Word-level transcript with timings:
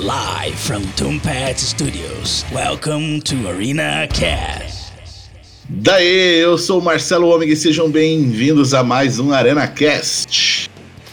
Live 0.00 0.56
from 0.56 0.82
Tombat 0.96 1.56
Studios. 1.60 2.44
Welcome 2.52 3.20
to 3.20 3.46
Arena 3.46 4.08
Cast. 4.08 4.92
Daí, 5.68 6.40
eu 6.40 6.58
sou 6.58 6.80
o 6.80 6.82
Marcelo 6.82 7.28
Ômega 7.28 7.52
e 7.52 7.56
sejam 7.56 7.88
bem-vindos 7.88 8.74
a 8.74 8.82
mais 8.82 9.20
um 9.20 9.32
Arena 9.32 9.68
Cast. 9.68 10.68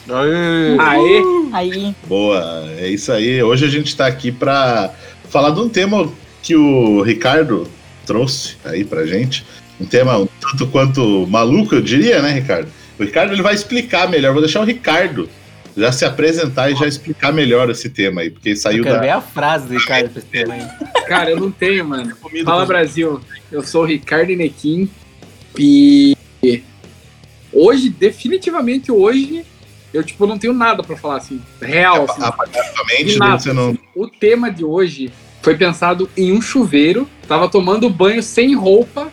Aê! 0.09 0.79
Aê! 0.79 1.21
Aí, 1.53 1.95
Boa, 2.07 2.71
é 2.79 2.87
isso 2.87 3.11
aí. 3.11 3.43
Hoje 3.43 3.65
a 3.65 3.69
gente 3.69 3.95
tá 3.95 4.07
aqui 4.07 4.31
pra 4.31 4.91
falar 5.29 5.51
de 5.51 5.59
um 5.59 5.69
tema 5.69 6.11
que 6.41 6.55
o 6.55 7.03
Ricardo 7.03 7.67
trouxe 8.07 8.55
aí 8.65 8.83
pra 8.83 9.05
gente. 9.05 9.45
Um 9.79 9.85
tema 9.85 10.17
um 10.17 10.27
tanto 10.39 10.65
quanto 10.65 11.27
maluco, 11.27 11.75
eu 11.75 11.81
diria, 11.81 12.19
né, 12.19 12.31
Ricardo? 12.31 12.67
O 12.99 13.03
Ricardo 13.03 13.31
ele 13.31 13.43
vai 13.43 13.53
explicar 13.53 14.09
melhor. 14.09 14.33
Vou 14.33 14.41
deixar 14.41 14.61
o 14.61 14.65
Ricardo 14.65 15.29
já 15.75 15.91
se 15.91 16.05
apresentar 16.05 16.71
e 16.71 16.75
já 16.75 16.87
explicar 16.87 17.31
melhor 17.31 17.69
esse 17.69 17.89
tema 17.89 18.21
aí, 18.21 18.29
porque 18.29 18.55
saiu 18.55 18.79
Eu 18.79 18.83
quero 18.83 18.95
da. 18.95 19.01
ver 19.01 19.09
a 19.09 19.21
frase 19.21 19.67
do 19.67 19.73
Ricardo 19.73 20.09
pra 20.09 20.19
esse 20.19 20.27
tema 20.27 20.53
aí. 20.53 20.67
Cara, 21.07 21.31
eu 21.31 21.39
não 21.39 21.51
tenho, 21.51 21.85
mano. 21.85 22.15
Comida 22.17 22.45
Fala 22.45 22.65
Brasil, 22.65 23.21
eu 23.51 23.63
sou 23.63 23.83
o 23.83 23.85
Ricardo 23.85 24.31
Inequim 24.31 24.89
e 25.57 26.15
hoje, 27.51 27.89
definitivamente 27.89 28.91
hoje, 28.91 29.45
eu 29.93 30.03
tipo 30.03 30.25
não 30.25 30.37
tenho 30.37 30.53
nada 30.53 30.81
pra 30.83 30.95
falar 30.95 31.17
assim, 31.17 31.41
real 31.61 32.05
assim. 32.09 32.23
Apagar 32.23 32.63
sua 32.73 32.85
mente, 32.85 33.17
nada? 33.17 33.39
Você 33.39 33.53
não. 33.53 33.77
O 33.95 34.07
tema 34.07 34.49
de 34.49 34.63
hoje 34.63 35.11
foi 35.41 35.55
pensado 35.55 36.09
em 36.15 36.31
um 36.31 36.41
chuveiro, 36.41 37.09
tava 37.27 37.49
tomando 37.49 37.89
banho 37.89 38.21
sem 38.21 38.55
roupa. 38.55 39.11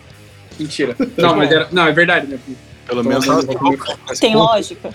Mentira. 0.59 0.95
Não, 1.17 1.37
mas 1.37 1.49
era, 1.49 1.69
não, 1.71 1.87
é 1.87 1.91
verdade, 1.93 2.27
né? 2.27 2.37
Pelo 2.89 3.03
menos 3.03 3.27
elas 3.27 3.45
tem 4.19 4.35
lógica. 4.35 4.89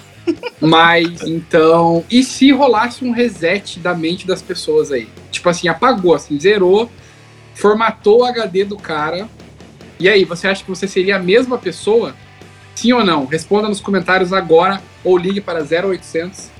Mas 0.60 1.22
então, 1.22 2.04
e 2.10 2.24
se 2.24 2.50
rolasse 2.50 3.04
um 3.04 3.12
reset 3.12 3.78
da 3.78 3.94
mente 3.94 4.26
das 4.26 4.42
pessoas 4.42 4.90
aí? 4.90 5.08
Tipo 5.30 5.48
assim, 5.48 5.68
apagou, 5.68 6.12
assim, 6.12 6.38
zerou, 6.38 6.90
formatou 7.54 8.22
o 8.22 8.24
HD 8.24 8.64
do 8.64 8.76
cara. 8.76 9.28
E 10.00 10.08
aí, 10.08 10.24
você 10.24 10.48
acha 10.48 10.64
que 10.64 10.68
você 10.68 10.88
seria 10.88 11.16
a 11.16 11.20
mesma 11.20 11.56
pessoa? 11.56 12.16
Sim 12.74 12.92
ou 12.92 13.04
não? 13.04 13.26
Responda 13.26 13.68
nos 13.68 13.80
comentários 13.80 14.32
agora 14.32 14.82
ou 15.04 15.16
ligue 15.16 15.40
para 15.40 15.60
0800. 15.62 16.50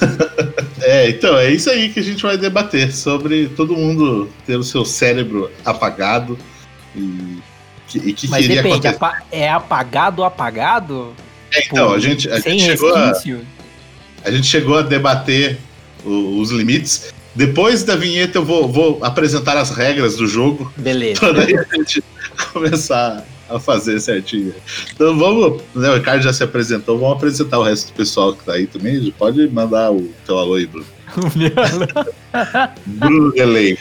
É, 0.86 1.08
então, 1.08 1.38
é 1.38 1.50
isso 1.50 1.70
aí 1.70 1.88
que 1.88 1.98
a 1.98 2.02
gente 2.02 2.22
vai 2.22 2.36
debater 2.36 2.92
sobre 2.92 3.48
todo 3.48 3.74
mundo 3.74 4.28
ter 4.44 4.56
o 4.56 4.62
seu 4.62 4.84
cérebro 4.84 5.50
apagado 5.64 6.36
e 6.94 7.38
e 7.98 8.12
que 8.12 8.28
Mas 8.28 8.46
depende, 8.48 8.86
apa- 8.86 9.22
é 9.30 9.48
apagado 9.50 10.20
ou 10.22 10.26
apagado? 10.26 11.12
É, 11.52 11.64
então, 11.66 11.92
a 11.92 11.98
gente, 11.98 12.28
a, 12.30 12.38
gente 12.40 12.62
chegou 12.64 12.94
a, 12.94 13.06
resquício? 13.08 13.40
a 14.24 14.30
gente 14.30 14.46
chegou 14.46 14.78
a 14.78 14.82
debater 14.82 15.58
o- 16.04 16.40
os 16.40 16.50
limites. 16.50 17.12
Depois 17.34 17.82
da 17.82 17.96
vinheta 17.96 18.38
eu 18.38 18.44
vou, 18.44 18.68
vou 18.68 19.04
apresentar 19.04 19.56
as 19.56 19.70
regras 19.70 20.16
do 20.16 20.26
jogo 20.26 20.72
Beleza. 20.76 21.20
daí 21.32 21.56
a 21.56 21.76
gente 21.76 22.02
começar 22.52 23.24
a 23.48 23.58
fazer 23.60 24.00
certinho. 24.00 24.54
Então 24.94 25.18
vamos, 25.18 25.60
né, 25.74 25.90
o 25.90 25.94
Ricardo 25.96 26.22
já 26.22 26.32
se 26.32 26.42
apresentou, 26.42 26.98
vamos 26.98 27.16
apresentar 27.16 27.58
o 27.58 27.62
resto 27.62 27.88
do 27.88 27.92
pessoal 27.94 28.34
que 28.34 28.44
tá 28.44 28.52
aí 28.54 28.66
também. 28.66 29.12
Pode 29.18 29.46
mandar 29.48 29.92
o 29.92 30.08
teu 30.26 30.38
alô 30.38 30.54
aí, 30.54 30.66
Bruno. 30.66 30.86
Bruno 32.86 33.32
Delay. 33.32 33.78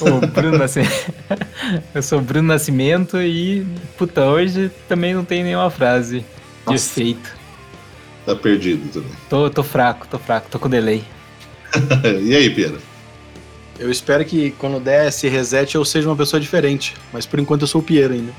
O 0.00 0.26
Bruno 0.26 0.58
Nascimento. 0.58 1.14
Eu 1.94 2.02
sou 2.02 2.18
o 2.18 2.22
Bruno 2.22 2.48
Nascimento 2.48 3.20
e, 3.20 3.66
puta, 3.96 4.24
hoje 4.26 4.70
também 4.88 5.14
não 5.14 5.24
tem 5.24 5.42
nenhuma 5.44 5.70
frase 5.70 6.20
de 6.20 6.72
Nossa. 6.72 7.00
efeito. 7.00 7.36
Tá 8.26 8.34
perdido 8.34 8.88
também. 8.92 9.10
Tô, 9.28 9.50
tô 9.50 9.62
fraco, 9.62 10.06
tô 10.08 10.18
fraco, 10.18 10.48
tô 10.50 10.58
com 10.58 10.68
delay. 10.68 11.04
E 12.22 12.34
aí, 12.34 12.50
Pedro? 12.50 12.78
Eu 13.78 13.90
espero 13.90 14.24
que 14.24 14.52
quando 14.52 14.78
der 14.78 15.08
esse 15.08 15.28
reset 15.28 15.74
eu 15.74 15.84
seja 15.84 16.08
uma 16.08 16.16
pessoa 16.16 16.40
diferente. 16.40 16.94
Mas 17.12 17.26
por 17.26 17.40
enquanto 17.40 17.62
eu 17.62 17.66
sou 17.66 17.80
o 17.80 17.84
Piero 17.84 18.14
ainda. 18.14 18.32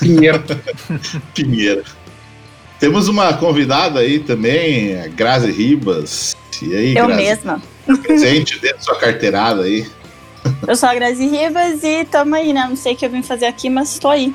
Pinheiro. 0.00 0.42
Pinheiro. 1.34 1.84
Temos 2.78 3.08
uma 3.08 3.34
convidada 3.34 4.00
aí 4.00 4.18
também, 4.18 4.98
a 4.98 5.06
Grazi 5.08 5.50
Ribas. 5.50 6.34
E 6.62 6.74
aí, 6.74 6.96
Eu 6.96 7.06
Grazi? 7.06 7.22
mesma. 7.22 7.62
Presente 8.02 8.58
dentro 8.58 8.78
da 8.78 8.82
sua 8.82 8.96
carteirada 8.96 9.62
aí. 9.62 9.86
Eu 10.66 10.76
sou 10.76 10.88
a 10.88 10.94
Grazi 10.94 11.26
Rivas 11.26 11.82
e 11.82 12.04
tamo 12.04 12.34
aí, 12.34 12.52
né? 12.52 12.66
Não 12.68 12.76
sei 12.76 12.94
o 12.94 12.96
que 12.96 13.04
eu 13.04 13.10
vim 13.10 13.22
fazer 13.22 13.46
aqui, 13.46 13.68
mas 13.68 13.98
tô 13.98 14.08
aí. 14.08 14.34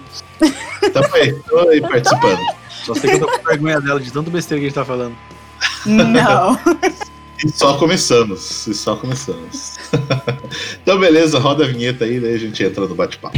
Tamo 0.94 1.16
aí, 1.16 1.34
tô 1.48 1.70
aí 1.70 1.82
participando. 1.82 2.40
Só 2.70 2.94
sei 2.94 3.10
que 3.12 3.16
eu 3.16 3.28
tô 3.28 3.40
com 3.40 3.48
vergonha 3.48 3.82
dela 3.82 4.00
de 4.00 4.12
tanto 4.12 4.30
besteira 4.30 4.60
que 4.60 4.66
a 4.66 4.70
gente 4.70 4.76
tá 4.76 4.86
falando. 4.86 5.16
Não. 5.86 6.58
E 7.44 7.52
só 7.52 7.78
começamos. 7.78 8.66
E 8.66 8.74
só 8.74 8.96
começamos. 8.96 9.76
então, 10.82 10.98
beleza, 10.98 11.38
roda 11.38 11.66
a 11.66 11.68
vinheta 11.68 12.06
aí, 12.06 12.20
daí 12.20 12.34
a 12.34 12.40
gente 12.40 12.64
entra 12.64 12.88
no 12.88 12.96
bate-papo. 12.96 13.38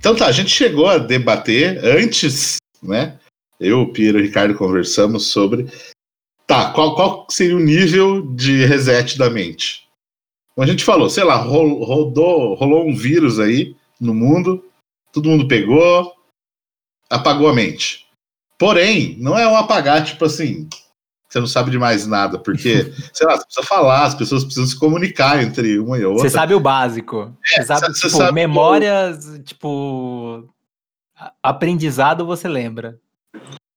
Então 0.00 0.16
tá, 0.16 0.26
a 0.26 0.32
gente 0.32 0.48
chegou 0.48 0.88
a 0.88 0.96
debater 0.96 1.78
antes, 1.84 2.56
né? 2.82 3.20
Eu, 3.60 3.82
o 3.82 3.92
Piero 3.92 4.18
e 4.18 4.22
o 4.22 4.24
Ricardo 4.24 4.54
conversamos 4.56 5.26
sobre. 5.26 5.66
Tá, 6.46 6.72
qual, 6.72 6.94
qual 6.94 7.26
seria 7.30 7.54
o 7.54 7.60
nível 7.60 8.22
de 8.34 8.64
reset 8.64 9.18
da 9.18 9.28
mente? 9.28 9.86
Como 10.54 10.64
a 10.64 10.66
gente 10.70 10.82
falou, 10.82 11.10
sei 11.10 11.22
lá, 11.22 11.36
ro- 11.36 11.84
rodou, 11.84 12.54
rolou 12.54 12.88
um 12.88 12.96
vírus 12.96 13.38
aí 13.38 13.76
no 14.00 14.14
mundo, 14.14 14.64
todo 15.12 15.28
mundo 15.28 15.46
pegou, 15.46 16.14
apagou 17.10 17.48
a 17.50 17.54
mente. 17.54 18.06
Porém, 18.58 19.16
não 19.18 19.38
é 19.38 19.46
um 19.46 19.54
apagar, 19.56 20.02
tipo 20.02 20.24
assim, 20.24 20.66
você 21.30 21.38
não 21.40 21.46
sabe 21.46 21.70
de 21.70 21.78
mais 21.78 22.06
nada, 22.06 22.38
porque, 22.38 22.92
sei 23.14 23.26
lá, 23.26 23.36
você 23.36 23.44
precisa 23.44 23.66
falar, 23.66 24.04
as 24.04 24.14
pessoas 24.14 24.42
precisam 24.44 24.66
se 24.66 24.78
comunicar 24.78 25.42
entre 25.42 25.78
uma 25.78 25.96
e 25.98 26.04
outra. 26.04 26.22
Você 26.24 26.30
sabe 26.30 26.54
o 26.54 26.60
básico. 26.60 27.32
Você 27.44 27.62
sabe, 27.62 27.86
você 27.86 27.92
tipo, 28.08 28.08
sabe 28.18 28.30
o- 28.30 28.34
memórias, 28.34 29.40
tipo. 29.44 30.48
a- 31.16 31.32
Aprendizado 31.42 32.26
você 32.26 32.48
lembra. 32.48 32.98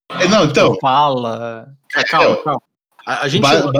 É, 0.10 0.28
Não, 0.28 0.46
então, 0.46 0.78
Fala. 0.82 1.68
Ah, 1.96 2.04
calma, 2.06 2.36
calma. 2.44 2.62
A, 3.06 3.24
a 3.24 3.28
gente, 3.28 3.42
ba- 3.42 3.72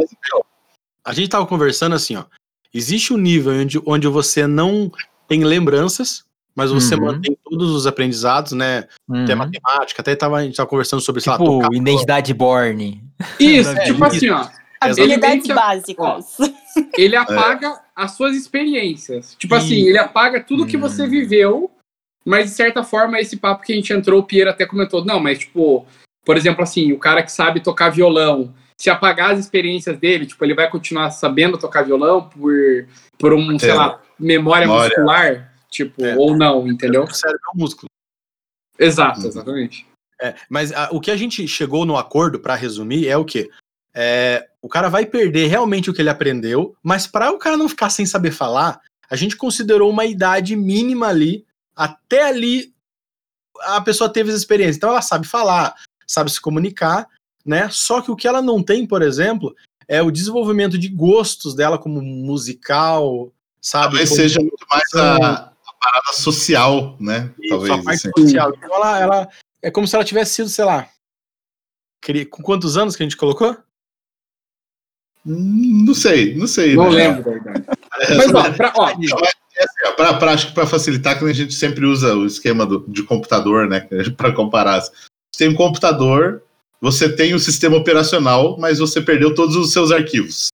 a 1.06 1.14
gente 1.14 1.30
tava 1.30 1.46
conversando 1.46 1.96
assim, 1.96 2.16
ó. 2.16 2.26
Existe 2.74 3.14
um 3.14 3.18
nível 3.18 3.54
onde, 3.54 3.82
onde 3.86 4.08
você 4.08 4.48
não 4.48 4.92
tem 5.28 5.44
lembranças, 5.44 6.26
mas 6.56 6.72
você 6.72 6.96
Uhum. 6.96 7.02
mantém 7.06 7.38
todos 7.44 7.72
os 7.72 7.88
aprendizados, 7.88 8.52
né? 8.54 8.88
Até 9.10 9.34
Uhum. 9.34 9.40
matemática, 9.40 10.02
até 10.02 10.16
tava, 10.16 10.38
a 10.38 10.44
gente 10.44 10.56
tava 10.56 10.70
conversando 10.70 11.02
sobre, 11.02 11.22
sei 11.22 11.32
lá, 11.32 11.38
Tipo, 11.38 11.60
tocar- 11.62 11.74
identidade 11.74 12.34
born. 12.34 13.04
Isso, 13.40 13.70
É, 13.70 13.84
tipo 13.86 14.06
isso. 14.08 14.16
assim, 14.18 14.30
ó. 14.30 14.48
Habilidades 14.82 15.48
básicas. 15.48 16.38
Ele 16.98 17.16
apaga 17.16 17.80
as 17.96 18.12
suas 18.18 18.36
experiências. 18.36 19.36
Tipo 19.40 19.56
assim, 19.56 19.88
ele 19.88 19.98
apaga 19.98 20.42
tudo 20.44 20.66
que 20.66 20.76
você 20.78 21.04
Hum. 21.04 21.10
viveu, 21.10 21.72
mas 22.26 22.50
de 22.50 22.56
certa 22.56 22.84
forma, 22.84 23.20
esse 23.20 23.38
papo 23.38 23.64
que 23.64 23.72
a 23.72 23.76
gente 23.76 23.94
entrou, 23.94 24.20
o 24.20 24.24
Pierre 24.24 24.50
até 24.50 24.66
comentou. 24.66 25.04
Não, 25.06 25.20
mas 25.22 25.40
tipo, 25.40 25.86
por 26.26 26.36
exemplo, 26.36 26.64
assim, 26.64 26.92
o 26.92 26.98
cara 27.00 27.24
que 27.24 27.32
sabe 27.32 27.62
tocar 27.62 27.90
violão, 27.92 28.54
se 28.78 28.90
apagar 28.90 29.32
as 29.32 29.40
experiências 29.40 29.98
dele, 29.98 30.26
tipo, 30.26 30.44
ele 30.44 30.54
vai 30.54 30.70
continuar 30.70 31.12
sabendo 31.12 31.58
tocar 31.58 31.84
violão 31.84 32.24
por, 32.30 32.52
por 33.18 33.34
um, 33.34 33.58
sei 33.58 33.70
É. 33.70 33.74
lá, 33.74 34.02
memória, 34.20 34.68
Memória. 34.68 34.90
muscular, 34.90 35.53
tipo, 35.74 36.04
É. 36.06 36.16
ou 36.16 36.38
não, 36.38 36.68
entendeu? 36.68 37.04
o 37.04 37.14
cérebro 37.14 37.42
é 37.54 37.58
um 37.58 37.60
músculo. 37.60 37.88
Exato, 38.80 39.22
Uhum. 39.22 39.28
exatamente. 39.28 39.86
É, 40.22 40.36
mas 40.50 40.72
a- 40.72 40.90
o 40.92 41.02
que 41.02 41.12
a 41.12 41.18
gente 41.18 41.48
chegou 41.48 41.86
no 41.86 41.98
acordo, 41.98 42.40
pra 42.40 42.56
resumir, 42.56 43.08
é 43.08 43.18
o 43.18 43.26
quê? 43.26 43.50
É, 43.94 44.48
o 44.62 44.70
cara 44.70 44.90
vai 44.90 45.06
perder 45.06 45.48
realmente 45.48 45.90
o 45.90 45.94
que 45.94 46.02
ele 46.02 46.10
aprendeu, 46.10 46.76
mas 46.82 47.06
para 47.06 47.32
o 47.32 47.38
cara 47.38 47.58
não 47.58 47.70
ficar 47.70 47.90
sem 47.90 48.06
saber 48.06 48.32
falar, 48.32 48.80
a 49.10 49.16
gente 49.16 49.36
considerou 49.36 49.90
uma 49.90 50.06
idade 50.06 50.56
mínima 50.56 51.08
ali, 51.08 51.46
até 51.76 52.24
ali 52.28 52.74
a 53.62 53.82
pessoa 53.82 54.10
teve 54.12 54.32
as 54.32 54.36
experiências. 54.38 54.78
Então 54.78 54.90
ela 54.90 55.02
sabe 55.02 55.28
falar, 55.28 55.76
sabe 56.08 56.32
se 56.32 56.42
comunicar, 56.42 57.08
né? 57.46 57.70
Só 57.70 58.02
que 58.02 58.10
o 58.10 58.16
que 58.16 58.28
ela 58.28 58.42
não 58.42 58.64
tem, 58.64 58.88
por 58.88 59.02
exemplo, 59.04 59.56
é 59.88 60.02
o 60.02 60.10
desenvolvimento 60.12 60.78
de 60.78 60.88
gostos 60.88 61.54
dela 61.56 61.78
como 61.78 62.02
musical, 62.02 63.32
sabe? 63.62 63.90
Talvez 63.98 64.10
Como- 64.10 64.22
seja 64.22 64.40
muito 64.40 64.66
mais 64.70 64.94
a 64.96 65.53
parada 65.84 66.14
social, 66.14 66.96
né? 67.00 67.32
Isso, 67.40 67.50
Talvez. 67.50 67.72
a 67.80 67.84
parte 67.84 68.08
assim. 68.08 68.12
social. 68.22 68.54
Então 68.56 68.76
ela, 68.76 69.00
ela 69.00 69.30
é 69.62 69.70
como 69.70 69.88
se 69.88 69.96
ela 69.96 70.06
tivesse 70.06 70.36
sido, 70.36 70.50
sei 70.50 70.66
lá. 70.66 70.88
Com 72.30 72.42
quantos 72.44 72.76
anos 72.78 72.96
que 72.96 73.04
a 73.04 73.06
gente 73.06 73.18
colocou? 73.18 73.58
Hum, 75.26 75.84
Não 75.86 75.94
sei, 75.94 76.36
não 76.36 76.48
sei. 76.48 76.76
Não 76.76 76.92
né? 76.92 77.08
lembro 77.08 77.24
da 77.24 77.38
idade. 77.38 77.66
Mas, 78.18 78.34
ó, 78.34 78.52
pra, 78.54 78.74
ó, 78.78 78.90
É 79.56 79.64
assim, 79.66 79.86
ó, 79.86 79.92
pra, 79.92 80.14
pra- 80.16 80.34
acho 80.34 80.48
que 80.48 80.54
para 80.54 80.66
facilitar, 80.66 81.18
que 81.20 81.26
a 81.26 81.32
gente 81.34 81.54
sempre 81.54 81.86
usa 81.86 82.16
o 82.16 82.26
esquema 82.26 82.66
do, 82.66 82.84
de 82.88 83.04
computador, 83.04 83.68
né? 83.70 83.88
Para 84.18 84.34
comparar. 84.34 84.82
Você 84.82 84.92
tem 85.38 85.50
um 85.50 85.54
computador, 85.54 86.42
você 86.82 87.08
tem 87.16 87.36
o 87.36 87.40
sistema 87.40 87.78
operacional, 87.78 88.58
mas 88.60 88.80
você 88.80 89.00
perdeu 89.00 89.36
todos 89.36 89.56
os 89.56 89.72
seus 89.72 89.92
arquivos. 89.92 90.48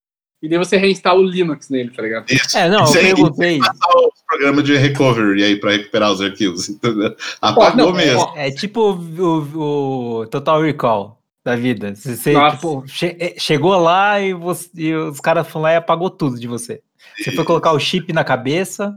e 0.43 0.49
daí 0.49 0.57
você 0.57 0.75
reinstala 0.75 1.17
o 1.19 1.23
Linux 1.23 1.69
nele, 1.69 1.91
tá 1.91 2.01
ligado? 2.01 2.29
Isso. 2.29 2.57
É, 2.57 2.67
não, 2.69 2.79
eu 2.79 2.83
Isso 2.83 2.97
aí, 2.97 3.03
perguntei. 3.05 3.59
passar 3.59 3.87
o 3.95 4.11
programa 4.29 4.61
de 4.63 4.77
recovery 4.77 5.43
aí 5.43 5.55
para 5.59 5.71
recuperar 5.71 6.11
os 6.11 6.21
arquivos, 6.21 6.69
entendeu? 6.69 7.15
Apagou 7.41 7.87
não, 7.87 7.93
mesmo. 7.93 8.19
ó, 8.21 8.33
É 8.37 8.51
tipo 8.51 8.91
o, 8.93 10.21
o 10.21 10.27
Total 10.27 10.61
Recall 10.61 11.19
da 11.43 11.55
vida. 11.55 11.95
Você, 11.95 12.33
tipo, 12.51 12.83
che- 12.87 13.15
é, 13.19 13.33
chegou 13.37 13.75
lá 13.77 14.19
e, 14.21 14.33
você- 14.33 14.69
e 14.75 14.93
os 14.93 15.19
caras 15.19 15.47
foram 15.47 15.63
lá 15.63 15.73
e 15.73 15.75
apagou 15.77 16.09
tudo 16.09 16.39
de 16.39 16.47
você. 16.47 16.81
Você 17.17 17.31
foi 17.31 17.43
colocar 17.43 17.71
o 17.71 17.79
chip 17.79 18.11
na 18.13 18.23
cabeça, 18.23 18.93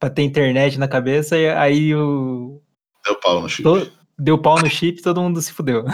pra 0.00 0.10
ter 0.10 0.22
internet 0.22 0.78
na 0.78 0.88
cabeça, 0.88 1.36
e 1.38 1.48
aí 1.48 1.94
o, 1.94 2.60
Deu 3.04 3.14
pau 3.20 3.40
no 3.42 3.48
chip. 3.48 3.62
to- 3.62 3.90
deu 4.18 4.36
pau 4.38 4.58
no 4.60 4.68
chip 4.68 4.98
e 4.98 5.02
todo 5.02 5.20
mundo 5.20 5.40
se 5.40 5.52
fudeu. 5.52 5.84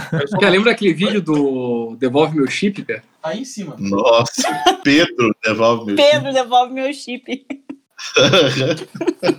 Cara, 0.41 0.51
lembra 0.51 0.71
daquele 0.73 0.93
vídeo 0.95 1.21
do 1.21 1.97
Devolve 1.99 2.37
Meu 2.37 2.47
Chip, 2.47 2.83
cara? 2.85 3.03
Aí 3.23 3.41
em 3.41 3.45
cima. 3.45 3.75
Nossa, 3.79 4.49
Pedro 4.85 5.35
devolve 5.45 5.87
meu 5.87 5.97
Pedro, 5.97 6.33
devolve 6.33 6.73
meu 6.73 6.93
chip. 6.93 7.47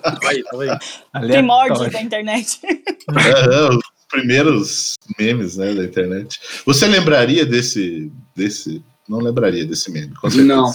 Tava 0.02 0.30
aí, 0.30 0.44
tava 0.44 0.64
aí. 0.64 1.28
Primórdios 1.28 1.92
da 1.92 2.02
internet. 2.02 2.60
Os 3.10 4.08
primeiros 4.10 4.96
memes 5.18 5.58
né, 5.58 5.74
da 5.74 5.84
internet. 5.84 6.40
Você 6.66 6.88
lembraria 6.88 7.46
desse, 7.46 8.12
desse. 8.36 8.84
Não 9.08 9.20
lembraria 9.20 9.66
desse 9.66 9.92
meme, 9.92 10.14
com 10.16 10.30
certeza. 10.30 10.48
Não. 10.48 10.72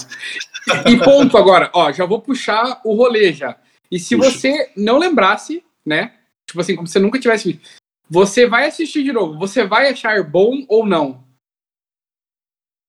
E 0.91 0.97
ponto 0.97 1.37
agora, 1.37 1.69
ó, 1.73 1.91
já 1.91 2.05
vou 2.05 2.21
puxar 2.21 2.81
o 2.83 2.95
rolê 2.95 3.31
já. 3.31 3.57
E 3.91 3.99
se 3.99 4.15
Puxa. 4.17 4.31
você 4.31 4.71
não 4.75 4.97
lembrasse, 4.97 5.63
né? 5.85 6.13
Tipo 6.47 6.61
assim, 6.61 6.75
como 6.75 6.87
se 6.87 6.93
você 6.93 6.99
nunca 6.99 7.19
tivesse 7.19 7.53
visto, 7.53 7.69
você 8.09 8.47
vai 8.47 8.67
assistir 8.67 9.03
de 9.03 9.13
novo. 9.13 9.37
Você 9.39 9.65
vai 9.65 9.89
achar 9.89 10.23
bom 10.23 10.65
ou 10.67 10.85
não? 10.85 11.23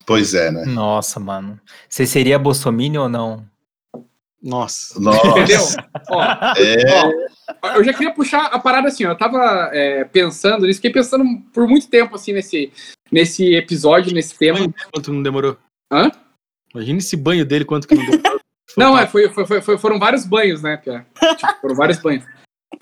Pois 0.07 0.35
é, 0.35 0.51
né? 0.51 0.65
Nossa, 0.65 1.19
mano. 1.19 1.61
Você 1.89 2.07
seria 2.07 2.39
bolsominion 2.39 3.03
ou 3.05 3.09
não? 3.09 3.56
Nossa. 4.43 4.99
Nossa. 5.01 5.27
Entendeu? 5.29 5.61
Ó, 6.11 6.23
É, 6.23 7.55
ó, 7.63 7.69
eu 7.77 7.85
já 7.85 7.93
queria 7.93 8.13
puxar 8.13 8.47
a 8.47 8.59
parada 8.59 8.89
assim, 8.89 9.05
ó. 9.05 9.11
Eu 9.13 9.17
tava 9.19 9.71
é, 9.73 10.05
pensando 10.05 10.67
nisso, 10.67 10.79
fiquei 10.79 10.93
pensando 10.93 11.25
por 11.53 11.67
muito 11.67 11.89
tempo 11.89 12.15
assim 12.15 12.33
nesse, 12.33 12.73
nesse 13.11 13.55
episódio, 13.55 14.13
nesse 14.15 14.37
tema. 14.39 14.59
Quanto 14.93 15.13
não 15.13 15.23
demorou? 15.23 15.57
Hã? 15.93 16.11
Imagina 16.75 16.99
esse 16.99 17.17
banho 17.17 17.45
dele, 17.45 17.65
quanto 17.65 17.89
que 17.89 17.95
não 17.95 18.05
demorou. 18.05 18.37
Não, 18.77 18.99
é, 18.99 19.07
foi, 19.07 19.31
foi, 19.31 19.47
foi- 19.47 19.63
foi- 19.63 19.79
foram 19.79 19.99
vários 19.99 20.27
banhos, 20.27 20.61
né, 20.61 20.77
Pia? 20.77 21.07
Tipo, 21.39 21.61
foram 21.63 21.75
vários 21.75 21.97
banhos. 21.99 22.25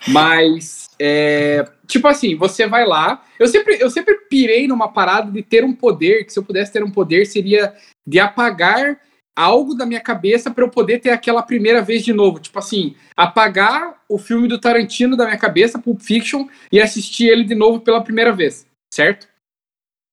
Mas, 0.08 0.88
é, 0.98 1.64
tipo 1.86 2.08
assim, 2.08 2.34
você 2.36 2.66
vai 2.66 2.84
lá. 2.84 3.22
Eu 3.38 3.46
sempre, 3.46 3.78
eu 3.80 3.88
sempre 3.88 4.16
pirei 4.28 4.66
numa 4.66 4.88
parada 4.92 5.30
de 5.30 5.40
ter 5.40 5.62
um 5.64 5.72
poder, 5.72 6.24
que 6.24 6.32
se 6.32 6.38
eu 6.38 6.42
pudesse 6.42 6.72
ter 6.72 6.82
um 6.82 6.90
poder, 6.90 7.26
seria 7.26 7.72
de 8.04 8.18
apagar 8.18 8.98
algo 9.36 9.74
da 9.74 9.84
minha 9.84 10.00
cabeça 10.00 10.50
para 10.50 10.64
eu 10.64 10.70
poder 10.70 11.00
ter 11.00 11.10
aquela 11.10 11.42
primeira 11.42 11.82
vez 11.82 12.04
de 12.04 12.12
novo. 12.12 12.38
Tipo 12.38 12.58
assim, 12.58 12.94
apagar 13.16 14.02
o 14.08 14.18
filme 14.18 14.46
do 14.48 14.60
Tarantino 14.60 15.16
da 15.16 15.24
minha 15.24 15.38
cabeça, 15.38 15.78
Pulp 15.78 16.00
Fiction, 16.00 16.46
e 16.70 16.80
assistir 16.80 17.26
ele 17.26 17.44
de 17.44 17.54
novo 17.54 17.80
pela 17.80 18.02
primeira 18.02 18.32
vez, 18.32 18.66
certo? 18.92 19.28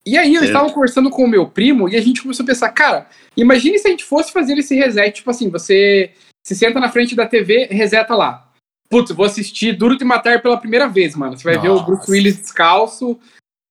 E 0.05 0.17
aí 0.17 0.33
eu 0.33 0.41
Certo. 0.41 0.47
estava 0.53 0.73
conversando 0.73 1.11
com 1.11 1.23
o 1.23 1.27
meu 1.27 1.47
primo 1.47 1.87
e 1.87 1.95
a 1.95 2.01
gente 2.01 2.23
começou 2.23 2.43
a 2.43 2.47
pensar, 2.47 2.69
cara, 2.69 3.07
imagine 3.37 3.77
se 3.77 3.87
a 3.87 3.91
gente 3.91 4.03
fosse 4.03 4.31
fazer 4.31 4.57
esse 4.57 4.75
reset, 4.75 5.17
tipo 5.17 5.29
assim, 5.29 5.49
você 5.49 6.11
se 6.43 6.55
senta 6.55 6.79
na 6.79 6.89
frente 6.89 7.15
da 7.15 7.27
TV, 7.27 7.67
reseta 7.69 8.15
lá. 8.15 8.51
Putz, 8.89 9.11
vou 9.11 9.25
assistir 9.25 9.73
Duro 9.77 9.95
de 9.95 10.03
Matar 10.03 10.41
pela 10.41 10.57
primeira 10.57 10.87
vez, 10.87 11.15
mano. 11.15 11.37
Você 11.37 11.43
vai 11.43 11.59
ver 11.59 11.69
o 11.69 11.73
Nossa. 11.75 11.85
Bruce 11.85 12.11
Willis 12.11 12.37
descalço, 12.37 13.19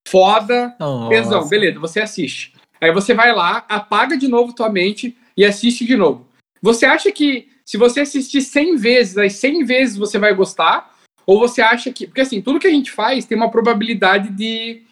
foda, 0.06 0.74
Nossa. 0.78 1.48
beleza, 1.48 1.80
você 1.80 2.00
assiste. 2.00 2.54
Aí 2.80 2.92
você 2.92 3.12
vai 3.12 3.34
lá, 3.34 3.64
apaga 3.68 4.16
de 4.16 4.28
novo 4.28 4.54
tua 4.54 4.70
mente 4.70 5.16
e 5.36 5.44
assiste 5.44 5.84
de 5.84 5.96
novo. 5.96 6.26
Você 6.62 6.84
acha 6.86 7.10
que 7.10 7.48
se 7.64 7.76
você 7.76 8.00
assistir 8.00 8.42
100 8.42 8.76
vezes, 8.76 9.16
as 9.18 9.34
100 9.34 9.64
vezes 9.64 9.96
você 9.96 10.18
vai 10.18 10.34
gostar? 10.34 10.94
Ou 11.26 11.38
você 11.38 11.62
acha 11.62 11.92
que. 11.92 12.06
Porque 12.06 12.20
assim, 12.20 12.42
tudo 12.42 12.58
que 12.58 12.66
a 12.66 12.70
gente 12.70 12.90
faz 12.90 13.24
tem 13.24 13.36
uma 13.36 13.50
probabilidade 13.50 14.30
de. 14.30 14.82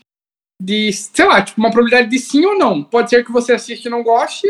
de 0.61 0.93
sei 0.93 1.25
lá, 1.27 1.43
tipo, 1.43 1.61
uma 1.61 1.71
probabilidade 1.71 2.11
de 2.11 2.19
sim 2.19 2.45
ou 2.45 2.59
não. 2.59 2.83
Pode 2.83 3.11
ser 3.11 3.25
que 3.25 3.33
você 3.33 3.53
assiste 3.53 3.87
e 3.87 3.91
não 3.91 4.03
goste, 4.03 4.47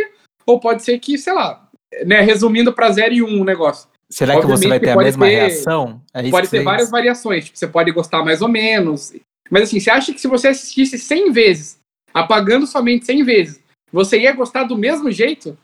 ou 0.47 0.61
pode 0.61 0.83
ser 0.83 0.99
que, 0.99 1.17
sei 1.17 1.33
lá, 1.33 1.69
né, 2.05 2.21
resumindo 2.21 2.73
para 2.73 2.91
0 2.91 3.15
e 3.15 3.23
1 3.23 3.27
um 3.27 3.41
o 3.41 3.45
negócio. 3.45 3.89
Será 4.11 4.35
que 4.41 4.47
você 4.47 4.53
Obviamente 4.67 4.69
vai 4.69 4.81
ter 4.81 4.91
a 4.91 4.97
mesma 4.97 5.27
ter- 5.27 5.33
reação? 5.33 6.03
É 6.15 6.23
isso 6.23 6.31
Pode 6.31 6.49
ter 6.49 6.59
você- 6.59 6.65
várias 6.65 6.91
variações, 6.91 7.45
tipo, 7.47 7.59
você 7.59 7.67
pode 7.67 7.91
gostar 7.91 8.23
mais 8.25 8.41
ou 8.41 8.49
menos. 8.49 9.13
Mas 9.51 9.65
assim, 9.65 9.81
você 9.81 9.91
acha 9.91 10.13
que 10.13 10.21
se 10.21 10.29
você 10.29 10.49
assistisse 10.49 10.99
100 10.99 11.31
vezes, 11.33 11.79
apagando 12.13 12.67
somente 12.67 13.05
100 13.07 13.23
vezes, 13.23 13.61
você 13.93 14.21
ia 14.21 14.33
gostar 14.33 14.65
do 14.65 14.77
mesmo 14.77 15.11
jeito? 15.11 15.57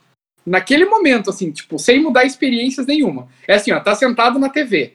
Naquele 0.46 0.84
momento, 0.84 1.30
assim, 1.30 1.50
tipo, 1.50 1.78
sem 1.78 2.02
mudar 2.02 2.24
experiências 2.24 2.86
nenhuma. 2.86 3.28
É 3.48 3.54
assim, 3.54 3.72
ó, 3.72 3.80
tá 3.80 3.94
sentado 3.94 4.38
na 4.38 4.48
TV. 4.48 4.94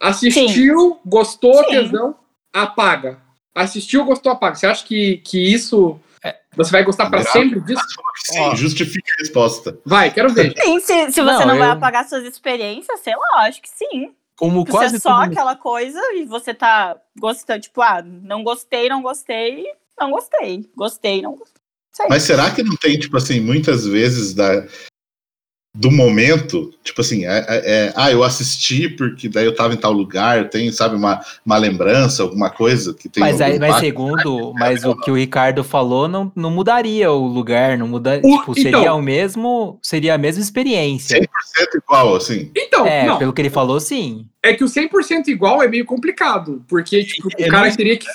Assistiu, 0.00 0.98
gostou, 1.06 1.54
Sim. 1.64 1.70
tesão, 1.70 2.16
apaga. 2.52 3.20
Assistiu, 3.54 4.04
gostou, 4.04 4.32
apaga. 4.32 4.56
Você 4.56 4.66
acha 4.66 4.84
que, 4.84 5.18
que 5.18 5.38
isso. 5.38 5.98
É. 6.24 6.36
Você 6.56 6.70
vai 6.72 6.84
gostar 6.84 7.08
pra 7.10 7.20
Grave. 7.22 7.32
sempre 7.38 7.60
disso? 7.60 7.84
sim, 8.24 8.56
justifica 8.56 9.12
a 9.12 9.20
resposta. 9.20 9.78
Vai, 9.84 10.10
quero 10.12 10.32
ver. 10.32 10.54
Sim, 10.62 10.80
se, 10.80 11.12
se 11.12 11.20
você 11.20 11.22
Não, 11.22 11.46
não, 11.46 11.58
vai 11.58 11.68
eu- 11.68 11.72
apagar 11.72 12.08
suas 12.08 12.24
experiências, 12.24 13.00
sei 13.00 13.14
lá, 13.16 13.42
acho 13.46 13.60
que 13.62 13.68
sim. 13.68 14.12
Como 14.36 14.64
Se 14.64 14.70
quase 14.70 14.96
é 14.96 14.98
só 14.98 15.20
tudo- 15.22 15.32
aquela 15.32 15.56
coisa 15.56 16.00
e 16.14 16.24
você 16.24 16.52
tá 16.54 16.96
gostando, 17.18 17.60
tipo, 17.62 17.80
ah, 17.82 18.02
não 18.02 18.42
gostei, 18.44 18.88
não 18.88 19.02
gostei, 19.02 19.64
não 19.98 20.10
gostei. 20.10 20.68
Gostei, 20.76 21.22
não 21.22 21.36
gostei. 21.36 21.61
Sei. 21.92 22.06
Mas 22.08 22.22
será 22.22 22.50
que 22.50 22.62
não 22.62 22.76
tem, 22.76 22.98
tipo 22.98 23.16
assim, 23.16 23.40
muitas 23.40 23.86
vezes 23.86 24.32
da, 24.34 24.66
do 25.74 25.90
momento, 25.90 26.70
tipo 26.84 27.00
assim, 27.00 27.24
é, 27.26 27.38
é- 27.48 27.62
é, 27.86 27.92
ah, 27.96 28.10
eu 28.12 28.22
assisti 28.22 28.90
porque 28.90 29.26
daí 29.28 29.46
eu 29.46 29.54
tava 29.54 29.72
em 29.72 29.76
tal 29.78 29.92
lugar, 29.92 30.50
tenho, 30.50 30.70
sabe, 30.72 30.96
uma, 30.96 31.20
uma 31.44 31.56
lembrança, 31.56 32.22
alguma 32.22 32.50
coisa 32.50 32.92
que 32.92 33.08
tem 33.08 33.22
Mas, 33.22 33.40
aí, 33.40 33.58
mas 33.58 33.76
segundo, 33.76 34.52
mas 34.54 34.84
o 34.84 34.94
que 34.94 35.10
o 35.10 35.14
Ricardo 35.16 35.64
falou 35.64 36.06
não, 36.08 36.30
não 36.36 36.50
mudaria 36.50 37.10
o 37.10 37.26
lugar, 37.26 37.78
não 37.78 37.88
muda, 37.88 38.20
O- 38.22 38.38
tipo, 38.38 38.54
seria 38.54 38.78
então- 38.80 38.98
o 38.98 39.02
mesmo, 39.02 39.78
seria 39.82 40.14
a 40.14 40.18
mesma 40.18 40.42
experiência. 40.42 41.18
100% 41.18 41.76
igual, 41.82 42.16
assim. 42.16 42.50
Então, 42.54 42.86
É, 42.86 43.06
não. 43.06 43.18
pelo 43.18 43.32
que 43.32 43.40
ele 43.40 43.50
falou, 43.50 43.80
sim. 43.80 44.26
É 44.42 44.52
que 44.54 44.64
o 44.64 44.68
100% 44.68 45.28
igual 45.28 45.62
é 45.62 45.68
meio 45.68 45.86
complicado, 45.86 46.62
porque 46.68 47.02
tipo, 47.04 47.28
É 47.38 47.46
o 47.46 47.50
cara 47.50 47.74
teria 47.74 47.96
que. 47.96 48.06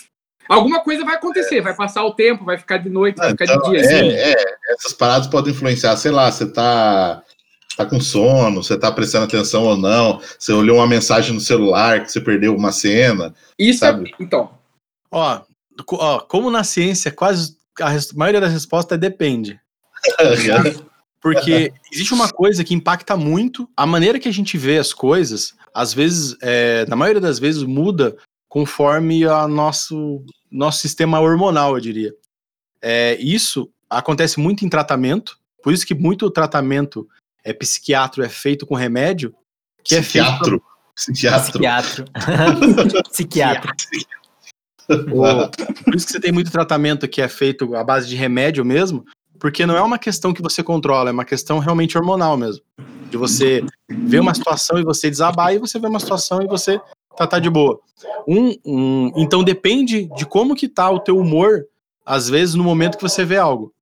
Alguma 0.50 0.82
coisa 0.82 1.04
vai 1.04 1.16
acontecer, 1.16 1.62
vai 1.62 1.75
passar 1.75 2.04
o 2.04 2.13
tempo, 2.13 2.46
vai 2.46 2.58
ficar 2.58 2.77
de 2.77 2.89
noite, 2.89 3.18
vai 3.18 3.27
Ah, 3.27 3.32
ficar 3.32 3.46
então, 3.46 3.62
de 3.62 3.70
dia. 3.72 3.82
assim. 3.82 4.10
é, 4.10 4.32
é, 4.34 4.46
essas 4.70 4.94
paradas 4.94 5.27
podem 5.27 5.51
influenciar, 5.54 5.96
sei 5.98 6.12
lá, 6.12 6.32
você 6.32 6.46
tá, 6.51 7.22
tá 7.75 7.86
com 7.86 8.00
sono, 8.00 8.63
você 8.63 8.77
tá 8.77 8.92
prestando 8.92 9.25
atenção 9.25 9.63
ou 9.66 9.77
não, 9.77 10.22
você 10.39 10.54
olhou 10.54 10.77
uma 10.77 10.88
mensagem 10.88 11.34
no 11.34 11.39
celular 11.42 12.04
que 12.04 12.12
você 12.12 12.22
perdeu 12.22 12.56
uma 12.56 12.72
cena. 12.72 13.34
Isso 13.60 13.80
sabe? 13.80 14.10
é. 14.10 14.24
Então. 14.24 14.51
Ó, 15.12 15.42
ó, 15.94 16.20
como 16.20 16.50
na 16.50 16.63
ciência, 16.63 17.12
quase 17.12 17.56
a 17.80 17.92
maioria 18.16 18.42
das 18.42 18.51
respostas 18.54 18.96
é 18.96 19.00
depende. 19.00 19.60
Porque 21.22 21.74
existe 21.92 22.13
uma 22.13 22.30
coisa 22.30 22.63
que 22.63 22.74
impacta 22.74 23.18
muito 23.18 23.68
a 23.75 23.86
maneira 23.86 24.20
que 24.20 24.30
a 24.30 24.34
gente 24.34 24.58
vê 24.58 24.77
as 24.77 24.94
coisas, 24.94 25.54
às 25.74 25.94
vezes, 25.94 26.38
é, 26.42 26.86
na 26.88 26.96
maioria 26.96 27.20
das 27.20 27.39
vezes, 27.39 27.63
muda 27.63 28.16
conforme 28.48 29.25
a 29.25 29.48
nosso, 29.48 30.24
nosso 30.51 30.80
sistema 30.80 31.20
hormonal, 31.20 31.75
eu 31.75 31.82
diria. 31.82 32.13
É, 32.82 33.16
isso 33.20 33.70
acontece 33.89 34.39
muito 34.39 34.66
em 34.66 34.70
tratamento, 34.70 35.39
por 35.63 35.74
isso 35.74 35.86
que 35.86 35.96
muito 35.96 36.30
tratamento 36.30 37.08
é, 37.44 37.54
psiquiátrico 37.54 38.25
é 38.25 38.30
feito 38.30 38.66
com 38.66 38.75
remédio, 38.75 39.34
que 39.84 39.96
é 39.96 40.01
feito 40.01 40.62
Psiquiatro. 40.98 42.06
Psiquiatro. 42.06 42.06
Psiquiatro. 43.12 43.72
Por 45.84 45.96
isso 45.96 46.08
que 46.08 46.13
você 46.13 46.20
tem 46.20 46.32
muito 46.32 46.50
tratamento 46.50 47.08
que 47.08 47.22
é 47.22 47.27
feito 47.27 47.75
à 47.75 47.84
base 47.84 48.08
de 48.08 48.16
remédio 48.16 48.66
mesmo, 48.66 49.06
porque 49.38 49.66
não 49.66 49.77
é 49.77 49.82
uma 49.82 50.00
questão 50.00 50.34
que 50.34 50.42
você 50.42 50.63
controla, 50.63 51.10
é 51.10 51.13
uma 51.13 51.25
questão 51.25 51.60
realmente 51.60 51.96
hormonal 51.98 52.36
mesmo. 52.36 52.63
De 53.12 53.18
você 53.18 53.63
ver 53.88 54.22
uma 54.22 54.34
situação 54.34 54.80
e 54.80 54.84
você 54.84 55.10
desabar, 55.10 55.54
e 55.54 55.60
você 55.60 55.77
vê 55.77 55.88
uma 55.88 56.00
situação 56.00 56.42
e 56.42 56.48
você 56.48 56.82
tratar 57.17 57.39
de 57.39 57.50
boa. 57.50 57.79
Um, 58.27 58.55
um- 58.65 59.12
então 59.15 59.43
depende 59.43 60.05
de 60.15 60.25
como 60.25 60.55
que 60.55 60.67
tá 60.69 60.89
o 60.89 61.00
teu 61.00 61.17
humor, 61.17 61.65
às 62.05 62.29
vezes, 62.29 62.55
no 62.55 62.63
momento 62.63 62.95
que 62.97 63.03
você 63.03 63.25
vê 63.25 63.38
algo. 63.38 63.74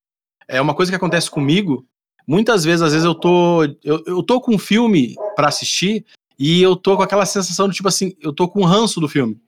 é 0.47 0.61
uma 0.61 0.75
coisa 0.75 0.91
que 0.91 0.95
acontece 0.95 1.29
comigo. 1.29 1.83
Muitas 2.27 2.63
vezes, 2.63 2.81
às 2.83 2.91
vezes 2.93 3.03
eu 3.05 3.15
tô, 3.15 3.63
eu, 3.83 4.03
eu 4.05 4.21
tô 4.23 4.39
com 4.39 4.53
um 4.53 4.59
filme 4.59 5.15
para 5.35 5.47
assistir 5.47 6.05
e 6.37 6.61
eu 6.61 6.75
tô 6.75 6.95
com 6.95 7.01
aquela 7.01 7.25
sensação 7.25 7.67
de 7.67 7.75
tipo 7.75 7.87
assim, 7.87 8.15
eu 8.21 8.31
tô 8.31 8.47
com 8.47 8.61
um 8.61 8.65
ranço 8.65 8.99
do 8.99 9.07
filme. 9.07 9.41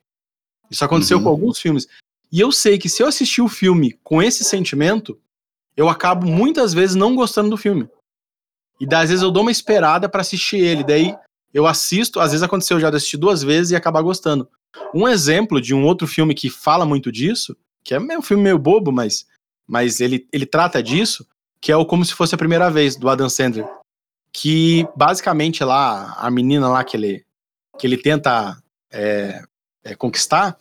Isso 0.68 0.84
aconteceu 0.84 1.18
Uhum. 1.18 1.22
com 1.24 1.28
alguns 1.30 1.58
filmes. 1.60 1.86
E 2.32 2.40
eu 2.40 2.50
sei 2.50 2.78
que 2.78 2.88
se 2.88 3.00
eu 3.02 3.06
assistir 3.06 3.40
o 3.42 3.48
filme 3.48 3.92
com 4.02 4.20
esse 4.20 4.42
sentimento, 4.44 5.16
eu 5.76 5.88
acabo 5.88 6.26
muitas 6.26 6.74
vezes 6.74 6.96
não 6.96 7.14
gostando 7.14 7.48
do 7.50 7.56
filme. 7.56 7.88
E 8.80 8.86
daí, 8.86 9.04
às 9.04 9.10
vezes 9.10 9.22
eu 9.22 9.30
dou 9.30 9.42
uma 9.42 9.52
esperada 9.52 10.08
pra 10.08 10.20
assistir 10.22 10.58
ele, 10.58 10.82
daí 10.82 11.14
eu 11.52 11.66
assisto, 11.66 12.20
às 12.20 12.30
vezes 12.30 12.42
aconteceu 12.42 12.78
já 12.78 12.90
de 12.90 12.96
assistir 12.96 13.16
duas 13.16 13.42
vezes 13.42 13.72
e 13.72 13.76
acabar 13.76 14.02
gostando. 14.02 14.48
Um 14.94 15.08
exemplo 15.08 15.60
de 15.60 15.74
um 15.74 15.84
outro 15.84 16.06
filme 16.06 16.34
que 16.34 16.50
fala 16.50 16.84
muito 16.84 17.10
disso, 17.10 17.56
que 17.82 17.94
é 17.94 17.98
um 17.98 18.22
filme 18.22 18.42
meio 18.42 18.58
bobo, 18.58 18.92
mas, 18.92 19.26
mas 19.66 20.00
ele, 20.00 20.26
ele 20.32 20.46
trata 20.46 20.82
disso, 20.82 21.26
que 21.60 21.72
é 21.72 21.76
o 21.76 21.86
Como 21.86 22.04
Se 22.04 22.14
Fosse 22.14 22.34
a 22.34 22.38
Primeira 22.38 22.70
Vez, 22.70 22.96
do 22.96 23.08
Adam 23.08 23.28
Sandler. 23.28 23.66
Que 24.32 24.86
basicamente 24.94 25.64
lá, 25.64 26.12
a 26.18 26.30
menina 26.30 26.68
lá 26.68 26.84
que 26.84 26.96
ele, 26.96 27.24
que 27.78 27.86
ele 27.86 27.96
tenta 27.96 28.62
é, 28.90 29.42
é, 29.82 29.94
conquistar, 29.94 30.58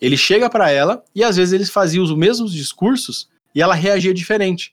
ele 0.00 0.16
chega 0.16 0.48
pra 0.48 0.70
ela 0.70 1.04
e 1.14 1.24
às 1.24 1.36
vezes 1.36 1.52
eles 1.52 1.70
faziam 1.70 2.04
os 2.04 2.14
mesmos 2.14 2.52
discursos 2.52 3.28
e 3.54 3.60
ela 3.60 3.74
reagia 3.74 4.14
diferente. 4.14 4.72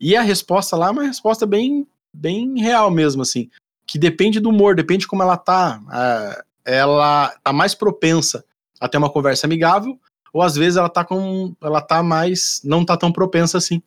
E 0.00 0.16
a 0.16 0.22
resposta 0.22 0.76
lá 0.76 0.88
é 0.88 0.90
uma 0.90 1.04
resposta 1.04 1.46
bem, 1.46 1.86
bem 2.12 2.60
real 2.60 2.90
mesmo, 2.90 3.22
assim. 3.22 3.48
Que 3.88 3.98
depende 3.98 4.38
do 4.38 4.50
humor, 4.50 4.76
depende 4.76 5.00
de 5.00 5.08
como 5.08 5.22
ela 5.22 5.36
tá. 5.36 5.80
ah, 5.88 6.44
ela 6.64 7.34
tá 7.42 7.52
mais 7.52 7.74
propensa 7.74 8.44
a 8.78 8.86
ter 8.86 8.98
uma 8.98 9.10
conversa 9.10 9.46
amigável, 9.46 9.98
ou 10.32 10.42
às 10.42 10.54
vezes 10.54 10.76
ela 10.76 10.90
tá 10.90 11.04
com. 11.04 11.56
Ela 11.60 11.80
tá 11.80 12.02
mais. 12.02 12.60
não 12.62 12.84
tá 12.84 12.96
tão 12.96 13.10
propensa 13.10 13.56
assim. 13.58 13.82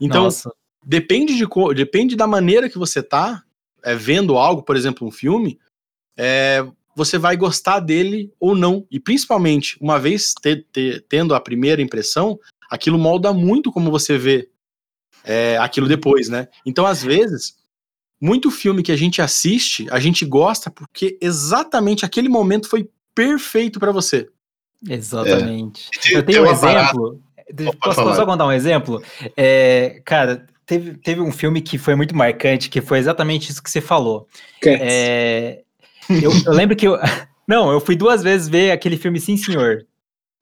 Então, 0.00 0.24
Nossa. 0.24 0.52
depende, 0.84 1.36
de, 1.36 1.46
depende 1.74 2.16
da 2.16 2.26
maneira 2.26 2.68
que 2.68 2.76
você 2.78 3.02
tá 3.02 3.44
é, 3.82 3.94
vendo 3.94 4.36
algo, 4.36 4.62
por 4.62 4.76
exemplo, 4.76 5.06
um 5.06 5.10
filme, 5.10 5.58
é, 6.16 6.66
você 6.96 7.16
vai 7.18 7.36
gostar 7.36 7.80
dele 7.80 8.32
ou 8.40 8.54
não. 8.54 8.86
E 8.90 8.98
principalmente, 8.98 9.78
uma 9.80 9.98
vez 9.98 10.34
te- 10.34 10.66
te- 10.72 11.04
tendo 11.08 11.34
a 11.34 11.40
primeira 11.40 11.80
impressão, 11.80 12.38
aquilo 12.68 12.98
molda 12.98 13.32
muito 13.32 13.70
como 13.70 13.90
você 13.90 14.18
vê 14.18 14.50
é, 15.22 15.56
aquilo 15.58 15.86
depois, 15.86 16.28
né? 16.28 16.48
Então, 16.64 16.86
às 16.86 17.02
vezes, 17.02 17.56
muito 18.20 18.50
filme 18.50 18.82
que 18.82 18.92
a 18.92 18.96
gente 18.96 19.22
assiste, 19.22 19.86
a 19.90 19.98
gente 19.98 20.24
gosta 20.24 20.70
porque 20.70 21.16
exatamente 21.20 22.04
aquele 22.04 22.28
momento 22.28 22.68
foi 22.68 22.88
perfeito 23.14 23.80
pra 23.80 23.92
você. 23.92 24.28
Exatamente. 24.88 25.88
Tem- 26.02 26.12
Eu 26.16 26.22
tenho 26.22 26.42
um 26.42 26.56
parada- 26.60 26.80
exemplo. 26.90 27.20
Posso 27.80 27.96
falar. 27.96 28.14
só 28.16 28.24
contar 28.26 28.46
um 28.46 28.52
exemplo? 28.52 29.02
É, 29.36 30.00
cara, 30.04 30.46
teve, 30.64 30.94
teve 30.98 31.20
um 31.20 31.32
filme 31.32 31.60
que 31.60 31.78
foi 31.78 31.94
muito 31.96 32.14
marcante, 32.16 32.68
que 32.70 32.80
foi 32.80 32.98
exatamente 32.98 33.50
isso 33.50 33.62
que 33.62 33.70
você 33.70 33.80
falou. 33.80 34.28
Cats. 34.62 34.80
É, 34.80 35.62
eu, 36.08 36.30
eu 36.46 36.52
lembro 36.52 36.76
que 36.76 36.86
eu. 36.86 36.96
Não, 37.48 37.72
eu 37.72 37.80
fui 37.80 37.96
duas 37.96 38.22
vezes 38.22 38.48
ver 38.48 38.70
aquele 38.70 38.96
filme 38.96 39.18
Sim 39.18 39.36
Senhor, 39.36 39.84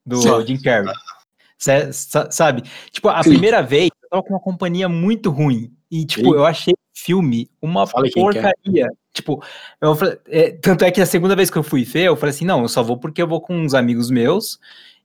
do 0.04 0.16
Sim. 0.20 0.46
Jim 0.46 0.60
Carrey. 0.60 0.92
Cê- 1.58 1.90
sa- 1.92 2.30
sabe? 2.30 2.62
Tipo, 2.92 3.08
a 3.08 3.22
Sim. 3.22 3.30
primeira 3.30 3.62
vez 3.62 3.88
eu 4.02 4.08
tava 4.10 4.22
com 4.22 4.34
uma 4.34 4.40
companhia 4.40 4.88
muito 4.90 5.30
ruim. 5.30 5.72
E, 5.90 6.04
tipo, 6.04 6.34
eu 6.34 6.44
achei 6.44 6.72
o 6.74 6.78
filme 6.94 7.48
uma 7.62 7.86
Fala 7.86 8.06
porcaria. 8.14 8.88
Tipo, 9.12 9.42
eu 9.80 9.94
falei- 9.96 10.18
é, 10.26 10.50
tanto 10.52 10.84
é 10.84 10.90
que 10.90 11.00
a 11.00 11.06
segunda 11.06 11.34
vez 11.34 11.50
que 11.50 11.56
eu 11.56 11.62
fui 11.62 11.84
ver, 11.84 12.04
eu 12.04 12.16
falei 12.16 12.34
assim: 12.34 12.44
não, 12.44 12.62
eu 12.62 12.68
só 12.68 12.82
vou 12.82 12.98
porque 12.98 13.20
eu 13.22 13.26
vou 13.28 13.40
com 13.40 13.56
uns 13.56 13.74
amigos 13.74 14.10
meus. 14.10 14.58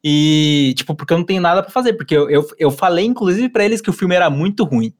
E, 0.03 0.73
tipo, 0.75 0.93
porque 0.93 1.13
eu 1.13 1.17
não 1.17 1.25
tenho 1.25 1.41
nada 1.41 1.63
pra 1.63 1.71
fazer. 1.71 1.93
Porque 1.93 2.15
eu, 2.15 2.29
eu, 2.29 2.45
eu 2.59 2.69
falei, 2.71 3.05
inclusive, 3.05 3.49
pra 3.49 3.63
eles 3.65 3.81
que 3.81 3.89
o 3.89 3.93
filme 3.93 4.13
era 4.15 4.29
muito 4.29 4.63
ruim. 4.65 4.93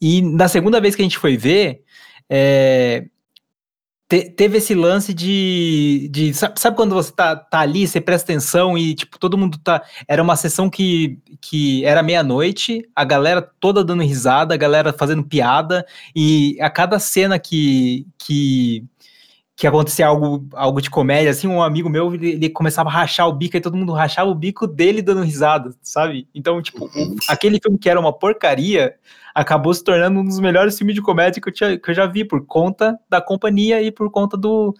E 0.00 0.22
na 0.22 0.48
segunda 0.48 0.80
vez 0.80 0.94
que 0.94 1.02
a 1.02 1.04
gente 1.04 1.18
foi 1.18 1.36
ver, 1.36 1.82
é, 2.28 3.06
te- 4.10 4.28
teve 4.28 4.58
esse 4.58 4.74
lance 4.74 5.14
de. 5.14 6.08
de 6.10 6.34
sabe, 6.34 6.58
sabe 6.60 6.76
quando 6.76 6.94
você 6.96 7.12
tá, 7.12 7.36
tá 7.36 7.60
ali, 7.60 7.86
você 7.86 8.00
presta 8.00 8.32
atenção 8.32 8.76
e, 8.76 8.92
tipo, 8.94 9.16
todo 9.18 9.38
mundo 9.38 9.56
tá. 9.56 9.82
Era 10.08 10.20
uma 10.20 10.34
sessão 10.34 10.68
que, 10.68 11.16
que 11.40 11.84
era 11.84 12.02
meia-noite, 12.02 12.82
a 12.94 13.04
galera 13.04 13.40
toda 13.60 13.84
dando 13.84 14.02
risada, 14.02 14.52
a 14.52 14.56
galera 14.56 14.92
fazendo 14.92 15.22
piada, 15.22 15.86
e 16.14 16.58
a 16.60 16.68
cada 16.68 16.98
cena 16.98 17.38
que. 17.38 18.04
que 18.18 18.84
que 19.60 19.66
acontecia 19.66 20.06
algo, 20.06 20.48
algo 20.54 20.80
de 20.80 20.88
comédia, 20.88 21.30
assim, 21.30 21.46
um 21.46 21.62
amigo 21.62 21.90
meu, 21.90 22.14
ele, 22.14 22.30
ele 22.30 22.48
começava 22.48 22.88
a 22.88 22.92
rachar 22.92 23.28
o 23.28 23.32
bico, 23.34 23.58
e 23.58 23.60
todo 23.60 23.76
mundo 23.76 23.92
rachava 23.92 24.30
o 24.30 24.34
bico 24.34 24.66
dele 24.66 25.02
dando 25.02 25.20
risada, 25.20 25.74
sabe? 25.82 26.26
Então, 26.34 26.62
tipo, 26.62 26.86
o- 26.86 27.16
aquele 27.28 27.60
filme 27.62 27.78
que 27.78 27.90
era 27.90 28.00
uma 28.00 28.10
porcaria, 28.10 28.94
acabou 29.34 29.74
se 29.74 29.84
tornando 29.84 30.18
um 30.18 30.24
dos 30.24 30.40
melhores 30.40 30.78
filmes 30.78 30.94
de 30.94 31.02
comédia 31.02 31.42
que 31.42 31.48
eu, 31.50 31.52
tinha- 31.52 31.78
que 31.78 31.90
eu 31.90 31.94
já 31.94 32.06
vi, 32.06 32.24
por 32.24 32.46
conta 32.46 32.98
da 33.06 33.20
companhia 33.20 33.82
e 33.82 33.92
por 33.92 34.10
conta 34.10 34.34
do... 34.34 34.74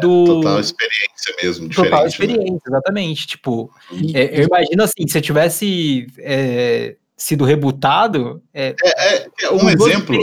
do 0.00 0.24
Total 0.24 0.60
experiência 0.60 1.34
mesmo, 1.42 1.68
diferente. 1.68 1.90
total 1.90 2.02
né? 2.02 2.08
experiência, 2.08 2.62
exatamente. 2.68 3.26
Tipo, 3.26 3.68
E- 3.90 4.16
é, 4.16 4.38
eu 4.42 4.44
imagino 4.46 4.84
assim, 4.84 5.08
se 5.08 5.18
eu 5.18 5.22
tivesse 5.22 6.06
é, 6.18 6.94
sido 7.16 7.44
rebutado, 7.44 8.40
é, 8.54 8.76
É, 8.80 9.16
é, 9.42 9.50
um 9.50 9.68
exemplo, 9.68 10.16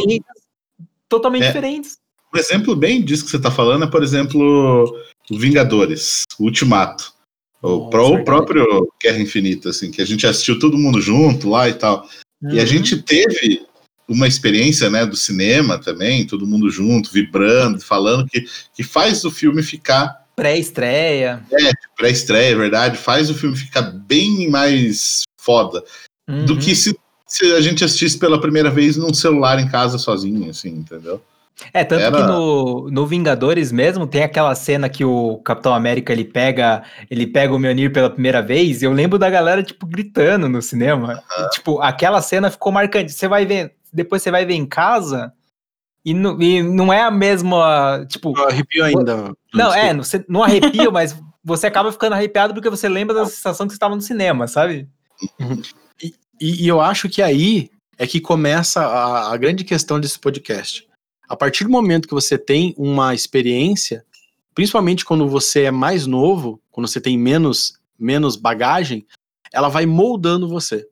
totalmente 1.10 1.44
É. 1.44 1.48
diferentes. 1.48 2.07
Um 2.34 2.38
exemplo 2.38 2.76
bem 2.76 3.02
disso 3.04 3.26
que 3.26 3.32
você 3.32 3.40
tá 3.40 3.50
falando 3.52 3.86
é, 3.86 3.88
por 3.88 4.04
exemplo, 4.04 4.84
o 5.30 5.38
Vingadores, 5.38 6.24
o 6.40 6.44
Ultimato. 6.46 7.14
O, 7.62 7.70
Nossa, 7.70 7.90
pró- 7.90 8.10
o 8.16 8.24
próprio 8.24 8.88
Guerra 9.02 9.20
Infinita, 9.20 9.70
assim, 9.70 9.90
que 9.90 10.02
a 10.02 10.06
gente 10.06 10.28
assistiu 10.28 10.60
todo 10.60 10.78
mundo 10.78 11.02
junto 11.02 11.50
lá 11.50 11.68
e 11.68 11.74
tal. 11.74 12.08
E 12.44 12.60
a 12.60 12.62
Uhum. 12.62 12.68
gente 12.68 13.02
teve 13.02 13.66
uma 14.08 14.28
experiência, 14.28 14.90
né, 14.90 15.06
do 15.06 15.16
cinema 15.18 15.78
também, 15.78 16.26
todo 16.26 16.48
mundo 16.48 16.70
junto, 16.70 17.12
vibrando, 17.12 17.80
falando 17.82 18.28
que, 18.28 18.46
que 18.76 18.84
faz 18.84 19.26
o 19.26 19.32
filme 19.32 19.62
ficar 19.64 20.26
pré-estreia. 20.36 21.44
pré-estreia, 21.98 22.52
é 22.54 22.56
verdade, 22.56 22.98
faz 22.98 23.30
o 23.30 23.34
filme 23.34 23.58
ficar 23.58 23.82
bem 23.82 24.50
mais 24.50 25.24
foda 25.42 25.84
do 26.46 26.54
Uhum. 26.54 26.60
que 26.60 26.76
se, 26.76 26.98
se 27.26 27.46
a 27.54 27.60
gente 27.62 27.84
assistisse 27.84 28.18
pela 28.20 28.40
primeira 28.40 28.70
vez 28.70 28.96
num 28.98 29.14
celular 29.14 29.60
em 29.60 29.68
casa 29.68 29.98
sozinho, 29.98 30.50
assim, 30.50 30.70
entendeu? 30.70 31.22
É, 31.74 31.84
tanto 31.84 32.02
Era- 32.04 32.16
que 32.18 32.24
no, 32.24 32.90
no 32.92 33.08
Vingadores 33.08 33.72
mesmo 33.72 34.06
tem 34.06 34.22
aquela 34.24 34.54
cena 34.54 34.88
que 34.88 35.04
o 35.04 35.38
Capitão 35.40 35.74
América 35.74 36.14
ele 36.14 36.24
pega 36.24 36.84
ele 37.10 37.26
pega 37.26 37.54
o 37.54 37.58
Mjolnir 37.60 37.92
pela 37.92 38.10
primeira 38.12 38.42
vez, 38.44 38.82
e 38.82 38.86
eu 38.86 38.92
lembro 38.94 39.18
da 39.18 39.30
galera 39.30 39.64
tipo 39.64 39.86
gritando 39.88 40.48
no 40.48 40.62
cinema. 40.62 41.24
E, 41.40 41.50
tipo, 41.50 41.82
aquela 41.82 42.22
cena 42.22 42.52
ficou 42.52 42.72
marcante. 42.72 43.12
Você 43.12 43.28
vai 43.28 43.46
ver, 43.46 43.74
depois 43.92 44.22
você 44.22 44.30
vai 44.30 44.46
ver 44.46 44.54
em 44.54 44.66
casa 44.68 45.34
e, 46.06 46.14
não- 46.14 46.40
e 46.42 46.62
não 46.62 46.94
é 46.94 47.02
a 47.02 47.10
mesma, 47.12 48.06
tipo, 48.08 48.38
Eu 48.38 48.48
arrepio 48.48 48.84
ainda. 48.86 49.34
não, 49.54 49.74
é, 49.74 49.94
desculpa. 49.94 49.94
não, 49.96 50.04
você 50.04 50.26
não 50.30 50.44
arrepia, 50.44 50.92
mas 50.92 51.20
você 51.44 51.66
acaba 51.66 51.92
ficando 51.92 52.14
arrepiado 52.14 52.54
porque 52.54 52.70
você 52.70 52.88
lembra 52.88 53.16
da 53.16 53.26
sensação 53.26 53.66
que 53.66 53.74
você 53.74 53.78
estava 53.78 53.96
no 53.96 54.02
cinema, 54.02 54.48
sabe? 54.48 54.88
E, 56.40 56.66
e 56.66 56.68
eu 56.68 56.80
acho 56.80 57.10
que 57.10 57.22
aí 57.22 57.70
é 57.98 58.06
que 58.06 58.22
começa 58.22 58.82
a, 58.86 59.34
a 59.34 59.38
grande 59.38 59.64
questão 59.64 60.00
desse 60.00 60.20
podcast. 60.20 60.87
A 61.28 61.36
partir 61.36 61.64
do 61.64 61.70
momento 61.70 62.08
que 62.08 62.14
você 62.14 62.38
tem 62.38 62.74
uma 62.78 63.14
experiência, 63.14 64.06
principalmente 64.56 65.04
quando 65.04 65.28
você 65.28 65.64
é 65.64 65.72
mais 65.72 66.08
novo, 66.08 66.62
quando 66.72 66.88
você 66.88 67.02
tem 67.02 67.18
menos, 67.18 67.80
menos 68.00 68.36
bagagem, 68.36 69.06
ela 69.52 69.70
vai 69.70 69.86
moldando 69.86 70.48
você. 70.48 70.88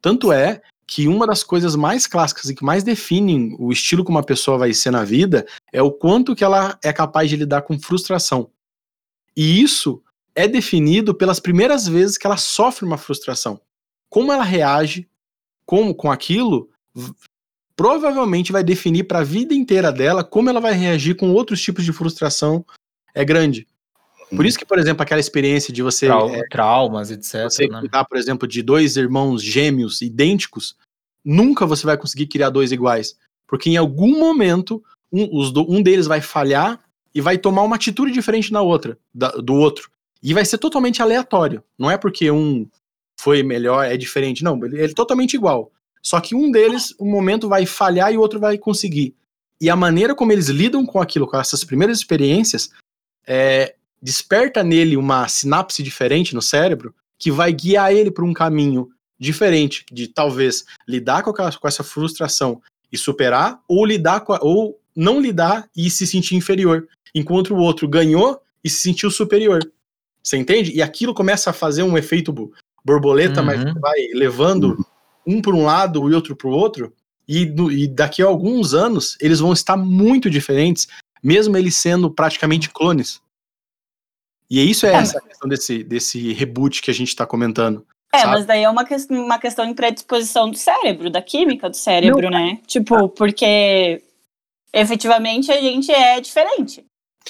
Tanto 0.00 0.32
é 0.32 0.62
que 0.86 1.08
uma 1.08 1.26
das 1.26 1.42
coisas 1.42 1.74
mais 1.74 2.06
clássicas 2.06 2.50
e 2.50 2.54
que 2.54 2.64
mais 2.64 2.84
definem 2.84 3.56
o 3.58 3.72
estilo 3.72 4.04
como 4.04 4.18
uma 4.18 4.24
pessoa 4.24 4.58
vai 4.58 4.72
ser 4.74 4.90
na 4.90 5.02
vida 5.02 5.46
é 5.72 5.82
o 5.82 5.90
quanto 5.90 6.36
que 6.36 6.44
ela 6.44 6.78
é 6.84 6.92
capaz 6.92 7.30
de 7.30 7.36
lidar 7.36 7.62
com 7.62 7.78
frustração. 7.78 8.50
E 9.36 9.62
isso 9.62 10.02
é 10.34 10.46
definido 10.46 11.14
pelas 11.14 11.40
primeiras 11.40 11.88
vezes 11.88 12.18
que 12.18 12.26
ela 12.26 12.36
sofre 12.36 12.84
uma 12.84 12.98
frustração. 12.98 13.60
Como 14.08 14.32
ela 14.32 14.44
reage 14.44 15.08
como 15.66 15.94
com 15.94 16.12
aquilo 16.12 16.68
provavelmente 17.76 18.52
vai 18.52 18.62
definir 18.62 19.04
para 19.04 19.20
a 19.20 19.24
vida 19.24 19.54
inteira 19.54 19.90
dela 19.92 20.22
como 20.24 20.48
ela 20.48 20.60
vai 20.60 20.72
reagir 20.74 21.14
com 21.16 21.30
outros 21.32 21.60
tipos 21.60 21.84
de 21.84 21.92
frustração 21.92 22.64
é 23.14 23.24
grande. 23.24 23.66
Por 24.34 24.46
isso 24.46 24.58
que, 24.58 24.64
por 24.64 24.78
exemplo, 24.78 25.02
aquela 25.02 25.20
experiência 25.20 25.72
de 25.72 25.82
você 25.82 26.06
Trau- 26.06 26.28
é, 26.30 26.42
traumas, 26.48 27.10
etc. 27.10 27.44
você 27.44 27.68
né? 27.68 27.80
cuidar, 27.80 28.04
por 28.04 28.16
exemplo, 28.18 28.48
de 28.48 28.62
dois 28.62 28.96
irmãos 28.96 29.42
gêmeos 29.42 30.00
idênticos, 30.02 30.76
nunca 31.24 31.66
você 31.66 31.86
vai 31.86 31.96
conseguir 31.96 32.26
criar 32.26 32.50
dois 32.50 32.72
iguais. 32.72 33.16
Porque 33.46 33.70
em 33.70 33.76
algum 33.76 34.18
momento, 34.18 34.82
um, 35.12 35.28
os 35.38 35.52
um 35.54 35.82
deles 35.82 36.06
vai 36.06 36.20
falhar 36.20 36.80
e 37.14 37.20
vai 37.20 37.38
tomar 37.38 37.62
uma 37.62 37.76
atitude 37.76 38.10
diferente 38.12 38.52
na 38.52 38.60
outra, 38.62 38.98
da- 39.14 39.30
do 39.30 39.54
outro. 39.54 39.88
E 40.22 40.32
vai 40.34 40.44
ser 40.44 40.58
totalmente 40.58 41.02
aleatório. 41.02 41.62
Não 41.78 41.90
é 41.90 41.96
porque 41.98 42.30
um 42.30 42.66
foi 43.20 43.42
melhor, 43.42 43.84
é 43.84 43.96
diferente. 43.96 44.42
Não, 44.42 44.56
ele, 44.64 44.76
ele 44.80 44.90
é 44.90 44.94
totalmente 44.94 45.34
igual. 45.34 45.70
Só 46.04 46.20
que 46.20 46.34
um 46.34 46.50
deles, 46.50 46.94
um 47.00 47.10
momento 47.10 47.48
vai 47.48 47.64
falhar 47.64 48.12
e 48.12 48.16
o 48.16 48.20
outro 48.20 48.38
vai 48.38 48.58
conseguir. 48.58 49.14
E 49.60 49.70
a 49.70 49.76
maneira 49.76 50.14
como 50.14 50.32
eles 50.32 50.48
lidam 50.48 50.84
com 50.84 51.00
aquilo, 51.00 51.26
com 51.26 51.38
essas 51.38 51.64
primeiras 51.64 51.98
experiências, 51.98 52.70
é, 53.26 53.74
desperta 54.02 54.62
nele 54.62 54.96
uma 54.96 55.26
sinapse 55.28 55.82
diferente 55.82 56.34
no 56.34 56.42
cérebro 56.42 56.94
que 57.18 57.30
vai 57.30 57.52
guiar 57.52 57.92
ele 57.92 58.10
para 58.10 58.24
um 58.24 58.34
caminho 58.34 58.90
diferente 59.18 59.86
de 59.90 60.08
talvez 60.08 60.64
lidar 60.86 61.22
com, 61.22 61.30
aquela, 61.30 61.50
com 61.52 61.66
essa 61.68 61.82
frustração 61.82 62.60
e 62.92 62.98
superar, 62.98 63.60
ou 63.66 63.86
lidar 63.86 64.20
com 64.20 64.34
a, 64.34 64.38
ou 64.42 64.78
não 64.94 65.18
lidar 65.20 65.68
e 65.74 65.88
se 65.88 66.06
sentir 66.06 66.36
inferior, 66.36 66.86
enquanto 67.14 67.54
o 67.54 67.58
outro 67.58 67.88
ganhou 67.88 68.40
e 68.62 68.68
se 68.68 68.80
sentiu 68.82 69.10
superior. 69.10 69.60
Você 70.22 70.36
entende? 70.36 70.72
E 70.72 70.82
aquilo 70.82 71.14
começa 71.14 71.50
a 71.50 71.52
fazer 71.54 71.82
um 71.82 71.96
efeito 71.96 72.32
bo- 72.32 72.52
borboleta, 72.84 73.40
Uhum. 73.40 73.46
mas 73.46 73.64
vai 73.80 73.98
levando 74.12 74.84
um 75.26 75.40
para 75.40 75.54
um 75.54 75.64
lado 75.64 76.10
e 76.10 76.14
outro 76.14 76.34
para 76.36 76.48
o 76.48 76.52
outro. 76.52 76.92
E, 77.26 77.46
no- 77.46 77.72
e 77.72 77.86
daqui 77.88 78.22
a 78.22 78.26
alguns 78.26 78.74
anos 78.74 79.16
eles 79.20 79.40
vão 79.40 79.52
estar 79.52 79.76
muito 79.76 80.28
diferentes, 80.28 80.86
mesmo 81.22 81.56
eles 81.56 81.76
sendo 81.76 82.10
praticamente 82.10 82.68
clones. 82.70 83.20
E 84.50 84.60
isso 84.70 84.86
é 84.86 84.90
É, 84.92 84.96
essa 84.96 85.20
questão 85.20 85.48
desse, 85.48 85.82
desse 85.82 86.32
reboot 86.34 86.82
que 86.82 86.90
a 86.90 86.94
gente 86.94 87.08
está 87.08 87.24
comentando. 87.26 87.86
É, 88.12 88.18
sabe? 88.20 88.32
mas 88.32 88.46
daí 88.46 88.62
é 88.62 88.68
uma, 88.70 88.84
ques- 88.84 89.08
uma 89.10 89.38
questão 89.38 89.66
de 89.66 89.74
predisposição 89.74 90.50
do 90.50 90.56
cérebro, 90.56 91.10
da 91.10 91.20
química 91.22 91.68
do 91.68 91.76
cérebro, 91.76 92.28
né? 92.30 92.60
Tipo, 92.66 93.08
porque 93.08 94.02
efetivamente 94.72 95.50
a 95.50 95.60
gente 95.60 95.90
é 95.90 96.20
diferente. 96.20 96.84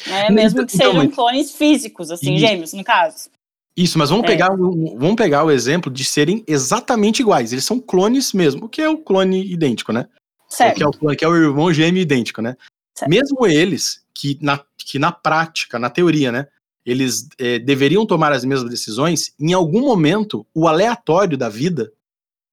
Né? 0.07 0.29
Não, 0.29 0.35
Mesmo 0.35 0.59
então, 0.63 0.67
que 0.67 0.77
sejam 0.77 0.95
mas- 0.95 1.15
clones 1.15 1.53
físicos, 1.53 2.11
assim, 2.11 2.35
Isso. 2.35 2.47
gêmeos, 2.47 2.73
no 2.73 2.83
caso. 2.85 3.31
Isso, 3.77 3.99
mas 3.99 4.11
vamos, 4.11 4.25
É. 4.25 4.29
pegar, 4.29 4.53
o- 4.53 4.97
vamos 4.99 5.17
pegar 5.17 5.45
o 5.45 5.51
exemplo 5.51 5.91
de 5.93 6.05
serem 6.05 6.45
exatamente 6.47 7.21
iguais. 7.21 7.53
Eles 7.53 7.65
são 7.65 7.81
clones 7.81 8.33
mesmo, 8.33 8.67
o 8.67 8.69
que 8.69 8.81
é 8.81 8.89
o 8.89 8.99
clone 8.99 9.45
idêntico, 9.53 9.93
né? 9.93 10.07
O 10.49 10.55
Certo. 10.55 10.77
que 10.77 10.83
é 10.83 10.87
o, 10.87 10.93
clone- 10.93 11.17
que 11.17 11.25
é 11.25 11.29
o 11.29 11.35
irmão 11.35 11.73
gêmeo 11.73 12.01
idêntico, 12.01 12.41
né? 12.41 12.57
Certo. 12.97 13.11
Mesmo 13.11 13.47
eles, 13.47 14.05
que 14.15 14.39
na, 14.41 14.61
que 14.79 14.99
na 14.99 15.11
prática, 15.11 15.79
na 15.79 15.91
teoria, 15.91 16.31
né? 16.31 16.47
Eles 16.87 17.29
eh, 17.39 17.59
deveriam 17.59 18.07
tomar 18.07 18.31
as 18.33 18.45
mesmas 18.45 18.71
decisões, 18.71 19.33
em 19.41 19.53
algum 19.55 19.81
momento, 19.81 20.47
o 20.55 20.69
aleatório 20.69 21.37
da 21.37 21.49
vida 21.49 21.91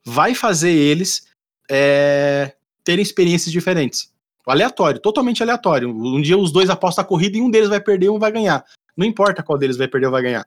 vai 0.05 0.33
fazer 0.33 0.71
eles 0.71 1.27
eh, 1.69 2.53
terem 2.83 3.03
experiências 3.03 3.51
diferentes. 3.51 4.09
O 4.47 4.49
aleatório, 4.51 4.99
totalmente 4.99 5.43
aleatório. 5.43 5.89
Um 5.95 6.19
dia 6.21 6.37
os 6.37 6.51
dois 6.51 6.69
apostam 6.69 7.03
a 7.03 7.07
corrida 7.07 7.37
e 7.37 7.41
um 7.41 7.51
deles 7.51 7.69
vai 7.69 7.79
perder 7.79 8.07
e 8.07 8.09
um 8.09 8.17
vai 8.17 8.31
ganhar. 8.31 8.65
Não 8.97 9.05
importa 9.05 9.43
qual 9.43 9.57
deles 9.57 9.77
vai 9.77 9.87
perder 9.87 10.07
ou 10.07 10.11
vai 10.11 10.23
ganhar. 10.23 10.45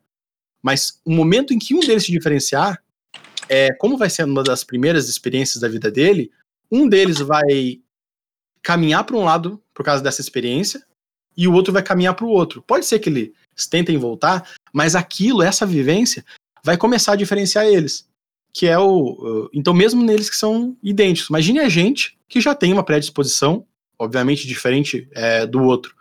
Mas 0.64 0.98
o 1.04 1.12
momento 1.12 1.52
em 1.52 1.58
que 1.58 1.74
um 1.74 1.80
deles 1.80 2.06
se 2.06 2.10
diferenciar, 2.10 2.82
é, 3.50 3.70
como 3.74 3.98
vai 3.98 4.08
ser 4.08 4.24
uma 4.24 4.42
das 4.42 4.64
primeiras 4.64 5.10
experiências 5.10 5.60
da 5.60 5.68
vida 5.68 5.90
dele, 5.90 6.32
um 6.72 6.88
deles 6.88 7.18
vai 7.18 7.80
caminhar 8.62 9.04
para 9.04 9.14
um 9.14 9.24
lado 9.24 9.62
por 9.74 9.84
causa 9.84 10.02
dessa 10.02 10.22
experiência 10.22 10.82
e 11.36 11.46
o 11.46 11.52
outro 11.52 11.70
vai 11.70 11.82
caminhar 11.82 12.14
para 12.14 12.24
o 12.24 12.30
outro. 12.30 12.62
Pode 12.62 12.86
ser 12.86 12.98
que 12.98 13.10
eles 13.10 13.32
tentem 13.68 13.98
voltar, 13.98 14.54
mas 14.72 14.94
aquilo, 14.94 15.42
essa 15.42 15.66
vivência, 15.66 16.24
vai 16.64 16.78
começar 16.78 17.12
a 17.12 17.16
diferenciar 17.16 17.66
eles. 17.66 18.08
Que 18.50 18.66
é 18.66 18.78
o. 18.78 19.50
Então, 19.52 19.74
mesmo 19.74 20.02
neles 20.02 20.30
que 20.30 20.36
são 20.36 20.76
idênticos. 20.82 21.28
Imagine 21.28 21.58
a 21.58 21.68
gente 21.68 22.16
que 22.26 22.40
já 22.40 22.54
tem 22.54 22.72
uma 22.72 22.84
predisposição, 22.84 23.66
obviamente 23.98 24.46
diferente 24.46 25.08
é, 25.12 25.44
do 25.44 25.62
outro. 25.62 25.94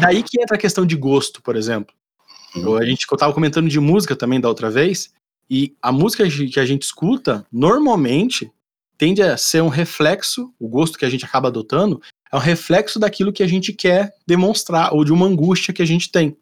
Daí 0.00 0.22
que 0.22 0.40
entra 0.40 0.56
a 0.56 0.60
questão 0.60 0.86
de 0.86 0.94
gosto, 0.94 1.42
por 1.42 1.56
exemplo. 1.56 1.94
Uhum. 2.54 2.76
A 2.76 2.84
gente 2.84 3.06
eu 3.10 3.18
tava 3.18 3.32
comentando 3.32 3.68
de 3.68 3.80
música 3.80 4.16
também 4.16 4.40
da 4.40 4.48
outra 4.48 4.70
vez, 4.70 5.12
e 5.48 5.74
a 5.82 5.90
música 5.90 6.24
que 6.28 6.60
a 6.60 6.64
gente 6.64 6.82
escuta, 6.82 7.44
normalmente, 7.52 8.50
tende 8.96 9.22
a 9.22 9.36
ser 9.36 9.62
um 9.62 9.68
reflexo, 9.68 10.52
o 10.58 10.68
gosto 10.68 10.98
que 10.98 11.04
a 11.04 11.10
gente 11.10 11.24
acaba 11.24 11.48
adotando, 11.48 12.00
é 12.32 12.36
um 12.36 12.40
reflexo 12.40 12.98
daquilo 12.98 13.32
que 13.32 13.42
a 13.42 13.46
gente 13.46 13.72
quer 13.72 14.14
demonstrar, 14.26 14.94
ou 14.94 15.04
de 15.04 15.12
uma 15.12 15.26
angústia 15.26 15.74
que 15.74 15.82
a 15.82 15.86
gente 15.86 16.12
tem. 16.12 16.36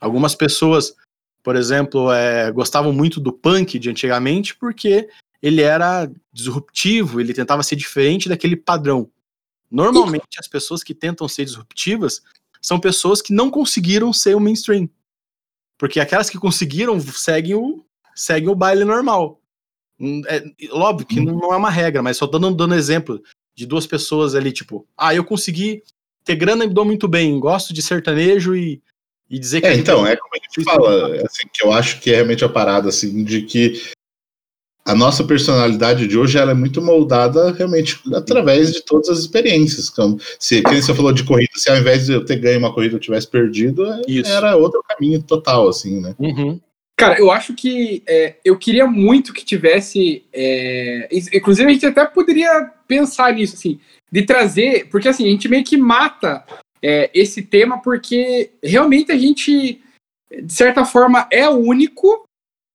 Algumas 0.00 0.34
pessoas, 0.34 0.94
por 1.42 1.56
exemplo, 1.56 2.12
é, 2.12 2.52
gostavam 2.52 2.92
muito 2.92 3.18
do 3.18 3.32
punk 3.32 3.78
de 3.78 3.90
antigamente 3.90 4.54
porque 4.54 5.08
ele 5.42 5.62
era 5.62 6.10
disruptivo, 6.32 7.20
ele 7.20 7.34
tentava 7.34 7.62
ser 7.62 7.74
diferente 7.74 8.28
daquele 8.28 8.56
padrão. 8.56 9.10
Normalmente, 9.70 10.38
as 10.38 10.46
pessoas 10.46 10.82
que 10.82 10.94
tentam 10.94 11.28
ser 11.28 11.44
disruptivas 11.44 12.22
são 12.60 12.78
pessoas 12.78 13.20
que 13.20 13.32
não 13.32 13.50
conseguiram 13.50 14.12
ser 14.12 14.36
o 14.36 14.40
mainstream. 14.40 14.88
Porque 15.78 16.00
aquelas 16.00 16.28
que 16.28 16.36
conseguiram 16.38 17.00
seguem 17.00 17.54
o, 17.54 17.84
seguem 18.14 18.48
o 18.48 18.54
baile 18.54 18.84
normal. 18.84 19.40
Hum, 19.98 20.22
É, 20.28 20.42
óbvio 20.72 21.06
que 21.06 21.20
não, 21.20 21.34
não 21.36 21.54
é 21.54 21.56
uma 21.56 21.70
regra, 21.70 22.02
mas 22.02 22.16
só 22.16 22.26
dando, 22.26 22.52
dando 22.54 22.74
exemplo 22.74 23.22
de 23.54 23.64
duas 23.64 23.86
pessoas 23.86 24.34
ali, 24.34 24.52
tipo, 24.52 24.86
ah, 24.96 25.14
eu 25.14 25.24
consegui 25.24 25.82
ter 26.24 26.36
grana 26.36 26.64
e 26.64 26.68
me 26.68 26.74
dou 26.74 26.84
muito 26.84 27.08
bem, 27.08 27.38
gosto 27.40 27.72
de 27.72 27.80
sertanejo 27.82 28.54
e, 28.54 28.82
e 29.30 29.38
dizer 29.38 29.60
que. 29.60 29.66
É, 29.66 29.70
gente- 29.70 29.80
então, 29.82 30.06
é 30.06 30.16
como 30.16 30.34
a 30.34 30.38
gente 30.38 30.64
fala, 30.64 31.16
assim, 31.24 31.48
que 31.52 31.64
eu 31.64 31.72
acho 31.72 32.00
que 32.00 32.10
é 32.10 32.16
realmente 32.16 32.44
a 32.44 32.48
parada, 32.48 32.88
assim, 32.88 33.24
de 33.24 33.42
que 33.42 33.80
a 34.88 34.94
nossa 34.94 35.22
personalidade 35.22 36.06
de 36.08 36.16
hoje 36.16 36.38
ela 36.38 36.52
é 36.52 36.54
muito 36.54 36.80
moldada 36.80 37.52
realmente 37.52 38.00
através 38.14 38.72
de 38.72 38.82
todas 38.82 39.10
as 39.10 39.18
experiências. 39.18 39.90
Como, 39.90 40.18
se, 40.38 40.62
quem 40.62 40.80
você 40.80 40.94
falou 40.94 41.12
de 41.12 41.24
corrida, 41.24 41.50
se 41.56 41.68
ao 41.70 41.76
invés 41.76 42.06
de 42.06 42.12
eu 42.14 42.24
ter 42.24 42.36
ganho 42.36 42.58
uma 42.58 42.72
corrida 42.72 42.96
eu 42.96 43.00
tivesse 43.00 43.28
perdido, 43.28 43.84
é- 43.84 44.00
Isso. 44.08 44.30
era 44.32 44.56
outro 44.56 44.82
caminho 44.88 45.22
total, 45.22 45.68
assim, 45.68 46.00
né? 46.00 46.14
Uhum. 46.18 46.58
Cara, 46.96 47.18
eu 47.20 47.30
acho 47.30 47.52
que 47.54 48.02
é, 48.08 48.36
eu 48.42 48.56
queria 48.58 48.86
muito 48.86 49.34
que 49.34 49.44
tivesse. 49.44 50.24
é, 50.32 51.06
in- 51.12 51.36
inclusive, 51.36 51.68
a 51.68 51.72
gente 51.72 51.86
até 51.86 52.06
poderia 52.06 52.72
pensar 52.88 53.34
nisso, 53.34 53.56
assim, 53.56 53.78
de 54.10 54.22
trazer. 54.22 54.88
Porque 54.88 55.06
assim, 55.06 55.26
a 55.26 55.30
gente 55.30 55.48
meio 55.48 55.64
que 55.64 55.76
mata 55.76 56.44
é, 56.82 57.10
esse 57.12 57.42
tema, 57.42 57.78
porque 57.82 58.50
realmente 58.64 59.12
a 59.12 59.18
gente, 59.18 59.80
de 60.42 60.52
certa 60.52 60.84
forma, 60.86 61.28
é 61.30 61.46
único, 61.48 62.24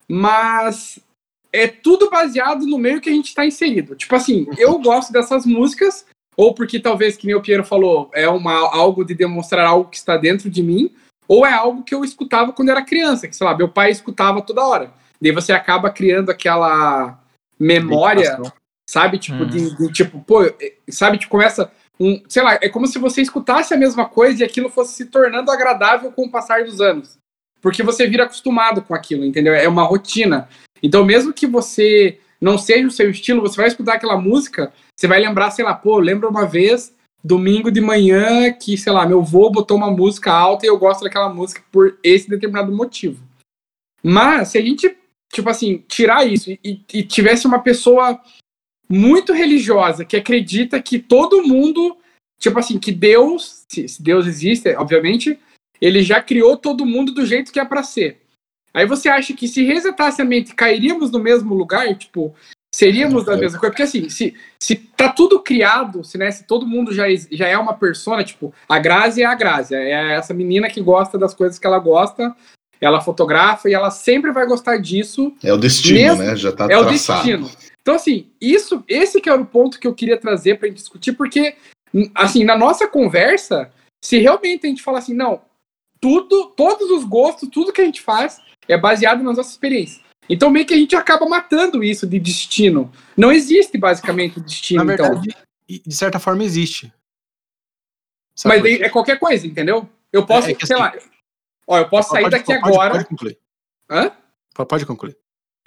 mas 0.07 0.99
é 1.53 1.67
tudo 1.67 2.09
baseado 2.09 2.65
no 2.65 2.79
meio 2.79 2.99
que 2.99 3.09
a 3.09 3.13
gente 3.13 3.27
está 3.27 3.45
inserido. 3.45 3.95
Tipo 3.95 4.15
assim, 4.15 4.47
eu 4.57 4.79
gosto 4.79 5.13
dessas 5.13 5.45
músicas, 5.45 6.05
ou 6.35 6.53
porque 6.53 6.79
talvez, 6.79 7.15
que 7.15 7.27
nem 7.27 7.35
o 7.35 7.41
Piero 7.41 7.63
falou, 7.63 8.09
é 8.13 8.27
uma, 8.27 8.53
algo 8.75 9.05
de 9.05 9.13
demonstrar 9.13 9.67
algo 9.67 9.89
que 9.89 9.97
está 9.97 10.17
dentro 10.17 10.49
de 10.49 10.63
mim, 10.63 10.89
ou 11.27 11.45
é 11.45 11.53
algo 11.53 11.83
que 11.83 11.93
eu 11.93 12.03
escutava 12.03 12.51
quando 12.51 12.69
era 12.69 12.81
criança, 12.81 13.27
que 13.27 13.35
sei 13.35 13.45
lá, 13.45 13.55
meu 13.55 13.69
pai 13.69 13.91
escutava 13.91 14.41
toda 14.41 14.65
hora. 14.65 14.91
Daí 15.21 15.31
você 15.31 15.53
acaba 15.53 15.91
criando 15.91 16.31
aquela 16.31 17.19
memória, 17.59 18.41
sabe? 18.89 19.19
Tipo, 19.19 19.43
Hum. 19.43 19.47
de, 19.47 19.77
de, 19.77 19.93
tipo, 19.93 20.19
pô, 20.21 20.43
é, 20.43 20.53
sabe? 20.89 21.17
Tipo, 21.17 21.31
começa 21.31 21.71
um, 21.99 22.21
sei 22.27 22.41
lá, 22.43 22.55
é 22.55 22.67
como 22.67 22.87
se 22.87 22.97
você 22.97 23.21
escutasse 23.21 23.73
a 23.73 23.77
mesma 23.77 24.05
coisa 24.05 24.41
e 24.41 24.45
aquilo 24.45 24.69
fosse 24.69 24.95
se 24.95 25.05
tornando 25.05 25.51
agradável 25.51 26.11
com 26.11 26.25
o 26.25 26.31
passar 26.31 26.65
dos 26.65 26.81
anos. 26.81 27.17
Porque 27.61 27.83
você 27.83 28.07
vira 28.07 28.23
acostumado 28.25 28.81
com 28.81 28.93
aquilo, 28.93 29.23
entendeu? 29.23 29.53
É 29.53 29.67
uma 29.69 29.83
rotina. 29.83 30.49
Então, 30.83 31.05
mesmo 31.05 31.33
que 31.33 31.47
você 31.47 32.19
não 32.41 32.57
seja 32.57 32.85
o 32.85 32.91
seu 32.91 33.09
estilo, 33.09 33.39
você 33.39 33.55
vai 33.55 33.67
escutar 33.67 33.93
aquela 33.93 34.17
música, 34.17 34.73
você 34.93 35.07
vai 35.07 35.21
lembrar, 35.21 35.49
sei 35.51 35.63
lá, 35.63 35.73
pô, 35.73 35.97
lembra 35.97 36.27
uma 36.27 36.45
vez, 36.45 36.93
domingo 37.23 37.71
de 37.71 37.79
manhã, 37.79 38.51
que, 38.51 38.77
sei 38.77 38.91
lá, 38.91 39.07
meu 39.07 39.21
avô 39.21 39.49
botou 39.49 39.77
uma 39.77 39.89
música 39.89 40.31
alta 40.33 40.65
e 40.65 40.69
eu 40.69 40.77
gosto 40.77 41.03
daquela 41.03 41.33
música 41.33 41.63
por 41.71 41.97
esse 42.03 42.29
determinado 42.29 42.75
motivo. 42.75 43.23
Mas, 44.03 44.49
se 44.49 44.57
a 44.57 44.61
gente, 44.61 44.93
tipo 45.31 45.49
assim, 45.49 45.83
tirar 45.87 46.27
isso 46.27 46.51
e, 46.51 46.81
e 46.93 47.03
tivesse 47.03 47.47
uma 47.47 47.59
pessoa 47.59 48.21
muito 48.89 49.31
religiosa 49.31 50.03
que 50.03 50.17
acredita 50.17 50.81
que 50.81 50.99
todo 50.99 51.47
mundo, 51.47 51.97
tipo 52.37 52.59
assim, 52.59 52.77
que 52.77 52.91
Deus, 52.91 53.63
se, 53.69 53.85
Deus 54.01 54.27
existe, 54.27 54.75
obviamente, 54.75 55.39
ele 55.79 56.03
já 56.03 56.21
criou 56.21 56.57
todo 56.57 56.85
mundo 56.85 57.13
do 57.13 57.25
jeito 57.25 57.53
que 57.53 57.59
é 57.59 57.65
para 57.65 57.83
ser. 57.83 58.22
Aí 58.73 58.85
você 58.85 59.07
acha 59.09 59.33
que 59.33 59.47
se 59.47 59.63
resetasse 59.63 60.21
a 60.21 60.25
mente, 60.25 60.55
cairíamos 60.55 61.11
no 61.11 61.19
mesmo 61.19 61.53
lugar? 61.53 61.95
Tipo, 61.95 62.33
seríamos 62.73 63.23
da 63.23 63.37
mesma 63.37 63.59
coisa? 63.59 63.71
Porque 63.71 63.83
assim, 63.83 64.09
se, 64.09 64.33
se 64.59 64.75
tá 64.75 65.09
tudo 65.09 65.39
criado, 65.39 66.03
se, 66.03 66.17
né, 66.17 66.31
se 66.31 66.43
todo 66.45 66.65
mundo 66.65 66.91
já, 66.93 67.03
já 67.31 67.47
é 67.47 67.57
uma 67.57 67.73
persona, 67.75 68.23
tipo, 68.23 68.53
a 68.67 68.79
Grazi 68.79 69.21
é 69.21 69.25
a 69.25 69.35
Grazi, 69.35 69.75
é 69.75 70.13
essa 70.13 70.33
menina 70.33 70.69
que 70.69 70.81
gosta 70.81 71.17
das 71.17 71.33
coisas 71.35 71.59
que 71.59 71.67
ela 71.67 71.77
gosta, 71.77 72.35
ela 72.81 72.99
fotografa 72.99 73.69
e 73.69 73.73
ela 73.73 73.91
sempre 73.91 74.31
vai 74.31 74.45
gostar 74.45 74.77
disso, 74.77 75.31
É 75.43 75.53
o 75.53 75.57
destino, 75.57 75.99
Mesmo- 75.99 76.23
né? 76.23 76.35
Já 76.35 76.51
tá 76.51 76.65
é 76.69 76.77
o 76.77 76.85
traçado. 76.85 77.21
destino. 77.23 77.49
Então, 77.81 77.95
assim, 77.95 78.27
isso, 78.41 78.83
esse 78.87 79.21
que 79.21 79.29
era 79.29 79.39
o 79.41 79.45
ponto 79.45 79.79
que 79.79 79.85
eu 79.87 79.93
queria 79.93 80.17
trazer 80.17 80.57
pra 80.57 80.67
gente 80.67 80.77
discutir, 80.77 81.11
porque, 81.13 81.55
assim, 82.15 82.43
na 82.43 82.57
nossa 82.57 82.87
conversa, 82.87 83.69
se 84.03 84.17
realmente 84.19 84.65
a 84.65 84.69
gente 84.69 84.81
falar 84.81 84.99
assim, 84.99 85.13
não, 85.13 85.41
tudo, 86.01 86.47
todos 86.55 86.89
os 86.91 87.03
gostos, 87.03 87.49
tudo 87.49 87.71
que 87.71 87.81
a 87.81 87.85
gente 87.85 88.01
faz 88.01 88.41
é 88.67 88.77
baseado 88.77 89.23
nas 89.23 89.37
nossas 89.37 89.53
experiências. 89.53 90.01
Então, 90.29 90.49
meio 90.49 90.65
que 90.65 90.73
a 90.73 90.77
gente 90.77 90.95
acaba 90.95 91.25
matando 91.27 91.83
isso 91.83 92.07
de 92.07 92.17
destino. 92.19 92.91
Não 93.17 93.31
existe, 93.31 93.77
basicamente, 93.77 94.39
destino, 94.39 94.83
Na 94.83 94.93
então. 94.93 95.05
verdade, 95.19 95.35
e- 95.67 95.79
de 95.85 95.95
certa 95.95 96.19
forma 96.19 96.43
existe. 96.43 96.91
Sabe 98.35 98.61
Mas 98.61 98.81
é 98.81 98.89
qualquer 98.89 99.19
coisa, 99.19 99.45
entendeu? 99.45 99.87
Eu 100.11 100.25
posso, 100.25 100.49
É 100.49 100.53
que 100.53 100.65
sei 100.65 100.75
assim- 100.75 100.83
lá, 100.83 100.93
ó, 101.67 101.77
eu 101.77 101.89
posso 101.89 102.09
sair 102.11 102.23
Pode- 102.23 102.31
daqui 102.37 102.45
pode- 102.59 102.67
agora... 102.73 102.91
Pode 102.93 103.05
concluir. 103.05 103.37
Hã? 103.89 104.11
Pode- 104.67 104.85
concluir. 104.85 105.17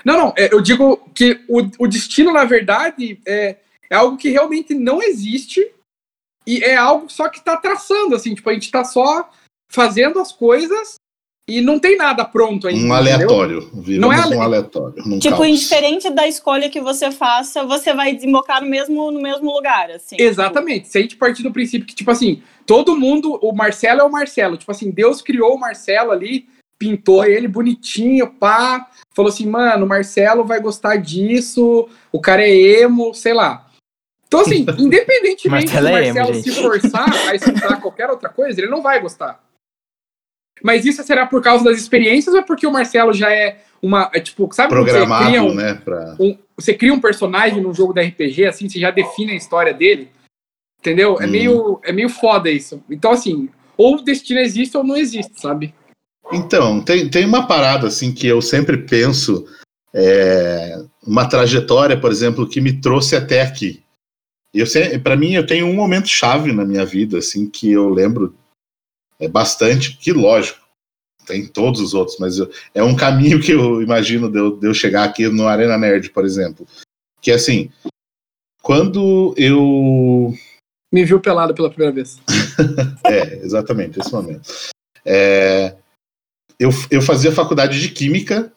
Não, 0.05 0.17
não, 0.17 0.35
é, 0.37 0.53
eu 0.53 0.61
digo 0.61 0.97
que 1.15 1.45
o, 1.49 1.59
o 1.79 1.87
destino, 1.89 2.33
na 2.33 2.45
verdade, 2.45 3.21
é, 3.27 3.57
é 3.91 3.95
algo 3.95 4.17
que 4.17 4.29
realmente 4.31 4.75
não 4.75 5.03
existe 5.03 5.73
e 6.47 6.63
é 6.63 6.77
algo 6.77 7.09
só 7.11 7.29
que 7.29 7.41
tá 7.43 7.57
traçando, 7.57 8.15
assim, 8.15 8.35
tipo, 8.35 8.49
a 8.49 8.53
gente 8.53 8.71
tá 8.71 8.85
só 8.85 9.31
fazendo 9.71 10.19
as 10.21 10.33
coisas 10.33 10.97
e 11.49 11.61
não 11.61 11.79
tem 11.79 11.97
nada 11.97 12.25
pronto 12.25 12.67
ainda. 12.67 12.85
Um 12.85 12.93
aleatório. 12.93 13.71
Não 14.01 14.13
é 14.13 14.21
ale- 14.21 14.37
um 14.37 14.43
aleatório. 14.43 15.01
Tipo, 15.21 15.37
caos. 15.37 15.47
indiferente 15.47 16.11
da 16.11 16.27
escolha 16.27 16.69
que 16.69 16.81
você 16.81 17.13
faça, 17.13 17.65
você 17.65 17.95
vai 17.95 18.13
desembocar 18.15 18.61
no 18.61 18.69
mesmo, 18.69 19.13
no 19.13 19.23
mesmo 19.23 19.53
lugar, 19.53 19.89
assim. 19.93 20.17
Exatamente. 20.19 20.89
Se 20.89 20.99
a 20.99 21.01
gente 21.01 21.17
partir 21.17 21.45
do 21.45 21.53
princípio 21.53 21.87
que, 21.87 21.95
tipo 21.95 22.11
assim, 22.11 22.43
todo 22.67 22.97
mundo, 22.97 23.39
o 23.41 23.53
Marcelo 23.53 24.01
é 24.01 24.05
o 24.05 24.11
Marcelo. 24.11 24.57
Tipo 24.57 24.73
assim, 24.73 24.91
Deus 24.91 25.23
criou 25.23 25.55
o 25.55 25.61
Marcelo 25.61 26.11
ali, 26.11 26.49
pintou 26.77 27.25
ele 27.25 27.47
bonitinho, 27.47 28.27
pá. 28.27 28.91
Falou 29.15 29.31
assim, 29.31 29.47
mano, 29.47 29.87
o 29.87 29.89
Marcelo 29.89 30.45
vai 30.45 30.61
gostar 30.61 30.97
disso, 30.97 31.89
o 32.11 32.21
cara 32.21 32.43
é 32.43 32.51
emo, 32.51 33.15
sei 33.15 33.33
lá. 33.33 33.69
Então, 34.27 34.41
assim, 34.41 34.67
independentemente 34.77 35.73
Marcelo 35.73 35.89
do 35.89 35.97
é 35.97 36.07
emo, 36.09 36.19
Marcelo 36.19 36.43
se 36.43 36.51
forçar 36.51 37.29
a 37.29 37.35
escutar 37.37 37.81
qualquer 37.81 38.11
outra 38.11 38.29
coisa, 38.29 38.61
ele 38.61 38.69
não 38.69 38.83
vai 38.83 39.01
gostar. 39.01 39.46
Mas 40.63 40.85
isso 40.85 41.03
será 41.03 41.27
por 41.27 41.43
causa 41.43 41.65
das 41.65 41.79
experiências 41.79 42.35
ou 42.35 42.41
é 42.41 42.45
porque 42.45 42.67
o 42.67 42.73
Marcelo 42.73 43.13
já 43.13 43.31
é 43.33 43.59
uma. 43.83 44.11
É, 44.15 44.21
tipo, 44.21 44.49
sabe 44.53 44.71
quando 44.73 44.85
você 44.87 44.91
cria 44.93 45.07
Programado, 45.07 45.47
um, 45.47 45.55
né? 45.55 45.75
Pra... 45.75 46.17
um- 46.19 46.39
você 46.57 46.73
cria 46.73 46.93
um 46.95 47.01
personagem 47.01 47.61
num 47.61 47.75
jogo 47.75 47.93
da 47.93 48.01
RPG, 48.01 48.47
assim, 48.47 48.69
você 48.69 48.81
já 48.81 48.91
define 48.91 49.33
a 49.33 49.37
história 49.37 49.75
dele. 49.75 50.09
Entendeu? 50.81 51.21
É, 51.21 51.27
Hum. 51.27 51.31
meio, 51.31 51.81
é 51.85 51.93
meio 51.93 52.09
foda 52.09 52.51
isso. 52.51 52.83
Então, 52.89 53.11
assim, 53.11 53.49
ou 53.77 53.97
o 53.97 54.03
destino 54.03 54.41
existe 54.41 54.77
ou 54.77 54.85
não 54.85 54.97
existe, 54.97 55.39
sabe? 55.41 55.75
Então, 56.33 56.81
tem, 56.81 57.09
tem 57.09 57.25
uma 57.27 57.47
parada 57.47 57.87
assim 57.87 58.13
que 58.13 58.27
eu 58.27 58.41
sempre 58.41 58.79
penso, 58.79 59.47
é, 59.95 60.83
uma 61.07 61.29
trajetória, 61.29 61.99
por 62.01 62.11
exemplo, 62.11 62.49
que 62.49 62.61
me 62.61 62.81
trouxe 62.81 63.15
até 63.15 63.43
aqui. 63.43 63.83
Eu 64.55 64.67
para 65.03 65.17
mim, 65.17 65.35
eu 65.35 65.47
tenho 65.47 65.67
um 65.67 65.75
momento 65.75 66.09
chave 66.09 66.53
na 66.53 66.65
minha 66.65 66.85
vida, 66.85 67.19
assim, 67.19 67.49
que 67.49 67.71
eu 67.71 67.89
lembro 67.91 68.35
é 69.19 69.29
bastante, 69.29 69.97
que 69.97 70.13
lógico, 70.13 70.61
tem 71.27 71.47
todos 71.47 71.81
os 71.81 71.95
outros, 71.95 72.19
mas 72.19 72.39
eu- 72.39 72.51
é 72.75 72.83
um 72.83 72.95
caminho 72.97 73.41
que 73.41 73.53
eu 73.53 73.83
imagino 73.83 74.31
de 74.31 74.39
eu, 74.39 74.57
de 74.57 74.67
eu 74.67 74.75
chegar 74.75 75.05
aqui 75.05 75.27
no 75.29 75.47
Arena 75.49 75.77
Nerd, 75.77 76.11
por 76.11 76.25
exemplo. 76.25 76.67
Que 77.21 77.33
assim, 77.33 77.71
quando 78.63 79.35
eu 79.37 80.35
Me 80.93 81.05
viu 81.05 81.21
pelado 81.21 81.55
pela 81.55 81.69
primeira 81.69 81.93
vez. 81.93 82.19
é, 83.05 83.37
exatamente, 83.45 83.99
esse 83.99 84.13
momento. 84.13 84.49
É, 85.05 85.77
eu, 86.59 86.71
eu 86.91 87.03
fazia 87.03 87.33
faculdade 87.33 87.81
de 87.81 87.89
Química, 87.91 88.53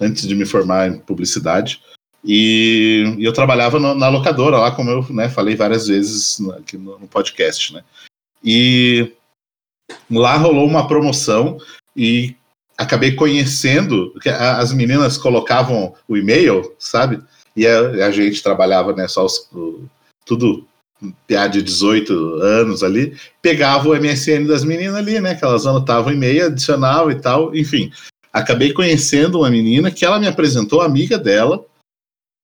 antes 0.00 0.26
de 0.26 0.34
me 0.34 0.44
formar 0.44 0.88
em 0.88 0.98
publicidade, 0.98 1.80
e, 2.24 3.14
e 3.16 3.24
eu 3.24 3.32
trabalhava 3.32 3.78
no- 3.78 3.94
na 3.94 4.08
locadora 4.08 4.58
lá, 4.58 4.70
como 4.72 4.90
eu 4.90 5.06
né, 5.10 5.28
falei 5.28 5.54
várias 5.54 5.86
vezes 5.86 6.38
no- 6.40 6.52
aqui 6.52 6.76
no, 6.76 6.98
no 6.98 7.06
podcast, 7.08 7.72
né? 7.72 7.84
E 8.42 9.12
lá 10.10 10.36
rolou 10.36 10.66
uma 10.66 10.86
promoção 10.86 11.58
e 11.96 12.34
acabei 12.76 13.14
conhecendo, 13.14 14.12
as 14.26 14.72
meninas 14.72 15.16
colocavam 15.16 15.94
o 16.06 16.16
e-mail, 16.16 16.74
sabe? 16.78 17.20
E 17.56 17.66
a, 17.66 18.06
a 18.06 18.10
gente 18.10 18.42
trabalhava, 18.42 18.92
né, 18.94 19.08
só 19.08 19.24
os, 19.24 19.48
o- 19.52 19.84
tudo 20.24 20.66
piada 21.26 21.50
de 21.50 21.62
18 21.62 22.12
anos 22.42 22.82
ali, 22.82 23.16
pegava 23.40 23.88
o 23.88 23.94
MSN 23.96 24.46
das 24.46 24.64
meninas 24.64 24.96
ali, 24.96 25.20
né? 25.20 25.34
Que 25.34 25.44
elas 25.44 25.66
anotavam 25.66 26.12
e-mail, 26.12 26.46
adicionavam 26.46 27.10
e 27.10 27.20
tal, 27.20 27.54
enfim. 27.54 27.90
Acabei 28.32 28.72
conhecendo 28.72 29.38
uma 29.38 29.50
menina 29.50 29.90
que 29.90 30.04
ela 30.04 30.18
me 30.18 30.26
apresentou 30.26 30.80
amiga 30.80 31.16
dela. 31.18 31.64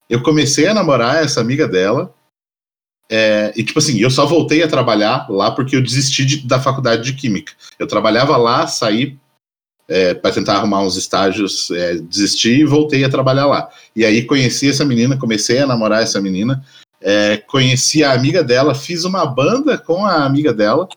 Eu 0.09 0.23
comecei 0.23 0.67
a 0.67 0.75
namorar 0.75 1.23
essa 1.23 1.41
amiga 1.41 1.67
dela. 1.67 2.15
É, 3.11 3.53
e, 3.57 3.63
tipo 3.63 3.79
assim, 3.79 3.99
eu 4.01 4.11
só 4.11 4.27
voltei 4.27 4.63
a 4.63 4.69
trabalhar 4.69 5.27
lá 5.31 5.51
porque 5.51 5.77
eu 5.77 5.83
desisti 5.83 6.25
de- 6.25 6.47
da 6.47 6.59
faculdade 6.59 7.03
de 7.03 7.15
Química. 7.15 7.53
Eu 7.79 7.87
trabalhava 7.87 8.37
lá, 8.37 8.67
saí 8.67 9.19
para 10.23 10.33
tentar 10.33 10.55
arrumar 10.55 10.81
uns 10.81 10.97
estágios, 10.97 11.71
é, 11.71 11.97
desisti 11.97 12.61
e 12.61 12.65
voltei 12.65 13.05
a 13.05 13.11
trabalhar 13.11 13.47
lá. 13.47 13.69
E 13.95 14.05
aí 14.05 14.25
conheci 14.25 14.71
essa 14.71 14.85
menina, 14.85 15.19
comecei 15.19 15.59
a 15.59 15.67
namorar 15.67 16.03
essa 16.03 16.21
menina. 16.21 16.65
É, 17.01 17.37
conheci 17.37 18.03
a 18.03 18.13
amiga 18.13 18.43
dela, 18.43 18.75
fiz 18.75 19.05
uma 19.05 19.27
banda 19.27 19.77
com 19.77 20.07
a 20.07 20.25
amiga 20.25 20.55
dela. 20.55 20.89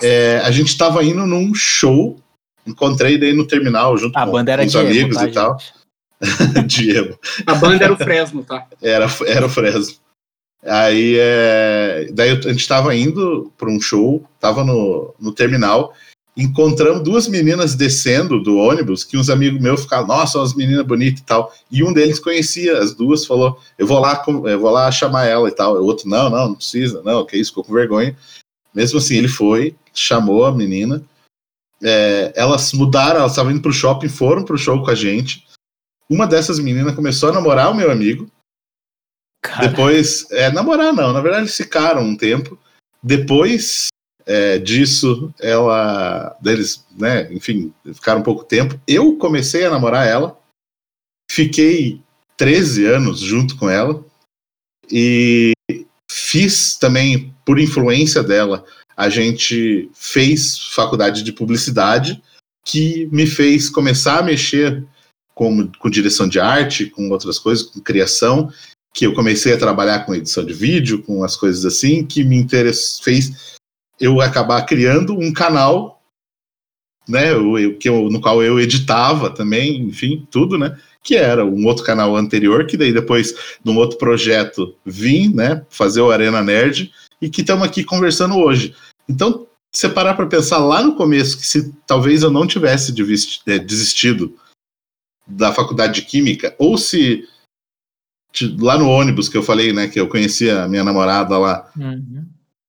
É, 0.00 0.40
a 0.44 0.50
gente 0.52 0.68
estava 0.68 1.02
indo 1.02 1.26
num 1.26 1.52
show, 1.54 2.20
encontrei 2.64 3.18
daí 3.18 3.32
no 3.32 3.46
terminal 3.46 3.96
junto 3.96 4.16
A 4.16 4.24
com, 4.24 4.32
banda 4.32 4.52
era 4.52 4.62
com 4.62 4.68
os 4.68 4.76
amigos 4.76 5.16
tá, 5.16 5.26
e 5.26 5.32
tal. 5.32 5.58
Diego. 6.66 7.18
A 7.46 7.54
banda 7.56 7.84
era 7.84 7.92
o 7.92 7.96
Fresno, 7.96 8.44
tá? 8.44 8.66
Era, 8.80 9.06
era 9.26 9.46
o 9.46 9.48
Fresno. 9.48 9.96
Aí, 10.64 11.16
é, 11.18 12.10
daí 12.12 12.30
a 12.30 12.34
gente 12.34 12.56
estava 12.56 12.94
indo 12.94 13.52
para 13.56 13.70
um 13.70 13.80
show, 13.80 14.24
tava 14.40 14.64
no, 14.64 15.14
no 15.18 15.32
terminal, 15.32 15.94
encontramos 16.36 17.02
duas 17.02 17.26
meninas 17.26 17.74
descendo 17.74 18.40
do 18.40 18.56
ônibus, 18.56 19.02
que 19.02 19.16
uns 19.16 19.28
amigos 19.28 19.60
meus 19.60 19.82
ficaram, 19.82 20.06
nossa, 20.06 20.38
umas 20.38 20.54
meninas 20.54 20.86
bonitas 20.86 21.20
e 21.20 21.24
tal. 21.24 21.52
E 21.70 21.82
um 21.82 21.92
deles 21.92 22.20
conhecia 22.20 22.78
as 22.78 22.94
duas, 22.94 23.26
falou, 23.26 23.60
eu 23.76 23.86
vou 23.86 23.98
lá, 23.98 24.22
eu 24.26 24.60
vou 24.60 24.70
lá 24.70 24.90
chamar 24.92 25.26
ela 25.26 25.48
e 25.48 25.52
tal. 25.52 25.74
O 25.74 25.84
outro, 25.84 26.08
não, 26.08 26.30
não, 26.30 26.48
não 26.48 26.54
precisa, 26.54 27.02
não, 27.02 27.26
que 27.26 27.36
isso, 27.36 27.50
ficou 27.50 27.64
com 27.64 27.72
vergonha. 27.72 28.16
Mesmo 28.72 28.98
assim, 28.98 29.16
ele 29.16 29.28
foi, 29.28 29.74
chamou 29.92 30.46
a 30.46 30.54
menina. 30.54 31.02
É, 31.82 32.32
elas 32.36 32.72
mudaram, 32.72 33.20
elas 33.20 33.32
estavam 33.32 33.50
indo 33.50 33.60
pro 33.60 33.72
shopping, 33.72 34.08
foram 34.08 34.44
pro 34.44 34.56
show 34.56 34.80
com 34.80 34.90
a 34.90 34.94
gente. 34.94 35.44
Uma 36.08 36.26
dessas 36.26 36.60
meninas 36.60 36.94
começou 36.94 37.30
a 37.30 37.32
namorar 37.32 37.70
o 37.70 37.74
meu 37.74 37.90
amigo. 37.90 38.30
Cara, 39.42 39.68
Depois, 39.68 40.26
é, 40.30 40.50
namorar 40.50 40.92
não, 40.92 41.12
na 41.12 41.20
verdade 41.20 41.48
ficaram 41.48 42.02
um 42.02 42.16
tempo. 42.16 42.58
Depois 43.02 43.88
é, 44.26 44.58
disso, 44.58 45.32
ela, 45.40 46.36
deles, 46.40 46.84
né, 46.96 47.32
enfim, 47.32 47.72
ficaram 47.94 48.20
um 48.20 48.24
pouco 48.24 48.44
tempo. 48.44 48.78
Eu 48.86 49.16
comecei 49.16 49.64
a 49.64 49.70
namorar 49.70 50.06
ela, 50.06 50.38
fiquei 51.30 52.02
13 52.36 52.86
anos 52.86 53.20
junto 53.20 53.56
com 53.56 53.70
ela. 53.70 54.04
E 54.90 55.52
fiz 56.10 56.76
também, 56.76 57.34
por 57.44 57.58
influência 57.58 58.22
dela, 58.22 58.64
a 58.96 59.08
gente 59.08 59.90
fez 59.94 60.58
faculdade 60.74 61.22
de 61.22 61.32
publicidade 61.32 62.22
que 62.64 63.06
me 63.06 63.26
fez 63.26 63.70
começar 63.70 64.18
a 64.18 64.22
mexer 64.22 64.84
com, 65.34 65.70
com 65.78 65.88
direção 65.88 66.28
de 66.28 66.40
arte, 66.40 66.90
com 66.90 67.08
outras 67.10 67.38
coisas, 67.38 67.64
com 67.64 67.80
criação 67.80 68.52
que 68.94 69.06
eu 69.06 69.14
comecei 69.14 69.52
a 69.52 69.58
trabalhar 69.58 70.04
com 70.04 70.14
edição 70.14 70.44
de 70.44 70.52
vídeo, 70.52 71.02
com 71.02 71.22
as 71.22 71.36
coisas 71.36 71.64
assim, 71.64 72.04
que 72.04 72.24
me 72.24 72.46
fez 73.02 73.56
eu 74.00 74.20
acabar 74.20 74.62
criando 74.62 75.18
um 75.18 75.32
canal, 75.32 76.02
né, 77.08 77.32
eu, 77.32 77.58
eu- 77.58 77.78
que 77.78 77.88
eu- 77.88 78.10
no 78.10 78.20
qual 78.20 78.42
eu 78.42 78.60
editava 78.60 79.30
também, 79.30 79.80
enfim, 79.82 80.26
tudo, 80.30 80.58
né, 80.58 80.78
que 81.02 81.16
era 81.16 81.44
um 81.44 81.66
outro 81.66 81.84
canal 81.84 82.16
anterior, 82.16 82.66
que 82.66 82.76
daí 82.76 82.92
depois, 82.92 83.34
num 83.64 83.76
outro 83.76 83.98
projeto, 83.98 84.76
vim, 84.84 85.32
né, 85.34 85.64
fazer 85.70 86.00
o 86.00 86.10
Arena 86.10 86.42
Nerd, 86.42 86.92
e 87.20 87.28
que 87.28 87.40
estamos 87.40 87.66
aqui 87.66 87.82
conversando 87.82 88.36
hoje. 88.36 88.74
Então, 89.08 89.46
se 89.74 89.88
parar 89.88 90.14
para 90.14 90.26
pensar 90.26 90.58
lá 90.58 90.82
no 90.82 90.96
começo, 90.96 91.38
que 91.38 91.46
se 91.46 91.72
talvez 91.86 92.22
eu 92.22 92.30
não 92.30 92.46
tivesse 92.46 92.92
eh, 93.46 93.58
desistido 93.58 94.34
da 95.26 95.52
faculdade 95.52 96.00
de 96.00 96.06
Química, 96.06 96.54
ou 96.58 96.78
se 96.78 97.26
lá 98.58 98.78
no 98.78 98.88
ônibus 98.88 99.28
que 99.28 99.36
eu 99.36 99.42
falei, 99.42 99.72
né, 99.72 99.88
que 99.88 99.98
eu 99.98 100.08
conhecia 100.08 100.64
a 100.64 100.68
minha 100.68 100.84
namorada 100.84 101.36
lá, 101.38 101.70
uhum. 101.76 102.24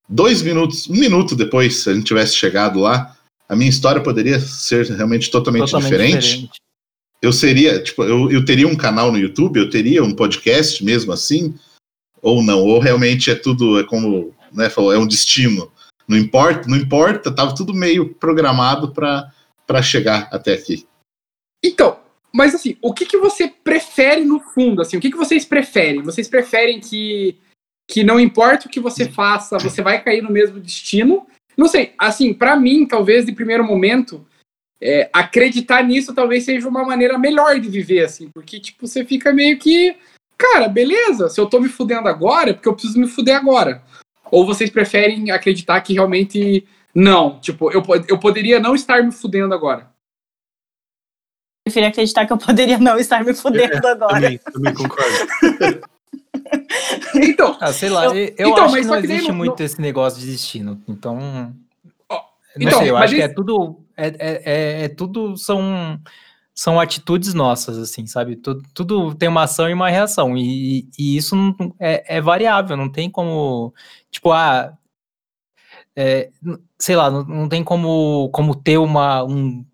dois 0.08 0.41
minutos, 0.41 0.89
um 0.89 0.95
minuto 0.95 1.36
depois, 1.36 1.84
se 1.84 1.89
a 1.89 1.93
gente 1.93 2.05
tivesse 2.05 2.36
chegado 2.36 2.79
lá, 2.79 3.15
a 3.47 3.55
minha 3.55 3.69
história 3.69 4.01
poderia 4.01 4.39
ser 4.39 4.86
realmente 4.86 5.32
totalmente, 5.32 5.65
totalmente 5.65 5.89
diferente. 5.89 6.27
diferente. 6.27 6.62
Eu 7.21 7.34
seria, 7.34 7.84
tipo, 7.84 8.03
eu, 8.03 8.32
eu 8.32 8.45
teria 8.45 8.67
um 8.67 8.75
canal 8.75 9.12
no 9.12 9.17
YouTube, 9.17 9.60
eu 9.60 9.69
teria 9.69 10.03
um 10.03 10.13
podcast 10.13 10.84
mesmo 10.86 11.12
assim, 11.12 11.53
ou 12.21 12.41
não, 12.43 12.60
ou 12.62 12.79
realmente 12.79 13.29
é 13.29 13.36
tudo, 13.36 13.79
é 13.79 13.84
como, 13.84 14.34
né, 14.53 14.69
falou, 14.69 14.93
é 14.93 14.97
um 14.97 15.08
destino. 15.08 15.71
Não 16.08 16.17
importa, 16.17 16.67
não 16.67 16.77
importa, 16.77 17.32
tava 17.32 17.53
tudo 17.53 17.73
meio 17.73 18.13
programado 18.15 18.91
para 18.91 19.82
chegar 19.84 20.27
até 20.32 20.53
aqui. 20.53 20.88
Então, 21.63 21.99
mas 22.33 22.53
assim, 22.53 22.77
o 22.81 22.93
que, 22.93 23.05
que 23.05 23.17
você 23.17 23.47
prefere 23.47 24.23
no 24.23 24.39
fundo? 24.39 24.81
Assim, 24.81 24.97
o 24.97 24.99
que, 24.99 25.11
que 25.11 25.17
vocês 25.17 25.45
preferem? 25.45 26.01
Vocês 26.01 26.27
preferem 26.27 26.79
que, 26.79 27.37
que 27.87 28.03
não 28.03 28.19
importa 28.19 28.67
o 28.67 28.69
que 28.69 28.79
você 28.79 29.09
faça, 29.09 29.57
você 29.57 29.81
vai 29.81 30.01
cair 30.03 30.21
no 30.21 30.31
mesmo 30.31 30.59
destino? 30.59 31.25
Não 31.57 31.67
sei, 31.67 31.93
assim, 31.97 32.33
pra 32.33 32.55
mim, 32.55 32.85
talvez 32.85 33.25
de 33.25 33.31
primeiro 33.31 33.63
momento, 33.63 34.25
é, 34.81 35.09
acreditar 35.11 35.83
nisso 35.83 36.13
talvez 36.13 36.45
seja 36.45 36.69
uma 36.69 36.85
maneira 36.85 37.17
melhor 37.17 37.59
de 37.59 37.67
viver, 37.67 38.05
assim, 38.05 38.29
porque, 38.29 38.59
tipo, 38.59 38.87
você 38.87 39.03
fica 39.03 39.33
meio 39.33 39.57
que, 39.57 39.95
cara, 40.37 40.69
beleza, 40.69 41.29
se 41.29 41.39
eu 41.41 41.47
tô 41.47 41.59
me 41.59 41.67
fudendo 41.67 42.07
agora, 42.07 42.51
é 42.51 42.53
porque 42.53 42.69
eu 42.69 42.73
preciso 42.73 42.99
me 42.99 43.07
fuder 43.07 43.35
agora. 43.35 43.83
Ou 44.31 44.45
vocês 44.45 44.69
preferem 44.69 45.31
acreditar 45.31 45.81
que 45.81 45.93
realmente 45.93 46.65
não, 46.93 47.39
tipo, 47.39 47.71
eu, 47.71 47.83
eu 48.07 48.17
poderia 48.17 48.59
não 48.59 48.75
estar 48.75 49.03
me 49.03 49.11
fudendo 49.11 49.53
agora? 49.53 49.91
Prefiro 51.69 51.88
acreditar 51.88 52.25
que 52.25 52.34
eu 52.34 52.38
poderia 52.38 52.77
não 52.79 52.97
estar 52.97 53.23
me 53.23 53.34
fudendo 53.34 53.86
agora. 53.88 54.13
Também, 54.15 54.39
também 54.51 54.73
concordo. 54.73 55.17
Então, 57.15 57.58
Ah, 57.60 57.71
sei 57.73 57.89
lá, 57.89 58.05
Eu- 58.05 58.13
eu, 58.15 58.49
então, 58.49 58.63
acho 58.65 58.71
mas 58.73 58.82
que 58.86 58.88
não 58.91 58.97
existe 58.97 59.32
muito 59.32 59.60
no- 59.60 59.65
esse 59.65 59.82
negócio 59.82 60.19
de 60.19 60.32
destino. 60.32 60.82
Então. 60.88 61.15
Não 61.19 61.53
então, 62.60 62.79
sei, 62.79 62.89
eu 62.89 62.97
acho 62.97 63.15
que 63.15 63.21
é 63.21 63.27
tudo. 63.27 63.79
é, 63.95 64.08
é, 64.08 64.41
é, 64.45 64.84
é 64.86 64.89
tudo 64.89 65.38
são 65.38 65.99
são 66.53 66.79
atitudes 66.79 67.34
nossas, 67.34 67.77
assim, 67.77 68.05
sabe? 68.05 68.36
Tudo, 68.36 68.62
tudo 68.73 69.15
tem 69.15 69.29
uma 69.29 69.43
ação 69.43 69.69
e 69.69 69.73
uma 69.73 69.89
reação, 69.89 70.36
e, 70.36 70.89
e 70.97 71.15
isso 71.15 71.34
não, 71.36 71.55
é, 71.79 72.17
é, 72.17 72.21
variável, 72.21 72.75
não 72.75 72.91
tem 72.91 73.10
como, 73.10 73.73
tipo, 74.12 74.32
ah, 74.34 74.73
é, 75.95 76.29
sei 76.77 76.97
lá, 76.97 77.10
não, 77.10 77.23
não, 77.23 77.47
tem 77.49 77.63
como, 77.63 78.29
como 78.34 78.53
ter 78.55 78.77
uma, 78.77 79.23
um, 79.23 79.65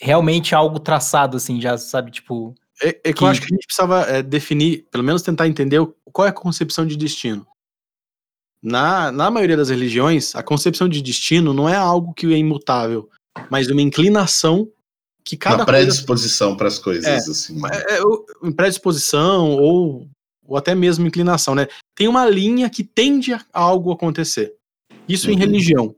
realmente 0.00 0.54
algo 0.54 0.78
traçado, 0.78 1.36
assim, 1.36 1.60
já, 1.60 1.76
sabe, 1.78 2.10
tipo... 2.10 2.54
É, 2.82 2.88
é 2.88 2.92
que, 2.92 3.14
que, 3.14 3.24
eu 3.24 3.28
acho 3.28 3.40
que 3.40 3.46
a 3.46 3.54
gente 3.54 3.66
precisava 3.66 4.02
é, 4.02 4.22
definir, 4.22 4.86
pelo 4.90 5.04
menos 5.04 5.22
tentar 5.22 5.46
entender 5.46 5.80
qual 6.12 6.26
é 6.26 6.30
a 6.30 6.32
concepção 6.32 6.84
de 6.84 6.96
destino. 6.96 7.46
Na, 8.62 9.12
na 9.12 9.30
maioria 9.30 9.56
das 9.56 9.68
religiões, 9.68 10.34
a 10.34 10.42
concepção 10.42 10.88
de 10.88 11.02
destino 11.02 11.52
não 11.52 11.68
é 11.68 11.76
algo 11.76 12.14
que 12.14 12.26
é 12.26 12.38
imutável, 12.38 13.08
mas 13.50 13.68
uma 13.68 13.82
inclinação 13.82 14.68
que 15.24 15.36
cada 15.36 15.56
uma 15.56 15.66
predisposição 15.66 16.48
coisa... 16.48 16.58
para 16.58 16.68
as 16.68 16.78
coisas, 16.78 17.04
é, 17.04 17.16
assim. 17.16 17.60
Né? 17.60 17.70
É, 17.72 17.98
é, 17.98 18.52
predisposição 18.52 19.52
ou, 19.52 20.08
ou 20.46 20.56
até 20.56 20.74
mesmo 20.74 21.06
inclinação, 21.06 21.54
né? 21.54 21.66
Tem 21.94 22.08
uma 22.08 22.26
linha 22.26 22.68
que 22.68 22.84
tende 22.84 23.32
a 23.32 23.42
algo 23.52 23.92
acontecer. 23.92 24.54
Isso 25.08 25.28
uhum. 25.28 25.34
em 25.34 25.38
religião. 25.38 25.96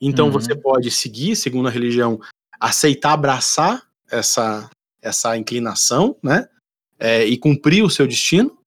Então 0.00 0.26
uhum. 0.26 0.32
você 0.32 0.54
pode 0.54 0.90
seguir, 0.90 1.36
segundo 1.36 1.68
a 1.68 1.70
religião, 1.70 2.20
aceitar, 2.60 3.14
abraçar 3.14 3.82
essa, 4.10 4.68
essa 5.00 5.36
inclinação, 5.36 6.16
né? 6.22 6.46
É, 6.98 7.24
e 7.24 7.38
cumprir 7.38 7.82
o 7.82 7.88
seu 7.90 8.06
destino. 8.06 8.58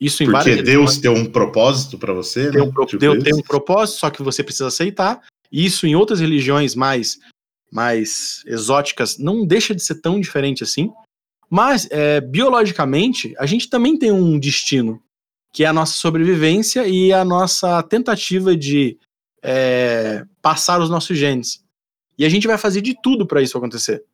Isso 0.00 0.22
em 0.22 0.30
Porque 0.30 0.62
Deus 0.62 0.98
deu 0.98 1.12
um 1.12 1.26
propósito 1.26 1.98
para 1.98 2.12
você, 2.12 2.50
tem 2.50 2.60
né? 2.60 2.66
Um, 2.66 2.86
tipo 2.86 2.98
Deus 2.98 3.22
tem 3.22 3.34
um 3.34 3.42
propósito, 3.42 3.98
só 3.98 4.10
que 4.10 4.22
você 4.22 4.42
precisa 4.42 4.68
aceitar. 4.68 5.20
Isso 5.52 5.86
em 5.86 5.94
outras 5.94 6.20
religiões 6.20 6.74
mais 6.74 7.18
mais 7.70 8.42
exóticas, 8.46 9.18
não 9.18 9.44
deixa 9.44 9.74
de 9.74 9.82
ser 9.82 9.96
tão 9.96 10.20
diferente 10.20 10.62
assim. 10.62 10.90
Mas, 11.50 11.86
é, 11.90 12.20
biologicamente, 12.20 13.34
a 13.38 13.46
gente 13.46 13.68
também 13.68 13.98
tem 13.98 14.10
um 14.10 14.38
destino, 14.38 15.02
que 15.52 15.64
é 15.64 15.66
a 15.66 15.72
nossa 15.72 15.94
sobrevivência 15.94 16.86
e 16.86 17.12
a 17.12 17.24
nossa 17.24 17.82
tentativa 17.82 18.56
de 18.56 18.98
é, 19.42 20.24
passar 20.40 20.80
os 20.80 20.88
nossos 20.88 21.16
genes. 21.18 21.62
E 22.18 22.24
a 22.24 22.28
gente 22.28 22.46
vai 22.46 22.56
fazer 22.56 22.80
de 22.80 22.94
tudo 23.00 23.26
para 23.26 23.42
isso 23.42 23.56
acontecer. 23.58 24.04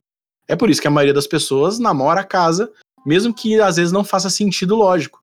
É 0.48 0.56
por 0.56 0.68
isso 0.68 0.80
que 0.80 0.88
a 0.88 0.90
maioria 0.90 1.14
das 1.14 1.26
pessoas 1.26 1.78
namora 1.78 2.20
a 2.20 2.24
casa, 2.24 2.72
mesmo 3.06 3.32
que 3.32 3.60
às 3.60 3.76
vezes 3.76 3.92
não 3.92 4.04
faça 4.04 4.28
sentido 4.28 4.74
lógico. 4.74 5.22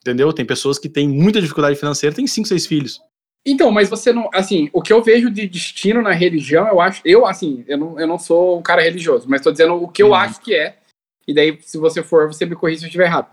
Entendeu? 0.00 0.32
Tem 0.32 0.44
pessoas 0.44 0.78
que 0.78 0.88
têm 0.88 1.08
muita 1.08 1.40
dificuldade 1.40 1.78
financeira, 1.78 2.14
têm 2.14 2.26
cinco, 2.26 2.48
seis 2.48 2.66
filhos. 2.66 3.00
Então, 3.46 3.70
mas 3.70 3.90
você 3.90 4.12
não. 4.12 4.30
Assim, 4.32 4.70
o 4.72 4.80
que 4.80 4.92
eu 4.92 5.02
vejo 5.02 5.30
de 5.30 5.46
destino 5.46 6.00
na 6.00 6.12
religião, 6.12 6.66
eu 6.68 6.80
acho. 6.80 7.02
Eu, 7.04 7.26
assim, 7.26 7.64
eu 7.68 7.76
não, 7.76 8.00
eu 8.00 8.06
não 8.06 8.18
sou 8.18 8.58
um 8.58 8.62
cara 8.62 8.82
religioso, 8.82 9.28
mas 9.28 9.42
tô 9.42 9.50
dizendo 9.50 9.74
o 9.74 9.88
que 9.88 10.02
eu 10.02 10.08
uhum. 10.08 10.14
acho 10.14 10.40
que 10.40 10.54
é. 10.54 10.78
E 11.26 11.34
daí, 11.34 11.58
se 11.60 11.78
você 11.78 12.02
for, 12.02 12.26
você 12.26 12.46
me 12.46 12.54
corrija 12.54 12.80
se 12.80 12.84
eu 12.84 12.88
estiver 12.88 13.06
errado. 13.06 13.28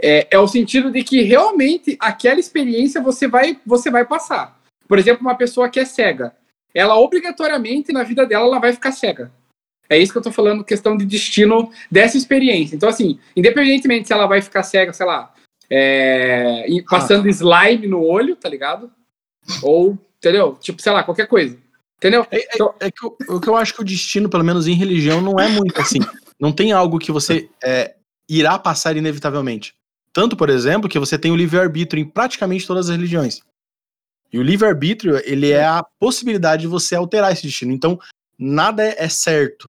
É, 0.00 0.26
é 0.30 0.38
o 0.38 0.48
sentido 0.48 0.90
de 0.90 1.02
que 1.02 1.22
realmente 1.22 1.96
aquela 2.00 2.40
experiência 2.40 3.02
você 3.02 3.28
vai, 3.28 3.58
você 3.64 3.90
vai 3.90 4.04
passar. 4.04 4.60
Por 4.88 4.98
exemplo, 4.98 5.22
uma 5.22 5.36
pessoa 5.36 5.68
que 5.68 5.80
é 5.80 5.84
cega. 5.84 6.34
Ela 6.74 6.98
obrigatoriamente 6.98 7.92
na 7.92 8.02
vida 8.02 8.26
dela 8.26 8.46
ela 8.46 8.58
vai 8.58 8.72
ficar 8.72 8.92
cega. 8.92 9.30
É 9.88 9.98
isso 9.98 10.12
que 10.12 10.18
eu 10.18 10.22
tô 10.22 10.32
falando, 10.32 10.64
questão 10.64 10.96
de 10.96 11.04
destino 11.04 11.70
dessa 11.90 12.16
experiência. 12.16 12.74
Então, 12.74 12.88
assim, 12.88 13.18
independentemente 13.36 14.06
se 14.06 14.12
ela 14.12 14.26
vai 14.26 14.40
ficar 14.42 14.62
cega, 14.62 14.92
sei 14.92 15.06
lá, 15.06 15.32
é, 15.70 16.66
passando 16.88 17.26
ah. 17.26 17.30
slime 17.30 17.86
no 17.86 18.02
olho, 18.02 18.34
tá 18.34 18.48
ligado? 18.48 18.90
Ou, 19.62 19.98
entendeu? 20.18 20.56
Tipo, 20.60 20.80
sei 20.80 20.92
lá, 20.92 21.02
qualquer 21.02 21.26
coisa. 21.26 21.56
Entendeu? 21.98 22.26
É, 22.30 22.38
é, 22.38 22.48
então, 22.54 22.74
é 22.80 22.90
que 22.90 23.06
o, 23.06 23.40
que 23.40 23.48
eu 23.48 23.56
acho 23.56 23.74
que 23.74 23.80
o 23.80 23.84
destino, 23.84 24.28
pelo 24.28 24.44
menos 24.44 24.66
em 24.66 24.74
religião, 24.74 25.20
não 25.20 25.38
é 25.38 25.48
muito 25.48 25.80
assim. 25.80 26.00
Não 26.40 26.52
tem 26.52 26.72
algo 26.72 26.98
que 26.98 27.12
você 27.12 27.48
é, 27.62 27.94
irá 28.28 28.58
passar 28.58 28.96
inevitavelmente. 28.96 29.74
Tanto, 30.12 30.36
por 30.36 30.50
exemplo, 30.50 30.88
que 30.88 30.98
você 30.98 31.18
tem 31.18 31.30
o 31.30 31.36
livre-arbítrio 31.36 32.00
em 32.00 32.04
praticamente 32.04 32.66
todas 32.66 32.88
as 32.88 32.96
religiões. 32.96 33.40
E 34.34 34.38
o 34.38 34.42
livre-arbítrio, 34.42 35.22
ele 35.24 35.52
é 35.52 35.64
a 35.64 35.84
possibilidade 35.96 36.62
de 36.62 36.66
você 36.66 36.96
alterar 36.96 37.32
esse 37.32 37.42
destino. 37.42 37.70
Então, 37.70 38.00
nada 38.36 38.84
é, 38.84 39.04
é 39.04 39.08
certo. 39.08 39.68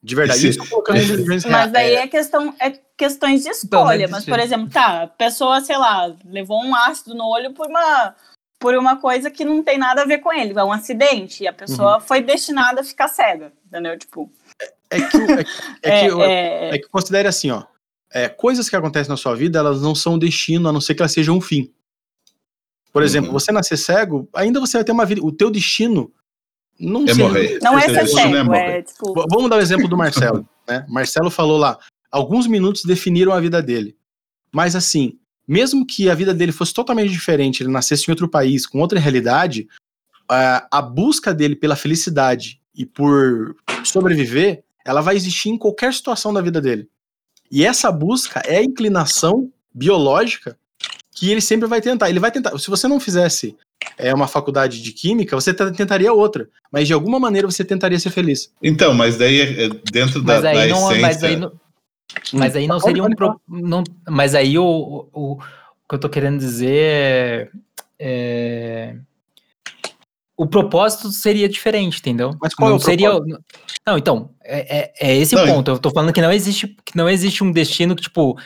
De 0.00 0.14
verdade. 0.14 0.48
Isso, 0.48 1.50
mas 1.50 1.72
daí 1.72 1.96
é, 1.96 2.02
é, 2.02 2.06
questão, 2.06 2.54
é 2.60 2.70
questões 2.96 3.42
de 3.42 3.48
escolha. 3.48 4.06
Mas, 4.08 4.24
por 4.24 4.38
exemplo, 4.38 4.70
tá, 4.70 5.02
a 5.02 5.06
pessoa, 5.08 5.60
sei 5.60 5.76
lá, 5.76 6.14
levou 6.24 6.64
um 6.64 6.72
ácido 6.72 7.16
no 7.16 7.26
olho 7.26 7.52
por 7.52 7.66
uma 7.66 8.14
por 8.60 8.76
uma 8.76 8.96
coisa 8.96 9.28
que 9.28 9.44
não 9.44 9.60
tem 9.60 9.76
nada 9.76 10.02
a 10.02 10.06
ver 10.06 10.18
com 10.18 10.32
ele, 10.32 10.56
é 10.56 10.62
um 10.62 10.70
acidente, 10.70 11.42
e 11.42 11.48
a 11.48 11.52
pessoa 11.52 11.94
uhum. 11.94 12.00
foi 12.00 12.20
destinada 12.20 12.82
a 12.82 12.84
ficar 12.84 13.08
cega, 13.08 13.52
entendeu? 13.66 13.98
Tipo. 13.98 14.30
É, 14.90 15.00
que, 15.00 15.16
é, 15.16 15.40
é, 15.82 16.08
que, 16.08 16.20
é, 16.22 16.74
é 16.74 16.78
que 16.78 16.88
considere 16.88 17.26
assim, 17.26 17.50
ó. 17.50 17.64
É, 18.12 18.28
coisas 18.28 18.68
que 18.68 18.76
acontecem 18.76 19.10
na 19.10 19.16
sua 19.16 19.34
vida, 19.34 19.58
elas 19.58 19.82
não 19.82 19.94
são 19.94 20.18
destino, 20.18 20.68
a 20.68 20.72
não 20.72 20.80
ser 20.80 20.94
que 20.94 21.02
elas 21.02 21.12
sejam 21.12 21.36
um 21.36 21.40
fim. 21.40 21.72
Por 22.92 23.02
exemplo, 23.02 23.28
uhum. 23.28 23.32
você 23.32 23.52
nascer 23.52 23.76
cego, 23.76 24.28
ainda 24.34 24.58
você 24.60 24.76
vai 24.76 24.84
ter 24.84 24.92
uma 24.92 25.06
vida. 25.06 25.22
O 25.24 25.30
teu 25.30 25.50
destino 25.50 26.12
não, 26.78 27.04
é 27.06 27.14
morrer. 27.14 27.58
não 27.62 27.78
é 27.78 27.82
ser 27.82 28.06
cego. 28.08 28.54
É, 28.54 28.82
tipo... 28.82 29.14
Vamos 29.30 29.48
dar 29.48 29.56
o 29.56 29.58
um 29.58 29.62
exemplo 29.62 29.88
do 29.88 29.96
Marcelo. 29.96 30.48
né? 30.68 30.84
Marcelo 30.88 31.30
falou 31.30 31.58
lá: 31.58 31.78
alguns 32.10 32.46
minutos 32.46 32.84
definiram 32.84 33.32
a 33.32 33.40
vida 33.40 33.62
dele. 33.62 33.96
Mas 34.52 34.74
assim, 34.74 35.18
mesmo 35.46 35.86
que 35.86 36.10
a 36.10 36.14
vida 36.14 36.34
dele 36.34 36.52
fosse 36.52 36.74
totalmente 36.74 37.10
diferente, 37.10 37.62
ele 37.62 37.70
nascesse 37.70 38.08
em 38.08 38.10
outro 38.10 38.28
país, 38.28 38.66
com 38.66 38.80
outra 38.80 38.98
realidade, 38.98 39.68
a, 40.28 40.78
a 40.78 40.82
busca 40.82 41.34
dele 41.34 41.54
pela 41.54 41.76
felicidade 41.76 42.60
e 42.74 42.86
por 42.86 43.56
sobreviver, 43.84 44.64
ela 44.84 45.00
vai 45.00 45.16
existir 45.16 45.50
em 45.50 45.58
qualquer 45.58 45.92
situação 45.92 46.32
da 46.32 46.40
vida 46.40 46.60
dele. 46.60 46.88
E 47.50 47.64
essa 47.64 47.90
busca 47.90 48.40
é 48.40 48.58
a 48.58 48.64
inclinação 48.64 49.52
biológica 49.74 50.58
que 51.20 51.30
ele 51.30 51.42
sempre 51.42 51.68
vai 51.68 51.82
tentar. 51.82 52.08
Ele 52.08 52.18
vai 52.18 52.32
tentar. 52.32 52.56
Se 52.58 52.70
você 52.70 52.88
não 52.88 52.98
fizesse 52.98 53.54
é, 53.98 54.14
uma 54.14 54.26
faculdade 54.26 54.82
de 54.82 54.90
química, 54.90 55.36
você 55.36 55.52
tentaria 55.52 56.10
outra. 56.10 56.48
Mas 56.72 56.86
de 56.86 56.94
alguma 56.94 57.20
maneira 57.20 57.46
você 57.46 57.62
tentaria 57.62 58.00
ser 58.00 58.08
feliz. 58.08 58.50
Então, 58.62 58.94
mas 58.94 59.18
daí 59.18 59.42
é, 59.42 59.68
dentro 59.92 60.22
da, 60.22 60.40
da 60.40 60.54
não, 60.54 60.90
essência. 60.90 61.00
Mas 61.02 61.22
aí 61.22 61.36
não, 61.36 61.52
mas 62.32 62.56
aí 62.56 62.66
não 62.66 62.78
hum. 62.78 62.80
seria 62.80 63.04
um. 63.04 63.10
Pro, 63.10 63.38
não, 63.46 63.84
mas 64.08 64.34
aí 64.34 64.58
o, 64.58 64.64
o, 65.12 65.32
o 65.34 65.38
que 65.86 65.94
eu 65.94 65.98
tô 65.98 66.08
querendo 66.08 66.38
dizer 66.38 66.72
é, 66.72 67.50
é 67.98 68.94
o 70.38 70.46
propósito 70.46 71.10
seria 71.10 71.46
diferente, 71.50 71.98
entendeu? 71.98 72.34
Mas 72.40 72.54
qual 72.54 72.70
não 72.70 72.76
é 72.76 72.80
o 72.80 72.82
seria 72.82 73.10
Não, 73.86 73.98
então, 73.98 74.30
é, 74.42 74.78
é, 74.78 74.92
é 74.98 75.16
esse 75.18 75.34
não, 75.34 75.44
o 75.44 75.46
ponto. 75.46 75.70
Eu 75.72 75.78
tô 75.78 75.90
falando 75.90 76.14
que 76.14 76.22
não 76.22 76.32
existe, 76.32 76.74
que 76.82 76.96
não 76.96 77.10
existe 77.10 77.44
um 77.44 77.52
destino 77.52 77.94
que, 77.94 78.04
tipo, 78.04 78.38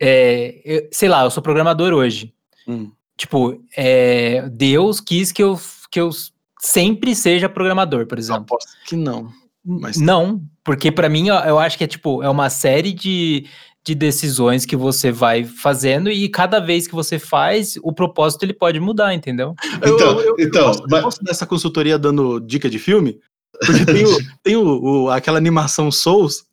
é, 0.00 0.60
eu, 0.64 0.88
sei 0.90 1.08
lá, 1.08 1.24
eu 1.24 1.30
sou 1.30 1.42
programador 1.42 1.92
hoje. 1.92 2.32
Hum. 2.66 2.90
Tipo, 3.16 3.62
é, 3.76 4.48
Deus 4.48 5.00
quis 5.00 5.30
que 5.30 5.42
eu, 5.42 5.60
que 5.90 6.00
eu 6.00 6.10
sempre 6.58 7.14
seja 7.14 7.48
programador, 7.48 8.06
por 8.06 8.18
exemplo. 8.18 8.40
Eu 8.40 8.56
aposto 8.56 8.70
que 8.86 8.96
não. 8.96 9.30
Mas... 9.62 9.98
Não, 9.98 10.42
porque 10.64 10.90
para 10.90 11.08
mim 11.08 11.28
eu 11.28 11.58
acho 11.58 11.76
que 11.76 11.84
é 11.84 11.86
tipo, 11.86 12.22
é 12.22 12.30
uma 12.30 12.48
série 12.48 12.94
de, 12.94 13.46
de 13.84 13.94
decisões 13.94 14.64
que 14.64 14.74
você 14.74 15.12
vai 15.12 15.44
fazendo 15.44 16.10
e 16.10 16.28
cada 16.30 16.60
vez 16.60 16.86
que 16.86 16.94
você 16.94 17.18
faz, 17.18 17.76
o 17.82 17.92
propósito 17.92 18.44
ele 18.44 18.54
pode 18.54 18.80
mudar, 18.80 19.12
entendeu? 19.14 19.54
Então, 19.76 20.18
eu, 20.18 20.20
eu, 20.20 20.36
então, 20.38 20.62
eu 20.62 20.66
gosto, 20.68 20.86
mas... 20.88 21.02
gosto 21.02 21.24
dessa 21.24 21.46
consultoria 21.46 21.98
dando 21.98 22.40
dica 22.40 22.70
de 22.70 22.78
filme, 22.78 23.18
porque 23.66 23.84
tem, 23.84 24.06
o, 24.06 24.16
tem 24.42 24.56
o, 24.56 24.82
o, 24.82 25.10
aquela 25.10 25.36
animação 25.36 25.90
Souls 25.90 26.44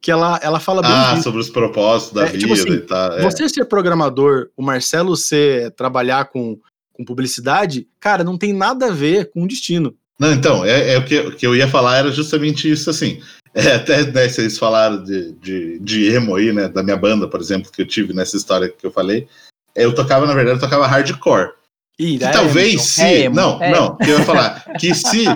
que 0.00 0.10
ela, 0.10 0.38
ela 0.42 0.60
fala 0.60 0.82
ah, 0.84 1.20
sobre 1.20 1.40
os 1.40 1.50
propósitos 1.50 2.14
da 2.14 2.24
é, 2.24 2.26
tipo 2.26 2.54
vida 2.54 2.54
tipo 2.54 2.68
assim, 2.68 2.78
e 2.78 2.86
tal. 2.86 3.12
É. 3.12 3.22
Você 3.22 3.48
ser 3.48 3.64
programador, 3.64 4.48
o 4.56 4.62
Marcelo 4.62 5.16
ser 5.16 5.70
trabalhar 5.72 6.26
com, 6.26 6.58
com 6.92 7.04
publicidade, 7.04 7.88
cara, 7.98 8.24
não 8.24 8.36
tem 8.36 8.52
nada 8.52 8.86
a 8.86 8.92
ver 8.92 9.30
com 9.30 9.42
o 9.42 9.48
destino. 9.48 9.94
Não, 10.18 10.32
então, 10.32 10.64
é, 10.64 10.94
é 10.94 10.98
o, 10.98 11.04
que, 11.04 11.18
o, 11.18 11.32
que, 11.34 11.46
eu 11.46 11.56
ia 11.56 11.66
falar 11.66 11.98
era 11.98 12.12
justamente 12.12 12.70
isso, 12.70 12.90
assim. 12.90 13.20
É, 13.54 13.74
até 13.74 14.06
né, 14.06 14.30
vocês 14.30 14.56
falaram 14.56 15.04
de, 15.04 15.32
de, 15.32 15.78
de, 15.78 16.06
emo 16.14 16.36
aí, 16.36 16.54
né? 16.54 16.68
Da 16.68 16.82
minha 16.82 16.96
banda, 16.96 17.28
por 17.28 17.38
exemplo, 17.38 17.70
que 17.70 17.82
eu 17.82 17.86
tive 17.86 18.14
nessa 18.14 18.34
história 18.34 18.70
que 18.70 18.86
eu 18.86 18.90
falei. 18.90 19.28
Eu 19.74 19.94
tocava, 19.94 20.24
na 20.24 20.32
verdade, 20.32 20.56
eu 20.56 20.60
tocava 20.62 20.86
hardcore. 20.86 21.50
Ih, 21.98 22.16
que 22.16 22.24
é 22.24 22.30
talvez 22.30 22.72
emo, 22.72 22.80
se. 22.80 23.02
É 23.02 23.28
não, 23.28 23.62
é. 23.62 23.70
não, 23.70 23.98
eu 24.00 24.18
ia 24.18 24.24
falar 24.24 24.64
que 24.80 24.94
se 24.96 25.26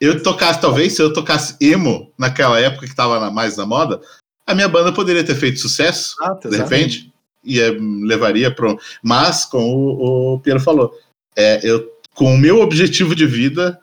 eu 0.00 0.22
tocasse, 0.22 0.60
talvez, 0.60 0.94
se 0.94 1.02
eu 1.02 1.12
tocasse 1.12 1.56
emo 1.60 2.12
naquela 2.16 2.58
época 2.58 2.86
que 2.86 2.94
tava 2.94 3.30
mais 3.30 3.56
na 3.56 3.66
moda, 3.66 4.00
a 4.46 4.54
minha 4.54 4.68
banda 4.68 4.92
poderia 4.92 5.22
ter 5.22 5.34
feito 5.34 5.60
sucesso, 5.60 6.16
ah, 6.22 6.34
de 6.42 6.56
repente, 6.56 7.12
e 7.44 7.60
é, 7.60 7.70
levaria 7.70 8.50
para 8.50 8.74
Mas, 9.02 9.44
como 9.44 9.66
o, 9.66 10.34
o 10.34 10.40
Piero 10.40 10.60
falou, 10.60 10.92
é, 11.36 11.60
eu, 11.62 11.90
com 12.14 12.34
o 12.34 12.38
meu 12.38 12.60
objetivo 12.60 13.14
de 13.14 13.26
vida, 13.26 13.78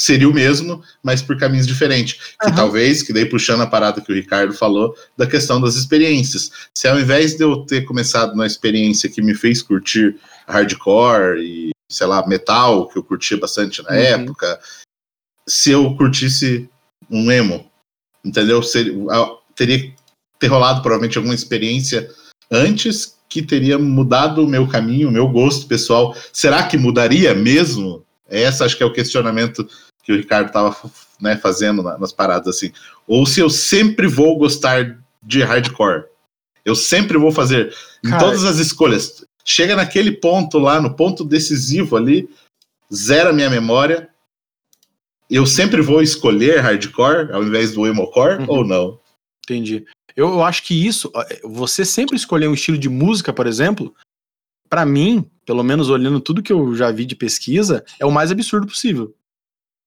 seria 0.00 0.28
o 0.28 0.34
mesmo, 0.34 0.82
mas 1.02 1.22
por 1.22 1.38
caminhos 1.38 1.66
diferentes. 1.66 2.34
Que 2.40 2.48
uhum. 2.48 2.54
talvez, 2.54 3.02
que 3.02 3.12
daí 3.12 3.26
puxando 3.26 3.62
a 3.62 3.66
parada 3.66 4.00
que 4.00 4.12
o 4.12 4.14
Ricardo 4.14 4.52
falou, 4.52 4.94
da 5.16 5.26
questão 5.26 5.60
das 5.60 5.76
experiências. 5.76 6.50
Se 6.76 6.88
ao 6.88 6.98
invés 6.98 7.36
de 7.36 7.44
eu 7.44 7.64
ter 7.64 7.82
começado 7.82 8.34
na 8.34 8.46
experiência 8.46 9.08
que 9.08 9.22
me 9.22 9.34
fez 9.34 9.62
curtir 9.62 10.16
hardcore 10.46 11.40
e, 11.40 11.70
sei 11.90 12.06
lá, 12.06 12.26
metal, 12.26 12.88
que 12.88 12.98
eu 12.98 13.04
curtia 13.04 13.36
bastante 13.38 13.82
na 13.82 13.90
uhum. 13.90 13.96
época, 13.96 14.60
se 15.48 15.70
eu 15.70 15.94
curtisse 15.96 16.68
um 17.10 17.30
emo, 17.30 17.70
entendeu? 18.24 18.62
Seria, 18.62 18.94
teria 19.54 19.94
ter 20.38 20.46
rolado 20.48 20.82
provavelmente 20.82 21.18
alguma 21.18 21.34
experiência 21.34 22.10
antes 22.50 23.16
que 23.28 23.42
teria 23.42 23.78
mudado 23.78 24.44
o 24.44 24.48
meu 24.48 24.66
caminho, 24.66 25.08
o 25.08 25.12
meu 25.12 25.28
gosto 25.28 25.66
pessoal. 25.66 26.16
Será 26.32 26.66
que 26.66 26.76
mudaria 26.76 27.34
mesmo? 27.34 28.04
Essa 28.28 28.64
acho 28.64 28.76
que 28.76 28.82
é 28.82 28.86
o 28.86 28.92
questionamento 28.92 29.68
que 30.02 30.12
o 30.12 30.16
Ricardo 30.16 30.48
estava 30.48 30.76
né, 31.20 31.36
fazendo 31.36 31.82
nas 31.82 32.12
paradas 32.12 32.56
assim. 32.56 32.72
Ou 33.06 33.26
se 33.26 33.40
eu 33.40 33.50
sempre 33.50 34.06
vou 34.06 34.36
gostar 34.38 34.98
de 35.22 35.42
hardcore. 35.42 36.04
Eu 36.64 36.74
sempre 36.74 37.18
vou 37.18 37.32
fazer 37.32 37.74
Cara, 38.02 38.16
em 38.16 38.18
todas 38.18 38.44
as 38.44 38.58
escolhas. 38.58 39.24
Chega 39.44 39.76
naquele 39.76 40.12
ponto 40.12 40.58
lá, 40.58 40.80
no 40.80 40.94
ponto 40.94 41.24
decisivo 41.24 41.96
ali, 41.96 42.28
zera 42.92 43.32
minha 43.32 43.50
memória. 43.50 44.08
Eu 45.30 45.46
sempre 45.46 45.80
vou 45.80 46.02
escolher 46.02 46.60
hardcore 46.60 47.32
ao 47.32 47.42
invés 47.42 47.72
do 47.72 47.86
emocore 47.86 48.42
uhum. 48.42 48.46
ou 48.48 48.64
não? 48.64 49.00
Entendi. 49.44 49.84
Eu, 50.16 50.42
acho 50.44 50.62
que 50.62 50.86
isso, 50.86 51.10
você 51.42 51.84
sempre 51.84 52.16
escolher 52.16 52.48
um 52.48 52.54
estilo 52.54 52.78
de 52.78 52.88
música, 52.88 53.32
por 53.32 53.46
exemplo, 53.46 53.94
para 54.68 54.86
mim, 54.86 55.28
pelo 55.44 55.62
menos 55.62 55.90
olhando 55.90 56.20
tudo 56.20 56.42
que 56.42 56.52
eu 56.52 56.74
já 56.74 56.90
vi 56.90 57.04
de 57.04 57.16
pesquisa, 57.16 57.84
é 57.98 58.06
o 58.06 58.12
mais 58.12 58.30
absurdo 58.30 58.66
possível. 58.66 59.14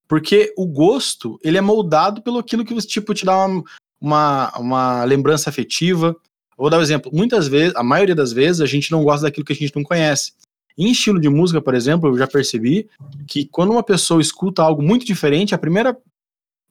Porque 0.07 0.53
o 0.57 0.65
gosto, 0.65 1.39
ele 1.43 1.57
é 1.57 1.61
moldado 1.61 2.21
pelo 2.21 2.39
aquilo 2.39 2.65
que 2.65 2.75
tipo, 2.81 3.13
te 3.13 3.25
dá 3.25 3.45
uma, 3.45 3.63
uma, 3.99 4.57
uma 4.57 5.03
lembrança 5.05 5.49
afetiva. 5.49 6.15
Vou 6.57 6.69
dar 6.69 6.79
um 6.79 6.81
exemplo. 6.81 7.11
Muitas 7.13 7.47
vezes, 7.47 7.75
a 7.75 7.83
maioria 7.83 8.15
das 8.15 8.31
vezes, 8.31 8.61
a 8.61 8.65
gente 8.65 8.91
não 8.91 9.03
gosta 9.03 9.25
daquilo 9.25 9.45
que 9.45 9.53
a 9.53 9.55
gente 9.55 9.75
não 9.75 9.83
conhece. 9.83 10.33
Em 10.77 10.91
estilo 10.91 11.19
de 11.19 11.27
música, 11.27 11.59
por 11.59 11.73
exemplo, 11.73 12.09
eu 12.09 12.17
já 12.17 12.27
percebi 12.27 12.87
que 13.27 13.45
quando 13.45 13.71
uma 13.71 13.81
pessoa 13.81 14.21
escuta 14.21 14.61
algo 14.61 14.81
muito 14.81 15.05
diferente, 15.05 15.55
a 15.55 15.57
primeira. 15.57 15.97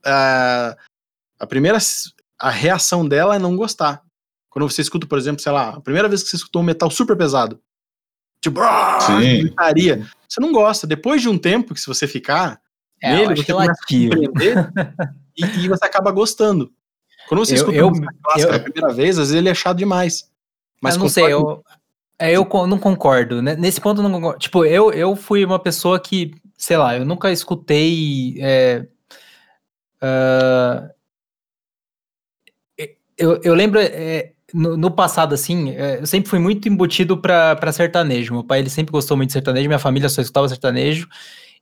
A, 0.04 0.76
a 1.40 1.46
primeira 1.46 1.78
a 2.38 2.50
reação 2.50 3.06
dela 3.06 3.34
é 3.34 3.38
não 3.38 3.56
gostar. 3.56 4.02
Quando 4.48 4.70
você 4.70 4.80
escuta, 4.80 5.06
por 5.06 5.18
exemplo, 5.18 5.42
sei 5.42 5.52
lá, 5.52 5.70
a 5.70 5.80
primeira 5.80 6.08
vez 6.08 6.22
que 6.22 6.28
você 6.28 6.36
escutou 6.36 6.62
um 6.62 6.64
metal 6.64 6.90
super 6.90 7.16
pesado, 7.16 7.60
tipo, 8.40 8.60
gritaria, 9.40 10.06
você 10.28 10.40
não 10.40 10.52
gosta. 10.52 10.86
Depois 10.86 11.20
de 11.20 11.28
um 11.28 11.36
tempo 11.36 11.74
que 11.74 11.80
se 11.80 11.86
você 11.86 12.06
ficar 12.06 12.60
é, 13.02 13.12
nele, 13.14 13.36
você 13.36 13.52
começa 13.52 13.72
a 13.72 13.76
compreender 13.76 14.72
e, 15.36 15.44
e, 15.44 15.68
você 15.68 15.84
acaba 15.84 16.10
gostando. 16.10 16.72
Quando 17.28 17.44
você 17.44 17.52
eu, 17.52 17.56
escuta 17.56 17.76
eu, 17.76 17.88
música 17.88 18.14
clássica 18.22 18.52
eu, 18.52 18.56
a 18.56 18.60
primeira 18.60 18.94
vez, 18.94 19.18
às 19.18 19.28
vezes 19.28 19.34
ele 19.34 19.48
é 19.48 19.54
chato 19.54 19.76
demais. 19.76 20.30
Mas 20.80 20.94
eu 20.94 21.00
não 21.00 21.08
sei, 21.08 21.32
eu, 21.32 21.64
é, 22.18 22.32
eu 22.32 22.46
não 22.66 22.78
concordo. 22.78 23.42
Né? 23.42 23.56
Nesse 23.56 23.80
ponto, 23.80 24.02
não 24.02 24.10
concordo. 24.12 24.38
Tipo, 24.38 24.64
eu, 24.64 24.92
eu 24.92 25.14
fui 25.16 25.44
uma 25.44 25.58
pessoa 25.58 26.00
que, 26.00 26.32
sei 26.56 26.76
lá, 26.76 26.96
eu 26.96 27.04
nunca 27.04 27.30
escutei. 27.30 28.36
É, 28.40 28.86
uh, 30.02 30.90
eu, 33.18 33.40
eu 33.42 33.54
lembro 33.54 33.80
é, 33.80 34.32
no, 34.52 34.76
no, 34.76 34.90
passado, 34.90 35.34
assim, 35.34 35.70
é, 35.70 36.00
eu 36.00 36.06
sempre 36.06 36.28
fui 36.28 36.38
muito 36.38 36.68
embutido 36.68 37.16
para 37.18 37.72
sertanejo. 37.72 38.34
Meu 38.34 38.44
pai 38.44 38.60
ele 38.60 38.70
sempre 38.70 38.92
gostou 38.92 39.16
muito 39.16 39.28
de 39.28 39.32
sertanejo, 39.34 39.68
minha 39.68 39.78
família 39.78 40.08
só 40.08 40.20
escutava 40.20 40.48
sertanejo. 40.48 41.08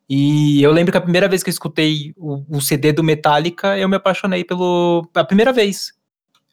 E 0.09 0.63
eu 0.63 0.71
lembro 0.71 0.93
que 0.93 0.99
a 0.99 1.01
primeira 1.01 1.29
vez 1.29 1.43
que 1.43 1.49
eu 1.49 1.53
escutei 1.53 2.13
o, 2.17 2.45
o 2.57 2.61
CD 2.61 2.93
do 2.93 3.03
Metallica, 3.03 3.79
eu 3.79 3.89
me 3.89 3.97
apaixonei 3.97 4.45
pelo. 4.45 5.09
A 5.15 5.25
primeira 5.25 5.53
vez. 5.53 5.93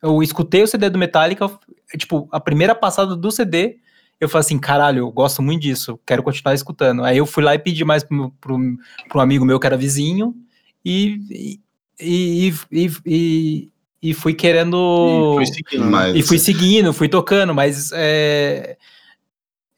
Eu 0.01 0.23
escutei 0.23 0.63
o 0.63 0.67
CD 0.67 0.89
do 0.89 0.97
Metallica, 0.97 1.47
tipo, 1.95 2.27
a 2.31 2.39
primeira 2.39 2.73
passada 2.73 3.15
do 3.15 3.29
CD, 3.29 3.77
eu 4.21 4.29
falei 4.29 4.45
assim, 4.45 4.59
caralho, 4.59 4.99
eu 4.99 5.11
gosto 5.11 5.41
muito 5.41 5.63
disso, 5.63 5.99
quero 6.05 6.21
continuar 6.21 6.53
escutando. 6.53 7.03
Aí 7.03 7.17
eu 7.17 7.25
fui 7.25 7.43
lá 7.43 7.55
e 7.55 7.59
pedi 7.59 7.83
mais 7.83 8.03
pro, 8.03 8.31
pro, 8.39 8.57
pro 9.09 9.19
um 9.19 9.21
amigo 9.21 9.43
meu 9.43 9.59
que 9.59 9.65
era 9.65 9.75
vizinho, 9.75 10.35
e, 10.85 11.59
e, 11.99 12.53
e, 12.71 12.91
e, 13.03 13.69
e 14.01 14.13
fui 14.13 14.35
querendo. 14.35 15.39
E, 15.41 15.45
seguindo, 15.47 15.85
mas... 15.89 16.15
e 16.15 16.21
fui 16.21 16.37
seguindo, 16.37 16.93
fui 16.93 17.09
tocando, 17.09 17.53
mas 17.53 17.91
é, 17.93 18.77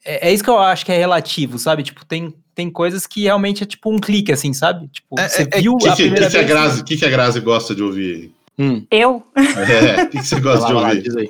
é, 0.04 0.28
é, 0.28 0.32
isso 0.32 0.44
que 0.44 0.50
eu 0.50 0.58
acho 0.58 0.84
que 0.84 0.92
é 0.92 0.98
relativo, 0.98 1.58
sabe? 1.58 1.82
Tipo, 1.82 2.04
tem, 2.04 2.34
tem 2.54 2.70
coisas 2.70 3.06
que 3.06 3.22
realmente 3.22 3.62
é 3.62 3.66
tipo 3.66 3.90
um 3.90 3.98
clique, 3.98 4.30
assim, 4.30 4.52
sabe? 4.52 4.88
Tipo, 4.88 5.18
é, 5.18 5.26
você 5.26 5.48
é, 5.50 5.60
viu 5.60 5.78
que, 5.78 5.88
a 5.88 5.96
que, 5.96 6.02
primeira 6.02 6.26
que, 6.26 6.32
vez. 6.32 6.44
Que 6.46 6.52
a 6.52 6.54
Grazi, 6.54 6.84
que, 6.84 6.96
que 6.98 7.04
a 7.06 7.10
Grazi 7.10 7.40
gosta 7.40 7.74
de 7.74 7.82
ouvir? 7.82 8.30
Hum. 8.58 8.86
Eu? 8.90 9.26
É, 9.34 10.02
o 10.02 10.10
que, 10.10 10.18
que 10.18 10.24
você 10.24 10.38
gosta 10.38 10.66
de 10.66 10.74
ouvir? 10.74 11.10
Lá, 11.10 11.24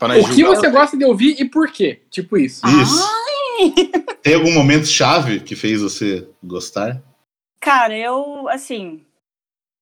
o 0.00 0.34
que 0.34 0.44
você 0.44 0.70
gosta 0.70 0.96
de 0.96 1.04
ouvir 1.04 1.40
e 1.40 1.44
por 1.44 1.70
quê? 1.70 2.02
Tipo 2.10 2.36
isso. 2.36 2.66
Isso. 2.66 3.02
Ai. 3.02 3.74
Tem 4.22 4.34
algum 4.34 4.52
momento 4.52 4.86
chave 4.86 5.40
que 5.40 5.56
fez 5.56 5.82
você 5.82 6.28
gostar? 6.42 7.02
Cara, 7.60 7.96
eu, 7.96 8.48
assim, 8.48 9.04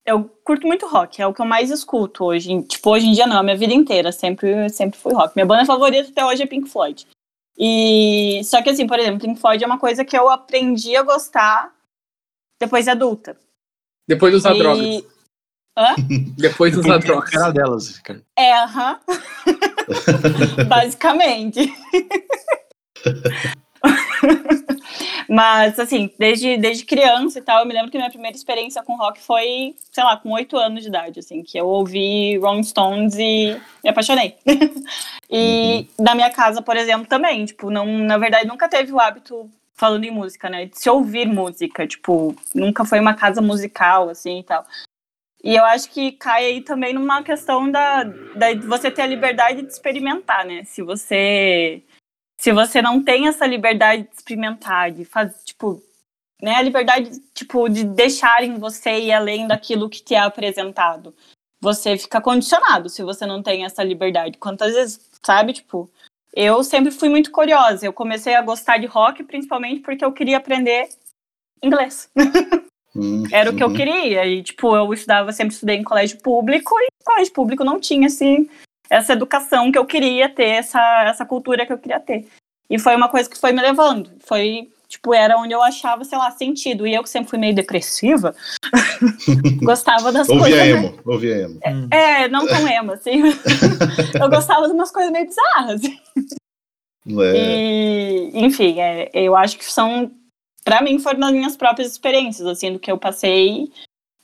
eu 0.06 0.24
curto 0.42 0.66
muito 0.66 0.86
rock, 0.86 1.20
é 1.20 1.26
o 1.26 1.34
que 1.34 1.40
eu 1.40 1.46
mais 1.46 1.70
escuto 1.70 2.24
hoje. 2.24 2.62
Tipo, 2.62 2.90
hoje 2.90 3.06
em 3.06 3.12
dia 3.12 3.26
não, 3.26 3.38
a 3.38 3.42
minha 3.42 3.56
vida 3.56 3.74
inteira 3.74 4.12
sempre, 4.12 4.68
sempre 4.70 4.98
fui 4.98 5.12
rock. 5.12 5.34
Minha 5.36 5.46
banda 5.46 5.66
favorita 5.66 6.08
até 6.08 6.24
hoje 6.24 6.42
é 6.42 6.46
Pink 6.46 6.68
Floyd. 6.68 7.06
E 7.58 8.40
só 8.44 8.62
que 8.62 8.70
assim, 8.70 8.86
por 8.86 8.98
exemplo, 8.98 9.20
Pink 9.20 9.40
Floyd 9.40 9.62
é 9.62 9.66
uma 9.66 9.78
coisa 9.78 10.04
que 10.04 10.16
eu 10.16 10.28
aprendi 10.30 10.96
a 10.96 11.02
gostar 11.02 11.74
depois 12.60 12.84
de 12.84 12.90
adulta. 12.90 13.36
Depois 14.08 14.32
de 14.32 14.36
usar 14.36 14.54
e... 14.54 14.58
drogas. 14.58 15.15
Hã? 15.76 15.94
Depois 16.38 16.72
de 16.72 16.80
usar 16.80 16.98
drogas. 16.98 17.30
Cara 17.30 17.50
delas, 17.52 17.98
cara. 17.98 18.22
É, 18.36 18.52
aham. 18.54 18.98
Basicamente. 20.68 21.72
Mas, 25.28 25.78
assim, 25.78 26.10
desde, 26.18 26.56
desde 26.56 26.84
criança 26.84 27.38
e 27.38 27.42
tal, 27.42 27.60
eu 27.60 27.66
me 27.66 27.74
lembro 27.74 27.90
que 27.90 27.98
minha 27.98 28.10
primeira 28.10 28.36
experiência 28.36 28.82
com 28.82 28.96
rock 28.96 29.20
foi, 29.20 29.74
sei 29.90 30.04
lá, 30.04 30.16
com 30.16 30.30
oito 30.32 30.56
anos 30.56 30.82
de 30.82 30.88
idade, 30.88 31.20
assim, 31.20 31.42
que 31.42 31.58
eu 31.58 31.66
ouvi 31.66 32.38
Rolling 32.38 32.62
Stones 32.62 33.14
e 33.18 33.60
me 33.82 33.90
apaixonei. 33.90 34.36
e 35.30 35.88
uhum. 35.98 36.04
na 36.04 36.14
minha 36.14 36.30
casa, 36.30 36.62
por 36.62 36.76
exemplo, 36.76 37.06
também, 37.06 37.44
tipo, 37.44 37.70
não, 37.70 37.86
na 37.86 38.18
verdade, 38.18 38.46
nunca 38.46 38.68
teve 38.68 38.92
o 38.92 39.00
hábito, 39.00 39.50
falando 39.74 40.04
em 40.04 40.10
música, 40.10 40.48
né, 40.48 40.66
de 40.66 40.78
se 40.78 40.88
ouvir 40.88 41.26
música, 41.26 41.86
tipo, 41.86 42.34
nunca 42.54 42.84
foi 42.84 43.00
uma 43.00 43.14
casa 43.14 43.42
musical, 43.42 44.08
assim, 44.08 44.40
e 44.40 44.44
tal. 44.44 44.64
E 45.46 45.54
eu 45.54 45.64
acho 45.64 45.88
que 45.90 46.10
cai 46.10 46.44
aí 46.44 46.60
também 46.60 46.92
numa 46.92 47.22
questão 47.22 47.70
da, 47.70 48.02
da 48.02 48.52
você 48.66 48.90
ter 48.90 49.02
a 49.02 49.06
liberdade 49.06 49.62
de 49.62 49.68
experimentar, 49.68 50.44
né? 50.44 50.64
Se 50.64 50.82
você 50.82 51.84
se 52.36 52.52
você 52.52 52.82
não 52.82 53.00
tem 53.00 53.28
essa 53.28 53.46
liberdade 53.46 54.02
de 54.02 54.12
experimentar, 54.12 54.90
de 54.90 55.04
fazer, 55.04 55.36
tipo, 55.44 55.80
né, 56.42 56.56
a 56.56 56.62
liberdade, 56.62 57.10
tipo, 57.32 57.68
de 57.68 57.84
deixarem 57.84 58.58
você 58.58 58.98
ir 58.98 59.12
além 59.12 59.46
daquilo 59.46 59.88
que 59.88 60.02
te 60.02 60.16
é 60.16 60.18
apresentado. 60.18 61.14
Você 61.60 61.96
fica 61.96 62.20
condicionado 62.20 62.88
se 62.88 63.04
você 63.04 63.24
não 63.24 63.40
tem 63.40 63.64
essa 63.64 63.84
liberdade. 63.84 64.38
Quantas 64.38 64.74
vezes, 64.74 65.08
sabe, 65.24 65.52
tipo, 65.52 65.88
eu 66.34 66.64
sempre 66.64 66.90
fui 66.90 67.08
muito 67.08 67.30
curiosa. 67.30 67.86
Eu 67.86 67.92
comecei 67.92 68.34
a 68.34 68.42
gostar 68.42 68.78
de 68.78 68.86
rock 68.86 69.22
principalmente 69.22 69.80
porque 69.80 70.04
eu 70.04 70.12
queria 70.12 70.38
aprender 70.38 70.88
inglês. 71.62 72.10
Hum, 72.96 73.24
Era 73.30 73.50
o 73.50 73.56
que 73.56 73.62
eu 73.62 73.72
queria. 73.72 74.24
E, 74.26 74.42
tipo, 74.42 74.74
eu 74.74 74.92
estudava, 74.92 75.32
sempre 75.32 75.54
estudei 75.54 75.76
em 75.76 75.84
colégio 75.84 76.18
público 76.18 76.74
e 76.80 76.86
colégio 77.04 77.32
público 77.32 77.64
não 77.64 77.78
tinha, 77.78 78.06
assim, 78.06 78.48
essa 78.90 79.12
educação 79.12 79.70
que 79.70 79.78
eu 79.78 79.84
queria 79.84 80.28
ter, 80.28 80.48
essa, 80.48 81.04
essa 81.04 81.24
cultura 81.24 81.66
que 81.66 81.72
eu 81.72 81.78
queria 81.78 82.00
ter. 82.00 82.26
E 82.68 82.78
foi 82.78 82.96
uma 82.96 83.08
coisa 83.08 83.28
que 83.28 83.38
foi 83.38 83.52
me 83.52 83.62
levando. 83.62 84.10
Foi, 84.26 84.68
tipo, 84.88 85.14
era 85.14 85.36
onde 85.38 85.52
eu 85.52 85.62
achava, 85.62 86.04
sei 86.04 86.18
lá, 86.18 86.30
sentido. 86.32 86.86
E 86.86 86.94
eu 86.94 87.02
que 87.02 87.08
sempre 87.08 87.30
fui 87.30 87.38
meio 87.38 87.54
depressiva, 87.54 88.34
gostava 89.62 90.10
das 90.10 90.28
ouvia 90.28 90.42
coisas. 90.42 90.68
Emo, 90.68 90.90
né? 90.90 91.02
ouvia 91.04 91.36
emo. 91.42 91.58
É, 91.62 92.24
é, 92.24 92.28
não 92.28 92.46
tão 92.46 92.66
emo, 92.66 92.92
assim. 92.92 93.22
eu 94.20 94.28
gostava 94.28 94.66
de 94.66 94.74
umas 94.74 94.90
coisas 94.90 95.12
meio 95.12 95.26
bizarras. 95.26 95.80
É. 97.08 97.36
E, 97.36 98.30
enfim, 98.34 98.80
é, 98.80 99.10
eu 99.14 99.36
acho 99.36 99.56
que 99.56 99.64
são, 99.64 100.10
para 100.66 100.82
mim, 100.82 100.98
foram 100.98 101.24
as 101.24 101.32
minhas 101.32 101.56
próprias 101.56 101.92
experiências, 101.92 102.44
assim, 102.44 102.72
do 102.72 102.80
que 102.80 102.90
eu 102.90 102.98
passei 102.98 103.72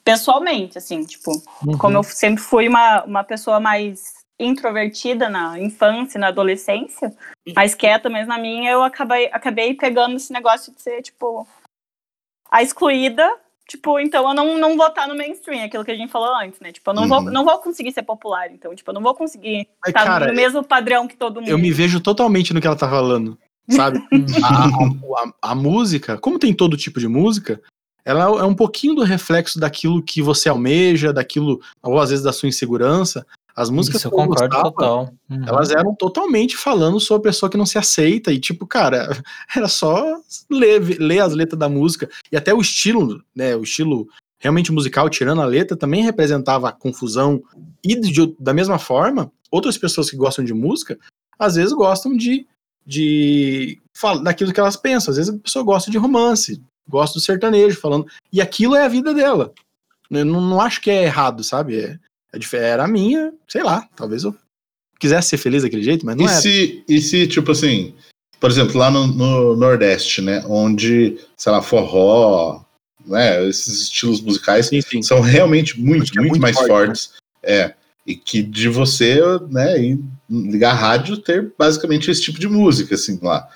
pessoalmente, 0.02 0.76
assim, 0.76 1.04
tipo, 1.04 1.30
uhum. 1.64 1.78
como 1.78 1.96
eu 1.96 2.02
sempre 2.02 2.42
fui 2.42 2.66
uma, 2.66 3.04
uma 3.04 3.22
pessoa 3.22 3.60
mais 3.60 4.12
introvertida 4.40 5.28
na 5.28 5.56
infância, 5.60 6.18
na 6.18 6.26
adolescência, 6.26 7.16
mais 7.54 7.76
quieta, 7.76 8.10
mas 8.10 8.26
na 8.26 8.38
minha 8.38 8.72
eu 8.72 8.82
acabei, 8.82 9.26
acabei 9.26 9.74
pegando 9.74 10.16
esse 10.16 10.32
negócio 10.32 10.74
de 10.74 10.82
ser, 10.82 11.00
tipo, 11.02 11.46
a 12.50 12.60
excluída. 12.60 13.38
Tipo, 13.68 14.00
então 14.00 14.28
eu 14.28 14.34
não, 14.34 14.58
não 14.58 14.76
vou 14.76 14.88
estar 14.88 15.06
no 15.06 15.16
mainstream, 15.16 15.64
aquilo 15.64 15.84
que 15.84 15.92
a 15.92 15.96
gente 15.96 16.10
falou 16.10 16.34
antes, 16.34 16.58
né? 16.58 16.72
Tipo, 16.72 16.90
eu 16.90 16.94
não, 16.94 17.02
uhum. 17.04 17.08
vou, 17.08 17.22
não 17.22 17.44
vou 17.44 17.58
conseguir 17.60 17.92
ser 17.92 18.02
popular, 18.02 18.50
então, 18.50 18.74
tipo, 18.74 18.90
eu 18.90 18.94
não 18.94 19.00
vou 19.00 19.14
conseguir 19.14 19.68
estar 19.86 20.04
cara, 20.04 20.26
no 20.26 20.34
mesmo 20.34 20.64
padrão 20.64 21.06
que 21.06 21.16
todo 21.16 21.40
mundo. 21.40 21.48
Eu 21.48 21.56
me 21.56 21.70
vejo 21.70 22.00
totalmente 22.00 22.52
no 22.52 22.60
que 22.60 22.66
ela 22.66 22.76
tá 22.76 22.90
falando, 22.90 23.38
sabe? 23.70 24.00
a, 24.42 24.66
a, 24.66 25.50
a, 25.50 25.54
música, 25.54 26.18
como 26.18 26.38
tem 26.38 26.52
todo 26.52 26.76
tipo 26.76 26.98
de 27.00 27.08
música, 27.08 27.60
ela 28.04 28.24
é 28.40 28.44
um 28.44 28.54
pouquinho 28.54 28.94
do 28.94 29.02
reflexo 29.02 29.60
daquilo 29.60 30.02
que 30.02 30.20
você 30.20 30.48
almeja, 30.48 31.12
daquilo, 31.12 31.60
ou 31.82 32.00
às 32.00 32.10
vezes 32.10 32.24
da 32.24 32.32
sua 32.32 32.48
insegurança. 32.48 33.24
As 33.54 33.68
músicas 33.68 34.00
Isso 34.00 34.08
eu 34.08 34.12
concordo 34.12 34.48
gostava, 34.48 34.62
total. 34.62 35.14
Uhum. 35.30 35.44
Elas 35.46 35.70
eram 35.70 35.94
totalmente 35.94 36.56
falando 36.56 36.98
sobre 36.98 37.28
a 37.28 37.32
pessoa 37.32 37.50
que 37.50 37.56
não 37.56 37.66
se 37.66 37.78
aceita. 37.78 38.32
E, 38.32 38.40
tipo, 38.40 38.66
cara, 38.66 39.08
era 39.54 39.68
só 39.68 40.18
ler, 40.50 40.80
ler 40.98 41.20
as 41.20 41.34
letras 41.34 41.58
da 41.58 41.68
música. 41.68 42.08
E 42.30 42.36
até 42.36 42.54
o 42.54 42.60
estilo, 42.60 43.22
né? 43.34 43.54
O 43.54 43.62
estilo 43.62 44.08
realmente 44.40 44.72
musical, 44.72 45.08
tirando 45.08 45.42
a 45.42 45.46
letra, 45.46 45.76
também 45.76 46.02
representava 46.02 46.70
a 46.70 46.72
confusão. 46.72 47.42
E 47.84 47.94
de, 48.00 48.34
da 48.40 48.54
mesma 48.54 48.78
forma, 48.78 49.30
outras 49.50 49.76
pessoas 49.76 50.10
que 50.10 50.16
gostam 50.16 50.44
de 50.44 50.54
música, 50.54 50.98
às 51.38 51.54
vezes 51.54 51.72
gostam 51.74 52.16
de, 52.16 52.46
de 52.86 53.78
daquilo 54.22 54.52
que 54.52 54.60
elas 54.60 54.76
pensam. 54.76 55.12
Às 55.12 55.16
vezes 55.18 55.34
a 55.34 55.38
pessoa 55.38 55.64
gosta 55.64 55.90
de 55.90 55.98
romance, 55.98 56.62
gosta 56.88 57.18
do 57.18 57.22
sertanejo, 57.22 57.80
falando. 57.80 58.06
E 58.32 58.40
aquilo 58.40 58.74
é 58.74 58.84
a 58.84 58.88
vida 58.88 59.14
dela. 59.14 59.52
Eu 60.10 60.24
não, 60.24 60.40
não 60.40 60.60
acho 60.60 60.80
que 60.80 60.90
é 60.90 61.04
errado, 61.04 61.42
sabe? 61.42 61.78
É, 61.78 61.98
é, 62.34 62.56
era 62.56 62.84
a 62.84 62.88
minha, 62.88 63.32
sei 63.48 63.62
lá, 63.62 63.88
talvez 63.96 64.24
eu 64.24 64.34
quisesse 64.98 65.30
ser 65.30 65.38
feliz 65.38 65.62
daquele 65.62 65.82
jeito, 65.82 66.06
mas 66.06 66.16
não 66.16 66.24
e 66.24 66.28
era. 66.28 66.40
Se, 66.40 66.84
e 66.88 67.00
se, 67.00 67.26
tipo 67.26 67.50
assim, 67.50 67.94
por 68.38 68.50
exemplo, 68.50 68.78
lá 68.78 68.90
no, 68.90 69.06
no 69.06 69.56
Nordeste, 69.56 70.20
né, 70.20 70.42
onde, 70.46 71.18
sei 71.36 71.52
lá, 71.52 71.62
forró, 71.62 72.62
né, 73.06 73.46
esses 73.48 73.82
estilos 73.82 74.20
musicais 74.20 74.66
Sim, 74.66 74.80
sim. 74.80 75.02
são 75.02 75.20
realmente 75.20 75.80
muito, 75.80 76.02
Acho 76.02 76.12
que 76.12 76.18
é 76.18 76.20
muito, 76.20 76.32
muito 76.32 76.42
mais 76.42 76.56
forte, 76.56 76.68
fortes. 76.68 77.12
É. 77.42 77.74
E 78.06 78.16
que 78.16 78.42
de 78.42 78.68
você, 78.68 79.20
né, 79.48 79.96
ligar 80.28 80.72
a 80.72 80.74
rádio, 80.74 81.18
ter 81.18 81.52
basicamente 81.58 82.10
esse 82.10 82.20
tipo 82.22 82.38
de 82.40 82.48
música, 82.48 82.94
assim, 82.96 83.18
lá. 83.22 83.48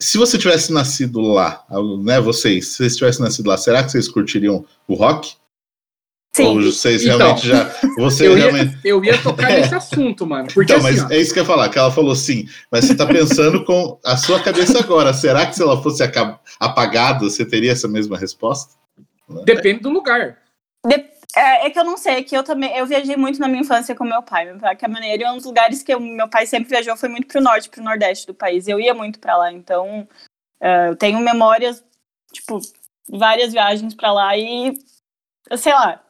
Se 0.00 0.16
você 0.16 0.38
tivesse 0.38 0.72
nascido 0.72 1.20
lá, 1.20 1.64
né, 2.02 2.20
vocês, 2.20 2.68
se 2.68 2.76
vocês 2.78 2.96
tivessem 2.96 3.22
nascido 3.24 3.48
lá, 3.48 3.56
será 3.58 3.82
que 3.82 3.90
vocês 3.90 4.08
curtiriam 4.08 4.64
o 4.86 4.94
rock? 4.94 5.34
Sim. 6.32 6.44
Ou 6.44 6.62
vocês 6.62 7.02
Então, 7.04 7.18
realmente 7.18 7.48
já. 7.48 7.64
Você 7.98 8.28
Eu 8.28 8.34
realmente. 8.36 8.72
ia, 8.76 8.80
eu 8.84 9.04
ia 9.04 9.20
tocar 9.20 9.50
nesse 9.50 9.74
assunto, 9.74 10.24
mano. 10.24 10.46
Porque 10.54 10.72
Então, 10.72 10.86
assim, 10.86 11.00
mas 11.00 11.10
ó, 11.10 11.12
é 11.12 11.20
isso 11.20 11.32
que 11.34 11.40
eu 11.40 11.42
ia 11.42 11.46
falar, 11.46 11.68
que 11.68 11.78
ela 11.78 11.90
falou 11.90 12.14
sim, 12.14 12.48
mas 12.70 12.84
você 12.84 12.94
tá 12.94 13.04
pensando 13.04 13.64
com 13.64 13.98
a 14.04 14.16
sua 14.16 14.40
cabeça 14.40 14.78
agora. 14.78 15.12
Será 15.12 15.44
que 15.44 15.56
se 15.56 15.62
ela 15.62 15.82
fosse 15.82 16.04
apagada, 16.60 17.18
você 17.28 17.44
teria 17.44 17.72
essa 17.72 17.88
mesma 17.88 18.16
resposta? 18.16 18.74
depende 19.44 19.80
do 19.80 19.90
lugar. 19.90 20.38
De- 20.86 21.10
É, 21.36 21.66
é 21.66 21.70
que 21.70 21.78
eu 21.78 21.84
não 21.84 21.96
sei, 21.96 22.14
é 22.14 22.22
que 22.22 22.36
eu 22.36 22.42
também. 22.42 22.76
Eu 22.76 22.86
viajei 22.86 23.16
muito 23.16 23.38
na 23.38 23.46
minha 23.48 23.60
infância 23.62 23.94
com 23.94 24.04
meu 24.04 24.22
pai. 24.22 24.46
Meu 24.46 24.58
pai, 24.58 24.74
Camaneiro 24.76 25.22
é 25.22 25.30
um 25.30 25.36
dos 25.36 25.44
lugares 25.44 25.82
que 25.82 25.94
o 25.94 26.00
meu 26.00 26.28
pai 26.28 26.46
sempre 26.46 26.68
viajou, 26.70 26.96
foi 26.96 27.08
muito 27.08 27.26
pro 27.28 27.40
norte, 27.40 27.68
pro 27.68 27.82
nordeste 27.82 28.26
do 28.26 28.34
país. 28.34 28.66
Eu 28.66 28.80
ia 28.80 28.92
muito 28.94 29.18
pra 29.20 29.36
lá, 29.36 29.52
então 29.52 30.08
é, 30.60 30.88
eu 30.88 30.96
tenho 30.96 31.18
memórias, 31.20 31.84
tipo, 32.32 32.60
várias 33.08 33.52
viagens 33.52 33.94
pra 33.94 34.12
lá 34.12 34.36
e. 34.36 34.76
eu 35.50 35.56
Sei 35.58 35.72
lá. 35.72 36.02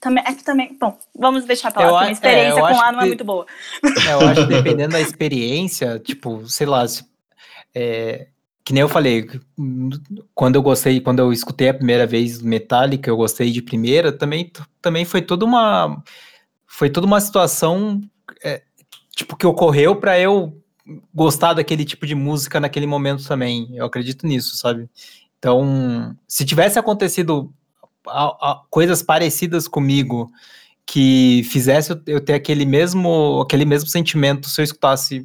Também, 0.00 0.24
é 0.26 0.34
que 0.34 0.42
também. 0.42 0.76
Bom, 0.80 0.98
vamos 1.14 1.44
deixar 1.44 1.70
pra 1.70 1.82
lá, 1.82 1.86
Eu 1.86 1.92
porque 1.92 2.02
a- 2.02 2.06
minha 2.06 2.12
experiência 2.14 2.58
é, 2.58 2.62
eu 2.62 2.66
com 2.66 2.76
lá 2.76 2.90
não 2.92 2.98
é 2.98 3.02
que- 3.02 3.08
muito 3.08 3.24
boa. 3.24 3.46
É, 4.08 4.12
eu 4.14 4.20
acho 4.28 4.40
que 4.48 4.54
dependendo 4.54 4.92
da 4.94 5.00
experiência, 5.00 5.98
tipo, 6.00 6.48
sei 6.48 6.66
lá, 6.66 6.88
se- 6.88 7.04
é, 7.74 8.26
que 8.66 8.72
nem 8.72 8.80
eu 8.80 8.88
falei, 8.88 9.28
quando 10.34 10.56
eu 10.56 10.62
gostei, 10.62 11.00
quando 11.00 11.20
eu 11.20 11.32
escutei 11.32 11.68
a 11.68 11.74
primeira 11.74 12.04
vez 12.04 12.42
Metallica, 12.42 13.08
eu 13.08 13.16
gostei 13.16 13.52
de 13.52 13.62
primeira, 13.62 14.10
também, 14.10 14.50
também 14.82 15.04
foi 15.04 15.22
toda 15.22 15.44
uma, 15.44 16.02
foi 16.66 16.90
toda 16.90 17.06
uma 17.06 17.20
situação, 17.20 18.00
é, 18.42 18.64
tipo, 19.14 19.36
que 19.36 19.46
ocorreu 19.46 19.94
para 19.94 20.18
eu 20.18 20.60
gostar 21.14 21.52
daquele 21.54 21.84
tipo 21.84 22.04
de 22.08 22.16
música 22.16 22.58
naquele 22.58 22.88
momento 22.88 23.24
também, 23.24 23.68
eu 23.72 23.86
acredito 23.86 24.26
nisso, 24.26 24.56
sabe? 24.56 24.90
Então, 25.38 26.16
se 26.26 26.44
tivesse 26.44 26.76
acontecido 26.76 27.54
a- 28.08 28.50
a- 28.50 28.62
coisas 28.68 29.00
parecidas 29.00 29.68
comigo, 29.68 30.28
que 30.84 31.42
fizesse 31.44 31.92
eu- 32.04 32.20
ter 32.20 32.34
aquele 32.34 32.64
mesmo, 32.66 33.40
aquele 33.42 33.64
mesmo 33.64 33.88
sentimento 33.88 34.48
se 34.48 34.60
eu 34.60 34.64
escutasse 34.64 35.24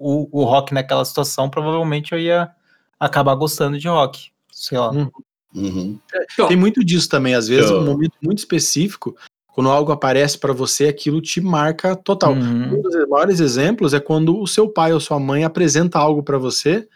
o, 0.00 0.26
o 0.40 0.44
rock 0.44 0.72
naquela 0.72 1.04
situação, 1.04 1.50
provavelmente 1.50 2.12
eu 2.12 2.18
ia 2.18 2.50
acabar 2.98 3.34
gostando 3.34 3.78
de 3.78 3.86
rock. 3.86 4.30
Sei 4.50 4.78
lá. 4.78 4.90
Hum. 4.90 5.10
Uhum. 5.54 5.98
Então, 6.32 6.48
Tem 6.48 6.56
muito 6.56 6.82
disso 6.84 7.08
também, 7.08 7.34
às 7.34 7.46
vezes, 7.48 7.70
Eu- 7.70 7.80
um 7.80 7.84
momento 7.84 8.14
muito 8.22 8.38
específico, 8.38 9.14
quando 9.48 9.68
algo 9.68 9.92
aparece 9.92 10.38
pra 10.38 10.52
você, 10.52 10.86
aquilo 10.86 11.20
te 11.20 11.40
marca 11.40 11.94
total. 11.94 12.32
Uhum. 12.32 12.78
Um 12.78 12.82
dos 12.82 13.08
maiores 13.08 13.40
exemplos 13.40 13.92
é 13.92 14.00
quando 14.00 14.40
o 14.40 14.46
seu 14.46 14.68
pai 14.68 14.92
ou 14.92 15.00
sua 15.00 15.18
mãe 15.20 15.44
apresenta 15.44 15.98
algo 15.98 16.22
pra 16.22 16.38
você 16.38 16.88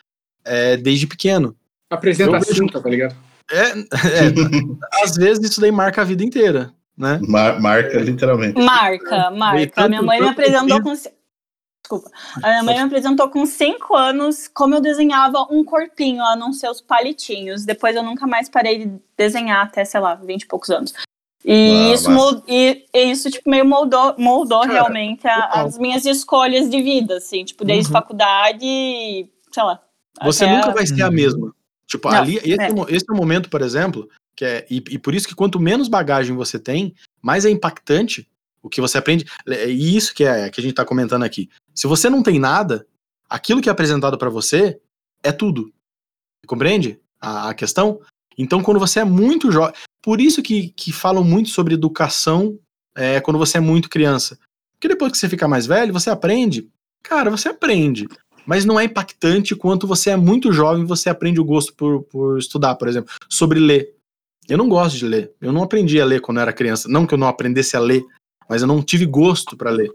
é, 0.45 0.77
desde 0.77 1.07
pequeno. 1.07 1.55
apresenta 1.91 2.37
a 2.37 2.41
cinta, 2.41 2.81
tá 2.81 2.89
ligado? 2.89 3.15
É, 3.51 3.71
é, 3.71 3.75
às 5.05 5.17
vezes 5.17 5.51
isso 5.51 5.61
daí 5.61 5.71
marca 5.73 6.01
a 6.01 6.05
vida 6.05 6.25
inteira, 6.25 6.73
né? 6.97 7.21
Mar- 7.27 7.61
marca 7.61 7.99
literalmente. 7.99 8.59
Marca, 8.63 9.31
marca. 9.31 9.67
tanto- 9.75 9.89
minha 9.91 10.03
mãe 10.03 10.21
me 10.21 10.29
apresentou 10.29 10.81
com. 10.83 10.95
Desculpa. 11.85 12.11
A 12.43 12.49
minha 12.49 12.63
mãe 12.63 12.75
me 12.77 12.81
apresentou 12.81 13.29
com 13.29 13.45
cinco 13.45 13.95
anos 13.95 14.49
como 14.49 14.75
eu 14.75 14.81
desenhava 14.81 15.47
um 15.51 15.63
corpinho, 15.63 16.25
a 16.25 16.35
não 16.35 16.51
ser 16.51 16.71
os 16.71 16.81
palitinhos. 16.81 17.67
Depois 17.67 17.95
eu 17.95 18.03
nunca 18.03 18.27
mais 18.27 18.49
parei 18.49 18.87
de 18.87 18.99
desenhar 19.19 19.67
até, 19.67 19.85
sei 19.85 20.01
lá, 20.01 20.15
20 20.15 20.43
e 20.43 20.47
poucos 20.47 20.71
anos. 20.71 20.95
E, 21.45 21.91
Ah, 21.91 21.95
isso, 21.95 22.11
mol- 22.11 22.43
e, 22.49 22.87
e 22.95 23.11
isso, 23.11 23.31
tipo, 23.31 23.51
meio 23.51 23.67
moldou, 23.67 24.15
moldou 24.17 24.61
Cara, 24.63 24.73
realmente 24.73 25.29
a- 25.29 25.63
as 25.63 25.77
minhas 25.77 26.07
escolhas 26.07 26.71
de 26.71 26.81
vida, 26.81 27.19
assim, 27.19 27.45
tipo, 27.45 27.67
desde 27.67 27.89
Uhum. 27.89 27.93
faculdade, 27.93 29.29
sei 29.53 29.63
lá. 29.63 29.79
Você 30.23 30.47
nunca 30.47 30.71
a- 30.71 30.75
vai 30.75 30.87
ser 30.87 31.03
a 31.03 31.09
Uhum. 31.09 31.13
mesma. 31.13 31.55
Tipo, 31.87 32.09
Não, 32.11 32.17
ali, 32.17 32.37
esse 32.39 32.51
é. 32.53 32.55
é. 32.71 32.71
esse 32.89 33.05
é 33.07 33.13
o 33.13 33.17
momento, 33.17 33.51
por 33.51 33.61
exemplo, 33.61 34.09
que 34.35 34.43
é, 34.43 34.67
e, 34.71 34.77
e 34.91 34.99
por 34.99 35.15
isso 35.15 35.29
que 35.29 35.35
quanto 35.35 35.61
menos 35.61 35.87
bagagem 35.87 36.35
você 36.35 36.59
tem, 36.59 36.95
mais 37.21 37.45
é 37.45 37.51
impactante 37.51 38.27
o 38.65 38.69
que 38.71 38.81
você 38.81 38.97
aprende. 38.97 39.27
E 39.47 39.95
isso 39.95 40.15
que 40.15 40.25
é 40.25 40.49
que 40.49 40.59
a 40.59 40.63
gente 40.63 40.75
tá 40.75 40.85
comentando 40.87 41.23
aqui. 41.23 41.51
Se 41.75 41.87
você 41.87 42.09
não 42.09 42.23
tem 42.23 42.41
nada, 42.41 42.87
aquilo 43.29 43.61
que 43.61 43.69
é 43.69 43.73
apresentado 43.73 44.17
pra 44.17 44.31
você 44.31 44.81
é 45.23 45.31
tudo. 45.31 45.71
Compreende 46.47 46.99
a, 47.21 47.51
a 47.51 47.55
questão? 47.55 48.01
Então, 48.39 48.63
quando 48.63 48.81
você 48.81 49.01
é 49.01 49.05
muito 49.05 49.53
jovem. 49.53 49.75
Por 50.03 50.21
isso 50.21 50.43
que, 50.43 50.71
que 50.71 50.93
falam 50.93 51.23
muito 51.23 51.51
sobre 51.51 51.75
educação 51.75 52.59
é, 52.97 53.21
quando 53.21 53.39
você 53.39 53.59
é 53.59 53.61
muito 53.61 53.91
criança. 53.91 54.39
Porque 54.73 54.89
depois 54.89 55.13
que 55.13 55.19
você 55.19 55.29
fica 55.29 55.47
mais 55.47 55.67
velho, 55.67 55.93
você 55.93 56.09
aprende. 56.09 56.69
Cara, 57.03 57.31
você 57.31 57.51
aprende. 57.51 58.09
Mas 58.47 58.65
não 58.65 58.81
é 58.81 58.85
impactante 58.85 59.55
quanto 59.55 59.87
você 59.87 60.11
é 60.11 60.17
muito 60.17 60.53
jovem 60.53 60.85
você 60.85 61.09
aprende 61.09 61.41
o 61.41 61.45
gosto 61.45 61.75
por, 61.75 62.03
por 62.05 62.39
estudar, 62.39 62.75
por 62.75 62.89
exemplo, 62.89 63.13
sobre 63.29 63.59
ler. 63.59 63.95
Eu 64.49 64.59
não 64.59 64.69
gosto 64.69 64.97
de 64.97 65.07
ler. 65.07 65.33
Eu 65.41 65.53
não 65.53 65.63
aprendi 65.63 66.01
a 66.01 66.05
ler 66.05 66.21
quando 66.21 66.39
eu 66.39 66.43
era 66.43 66.53
criança. 66.53 66.89
Não 66.89 67.07
que 67.07 67.15
eu 67.15 67.19
não 67.19 67.29
aprendesse 67.29 67.77
a 67.77 67.81
ler, 67.81 68.05
mas 68.49 68.63
eu 68.63 68.69
não 68.69 68.83
tive 68.83 69.07
gosto 69.07 69.57
pra 69.57 69.71
ler 69.71 69.93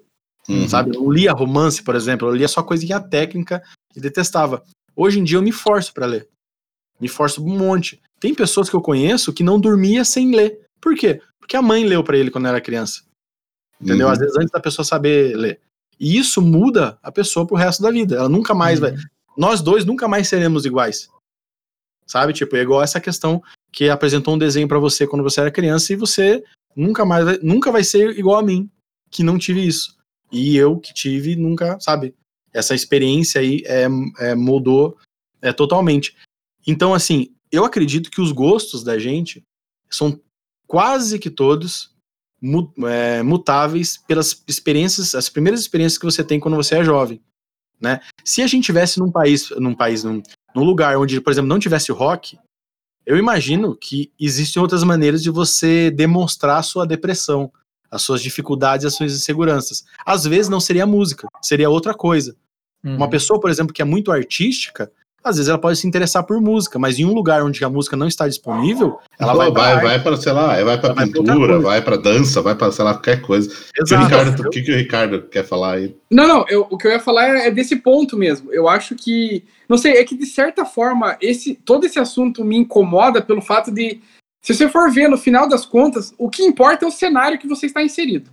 Uhum. 0.49 0.67
sabe? 0.67 0.95
Eu 0.95 1.01
não 1.01 1.11
lia 1.11 1.31
romance, 1.31 1.83
por 1.83 1.95
exemplo, 1.95 2.27
eu 2.27 2.35
lia 2.35 2.47
só 2.47 2.63
coisinha 2.63 2.99
técnica 2.99 3.61
e 3.95 4.01
detestava. 4.01 4.63
Hoje 4.95 5.19
em 5.19 5.23
dia 5.23 5.37
eu 5.37 5.41
me 5.43 5.51
forço 5.51 5.93
pra 5.93 6.07
ler. 6.07 6.27
Me 6.99 7.07
forço 7.07 7.43
um 7.43 7.57
monte. 7.57 8.01
Tem 8.19 8.33
pessoas 8.33 8.67
que 8.69 8.75
eu 8.75 8.81
conheço 8.81 9.31
que 9.31 9.43
não 9.43 9.59
dormia 9.59 10.03
sem 10.03 10.35
ler. 10.35 10.65
Por 10.81 10.95
quê? 10.95 11.21
Porque 11.39 11.55
a 11.55 11.61
mãe 11.61 11.85
leu 11.85 12.03
pra 12.03 12.17
ele 12.17 12.31
quando 12.31 12.47
era 12.47 12.59
criança. 12.59 13.03
Entendeu? 13.79 14.07
Uhum. 14.07 14.13
Às 14.13 14.19
vezes 14.19 14.35
antes 14.35 14.51
da 14.51 14.59
pessoa 14.59 14.83
saber 14.83 15.35
ler. 15.37 15.61
E 15.99 16.17
isso 16.17 16.41
muda 16.41 16.97
a 17.03 17.11
pessoa 17.11 17.45
pro 17.45 17.55
resto 17.55 17.83
da 17.83 17.91
vida. 17.91 18.15
Ela 18.15 18.29
nunca 18.29 18.53
mais 18.53 18.79
vai. 18.79 18.95
Nós 19.37 19.61
dois 19.61 19.85
nunca 19.85 20.07
mais 20.07 20.27
seremos 20.27 20.65
iguais. 20.65 21.09
Sabe? 22.07 22.33
Tipo, 22.33 22.57
é 22.57 22.61
igual 22.61 22.81
essa 22.81 22.99
questão 22.99 23.41
que 23.71 23.89
apresentou 23.89 24.33
um 24.33 24.37
desenho 24.37 24.67
pra 24.67 24.79
você 24.79 25.05
quando 25.05 25.23
você 25.23 25.41
era 25.41 25.51
criança 25.51 25.93
e 25.93 25.95
você 25.95 26.43
nunca 26.75 27.05
mais 27.05 27.41
nunca 27.41 27.71
vai 27.71 27.83
ser 27.83 28.17
igual 28.17 28.39
a 28.39 28.43
mim, 28.43 28.69
que 29.09 29.23
não 29.23 29.37
tive 29.37 29.65
isso. 29.65 29.97
E 30.31 30.55
eu 30.55 30.79
que 30.79 30.93
tive 30.93 31.35
nunca, 31.35 31.79
sabe? 31.79 32.15
Essa 32.53 32.75
experiência 32.75 33.41
aí 33.41 33.63
é, 33.65 33.87
é, 34.19 34.35
mudou 34.35 34.97
é, 35.41 35.51
totalmente. 35.51 36.15
Então, 36.65 36.93
assim, 36.93 37.33
eu 37.51 37.65
acredito 37.65 38.11
que 38.11 38.21
os 38.21 38.31
gostos 38.31 38.83
da 38.83 38.99
gente 38.99 39.43
são 39.89 40.19
quase 40.67 41.17
que 41.17 41.29
todos 41.29 41.95
é, 42.87 43.23
mutáveis 43.23 43.97
pelas 43.97 44.43
experiências, 44.47 45.15
as 45.15 45.29
primeiras 45.29 45.59
experiências 45.59 45.97
que 45.97 46.05
você 46.05 46.23
tem 46.23 46.39
quando 46.39 46.55
você 46.55 46.75
é 46.75 46.83
jovem, 46.83 47.21
né? 47.81 47.99
Se 48.23 48.41
a 48.41 48.47
gente 48.47 48.65
tivesse 48.65 48.99
num 48.99 49.11
país, 49.11 49.49
num 49.51 49.73
país, 49.73 50.03
num, 50.03 50.21
num 50.55 50.63
lugar 50.63 50.97
onde, 50.97 51.19
por 51.19 51.31
exemplo, 51.31 51.49
não 51.49 51.59
tivesse 51.59 51.91
rock, 51.91 52.37
eu 53.09 53.17
imagino 53.17 53.75
que 53.75 54.11
existem 54.19 54.61
outras 54.61 54.83
maneiras 54.83 55.23
de 55.23 55.31
você 55.31 55.89
demonstrar 55.89 56.57
a 56.57 56.61
sua 56.61 56.85
depressão, 56.85 57.51
as 57.89 58.03
suas 58.03 58.21
dificuldades, 58.21 58.85
as 58.85 58.93
suas 58.93 59.13
inseguranças. 59.13 59.83
Às 60.05 60.25
vezes 60.25 60.47
não 60.47 60.59
seria 60.59 60.85
música, 60.85 61.27
seria 61.41 61.71
outra 61.71 61.91
coisa. 61.95 62.35
Uhum. 62.83 62.97
Uma 62.97 63.09
pessoa, 63.09 63.39
por 63.39 63.49
exemplo, 63.49 63.73
que 63.73 63.81
é 63.81 63.85
muito 63.85 64.11
artística, 64.11 64.91
às 65.23 65.35
vezes 65.35 65.49
ela 65.49 65.57
pode 65.57 65.77
se 65.77 65.87
interessar 65.87 66.23
por 66.23 66.39
música, 66.41 66.79
mas 66.79 66.97
em 66.99 67.05
um 67.05 67.13
lugar 67.13 67.43
onde 67.43 67.63
a 67.63 67.69
música 67.69 67.95
não 67.97 68.07
está 68.07 68.27
disponível, 68.27 68.99
ela 69.19 69.33
Pô, 69.33 69.37
vai 69.39 69.51
pra 69.51 69.61
vai, 69.61 69.73
arte. 69.73 69.83
vai 69.83 70.03
para, 70.03 70.17
sei 70.17 70.31
lá, 70.31 70.47
vai 70.47 70.55
para 70.55 70.59
Ela 70.61 70.65
vai 70.65 70.77
pra 70.79 70.89
outra 70.89 71.05
pintura, 71.05 71.59
vai 71.59 71.81
para 71.81 71.97
dança, 71.97 72.41
vai 72.41 72.55
para, 72.55 72.71
sei 72.71 72.85
lá, 72.85 72.93
qualquer 72.93 73.21
coisa. 73.21 73.49
Que 73.73 73.81
o 73.81 73.83
Exato. 73.85 74.03
Ricardo, 74.05 74.47
o 74.47 74.49
que, 74.49 74.61
que 74.61 74.71
o 74.71 74.75
Ricardo 74.77 75.21
quer 75.23 75.43
falar 75.45 75.73
aí? 75.75 75.95
Não, 76.09 76.27
não, 76.27 76.45
eu- 76.47 76.67
o 76.69 76.77
que 76.77 76.87
eu 76.87 76.91
ia 76.91 76.99
falar 76.99 77.27
é, 77.35 77.47
é 77.47 77.51
desse 77.51 77.75
ponto 77.75 78.17
mesmo. 78.17 78.51
Eu 78.53 78.67
acho 78.69 78.95
que. 78.95 79.43
Não 79.67 79.77
sei, 79.77 79.97
é 79.97 80.03
que 80.03 80.15
de 80.15 80.25
certa 80.25 80.65
forma, 80.65 81.17
esse, 81.21 81.53
todo 81.53 81.85
esse 81.85 81.99
assunto 81.99 82.43
me 82.43 82.57
incomoda 82.57 83.21
pelo 83.21 83.41
fato 83.41 83.71
de. 83.71 84.01
Se 84.41 84.53
você 84.55 84.69
for 84.69 84.89
ver, 84.89 85.09
no 85.09 85.17
final 85.17 85.47
das 85.49 85.65
contas, 85.65 86.13
o 86.17 86.29
que 86.29 86.43
importa 86.43 86.85
é 86.85 86.87
o 86.87 86.91
cenário 86.91 87.37
que 87.37 87.47
você 87.47 87.65
está 87.65 87.83
inserido. 87.83 88.31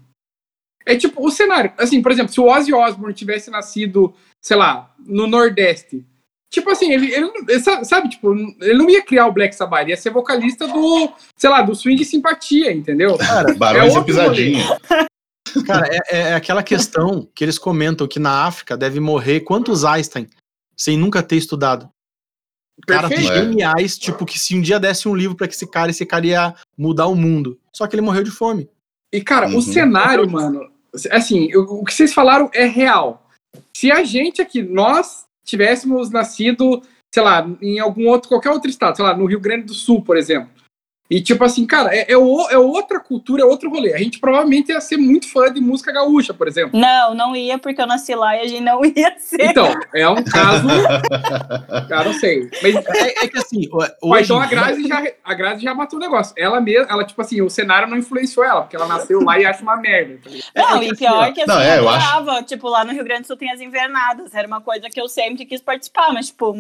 É 0.87 0.95
tipo, 0.95 1.21
o 1.27 1.31
cenário. 1.33 1.73
Assim, 1.77 2.01
por 2.01 2.13
exemplo, 2.13 2.33
se 2.33 2.41
o 2.41 2.45
Ozzy 2.47 2.73
Osbourne 2.73 3.13
tivesse 3.13 3.51
nascido, 3.51 4.15
sei 4.41 4.57
lá, 4.57 4.95
no 5.05 5.27
Nordeste, 5.27 6.05
Tipo 6.51 6.71
assim, 6.71 6.93
ele, 6.93 7.13
ele, 7.13 7.31
ele 7.49 7.61
sabe, 7.85 8.09
tipo, 8.09 8.33
ele 8.61 8.79
não 8.79 8.89
ia 8.89 9.03
criar 9.03 9.27
o 9.27 9.33
Black 9.33 9.55
Sabbath, 9.55 9.83
ele 9.83 9.91
ia 9.91 9.97
ser 9.97 10.11
vocalista 10.11 10.67
do, 10.67 11.13
sei 11.37 11.51
lá, 11.51 11.61
do 11.63 11.75
swing 11.75 12.03
simpatia, 12.05 12.73
entendeu? 12.73 13.19
Cara, 13.19 13.55
Barões 13.55 13.95
é 13.95 13.99
e 13.99 14.05
Pisadinha. 14.05 14.79
Cara, 15.67 15.89
é, 15.91 16.01
é, 16.11 16.35
aquela 16.35 16.63
questão 16.63 17.29
que 17.35 17.45
eles 17.45 17.59
comentam 17.59 18.07
que 18.07 18.19
na 18.19 18.45
África 18.45 18.77
deve 18.77 19.01
morrer 19.01 19.41
quantos 19.41 19.85
Einstein 19.85 20.29
sem 20.77 20.97
nunca 20.97 21.23
ter 21.23 21.37
estudado. 21.37 21.89
Caras 22.87 23.11
geniais, 23.11 23.99
tipo, 23.99 24.27
que 24.27 24.39
se 24.39 24.55
um 24.55 24.61
dia 24.61 24.79
desse 24.79 25.09
um 25.09 25.15
livro 25.15 25.35
para 25.35 25.47
esse 25.47 25.67
cara, 25.67 25.91
esse 25.91 26.05
cara 26.05 26.27
ia 26.27 26.55
mudar 26.77 27.07
o 27.07 27.15
mundo. 27.15 27.59
Só 27.73 27.87
que 27.87 27.95
ele 27.95 28.03
morreu 28.03 28.23
de 28.23 28.31
fome. 28.31 28.69
E, 29.13 29.21
cara, 29.23 29.49
uhum. 29.49 29.57
o 29.57 29.63
cenário, 29.63 30.31
mano, 30.31 30.71
assim, 31.11 31.55
o, 31.55 31.81
o 31.81 31.85
que 31.85 31.95
vocês 31.95 32.13
falaram 32.13 32.51
é 32.53 32.67
real. 32.67 33.27
Se 33.75 33.91
a 33.91 34.05
gente 34.05 34.43
aqui, 34.43 34.63
nós 34.63 35.26
tivéssemos 35.47 36.11
nascido, 36.11 36.83
sei 37.15 37.23
lá, 37.23 37.49
em 37.63 37.79
algum 37.79 38.09
outro, 38.09 38.29
qualquer 38.29 38.51
outro 38.51 38.69
estado, 38.69 38.97
sei 38.97 39.05
lá, 39.05 39.17
no 39.17 39.25
Rio 39.25 39.41
Grande 39.41 39.67
do 39.67 39.75
Sul, 39.75 40.03
por 40.03 40.17
exemplo, 40.17 40.51
e 41.09 41.21
tipo 41.21 41.45
assim, 41.45 41.65
cara, 41.65 41.95
é, 41.95 42.13
é, 42.13 42.17
o, 42.17 42.49
é, 42.51 42.59
outra 42.59 42.99
cultura, 42.99 43.43
é 43.43 43.45
outro 43.45 43.71
rolê. 43.71 43.95
A 43.95 43.99
gente 43.99 44.19
provavelmente 44.19 44.73
ia 44.73 44.81
ser 44.81 44.97
muito 44.97 45.31
fã 45.31 45.53
de 45.53 45.61
música 45.61 45.93
gaúcha, 45.93 46.35
por 46.35 46.49
exemplo. 46.49 46.79
Não, 46.79 47.15
não 47.15 47.37
ia, 47.37 47.59
porque 47.59 47.81
eu 47.81 47.87
nasci 47.87 48.15
lá 48.15 48.37
e 48.37 48.41
a 48.41 48.47
gente 48.47 48.63
não 48.63 48.83
ia 48.85 49.17
ser. 49.19 49.51
Então, 49.51 49.73
é 49.95 50.09
um 50.09 50.23
caso. 50.25 50.67
cara, 51.89 52.05
não 52.05 52.13
sei. 52.15 52.51
Mas 52.61 52.75
é, 52.75 53.25
é 53.25 53.29
que 53.29 53.39
assim. 53.39 53.69
Hoje 54.03 54.25
então 54.25 54.41
a 54.41 54.47
Grazi, 54.47 54.89
já, 54.89 55.05
a 55.25 55.35
Grazi 55.35 55.63
já 55.63 55.75
matou 55.75 55.99
o 55.99 56.03
negócio. 56.03 56.35
Ela 56.37 56.61
mesma, 56.61 56.87
ela, 56.91 57.05
tipo 57.05 57.21
assim, 57.21 57.41
o 57.41 57.49
cenário 57.49 57.89
não 57.89 57.97
influenciou 57.97 58.45
ela, 58.45 58.63
porque 58.63 58.75
ela 58.75 58.89
nasceu 58.89 59.21
lá 59.23 59.39
e 59.39 59.47
acha 59.47 59.63
uma 59.63 59.77
merda. 59.77 60.19
Tá 60.53 60.75
não, 60.75 60.83
é, 60.83 60.87
e 60.87 60.97
pior 60.97 61.23
assim, 61.23 61.33
que 61.33 61.41
assim, 61.43 61.51
não, 61.51 61.61
é, 61.61 61.79
eu 61.79 61.89
adorava, 61.89 62.33
acho... 62.33 62.43
tipo, 62.45 62.69
lá 62.69 62.85
no 62.85 62.93
Rio 62.93 63.05
Grande 63.05 63.23
do 63.23 63.27
Sul 63.29 63.37
tem 63.37 63.53
as 63.53 63.61
invernadas. 63.61 64.35
Era 64.35 64.49
uma 64.49 64.61
coisa 64.61 64.89
que 64.91 65.01
eu 65.01 65.09
sempre 65.09 65.45
quis 65.45 65.61
participar, 65.61 66.13
mas, 66.13 66.27
tipo, 66.27 66.53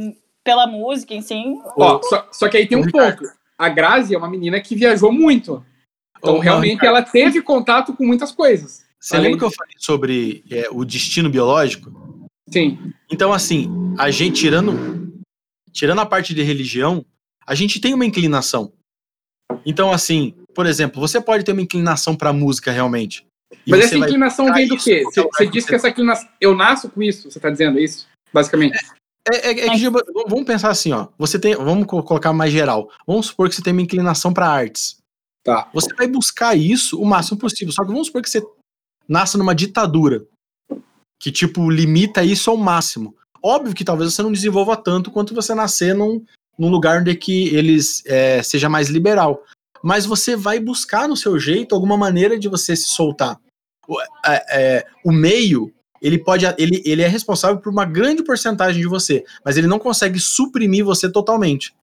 pela 0.44 0.68
música 0.68 1.12
em 1.12 1.20
si. 1.20 1.42
Ó, 1.76 2.00
só, 2.04 2.28
só 2.30 2.48
que 2.48 2.56
aí 2.56 2.66
tem 2.66 2.78
um 2.78 2.88
ponto 2.88 3.24
a 3.58 3.68
Grazi 3.68 4.14
é 4.14 4.18
uma 4.18 4.28
menina 4.28 4.60
que 4.60 4.74
viajou 4.74 5.12
muito. 5.12 5.64
Então, 6.18 6.38
realmente, 6.38 6.84
ela 6.84 7.02
teve 7.02 7.42
contato 7.42 7.92
com 7.94 8.04
muitas 8.04 8.32
coisas. 8.32 8.84
Você 9.00 9.18
lembra 9.18 9.38
que 9.38 9.44
eu 9.44 9.50
falei 9.50 9.74
sobre 9.78 10.44
é, 10.50 10.68
o 10.70 10.84
destino 10.84 11.30
biológico? 11.30 11.92
Sim. 12.48 12.92
Então, 13.10 13.32
assim, 13.32 13.70
a 13.98 14.10
gente, 14.10 14.40
tirando, 14.40 15.22
tirando 15.72 16.00
a 16.00 16.06
parte 16.06 16.34
de 16.34 16.42
religião, 16.42 17.04
a 17.46 17.54
gente 17.54 17.80
tem 17.80 17.94
uma 17.94 18.04
inclinação. 18.04 18.72
Então, 19.64 19.92
assim, 19.92 20.34
por 20.54 20.66
exemplo, 20.66 21.00
você 21.00 21.20
pode 21.20 21.44
ter 21.44 21.52
uma 21.52 21.62
inclinação 21.62 22.16
para 22.16 22.32
música 22.32 22.72
realmente. 22.72 23.26
Mas 23.66 23.84
essa 23.84 23.98
inclinação 23.98 24.52
vem 24.52 24.66
do 24.66 24.76
quê? 24.76 25.04
Você, 25.04 25.22
você 25.22 25.46
disse 25.46 25.68
que 25.68 25.74
essa 25.74 25.88
inclinação. 25.88 26.28
Eu 26.40 26.54
nasço 26.56 26.88
com 26.90 27.02
isso, 27.02 27.30
você 27.30 27.38
está 27.38 27.50
dizendo 27.50 27.78
isso? 27.78 28.08
Basicamente. 28.32 28.76
É, 28.76 28.95
é, 29.32 29.50
é 29.50 29.70
que, 29.70 29.78
tipo, 29.78 29.98
vamos 30.28 30.44
pensar 30.44 30.70
assim, 30.70 30.92
ó. 30.92 31.08
Você 31.18 31.38
tem, 31.38 31.54
vamos 31.54 31.86
colocar 31.86 32.32
mais 32.32 32.52
geral. 32.52 32.90
Vamos 33.06 33.26
supor 33.26 33.48
que 33.48 33.54
você 33.54 33.62
tem 33.62 33.72
uma 33.72 33.82
inclinação 33.82 34.32
para 34.32 34.48
artes. 34.48 34.98
Tá. 35.42 35.68
Você 35.72 35.92
vai 35.94 36.06
buscar 36.06 36.56
isso 36.56 37.00
o 37.00 37.04
máximo 37.04 37.38
possível. 37.38 37.72
Só 37.72 37.82
que 37.82 37.90
vamos 37.90 38.08
supor 38.08 38.22
que 38.22 38.30
você 38.30 38.42
nasce 39.08 39.36
numa 39.38 39.54
ditadura 39.54 40.26
que 41.18 41.30
tipo 41.32 41.70
limita 41.70 42.22
isso 42.22 42.50
ao 42.50 42.56
máximo. 42.56 43.14
Óbvio 43.42 43.74
que 43.74 43.84
talvez 43.84 44.12
você 44.12 44.22
não 44.22 44.32
desenvolva 44.32 44.76
tanto 44.76 45.10
quanto 45.10 45.34
você 45.34 45.54
nascer 45.54 45.94
num, 45.94 46.24
num 46.58 46.68
lugar 46.68 47.00
onde 47.00 47.14
que 47.14 47.54
eles 47.54 48.02
é, 48.06 48.42
seja 48.42 48.68
mais 48.68 48.88
liberal. 48.88 49.42
Mas 49.82 50.04
você 50.04 50.36
vai 50.36 50.58
buscar 50.58 51.08
no 51.08 51.16
seu 51.16 51.38
jeito 51.38 51.74
alguma 51.74 51.96
maneira 51.96 52.38
de 52.38 52.48
você 52.48 52.74
se 52.74 52.88
soltar. 52.88 53.38
O, 53.86 54.00
é, 54.00 54.06
é, 54.50 54.86
o 55.04 55.12
meio 55.12 55.72
ele 56.06 56.18
pode 56.18 56.44
ele, 56.58 56.82
ele 56.84 57.02
é 57.02 57.08
responsável 57.08 57.58
por 57.58 57.70
uma 57.70 57.84
grande 57.84 58.22
porcentagem 58.22 58.80
de 58.80 58.88
você, 58.88 59.24
mas 59.44 59.56
ele 59.56 59.66
não 59.66 59.78
consegue 59.78 60.20
suprimir 60.20 60.84
você 60.84 61.10
totalmente. 61.10 61.74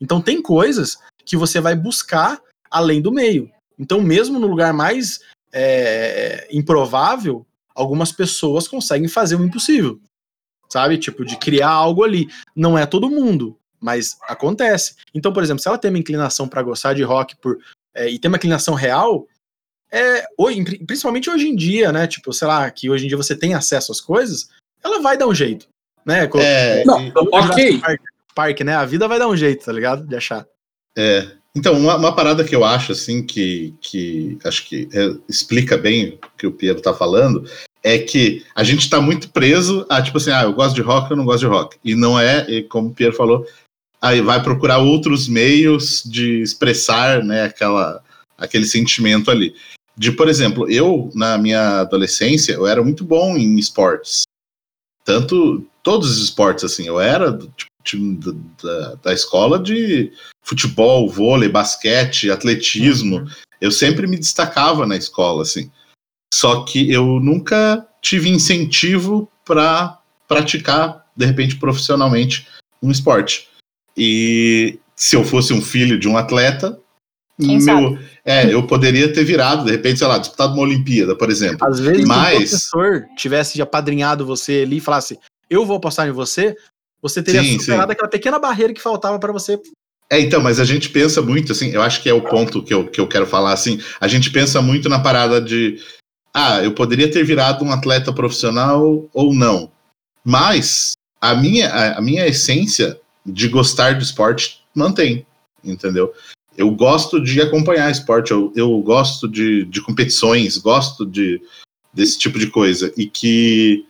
Então 0.00 0.20
tem 0.20 0.40
coisas 0.40 0.98
que 1.24 1.36
você 1.36 1.60
vai 1.60 1.74
buscar 1.74 2.40
além 2.70 3.00
do 3.00 3.12
meio. 3.12 3.50
Então 3.78 4.00
mesmo 4.00 4.38
no 4.38 4.46
lugar 4.46 4.72
mais 4.72 5.20
é, 5.52 6.46
improvável, 6.50 7.46
algumas 7.74 8.12
pessoas 8.12 8.68
conseguem 8.68 9.08
fazer 9.08 9.36
o 9.36 9.44
impossível, 9.44 10.00
sabe? 10.68 10.98
Tipo 10.98 11.24
de 11.24 11.36
criar 11.36 11.70
algo 11.70 12.04
ali. 12.04 12.28
Não 12.54 12.78
é 12.78 12.86
todo 12.86 13.10
mundo, 13.10 13.58
mas 13.80 14.16
acontece. 14.28 14.94
Então, 15.12 15.32
por 15.32 15.42
exemplo, 15.42 15.62
se 15.62 15.68
ela 15.68 15.78
tem 15.78 15.90
uma 15.90 15.98
inclinação 15.98 16.46
para 16.46 16.62
gostar 16.62 16.94
de 16.94 17.02
rock 17.02 17.36
por 17.36 17.58
é, 17.94 18.08
e 18.08 18.18
tem 18.18 18.28
uma 18.28 18.38
inclinação 18.38 18.74
real, 18.74 19.26
é, 19.92 20.24
hoje, 20.38 20.64
principalmente 20.86 21.28
hoje 21.28 21.46
em 21.46 21.54
dia, 21.54 21.92
né? 21.92 22.06
Tipo, 22.06 22.32
sei 22.32 22.48
lá, 22.48 22.70
que 22.70 22.88
hoje 22.88 23.04
em 23.04 23.08
dia 23.08 23.16
você 23.16 23.36
tem 23.36 23.52
acesso 23.52 23.92
às 23.92 24.00
coisas, 24.00 24.48
ela 24.82 25.00
vai 25.02 25.18
dar 25.18 25.26
um 25.26 25.34
jeito, 25.34 25.66
né? 26.04 26.28
É, 26.36 26.82
não, 26.84 27.00
e... 27.00 27.12
ok. 27.14 27.78
Parque, 27.78 28.04
parque, 28.34 28.64
né? 28.64 28.74
A 28.74 28.86
vida 28.86 29.06
vai 29.06 29.18
dar 29.18 29.28
um 29.28 29.36
jeito, 29.36 29.64
tá 29.66 29.72
ligado? 29.72 30.06
De 30.06 30.16
achar. 30.16 30.46
É. 30.96 31.30
Então, 31.54 31.74
uma, 31.74 31.96
uma 31.96 32.14
parada 32.14 32.42
que 32.42 32.56
eu 32.56 32.64
acho, 32.64 32.92
assim, 32.92 33.22
que, 33.22 33.74
que 33.82 34.38
acho 34.42 34.66
que 34.66 34.88
é, 34.92 35.14
explica 35.28 35.76
bem 35.76 36.18
o 36.24 36.36
que 36.38 36.46
o 36.46 36.52
Piero 36.52 36.80
tá 36.80 36.94
falando, 36.94 37.46
é 37.82 37.98
que 37.98 38.42
a 38.54 38.64
gente 38.64 38.88
tá 38.88 39.00
muito 39.00 39.28
preso 39.28 39.84
a, 39.90 40.00
tipo 40.00 40.16
assim, 40.16 40.30
ah, 40.30 40.44
eu 40.44 40.54
gosto 40.54 40.74
de 40.74 40.80
rock, 40.80 41.10
eu 41.10 41.16
não 41.16 41.26
gosto 41.26 41.40
de 41.40 41.46
rock. 41.46 41.76
E 41.84 41.94
não 41.94 42.18
é, 42.18 42.62
como 42.62 42.88
o 42.88 42.94
Piero 42.94 43.14
falou, 43.14 43.46
aí 44.00 44.22
vai 44.22 44.42
procurar 44.42 44.78
outros 44.78 45.28
meios 45.28 46.02
de 46.04 46.40
expressar, 46.40 47.22
né, 47.22 47.44
aquela, 47.44 48.02
aquele 48.38 48.64
sentimento 48.64 49.30
ali. 49.30 49.54
De, 50.02 50.10
por 50.10 50.28
exemplo, 50.28 50.68
eu, 50.68 51.12
na 51.14 51.38
minha 51.38 51.82
adolescência, 51.82 52.54
eu 52.54 52.66
era 52.66 52.82
muito 52.82 53.04
bom 53.04 53.36
em 53.36 53.56
esportes. 53.56 54.22
Tanto, 55.04 55.64
todos 55.80 56.10
os 56.10 56.24
esportes, 56.24 56.64
assim, 56.64 56.88
eu 56.88 57.00
era 57.00 57.30
do 57.30 57.46
tipo, 57.46 57.70
time 57.84 58.18
da, 58.60 58.96
da, 58.96 59.14
escola 59.14 59.60
de 59.60 60.12
futebol, 60.42 61.08
vôlei, 61.08 61.48
basquete, 61.48 62.32
atletismo. 62.32 63.18
Uhum. 63.18 63.26
Eu 63.60 63.70
sempre 63.70 64.08
me 64.08 64.18
destacava 64.18 64.88
na 64.88 64.96
escola, 64.96 65.42
assim. 65.42 65.70
Só 66.34 66.64
que 66.64 66.90
eu 66.90 67.20
nunca 67.20 67.86
tive 68.00 68.28
incentivo 68.28 69.30
para 69.44 70.00
praticar, 70.26 71.06
de 71.16 71.26
repente, 71.26 71.54
profissionalmente 71.60 72.48
um 72.82 72.90
esporte. 72.90 73.48
E 73.96 74.80
se 74.96 75.14
eu 75.14 75.22
fosse 75.22 75.52
um 75.52 75.62
filho 75.62 75.96
de 75.96 76.08
um 76.08 76.18
atleta, 76.18 76.76
Quem 77.40 77.58
meu, 77.58 77.60
sabe? 77.60 78.08
É, 78.24 78.52
eu 78.52 78.66
poderia 78.66 79.12
ter 79.12 79.24
virado, 79.24 79.64
de 79.64 79.70
repente, 79.70 79.98
sei 79.98 80.06
lá, 80.06 80.18
disputado 80.18 80.52
uma 80.52 80.62
Olimpíada, 80.62 81.16
por 81.16 81.30
exemplo. 81.30 81.66
Às 81.66 81.80
vezes, 81.80 82.04
Mas... 82.04 82.50
se 82.50 82.56
o 82.56 82.70
professor 82.70 83.06
tivesse 83.16 83.62
apadrinhado 83.62 84.26
você 84.26 84.62
ali 84.64 84.76
e 84.76 84.80
falasse, 84.80 85.18
eu 85.48 85.64
vou 85.64 85.76
apostar 85.76 86.08
em 86.08 86.12
você, 86.12 86.54
você 87.00 87.22
teria 87.22 87.42
sim, 87.42 87.58
superado 87.58 87.88
sim. 87.88 87.92
aquela 87.92 88.08
pequena 88.08 88.38
barreira 88.38 88.72
que 88.72 88.80
faltava 88.80 89.18
para 89.18 89.32
você. 89.32 89.58
É, 90.10 90.20
então, 90.20 90.42
mas 90.42 90.60
a 90.60 90.64
gente 90.64 90.90
pensa 90.90 91.22
muito, 91.22 91.52
assim, 91.52 91.70
eu 91.70 91.82
acho 91.82 92.02
que 92.02 92.08
é 92.08 92.12
o 92.12 92.20
ponto 92.20 92.62
que 92.62 92.74
eu, 92.74 92.86
que 92.86 93.00
eu 93.00 93.08
quero 93.08 93.26
falar, 93.26 93.52
assim, 93.52 93.80
a 93.98 94.06
gente 94.06 94.30
pensa 94.30 94.60
muito 94.60 94.88
na 94.88 95.00
parada 95.00 95.40
de, 95.40 95.80
ah, 96.34 96.62
eu 96.62 96.74
poderia 96.74 97.10
ter 97.10 97.24
virado 97.24 97.64
um 97.64 97.72
atleta 97.72 98.12
profissional 98.12 99.08
ou 99.12 99.34
não. 99.34 99.72
Mas 100.22 100.92
a 101.20 101.34
minha, 101.34 101.70
a, 101.70 101.98
a 101.98 102.00
minha 102.02 102.26
essência 102.26 103.00
de 103.24 103.48
gostar 103.48 103.94
do 103.94 104.02
esporte 104.02 104.60
mantém, 104.74 105.26
entendeu? 105.64 106.12
Eu 106.56 106.70
gosto 106.70 107.20
de 107.20 107.40
acompanhar 107.40 107.90
esporte, 107.90 108.30
eu, 108.30 108.52
eu 108.54 108.78
gosto 108.80 109.28
de, 109.28 109.64
de 109.64 109.80
competições, 109.80 110.58
gosto 110.58 111.06
de, 111.06 111.40
desse 111.92 112.18
tipo 112.18 112.38
de 112.38 112.48
coisa. 112.48 112.92
E 112.96 113.06
que 113.06 113.86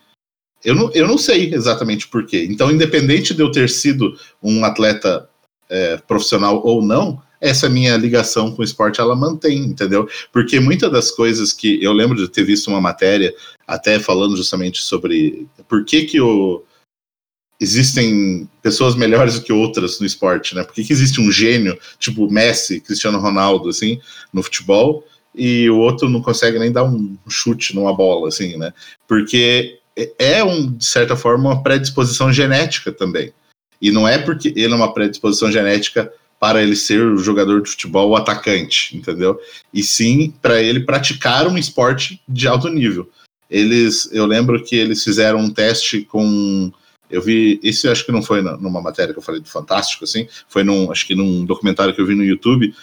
eu 0.64 0.74
não, 0.74 0.90
eu 0.92 1.06
não 1.06 1.18
sei 1.18 1.52
exatamente 1.52 2.08
porquê. 2.08 2.46
Então, 2.48 2.70
independente 2.70 3.34
de 3.34 3.42
eu 3.42 3.50
ter 3.50 3.68
sido 3.68 4.16
um 4.42 4.64
atleta 4.64 5.28
é, 5.68 5.96
profissional 5.96 6.62
ou 6.64 6.82
não, 6.82 7.20
essa 7.40 7.68
minha 7.68 7.96
ligação 7.96 8.52
com 8.52 8.62
o 8.62 8.64
esporte 8.64 9.00
ela 9.00 9.16
mantém, 9.16 9.58
entendeu? 9.58 10.08
Porque 10.32 10.60
muitas 10.60 10.92
das 10.92 11.10
coisas 11.10 11.52
que 11.52 11.82
eu 11.82 11.92
lembro 11.92 12.16
de 12.16 12.28
ter 12.28 12.44
visto 12.44 12.68
uma 12.68 12.80
matéria 12.80 13.34
até 13.66 13.98
falando 13.98 14.36
justamente 14.36 14.80
sobre 14.80 15.48
por 15.68 15.84
que 15.84 16.04
que 16.04 16.20
o 16.20 16.62
existem 17.62 18.48
pessoas 18.60 18.96
melhores 18.96 19.38
do 19.38 19.42
que 19.42 19.52
outras 19.52 20.00
no 20.00 20.06
esporte, 20.06 20.52
né? 20.54 20.64
Por 20.64 20.74
que, 20.74 20.84
que 20.84 20.92
existe 20.92 21.20
um 21.20 21.30
gênio, 21.30 21.78
tipo 21.96 22.28
Messi, 22.28 22.80
Cristiano 22.80 23.20
Ronaldo, 23.20 23.68
assim, 23.68 24.00
no 24.32 24.42
futebol, 24.42 25.06
e 25.32 25.70
o 25.70 25.78
outro 25.78 26.08
não 26.08 26.20
consegue 26.20 26.58
nem 26.58 26.72
dar 26.72 26.82
um 26.82 27.16
chute 27.28 27.72
numa 27.74 27.94
bola, 27.94 28.28
assim, 28.28 28.56
né? 28.56 28.74
Porque 29.06 29.78
é, 30.18 30.42
um, 30.42 30.72
de 30.72 30.84
certa 30.84 31.14
forma, 31.14 31.50
uma 31.50 31.62
predisposição 31.62 32.32
genética 32.32 32.90
também. 32.90 33.32
E 33.80 33.92
não 33.92 34.08
é 34.08 34.18
porque 34.18 34.48
ele 34.56 34.72
é 34.72 34.76
uma 34.76 34.92
predisposição 34.92 35.50
genética 35.50 36.12
para 36.40 36.60
ele 36.60 36.74
ser 36.74 37.00
o 37.00 37.18
jogador 37.18 37.62
de 37.62 37.70
futebol 37.70 38.08
ou 38.08 38.16
atacante, 38.16 38.96
entendeu? 38.96 39.38
E 39.72 39.84
sim 39.84 40.34
para 40.42 40.60
ele 40.60 40.80
praticar 40.80 41.46
um 41.46 41.56
esporte 41.56 42.20
de 42.28 42.48
alto 42.48 42.68
nível. 42.68 43.08
Eles, 43.48 44.08
eu 44.12 44.26
lembro 44.26 44.64
que 44.64 44.74
eles 44.74 45.04
fizeram 45.04 45.38
um 45.38 45.50
teste 45.50 46.00
com 46.02 46.72
eu 47.12 47.20
vi, 47.20 47.60
esse 47.62 47.86
acho 47.88 48.06
que 48.06 48.10
não 48.10 48.22
foi 48.22 48.40
numa 48.40 48.80
matéria 48.80 49.12
que 49.12 49.18
eu 49.18 49.22
falei 49.22 49.40
do 49.40 49.48
Fantástico, 49.48 50.04
assim, 50.04 50.26
foi 50.48 50.64
num, 50.64 50.90
acho 50.90 51.06
que 51.06 51.14
num 51.14 51.44
documentário 51.44 51.94
que 51.94 52.00
eu 52.00 52.06
vi 52.06 52.14
no 52.14 52.24
YouTube, 52.24 52.74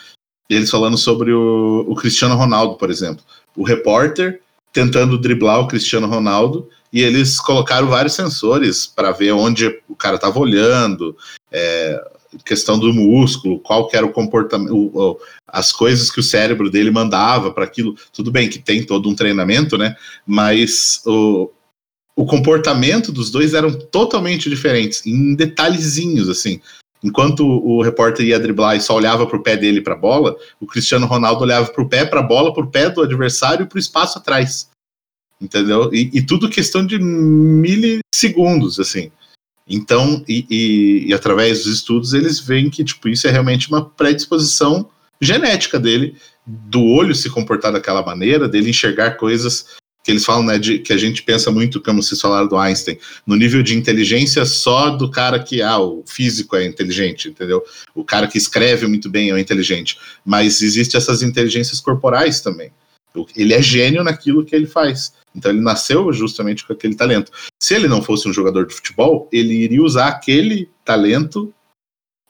eles 0.48 0.70
falando 0.70 0.98
sobre 0.98 1.34
o, 1.34 1.86
o 1.88 1.96
Cristiano 1.96 2.36
Ronaldo, 2.36 2.76
por 2.76 2.90
exemplo. 2.90 3.24
O 3.58 3.64
repórter 3.64 4.42
tentando 4.72 5.18
driblar 5.18 5.60
o 5.60 5.68
Cristiano 5.68 6.08
Ronaldo 6.08 6.70
e 6.94 7.02
eles 7.02 7.40
colocaram 7.40 7.88
vários 7.88 8.14
sensores 8.14 8.86
para 8.86 9.12
ver 9.12 9.32
onde 9.32 9.82
o 9.88 9.96
cara 9.96 10.16
estava 10.16 10.40
olhando, 10.40 11.18
é, 11.52 12.00
questão 12.46 12.78
do 12.78 12.94
músculo, 12.94 13.60
qual 13.60 13.88
que 13.88 13.98
era 13.98 14.06
o 14.06 14.12
comportamento, 14.12 14.76
o, 14.76 14.88
o, 14.96 15.20
as 15.48 15.72
coisas 15.72 16.12
que 16.12 16.20
o 16.20 16.24
cérebro 16.24 16.70
dele 16.70 16.92
mandava 16.92 17.52
para 17.52 17.64
aquilo. 17.64 17.96
Tudo 18.14 18.32
bem 18.32 18.50
que 18.50 18.60
tem 18.60 18.84
todo 18.84 19.10
um 19.10 19.16
treinamento, 19.16 19.78
né? 19.78 19.96
Mas 20.26 21.02
o, 21.06 21.52
o 22.20 22.26
comportamento 22.26 23.14
dos 23.14 23.32
dois 23.32 23.54
eram 23.54 23.72
totalmente 23.72 24.50
diferentes, 24.50 25.06
em 25.06 25.34
detalhezinhos, 25.36 26.28
assim. 26.28 26.60
Enquanto 27.02 27.48
o 27.48 27.82
repórter 27.82 28.26
ia 28.26 28.38
driblar 28.38 28.76
e 28.76 28.82
só 28.82 28.94
olhava 28.94 29.26
para 29.26 29.38
o 29.38 29.42
pé 29.42 29.56
dele 29.56 29.80
para 29.80 29.94
a 29.94 29.98
bola, 29.98 30.36
o 30.60 30.68
Cristiano 30.68 31.06
Ronaldo 31.06 31.44
olhava 31.44 31.72
para 31.72 31.82
o 31.82 31.88
pé, 31.88 32.04
para 32.04 32.20
a 32.20 32.24
bola, 32.24 32.54
para 32.54 32.66
o 32.66 32.70
pé 32.70 32.90
do 32.90 33.02
adversário 33.02 33.64
e 33.64 33.66
para 33.70 33.78
o 33.78 33.80
espaço 33.80 34.18
atrás. 34.18 34.70
Entendeu? 35.40 35.94
E, 35.94 36.12
e, 36.14 36.22
tudo 36.22 36.50
questão 36.50 36.86
de 36.86 37.00
milissegundos, 37.00 38.82
assim. 38.82 39.14
Então, 39.66 40.22
e, 40.28 40.46
e, 40.50 41.06
e, 41.08 41.14
através 41.14 41.64
dos 41.64 41.76
estudos, 41.76 42.14
eles 42.14 42.38
veem 42.38 42.70
que 42.70 42.84
tipo, 42.84 43.08
isso 43.08 43.30
é 43.30 43.32
realmente 43.32 43.70
uma 43.70 43.86
predisposição 43.86 44.90
genética 45.22 45.80
dele, 45.80 46.18
do 46.46 46.84
olho 46.84 47.16
se 47.16 47.30
comportar 47.30 47.72
daquela 47.72 48.06
maneira, 48.06 48.50
dele 48.50 48.72
enxergar 48.72 49.12
coisas 49.12 49.79
que 50.04 50.12
eles 50.12 50.26
falam, 50.26 50.44
né, 50.44 50.58
de, 50.58 50.80
que 50.80 50.94
a 50.94 50.98
gente 50.98 51.24
pensa 51.24 51.52
muito, 51.52 51.82
como 51.82 52.02
vocês 52.02 52.20
falaram 52.20 52.48
do 52.48 52.58
Einstein, 52.58 52.98
no 53.26 53.36
nível 53.36 53.62
de 53.62 53.78
inteligência 53.78 54.46
só 54.46 54.90
do 54.90 55.12
cara 55.12 55.40
que, 55.40 55.62
ah, 55.62 55.80
o 55.80 56.04
físico 56.06 56.56
é 56.56 56.66
inteligente, 56.66 57.30
entendeu? 57.30 57.64
O 57.94 58.04
cara 58.04 58.28
que 58.28 58.38
escreve 58.38 58.88
muito 58.88 59.10
bem 59.10 59.32
é 59.32 59.40
inteligente. 59.40 59.98
Mas 60.26 60.62
existem 60.62 60.98
essas 60.98 61.22
inteligências 61.22 61.80
corporais 61.80 62.42
também. 62.42 62.72
Ele 63.36 63.54
é 63.54 63.62
gênio 63.62 64.04
naquilo 64.04 64.46
que 64.46 64.56
ele 64.56 64.68
faz. 64.68 65.14
Então 65.36 65.52
ele 65.52 65.62
nasceu 65.62 66.12
justamente 66.14 66.66
com 66.66 66.74
aquele 66.74 66.96
talento. 66.96 67.32
Se 67.62 67.76
ele 67.76 67.88
não 67.88 68.02
fosse 68.02 68.28
um 68.28 68.34
jogador 68.34 68.66
de 68.66 68.74
futebol, 68.74 69.28
ele 69.32 69.54
iria 69.54 69.84
usar 69.84 70.08
aquele 70.08 70.70
talento 70.86 71.54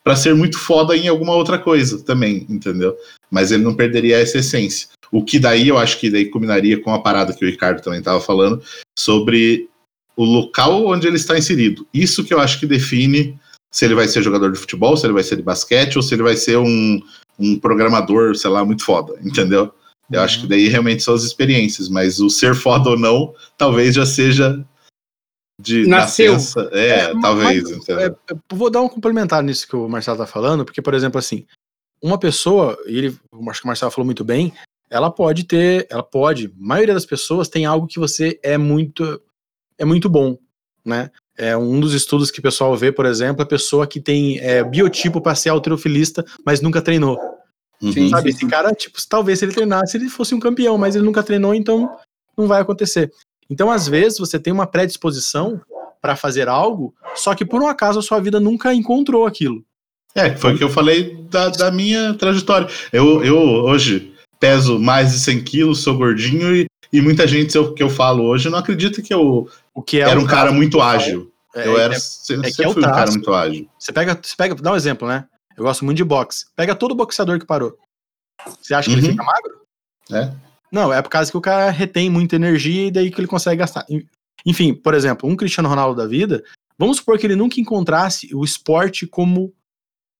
para 0.04 0.16
ser 0.16 0.34
muito 0.34 0.58
foda 0.58 0.96
em 0.96 1.08
alguma 1.08 1.36
outra 1.36 1.58
coisa 1.58 2.04
também, 2.04 2.46
entendeu? 2.50 2.96
Mas 3.30 3.52
ele 3.52 3.64
não 3.64 3.76
perderia 3.76 4.18
essa 4.18 4.40
essência. 4.40 4.88
O 5.12 5.24
que 5.24 5.40
daí 5.40 5.68
eu 5.68 5.78
acho 5.78 6.00
que 6.00 6.10
daí 6.10 6.26
combinaria 6.26 6.82
com 6.82 6.94
a 6.94 7.02
parada 7.02 7.34
que 7.34 7.44
o 7.44 7.48
Ricardo 7.48 7.82
também 7.82 8.00
estava 8.00 8.22
falando 8.22 8.62
sobre 8.98 9.70
o 10.16 10.24
local 10.24 10.86
onde 10.86 11.08
ele 11.08 11.16
está 11.16 11.38
inserido. 11.38 11.88
Isso 11.94 12.24
que 12.24 12.34
eu 12.34 12.40
acho 12.40 12.60
que 12.60 12.68
define 12.68 13.40
se 13.72 13.86
ele 13.86 13.96
vai 13.96 14.08
ser 14.08 14.22
jogador 14.22 14.52
de 14.52 14.60
futebol, 14.60 14.98
se 14.98 15.06
ele 15.06 15.14
vai 15.14 15.24
ser 15.24 15.36
de 15.36 15.44
basquete 15.44 15.96
ou 15.96 16.02
se 16.02 16.14
ele 16.14 16.24
vai 16.24 16.36
ser 16.36 16.58
um, 16.58 17.00
um 17.40 17.60
programador, 17.60 18.36
sei 18.36 18.50
lá, 18.50 18.66
muito 18.66 18.84
foda, 18.84 19.18
entendeu? 19.24 19.74
Eu 20.12 20.20
uhum. 20.20 20.26
acho 20.26 20.42
que 20.42 20.48
daí 20.48 20.68
realmente 20.68 21.04
são 21.04 21.14
as 21.14 21.24
experiências, 21.24 21.88
mas 21.88 22.20
o 22.20 22.30
ser 22.30 22.56
foda 22.56 22.90
ou 22.90 22.98
não, 22.98 23.34
talvez 23.58 23.96
já 23.96 24.06
seja 24.06 24.66
de 25.62 25.86
Nasceu. 25.86 26.34
Nascença. 26.34 26.70
É, 26.72 26.90
é, 26.90 27.22
talvez. 27.22 27.64
Mas, 27.64 27.90
é, 27.90 28.16
vou 28.52 28.70
dar 28.70 28.82
um 28.82 28.90
complementar 28.90 29.44
nisso 29.44 29.68
que 29.68 29.76
o 29.76 29.88
Marcelo 29.88 30.18
tá 30.18 30.26
falando, 30.26 30.66
porque, 30.66 30.82
por 30.82 30.94
exemplo, 30.94 31.20
assim, 31.20 31.46
uma 32.02 32.18
pessoa, 32.18 32.78
e 32.88 32.98
ele, 32.98 33.20
acho 33.50 33.62
que 33.62 33.66
o 33.66 33.68
Marcelo 33.68 33.92
falou 33.92 34.06
muito 34.06 34.24
bem, 34.24 34.54
ela 34.90 35.12
pode 35.12 35.44
ter, 35.44 35.88
ela 35.90 36.04
pode, 36.04 36.48
a 36.48 36.50
maioria 36.56 36.94
das 36.94 37.06
pessoas 37.06 37.48
tem 37.48 37.66
algo 37.66 37.88
que 37.88 38.00
você 38.00 38.40
é 38.42 38.58
muito 38.58 39.22
é 39.78 39.86
muito 39.86 40.10
bom, 40.10 40.38
né? 40.84 41.10
É 41.38 41.56
um 41.56 41.80
dos 41.80 41.94
estudos 41.94 42.30
que 42.32 42.40
o 42.40 42.44
pessoal 42.44 42.76
vê, 42.76 42.92
por 42.92 43.06
exemplo, 43.06 43.42
a 43.42 43.46
pessoa 43.46 43.88
que 43.88 44.02
tem 44.02 44.40
é, 44.40 44.62
biotipo 44.62 45.22
para 45.22 45.36
ser 45.36 45.50
alterofilista, 45.50 46.26
mas 46.46 46.60
nunca 46.60 46.82
treinou. 46.82 47.18
Uhum. 47.82 48.10
Sabe, 48.10 48.32
esse 48.32 48.46
cara, 48.46 48.74
tipo, 48.74 49.00
talvez 49.08 49.40
se 49.40 49.46
ele 49.46 49.54
treinasse, 49.54 49.96
ele 49.96 50.10
fosse 50.10 50.36
um 50.36 50.40
campeão, 50.40 50.78
mas 50.78 50.96
ele 50.96 51.06
nunca 51.06 51.24
treinou, 51.24 51.56
então 51.56 51.90
não 52.38 52.46
vai 52.46 52.62
acontecer. 52.62 53.10
Então, 53.50 53.72
às 53.72 53.88
vezes, 53.88 54.20
você 54.20 54.38
tem 54.38 54.52
uma 54.52 54.68
predisposição 54.68 55.62
para 56.02 56.18
fazer 56.18 56.50
algo, 56.50 56.94
só 57.16 57.34
que 57.34 57.46
por 57.46 57.62
um 57.62 57.68
acaso 57.68 58.00
a 58.00 58.02
sua 58.02 58.20
vida 58.20 58.40
nunca 58.40 58.74
encontrou 58.74 59.26
aquilo. 59.26 59.64
É, 60.14 60.36
foi 60.36 60.54
o 60.54 60.58
que 60.58 60.64
eu 60.64 60.70
falei 60.70 61.16
da, 61.30 61.50
da 61.50 61.72
minha 61.72 62.14
trajetória. 62.16 62.68
Eu, 62.92 63.24
eu 63.24 63.38
hoje 63.38 64.14
peso 64.40 64.80
mais 64.80 65.12
de 65.12 65.20
100 65.20 65.44
quilos, 65.44 65.84
sou 65.84 65.98
gordinho 65.98 66.56
e, 66.56 66.66
e 66.92 67.02
muita 67.02 67.28
gente 67.28 67.56
eu, 67.56 67.74
que 67.74 67.84
eu 67.84 67.90
falo 67.90 68.24
hoje 68.24 68.50
não 68.50 68.58
acredita 68.58 69.02
que 69.02 69.14
eu 69.14 69.50
o 69.74 69.82
que 69.82 69.98
é 69.98 70.10
era 70.10 70.20
um 70.20 70.26
cara 70.26 70.52
muito 70.52 70.82
ágil. 70.82 71.32
É, 71.56 71.68
eu 71.68 71.80
era, 71.80 71.96
é, 71.96 72.00
sempre, 72.00 72.50
é 72.50 72.52
sempre 72.52 72.74
fui 72.74 72.84
um 72.84 72.92
cara 72.92 73.12
muito 73.12 73.34
ágil. 73.34 73.70
Você 73.78 73.92
pega, 73.92 74.20
você 74.22 74.36
pega, 74.36 74.56
dá 74.56 74.72
um 74.72 74.76
exemplo, 74.76 75.08
né? 75.08 75.26
Eu 75.58 75.64
gosto 75.64 75.84
muito 75.84 75.98
de 75.98 76.04
boxe. 76.04 76.46
Pega 76.56 76.76
todo 76.76 76.96
boxeador 76.96 77.40
que 77.40 77.46
parou. 77.46 77.78
Você 78.62 78.74
acha 78.74 78.88
que 78.88 78.96
uhum. 78.96 79.02
ele 79.02 79.12
fica 79.12 79.24
magro? 79.24 79.62
É. 80.12 80.32
Não, 80.72 80.94
é 80.94 81.02
por 81.02 81.10
causa 81.10 81.32
que 81.32 81.38
o 81.38 81.42
cara 81.42 81.70
retém 81.72 82.10
muita 82.10 82.36
energia 82.36 82.88
e 82.88 82.92
daí 82.92 83.12
que 83.12 83.20
ele 83.20 83.28
consegue 83.28 83.58
gastar. 83.58 83.86
Enfim, 84.46 84.74
por 84.74 84.94
exemplo, 84.94 85.28
um 85.30 85.36
Cristiano 85.36 85.68
Ronaldo 85.68 86.00
da 86.00 86.08
vida, 86.08 86.44
vamos 86.78 86.98
supor 86.98 87.18
que 87.18 87.26
ele 87.26 87.36
nunca 87.36 87.60
encontrasse 87.60 88.34
o 88.34 88.44
esporte 88.44 89.08
como, 89.08 89.54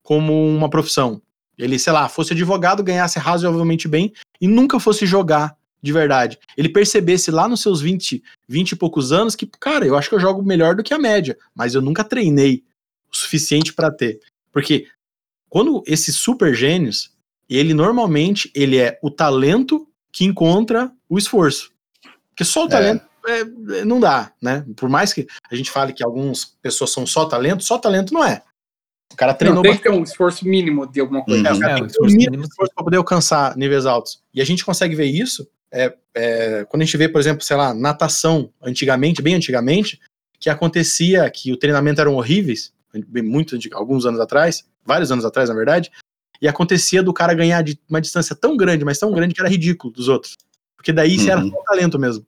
como 0.04 0.48
uma 0.48 0.70
profissão 0.70 1.22
ele, 1.60 1.78
sei 1.78 1.92
lá, 1.92 2.08
fosse 2.08 2.34
advogado, 2.34 2.82
ganhasse 2.82 3.20
razoavelmente 3.20 3.88
bem 3.88 4.14
e 4.40 4.48
nunca 4.48 4.80
fosse 4.80 5.06
jogar 5.06 5.58
de 5.82 5.92
verdade. 5.92 6.40
Ele 6.58 6.70
percebesse 6.70 7.30
lá 7.30 7.48
nos 7.48 7.62
seus 7.62 7.82
20, 7.82 8.24
20 8.48 8.72
e 8.72 8.76
poucos 8.76 9.12
anos 9.12 9.36
que, 9.36 9.46
cara, 9.46 9.86
eu 9.86 9.98
acho 9.98 10.10
que 10.10 10.16
eu 10.16 10.20
jogo 10.20 10.42
melhor 10.42 10.74
do 10.76 10.84
que 10.84 10.94
a 10.94 11.00
média, 11.00 11.38
mas 11.54 11.76
eu 11.76 11.82
nunca 11.82 12.04
treinei 12.04 12.64
o 13.12 13.16
suficiente 13.16 13.74
para 13.74 13.92
ter. 13.92 14.20
Porque 14.52 14.88
quando 15.50 15.84
esses 15.86 16.16
super 16.16 16.54
gênios, 16.56 17.12
ele 17.50 17.74
normalmente 17.74 18.50
ele 18.56 18.78
é 18.78 18.98
o 19.02 19.12
talento 19.12 19.88
que 20.12 20.26
encontra 20.26 20.92
o 21.10 21.18
esforço. 21.18 21.72
Porque 22.30 22.46
só 22.46 22.64
o 22.64 22.68
é. 22.68 22.70
talento 22.70 23.10
é, 23.28 23.42
é, 23.80 23.86
não 23.86 24.00
dá, 24.00 24.32
né? 24.42 24.66
Por 24.76 24.88
mais 24.88 25.12
que 25.14 25.28
a 25.52 25.56
gente 25.56 25.70
fale 25.70 25.94
que 25.94 26.04
algumas 26.04 26.46
pessoas 26.46 26.92
são 26.92 27.06
só 27.06 27.26
talento, 27.26 27.64
só 27.64 27.78
talento 27.78 28.14
não 28.14 28.24
é. 28.24 28.42
O 29.12 29.16
cara 29.16 29.34
treinou. 29.34 29.58
Não, 29.58 29.64
tem 29.64 29.78
que 29.78 29.84
ter 29.84 29.92
um 29.92 30.04
esforço 30.04 30.48
mínimo 30.48 30.86
de 30.86 31.00
alguma 31.00 31.24
coisa. 31.24 31.48
É, 31.48 31.54
o 31.54 31.60
cara 31.60 31.74
é, 31.74 31.76
tem 31.76 31.88
que 31.88 31.94
ter 31.94 32.04
um 32.04 32.08
mínimo 32.08 32.44
esforço 32.44 32.74
para 32.74 32.84
poder 32.84 32.98
alcançar 32.98 33.58
níveis 33.58 33.86
altos. 33.86 34.22
E 34.34 34.42
a 34.42 34.46
gente 34.46 34.64
consegue 34.64 34.96
ver 34.96 35.06
isso 35.06 35.48
é, 35.72 35.96
é, 36.16 36.66
quando 36.66 36.82
a 36.82 36.86
gente 36.86 36.98
vê, 36.98 37.08
por 37.08 37.20
exemplo, 37.20 37.44
sei 37.44 37.56
lá, 37.56 37.74
natação, 37.74 38.52
antigamente, 38.62 39.22
bem 39.22 39.36
antigamente, 39.36 40.00
que 40.40 40.50
acontecia 40.50 41.30
que 41.30 41.52
o 41.52 41.58
treinamento 41.58 42.02
eram 42.02 42.16
horríveis, 42.16 42.74
muito 43.24 43.58
alguns 43.74 44.06
anos 44.06 44.20
atrás, 44.20 44.66
vários 44.86 45.12
anos 45.12 45.26
atrás, 45.26 45.50
na 45.50 45.56
verdade, 45.56 45.92
e 46.42 46.48
acontecia 46.48 47.04
do 47.04 47.14
cara 47.14 47.34
ganhar 47.34 47.62
de 47.62 47.80
uma 47.90 48.02
distância 48.02 48.36
tão 48.36 48.56
grande, 48.56 48.86
mas 48.86 48.98
tão 48.98 49.12
grande 49.12 49.34
que 49.34 49.42
era 49.42 49.50
ridículo 49.50 49.94
dos 49.94 50.08
outros. 50.08 50.38
Porque 50.76 50.94
daí 50.94 51.18
uhum. 51.18 51.30
era 51.30 51.42
só 51.42 51.64
talento 51.64 52.00
mesmo. 52.00 52.26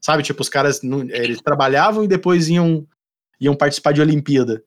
Sabe, 0.00 0.22
tipo, 0.22 0.40
os 0.40 0.48
caras 0.48 0.80
eles 0.82 1.42
trabalhavam 1.42 2.04
e 2.04 2.08
depois 2.08 2.48
iam 2.48 2.86
iam 3.38 3.54
participar 3.54 3.92
de 3.92 4.00
Olimpíada 4.00 4.62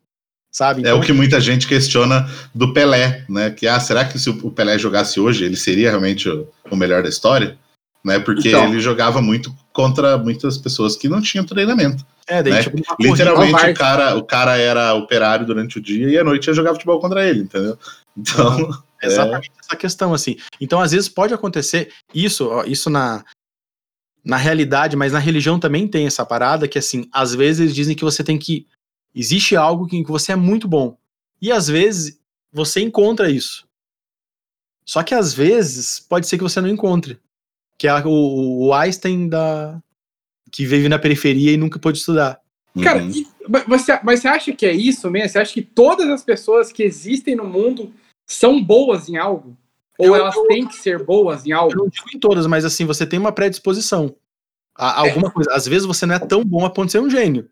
sabe? 0.54 0.82
Então, 0.82 0.92
é 0.92 0.94
o 0.94 0.98
então 0.98 1.08
que 1.08 1.14
muita 1.14 1.42
gente 1.42 1.68
questiona 1.68 2.30
do 2.54 2.72
Pelé, 2.72 3.26
né? 3.28 3.50
Que 3.50 3.68
ah, 3.68 3.80
será 3.80 4.06
que 4.06 4.20
se 4.20 4.30
o 4.30 4.52
Pelé 4.52 4.78
jogasse 4.78 5.20
hoje, 5.20 5.44
ele 5.44 5.56
seria 5.56 5.90
realmente 5.90 6.30
o, 6.30 6.48
o 6.70 6.76
melhor 6.76 7.02
da 7.02 7.10
história? 7.10 7.58
Né? 8.06 8.20
Porque 8.20 8.50
então, 8.50 8.68
ele 8.68 8.80
jogava 8.80 9.22
muito 9.22 9.54
contra 9.72 10.18
muitas 10.18 10.58
pessoas 10.58 10.96
que 10.96 11.10
não 11.10 11.22
tinham 11.22 11.46
treinamento. 11.46 12.06
É, 12.28 12.44
daí, 12.44 12.54
né? 12.54 12.64
tipo, 12.64 12.78
Literalmente 13.00 13.66
o 13.66 13.74
cara, 13.74 14.16
o 14.16 14.24
cara 14.24 14.58
era 14.58 14.94
operário 14.94 15.46
durante 15.46 15.78
o 15.78 15.82
dia 15.82 16.10
e 16.10 16.18
à 16.18 16.24
noite 16.24 16.48
ia 16.48 16.54
jogar 16.54 16.74
futebol 16.74 17.00
contra 17.00 17.28
ele, 17.28 17.42
entendeu? 17.42 17.78
Então. 18.16 18.70
É 19.04 19.08
exatamente 19.08 19.52
essa 19.60 19.76
questão, 19.76 20.14
assim. 20.14 20.38
Então, 20.62 20.80
às 20.80 20.94
vezes 20.94 21.10
pode 21.10 21.34
acontecer 21.34 21.92
isso, 22.14 22.50
isso 22.66 22.90
na, 22.90 23.22
na 24.24 24.38
realidade, 24.38 24.96
mas 24.96 25.12
na 25.12 25.20
religião 25.20 25.60
também 25.60 25.90
tem 25.90 26.08
essa 26.08 26.26
parada 26.26 26.70
que, 26.70 26.80
assim, 26.80 27.10
às 27.12 27.36
vezes 27.36 27.60
eles 27.60 27.76
dizem 27.76 27.98
que 27.98 28.04
você 28.06 28.24
tem 28.24 28.40
que 28.40 28.66
Existe 29.16 29.56
algo 29.56 29.88
em 29.92 30.04
que 30.04 30.12
você 30.12 30.32
é 30.32 30.36
muito 30.36 30.68
bom. 30.68 30.98
E 31.42 31.52
às 31.52 31.68
vezes 31.68 32.20
você 32.52 32.82
encontra 32.82 33.30
isso. 33.30 33.68
Só 34.86 35.04
que 35.04 35.14
às 35.14 35.34
vezes 35.34 36.00
pode 36.00 36.28
ser 36.28 36.38
que 36.38 36.44
você 36.44 36.60
não 36.60 36.70
encontre. 36.70 37.20
Que 37.78 37.88
é 37.88 38.06
o, 38.06 38.68
o 38.68 38.74
Einstein 38.74 39.28
da 39.28 39.82
que 40.52 40.66
vive 40.66 40.88
na 40.88 41.00
periferia 41.00 41.52
e 41.52 41.58
nunca 41.58 41.80
pôde 41.80 41.98
estudar. 41.98 42.40
Cara, 42.82 43.04
uhum. 43.04 43.12
você, 43.68 44.00
mas 44.04 44.20
você 44.20 44.28
acha 44.28 44.54
que 44.54 44.66
é 44.66 44.72
isso 44.72 45.10
mesmo? 45.10 45.30
Você 45.30 45.40
acha 45.40 45.54
que 45.54 45.62
todas 45.62 46.08
as 46.10 46.24
pessoas 46.24 46.72
que 46.72 46.84
existem 46.84 47.36
no 47.36 47.46
mundo 47.46 47.92
são 48.26 48.64
boas 48.64 49.10
em 49.10 49.18
algo? 49.18 49.58
Ou 49.98 50.08
eu, 50.08 50.16
elas 50.16 50.36
eu, 50.36 50.48
têm 50.48 50.68
que 50.68 50.76
ser 50.76 51.04
boas 51.04 51.46
em 51.46 51.52
algo? 51.52 51.74
Eu 51.74 51.78
não 51.78 51.88
digo 51.88 52.08
em 52.14 52.20
todas, 52.20 52.48
mas 52.48 52.66
assim, 52.66 52.86
você 52.86 53.06
tem 53.06 53.20
uma 53.20 53.32
predisposição. 53.32 54.16
A, 54.76 55.02
alguma 55.02 55.28
é. 55.28 55.32
coisa. 55.32 55.52
Às 55.54 55.68
vezes 55.68 55.86
você 55.86 56.06
não 56.06 56.16
é 56.16 56.20
tão 56.20 56.44
bom 56.44 56.66
a 56.66 56.70
ponto 56.70 56.88
de 56.88 56.94
ser 56.94 57.00
um 57.00 57.10
gênio. 57.10 57.50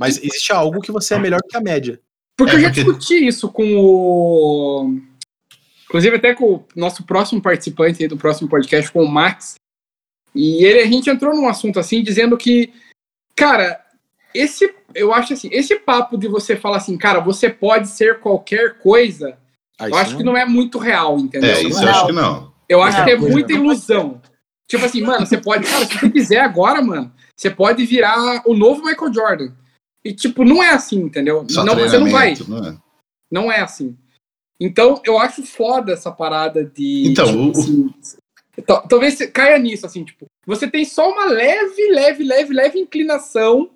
Mas 0.00 0.16
existe 0.16 0.50
algo 0.50 0.80
que 0.80 0.90
você 0.90 1.12
é 1.12 1.18
melhor 1.18 1.42
que 1.46 1.54
a 1.54 1.60
média. 1.60 2.00
Porque 2.34 2.52
é, 2.52 2.54
eu 2.56 2.60
já 2.60 2.68
porque... 2.68 2.84
discuti 2.84 3.26
isso 3.26 3.52
com 3.52 3.76
o. 3.76 4.98
Inclusive, 5.84 6.16
até 6.16 6.34
com 6.34 6.54
o 6.54 6.64
nosso 6.74 7.04
próximo 7.04 7.42
participante 7.42 8.08
do 8.08 8.16
próximo 8.16 8.48
podcast, 8.48 8.90
com 8.90 9.04
o 9.04 9.08
Max. 9.08 9.56
E 10.34 10.64
ele, 10.64 10.80
a 10.80 10.86
gente 10.86 11.10
entrou 11.10 11.34
num 11.34 11.46
assunto 11.46 11.78
assim, 11.78 12.02
dizendo 12.02 12.38
que, 12.38 12.72
cara, 13.36 13.78
esse. 14.34 14.74
Eu 14.94 15.12
acho 15.12 15.34
assim, 15.34 15.50
esse 15.52 15.78
papo 15.78 16.16
de 16.16 16.28
você 16.28 16.56
falar 16.56 16.78
assim, 16.78 16.96
cara, 16.96 17.20
você 17.20 17.50
pode 17.50 17.88
ser 17.88 18.20
qualquer 18.20 18.78
coisa, 18.78 19.36
ah, 19.78 19.88
eu 19.88 19.94
acho 19.96 20.12
não... 20.12 20.18
que 20.18 20.24
não 20.24 20.36
é 20.36 20.46
muito 20.46 20.78
real, 20.78 21.18
entendeu? 21.18 21.50
É, 21.50 21.62
isso 21.62 21.82
eu 21.82 21.88
acho 21.88 22.06
que 22.06 22.12
não. 22.12 22.52
Eu 22.66 22.82
acho 22.82 22.98
não, 22.98 23.04
que 23.04 23.10
é 23.10 23.16
muita 23.16 23.52
ilusão. 23.52 24.22
Tipo 24.66 24.86
assim, 24.86 25.02
mano, 25.02 25.26
você 25.26 25.36
pode, 25.36 25.68
cara, 25.68 25.84
se 25.84 25.98
você 25.98 26.08
quiser 26.08 26.40
agora, 26.40 26.80
mano, 26.80 27.12
você 27.36 27.50
pode 27.50 27.84
virar 27.84 28.42
o 28.46 28.54
novo 28.54 28.82
Michael 28.82 29.12
Jordan. 29.12 29.59
E, 30.04 30.12
tipo, 30.14 30.44
não 30.44 30.62
é 30.62 30.70
assim, 30.70 31.00
entendeu? 31.00 31.44
Só 31.48 31.64
não, 31.64 31.74
você 31.74 31.98
não 31.98 32.10
vai. 32.10 32.34
Não 32.48 32.64
é. 32.68 32.76
Não 33.30 33.52
é 33.52 33.60
assim. 33.60 33.96
Então, 34.58 35.00
eu 35.04 35.18
acho 35.18 35.42
foda 35.44 35.92
essa 35.92 36.10
parada 36.10 36.64
de. 36.64 37.04
Então, 37.08 37.26
tipo, 37.26 37.58
o- 37.58 37.60
assim, 37.60 37.94
tal- 38.66 38.86
talvez 38.86 39.14
você 39.14 39.26
caia 39.26 39.58
nisso, 39.58 39.86
assim, 39.86 40.04
tipo, 40.04 40.26
você 40.46 40.68
tem 40.68 40.84
só 40.84 41.10
uma 41.10 41.26
leve, 41.26 41.90
leve, 41.92 42.24
leve, 42.24 42.52
leve 42.54 42.78
inclinação 42.78 43.70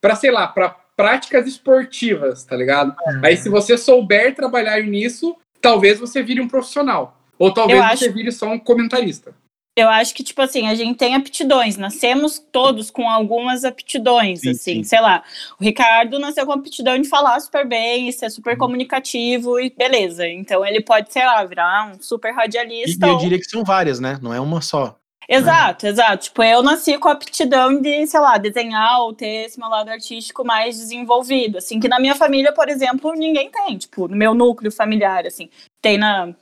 pra, 0.00 0.14
sei 0.16 0.30
lá, 0.30 0.46
pra 0.48 0.70
práticas 0.96 1.46
esportivas, 1.46 2.44
tá 2.44 2.54
ligado? 2.56 2.94
Aí, 3.22 3.36
se 3.36 3.48
você 3.48 3.76
souber 3.78 4.34
trabalhar 4.34 4.82
nisso, 4.82 5.36
talvez 5.60 5.98
você 5.98 6.22
vire 6.22 6.40
um 6.40 6.48
profissional. 6.48 7.18
Ou 7.38 7.52
talvez 7.54 7.78
Eu 7.78 7.84
você 7.96 8.12
vire 8.12 8.30
só 8.32 8.46
um 8.50 8.58
comentarista. 8.58 9.34
Eu 9.80 9.88
acho 9.88 10.14
que, 10.14 10.22
tipo 10.22 10.40
assim, 10.42 10.68
a 10.68 10.74
gente 10.74 10.96
tem 10.98 11.14
aptidões, 11.14 11.76
nascemos 11.76 12.38
todos 12.38 12.90
com 12.90 13.08
algumas 13.08 13.64
aptidões, 13.64 14.40
Sim, 14.40 14.50
assim, 14.50 14.74
sim. 14.74 14.84
sei 14.84 15.00
lá. 15.00 15.22
O 15.58 15.64
Ricardo 15.64 16.18
nasceu 16.18 16.44
com 16.44 16.52
a 16.52 16.56
aptidão 16.56 16.98
de 16.98 17.08
falar 17.08 17.40
super 17.40 17.66
bem, 17.66 18.12
ser 18.12 18.28
super 18.30 18.56
comunicativo 18.56 19.58
e 19.58 19.70
beleza. 19.70 20.28
Então 20.28 20.64
ele 20.66 20.80
pode, 20.82 21.12
sei 21.12 21.24
lá, 21.24 21.42
virar 21.44 21.90
um 21.90 22.02
super 22.02 22.32
radialista. 22.34 23.06
e 23.06 23.08
eu 23.08 23.14
ou- 23.14 23.20
diria 23.20 23.38
que 23.38 23.44
são 23.44 23.64
várias, 23.64 23.98
né? 24.00 24.18
Não 24.20 24.34
é 24.34 24.40
uma 24.40 24.60
só. 24.60 24.96
Exato, 25.28 25.86
exato. 25.86 26.24
Tipo, 26.24 26.42
eu 26.42 26.60
nasci 26.60 26.98
com 26.98 27.08
a 27.08 27.12
aptidão 27.12 27.80
de, 27.80 28.04
sei 28.06 28.18
lá, 28.18 28.36
desenhar 28.36 29.00
ou 29.02 29.14
ter 29.14 29.46
esse 29.46 29.58
meu 29.60 29.68
lado 29.68 29.88
artístico 29.88 30.44
mais 30.44 30.76
desenvolvido. 30.76 31.58
Assim, 31.58 31.78
que 31.78 31.86
na 31.88 32.00
minha 32.00 32.16
família, 32.16 32.52
por 32.52 32.68
exemplo, 32.68 33.12
ninguém 33.14 33.48
tem. 33.48 33.78
Tipo, 33.78 34.08
no 34.08 34.16
meu 34.16 34.34
núcleo 34.34 34.72
familiar, 34.72 35.24
assim. 35.26 35.48
Tem 35.80 35.96
na, 35.96 36.34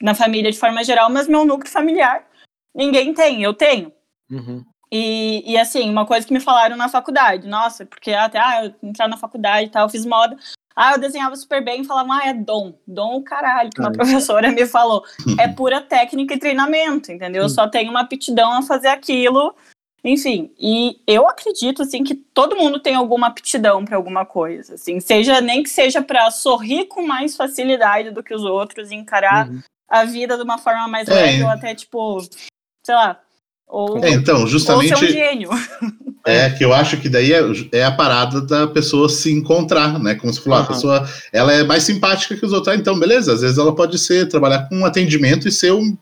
na 0.00 0.14
família 0.14 0.50
de 0.52 0.58
forma 0.58 0.84
geral, 0.84 1.10
mas 1.10 1.26
meu 1.26 1.44
núcleo 1.44 1.70
familiar, 1.70 2.24
ninguém 2.76 3.12
tem. 3.14 3.42
Eu 3.42 3.54
tenho. 3.54 3.90
Uhum. 4.30 4.64
E, 4.92 5.42
e 5.52 5.58
assim, 5.58 5.90
uma 5.90 6.06
coisa 6.06 6.26
que 6.26 6.32
me 6.32 6.38
falaram 6.40 6.76
na 6.76 6.88
faculdade, 6.88 7.48
nossa, 7.48 7.84
porque 7.84 8.12
até 8.12 8.38
ah, 8.38 8.66
eu 8.66 8.74
entrar 8.88 9.08
na 9.08 9.16
faculdade 9.16 9.66
e 9.66 9.70
tal, 9.70 9.86
eu 9.86 9.88
fiz 9.90 10.06
moda. 10.06 10.36
Ah, 10.76 10.92
eu 10.92 11.00
desenhava 11.00 11.34
super 11.34 11.64
bem 11.64 11.80
e 11.80 11.84
falavam, 11.84 12.12
ah, 12.12 12.26
é 12.28 12.34
dom. 12.34 12.74
Dom 12.86 13.16
o 13.16 13.24
caralho, 13.24 13.70
que 13.70 13.80
uma 13.80 13.90
professora 13.90 14.52
me 14.52 14.66
falou. 14.66 15.02
É 15.40 15.48
pura 15.48 15.80
técnica 15.80 16.34
e 16.34 16.38
treinamento, 16.38 17.10
entendeu? 17.10 17.42
Eu 17.42 17.48
só 17.48 17.66
tenho 17.66 17.90
uma 17.90 18.02
aptidão 18.02 18.52
a 18.52 18.62
fazer 18.62 18.88
aquilo. 18.88 19.54
Enfim, 20.04 20.52
e 20.56 21.00
eu 21.04 21.26
acredito 21.28 21.82
assim 21.82 22.04
que 22.04 22.14
todo 22.14 22.54
mundo 22.54 22.78
tem 22.78 22.94
alguma 22.94 23.26
aptidão 23.26 23.84
para 23.84 23.96
alguma 23.96 24.24
coisa, 24.24 24.74
assim, 24.74 25.00
seja 25.00 25.40
nem 25.40 25.64
que 25.64 25.68
seja 25.68 26.00
para 26.00 26.30
sorrir 26.30 26.84
com 26.86 27.04
mais 27.04 27.34
facilidade 27.36 28.12
do 28.12 28.22
que 28.22 28.32
os 28.32 28.44
outros, 28.44 28.92
e 28.92 28.94
encarar 28.94 29.48
Uhum. 29.48 29.60
a 29.88 30.04
vida 30.04 30.36
de 30.36 30.44
uma 30.44 30.58
forma 30.58 30.86
mais 30.86 31.08
É. 31.08 31.12
leve 31.14 31.42
ou 31.42 31.48
até 31.50 31.74
tipo, 31.74 32.18
sei 32.86 32.94
lá, 32.94 33.20
ou, 33.66 33.98
É, 34.04 34.10
então, 34.10 34.36
ou 34.36 34.40
ser 34.42 34.44
um 34.44 34.48
justamente 34.48 35.08
gênio. 35.08 35.50
é 36.24 36.50
que 36.50 36.64
eu 36.64 36.72
acho 36.72 37.00
que 37.00 37.08
daí 37.08 37.32
é, 37.32 37.40
é 37.72 37.84
a 37.84 37.90
parada 37.90 38.40
da 38.40 38.68
pessoa 38.68 39.08
se 39.08 39.32
encontrar, 39.32 39.98
né? 39.98 40.14
Como 40.14 40.32
você 40.32 40.40
falou, 40.40 40.58
a 40.58 40.62
Aham. 40.62 40.68
pessoa 40.68 41.08
ela 41.32 41.52
é 41.52 41.64
mais 41.64 41.82
simpática 41.82 42.36
que 42.36 42.46
os 42.46 42.52
outros. 42.52 42.72
Ah, 42.72 42.76
então, 42.76 42.96
beleza, 42.96 43.32
às 43.32 43.40
vezes 43.40 43.58
ela 43.58 43.74
pode 43.74 43.98
ser, 43.98 44.28
trabalhar 44.28 44.68
com 44.68 44.84
atendimento 44.84 45.48
e 45.48 45.52
ser 45.52 45.72
um 45.72 45.98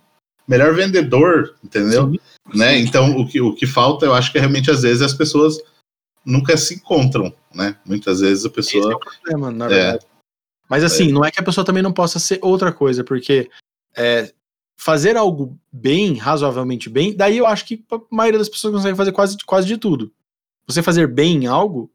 melhor 0.47 0.74
vendedor, 0.74 1.55
entendeu? 1.64 2.11
Sim. 2.11 2.18
Né? 2.55 2.78
Então, 2.78 3.16
o 3.16 3.26
que, 3.26 3.41
o 3.41 3.55
que 3.55 3.66
falta, 3.66 4.05
eu 4.05 4.12
acho 4.14 4.30
que 4.30 4.37
é 4.37 4.43
realmente, 4.43 4.70
às 4.70 4.82
vezes, 4.82 5.01
as 5.01 5.14
pessoas 5.14 5.57
nunca 6.22 6.55
se 6.59 6.74
encontram, 6.74 7.35
né? 7.55 7.76
Muitas 7.87 8.20
vezes 8.20 8.45
a 8.45 8.49
Esse 8.49 8.76
é 8.76 8.80
pessoa. 8.80 8.95
o 8.97 8.99
problema, 9.01 9.51
na 9.51 9.64
É. 9.64 9.68
verdade. 9.68 10.07
Mas 10.68 10.85
assim, 10.85 11.11
não 11.11 11.24
é 11.24 11.30
que 11.30 11.41
a 11.41 11.43
pessoa 11.43 11.64
também 11.64 11.82
não 11.82 11.93
possa 11.93 12.18
ser 12.18 12.39
outra 12.43 12.72
coisa, 12.72 13.03
porque 13.05 13.49
é, 13.97 14.30
fazer 14.77 15.16
algo 15.16 15.59
bem, 15.72 16.14
razoavelmente 16.14 16.91
bem, 16.91 17.14
daí 17.14 17.39
eu 17.39 17.47
acho 17.47 17.64
que 17.64 17.85
a 17.91 17.99
maioria 18.11 18.39
das 18.39 18.49
pessoas 18.49 18.75
consegue 18.75 18.97
fazer 18.97 19.12
quase, 19.12 19.37
quase 19.45 19.66
de 19.66 19.77
tudo. 19.77 20.12
Você 20.66 20.83
fazer 20.83 21.07
bem 21.07 21.45
em 21.45 21.47
algo, 21.47 21.91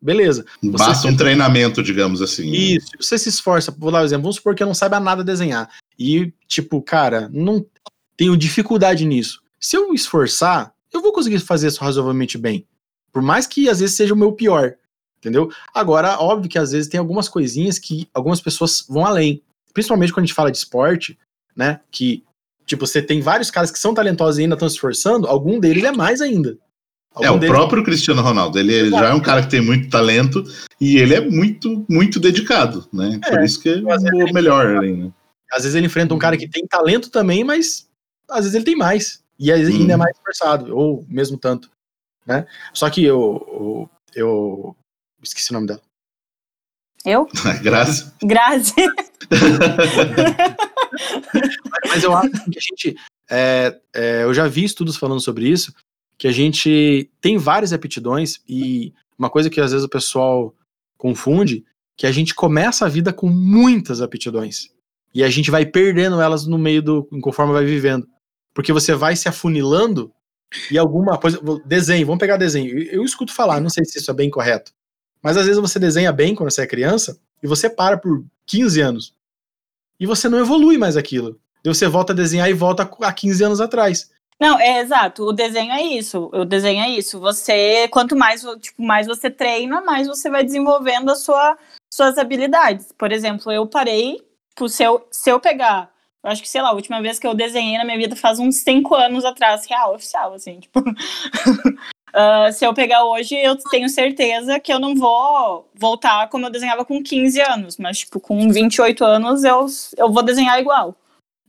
beleza. 0.00 0.44
Basta 0.62 1.08
um 1.08 1.16
treinamento, 1.16 1.82
digamos 1.82 2.22
assim. 2.22 2.50
Isso, 2.50 2.88
você 2.98 3.18
se 3.18 3.28
esforça, 3.28 3.74
vou 3.76 3.90
dar 3.90 4.02
um 4.02 4.04
exemplo, 4.04 4.22
vamos 4.22 4.36
supor 4.36 4.54
que 4.54 4.62
eu 4.62 4.66
não 4.66 4.74
saiba 4.74 4.98
nada 4.98 5.22
desenhar. 5.22 5.70
E, 5.98 6.32
tipo, 6.46 6.80
cara, 6.82 7.28
não 7.32 7.64
tenho 8.16 8.36
dificuldade 8.36 9.04
nisso. 9.04 9.42
Se 9.60 9.76
eu 9.76 9.92
esforçar, 9.92 10.74
eu 10.92 11.00
vou 11.00 11.12
conseguir 11.12 11.38
fazer 11.40 11.68
isso 11.68 11.80
razoavelmente 11.80 12.36
bem. 12.36 12.66
Por 13.12 13.22
mais 13.22 13.46
que 13.46 13.68
às 13.68 13.80
vezes 13.80 13.94
seja 13.94 14.14
o 14.14 14.16
meu 14.16 14.32
pior. 14.32 14.74
Entendeu? 15.18 15.52
Agora, 15.72 16.18
óbvio 16.18 16.50
que 16.50 16.58
às 16.58 16.72
vezes 16.72 16.88
tem 16.88 16.98
algumas 16.98 17.28
coisinhas 17.28 17.78
que 17.78 18.08
algumas 18.12 18.40
pessoas 18.40 18.84
vão 18.88 19.06
além. 19.06 19.40
Principalmente 19.72 20.12
quando 20.12 20.24
a 20.24 20.26
gente 20.26 20.34
fala 20.34 20.50
de 20.50 20.58
esporte, 20.58 21.16
né? 21.56 21.80
Que, 21.90 22.22
tipo, 22.66 22.86
você 22.86 23.00
tem 23.02 23.20
vários 23.20 23.50
caras 23.50 23.70
que 23.70 23.78
são 23.78 23.92
talentosos 23.94 24.38
e 24.38 24.42
ainda 24.42 24.54
estão 24.54 24.68
se 24.68 24.74
esforçando, 24.76 25.26
algum 25.26 25.58
deles 25.60 25.84
é 25.84 25.92
mais 25.92 26.20
ainda. 26.20 26.56
É, 27.20 27.26
Algum 27.26 27.36
o 27.36 27.40
deles- 27.40 27.54
próprio 27.54 27.84
Cristiano 27.84 28.22
Ronaldo, 28.22 28.58
ele 28.58 28.74
Exato. 28.74 29.02
já 29.04 29.10
é 29.10 29.14
um 29.14 29.20
cara 29.20 29.42
que 29.42 29.50
tem 29.50 29.60
muito 29.60 29.90
talento 29.90 30.42
e 30.80 30.96
ele 30.96 31.14
é 31.14 31.20
muito, 31.20 31.84
muito 31.88 32.18
dedicado, 32.18 32.88
né? 32.92 33.20
Por 33.22 33.38
É, 33.40 33.44
isso 33.44 33.60
que 33.60 33.68
é 33.68 33.76
o 33.76 34.32
melhor 34.32 34.66
ali, 34.78 34.92
né? 34.96 35.12
Às 35.52 35.64
vezes 35.64 35.74
ele 35.74 35.86
enfrenta 35.86 36.14
um 36.14 36.18
cara 36.18 36.38
que 36.38 36.48
tem 36.48 36.66
talento 36.66 37.10
também, 37.10 37.44
mas 37.44 37.86
às 38.30 38.40
vezes 38.44 38.54
ele 38.54 38.64
tem 38.64 38.76
mais. 38.76 39.22
E 39.38 39.52
às 39.52 39.58
vezes 39.58 39.74
ainda 39.74 39.92
é 39.92 39.96
Hum. 39.96 39.98
mais 39.98 40.16
esforçado, 40.16 40.74
ou 40.74 41.04
mesmo 41.06 41.36
tanto. 41.36 41.70
Né? 42.24 42.46
Só 42.72 42.88
que 42.88 43.04
eu, 43.04 43.44
eu, 43.52 43.90
eu 44.14 44.76
esqueci 45.22 45.50
o 45.50 45.54
nome 45.54 45.66
dela. 45.66 45.82
Eu? 47.04 47.28
Graças. 47.62 48.10
Grazi. 48.24 48.72
Mas 51.88 52.04
eu 52.04 52.16
acho 52.16 52.30
que 52.30 52.58
a 52.58 52.60
gente. 52.60 52.96
é, 53.30 53.80
é, 53.94 54.22
eu 54.24 54.34
já 54.34 54.46
vi 54.46 54.64
estudos 54.64 54.96
falando 54.96 55.20
sobre 55.20 55.48
isso, 55.48 55.72
que 56.18 56.26
a 56.28 56.32
gente 56.32 57.10
tem 57.20 57.38
várias 57.38 57.72
aptidões, 57.72 58.40
e 58.48 58.92
uma 59.18 59.30
coisa 59.30 59.50
que 59.50 59.60
às 59.60 59.72
vezes 59.72 59.84
o 59.84 59.90
pessoal 59.90 60.54
confunde, 60.96 61.64
que 61.96 62.06
a 62.06 62.12
gente 62.12 62.34
começa 62.34 62.86
a 62.86 62.88
vida 62.88 63.12
com 63.12 63.28
muitas 63.28 64.00
aptidões. 64.00 64.70
E 65.14 65.22
a 65.22 65.28
gente 65.28 65.50
vai 65.50 65.66
perdendo 65.66 66.20
elas 66.20 66.46
no 66.46 66.58
meio 66.58 66.82
do. 66.82 67.04
conforme 67.20 67.52
vai 67.52 67.64
vivendo. 67.64 68.08
Porque 68.54 68.72
você 68.72 68.94
vai 68.94 69.16
se 69.16 69.28
afunilando 69.28 70.12
e 70.70 70.78
alguma 70.78 71.18
coisa. 71.18 71.38
Desenho, 71.64 72.06
vamos 72.06 72.20
pegar 72.20 72.36
desenho. 72.36 72.78
Eu, 72.78 73.00
eu 73.00 73.04
escuto 73.04 73.34
falar, 73.34 73.60
não 73.60 73.70
sei 73.70 73.84
se 73.84 73.98
isso 73.98 74.10
é 74.10 74.14
bem 74.14 74.30
correto. 74.30 74.72
Mas 75.22 75.36
às 75.36 75.46
vezes 75.46 75.60
você 75.60 75.78
desenha 75.78 76.12
bem 76.12 76.34
quando 76.34 76.50
você 76.50 76.62
é 76.62 76.66
criança 76.66 77.18
e 77.42 77.46
você 77.46 77.70
para 77.70 77.96
por 77.96 78.24
15 78.46 78.80
anos. 78.80 79.14
E 80.02 80.06
você 80.06 80.28
não 80.28 80.40
evolui 80.40 80.76
mais 80.76 80.96
aquilo. 80.96 81.38
E 81.64 81.68
você 81.68 81.86
volta 81.86 82.12
a 82.12 82.16
desenhar 82.16 82.50
e 82.50 82.52
volta 82.52 82.90
a 83.02 83.12
15 83.12 83.44
anos 83.44 83.60
atrás. 83.60 84.10
Não, 84.40 84.58
é 84.58 84.80
exato. 84.80 85.22
O 85.22 85.32
desenho 85.32 85.70
é 85.70 85.80
isso. 85.80 86.28
O 86.32 86.44
desenho 86.44 86.82
é 86.82 86.90
isso. 86.90 87.20
Você, 87.20 87.86
quanto 87.86 88.16
mais, 88.16 88.44
tipo, 88.60 88.82
mais 88.82 89.06
você 89.06 89.30
treina, 89.30 89.80
mais 89.82 90.08
você 90.08 90.28
vai 90.28 90.42
desenvolvendo 90.42 91.08
a 91.08 91.14
sua, 91.14 91.56
suas 91.88 92.18
habilidades. 92.18 92.88
Por 92.98 93.12
exemplo, 93.12 93.52
eu 93.52 93.64
parei, 93.64 94.16
tipo, 94.48 94.68
se 94.68 94.82
eu, 94.82 95.06
se 95.08 95.30
eu 95.30 95.38
pegar, 95.38 95.88
eu 96.24 96.32
acho 96.32 96.42
que, 96.42 96.48
sei 96.48 96.62
lá, 96.62 96.70
a 96.70 96.74
última 96.74 97.00
vez 97.00 97.20
que 97.20 97.26
eu 97.28 97.32
desenhei 97.32 97.78
na 97.78 97.84
minha 97.84 97.98
vida 97.98 98.16
faz 98.16 98.40
uns 98.40 98.56
5 98.56 98.92
anos 98.96 99.24
atrás, 99.24 99.64
real, 99.66 99.94
oficial, 99.94 100.34
assim, 100.34 100.58
tipo. 100.58 100.82
ah, 102.12 102.50
se 102.52 102.64
eu 102.64 102.74
pegar 102.74 103.04
hoje, 103.04 103.34
eu 103.34 103.56
tenho 103.56 103.88
certeza 103.88 104.60
que 104.60 104.72
eu 104.72 104.78
não 104.78 104.94
vou 104.94 105.68
voltar 105.74 106.28
como 106.28 106.46
eu 106.46 106.50
desenhava 106.50 106.84
com 106.84 107.02
15 107.02 107.40
anos, 107.40 107.76
mas, 107.78 108.00
tipo, 108.00 108.20
com 108.20 108.50
28 108.50 109.04
anos 109.04 109.44
eu, 109.44 109.66
eu 109.96 110.12
vou 110.12 110.22
desenhar 110.22 110.60
igual. 110.60 110.94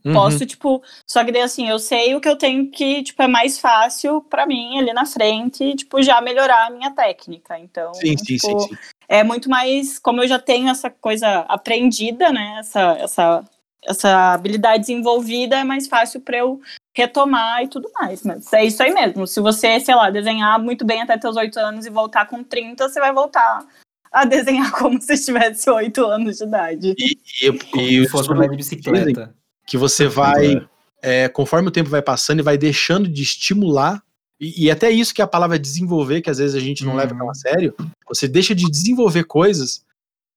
Uhum. 0.04 0.12
Posso, 0.12 0.44
tipo, 0.44 0.82
só 1.06 1.24
que 1.24 1.32
daí 1.32 1.42
assim, 1.42 1.68
eu 1.68 1.78
sei 1.78 2.14
o 2.14 2.20
que 2.20 2.28
eu 2.28 2.36
tenho 2.36 2.70
que, 2.70 3.02
tipo, 3.02 3.22
é 3.22 3.28
mais 3.28 3.58
fácil 3.58 4.20
pra 4.20 4.46
mim 4.46 4.78
ali 4.78 4.92
na 4.92 5.06
frente, 5.06 5.74
tipo, 5.74 6.02
já 6.02 6.20
melhorar 6.20 6.66
a 6.66 6.70
minha 6.70 6.90
técnica. 6.90 7.58
Então, 7.58 7.92
sim, 7.94 8.14
tipo, 8.14 8.46
sim, 8.46 8.58
sim. 8.60 8.76
é 9.08 9.24
muito 9.24 9.48
mais, 9.48 9.98
como 9.98 10.22
eu 10.22 10.28
já 10.28 10.38
tenho 10.38 10.68
essa 10.68 10.90
coisa 10.90 11.40
aprendida, 11.48 12.30
né, 12.30 12.56
essa, 12.58 12.98
essa, 13.00 13.44
essa 13.86 14.32
habilidade 14.32 14.80
desenvolvida, 14.82 15.56
é 15.56 15.64
mais 15.64 15.86
fácil 15.86 16.20
pra 16.20 16.38
eu 16.38 16.60
retomar 16.96 17.62
e 17.62 17.68
tudo 17.68 17.90
mais. 18.00 18.22
Mas 18.22 18.52
é 18.52 18.64
isso 18.64 18.82
aí 18.82 18.92
mesmo. 18.92 19.26
Se 19.26 19.40
você, 19.40 19.78
sei 19.80 19.94
lá, 19.94 20.10
desenhar 20.10 20.58
muito 20.58 20.84
bem 20.84 21.02
até 21.02 21.18
teus 21.18 21.36
oito 21.36 21.58
anos 21.58 21.84
e 21.86 21.90
voltar 21.90 22.26
com 22.26 22.42
30, 22.42 22.88
você 22.88 23.00
vai 23.00 23.12
voltar 23.12 23.64
a 24.12 24.24
desenhar 24.24 24.70
como 24.78 25.00
se 25.00 25.16
tivesse 25.24 25.68
oito 25.70 26.04
anos 26.06 26.38
de 26.38 26.44
idade. 26.44 26.94
E, 26.98 27.16
e, 27.42 28.00
e 28.00 28.04
Se 28.04 28.10
fosse 28.10 28.30
andar 28.32 28.48
de 28.48 28.56
bicicleta. 28.56 29.34
que 29.66 29.76
você 29.76 30.06
vai, 30.06 30.66
é, 31.02 31.28
conforme 31.28 31.68
o 31.68 31.72
tempo 31.72 31.90
vai 31.90 32.02
passando 32.02 32.38
e 32.40 32.42
vai 32.42 32.56
deixando 32.56 33.08
de 33.08 33.22
estimular, 33.22 34.02
e, 34.40 34.64
e 34.66 34.70
até 34.70 34.90
isso 34.90 35.14
que 35.14 35.22
a 35.22 35.26
palavra 35.26 35.58
desenvolver, 35.58 36.20
que 36.22 36.30
às 36.30 36.38
vezes 36.38 36.54
a 36.54 36.60
gente 36.60 36.84
não 36.84 36.92
Uhum. 36.92 36.98
leva 36.98 37.14
tão 37.16 37.30
a 37.30 37.34
sério, 37.34 37.74
você 38.08 38.28
deixa 38.28 38.54
de 38.54 38.70
desenvolver 38.70 39.24
coisas 39.24 39.84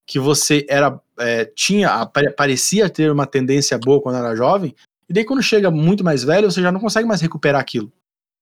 que 0.07 0.19
você 0.19 0.65
era 0.69 0.99
é, 1.19 1.45
tinha, 1.45 2.05
parecia 2.35 2.89
ter 2.89 3.11
uma 3.11 3.27
tendência 3.27 3.77
boa 3.77 4.01
quando 4.01 4.15
era 4.17 4.35
jovem, 4.35 4.73
e 5.09 5.13
daí 5.13 5.25
quando 5.25 5.43
chega 5.43 5.69
muito 5.69 6.03
mais 6.03 6.23
velho, 6.23 6.49
você 6.49 6.61
já 6.61 6.71
não 6.71 6.79
consegue 6.79 7.07
mais 7.07 7.21
recuperar 7.21 7.61
aquilo. 7.61 7.91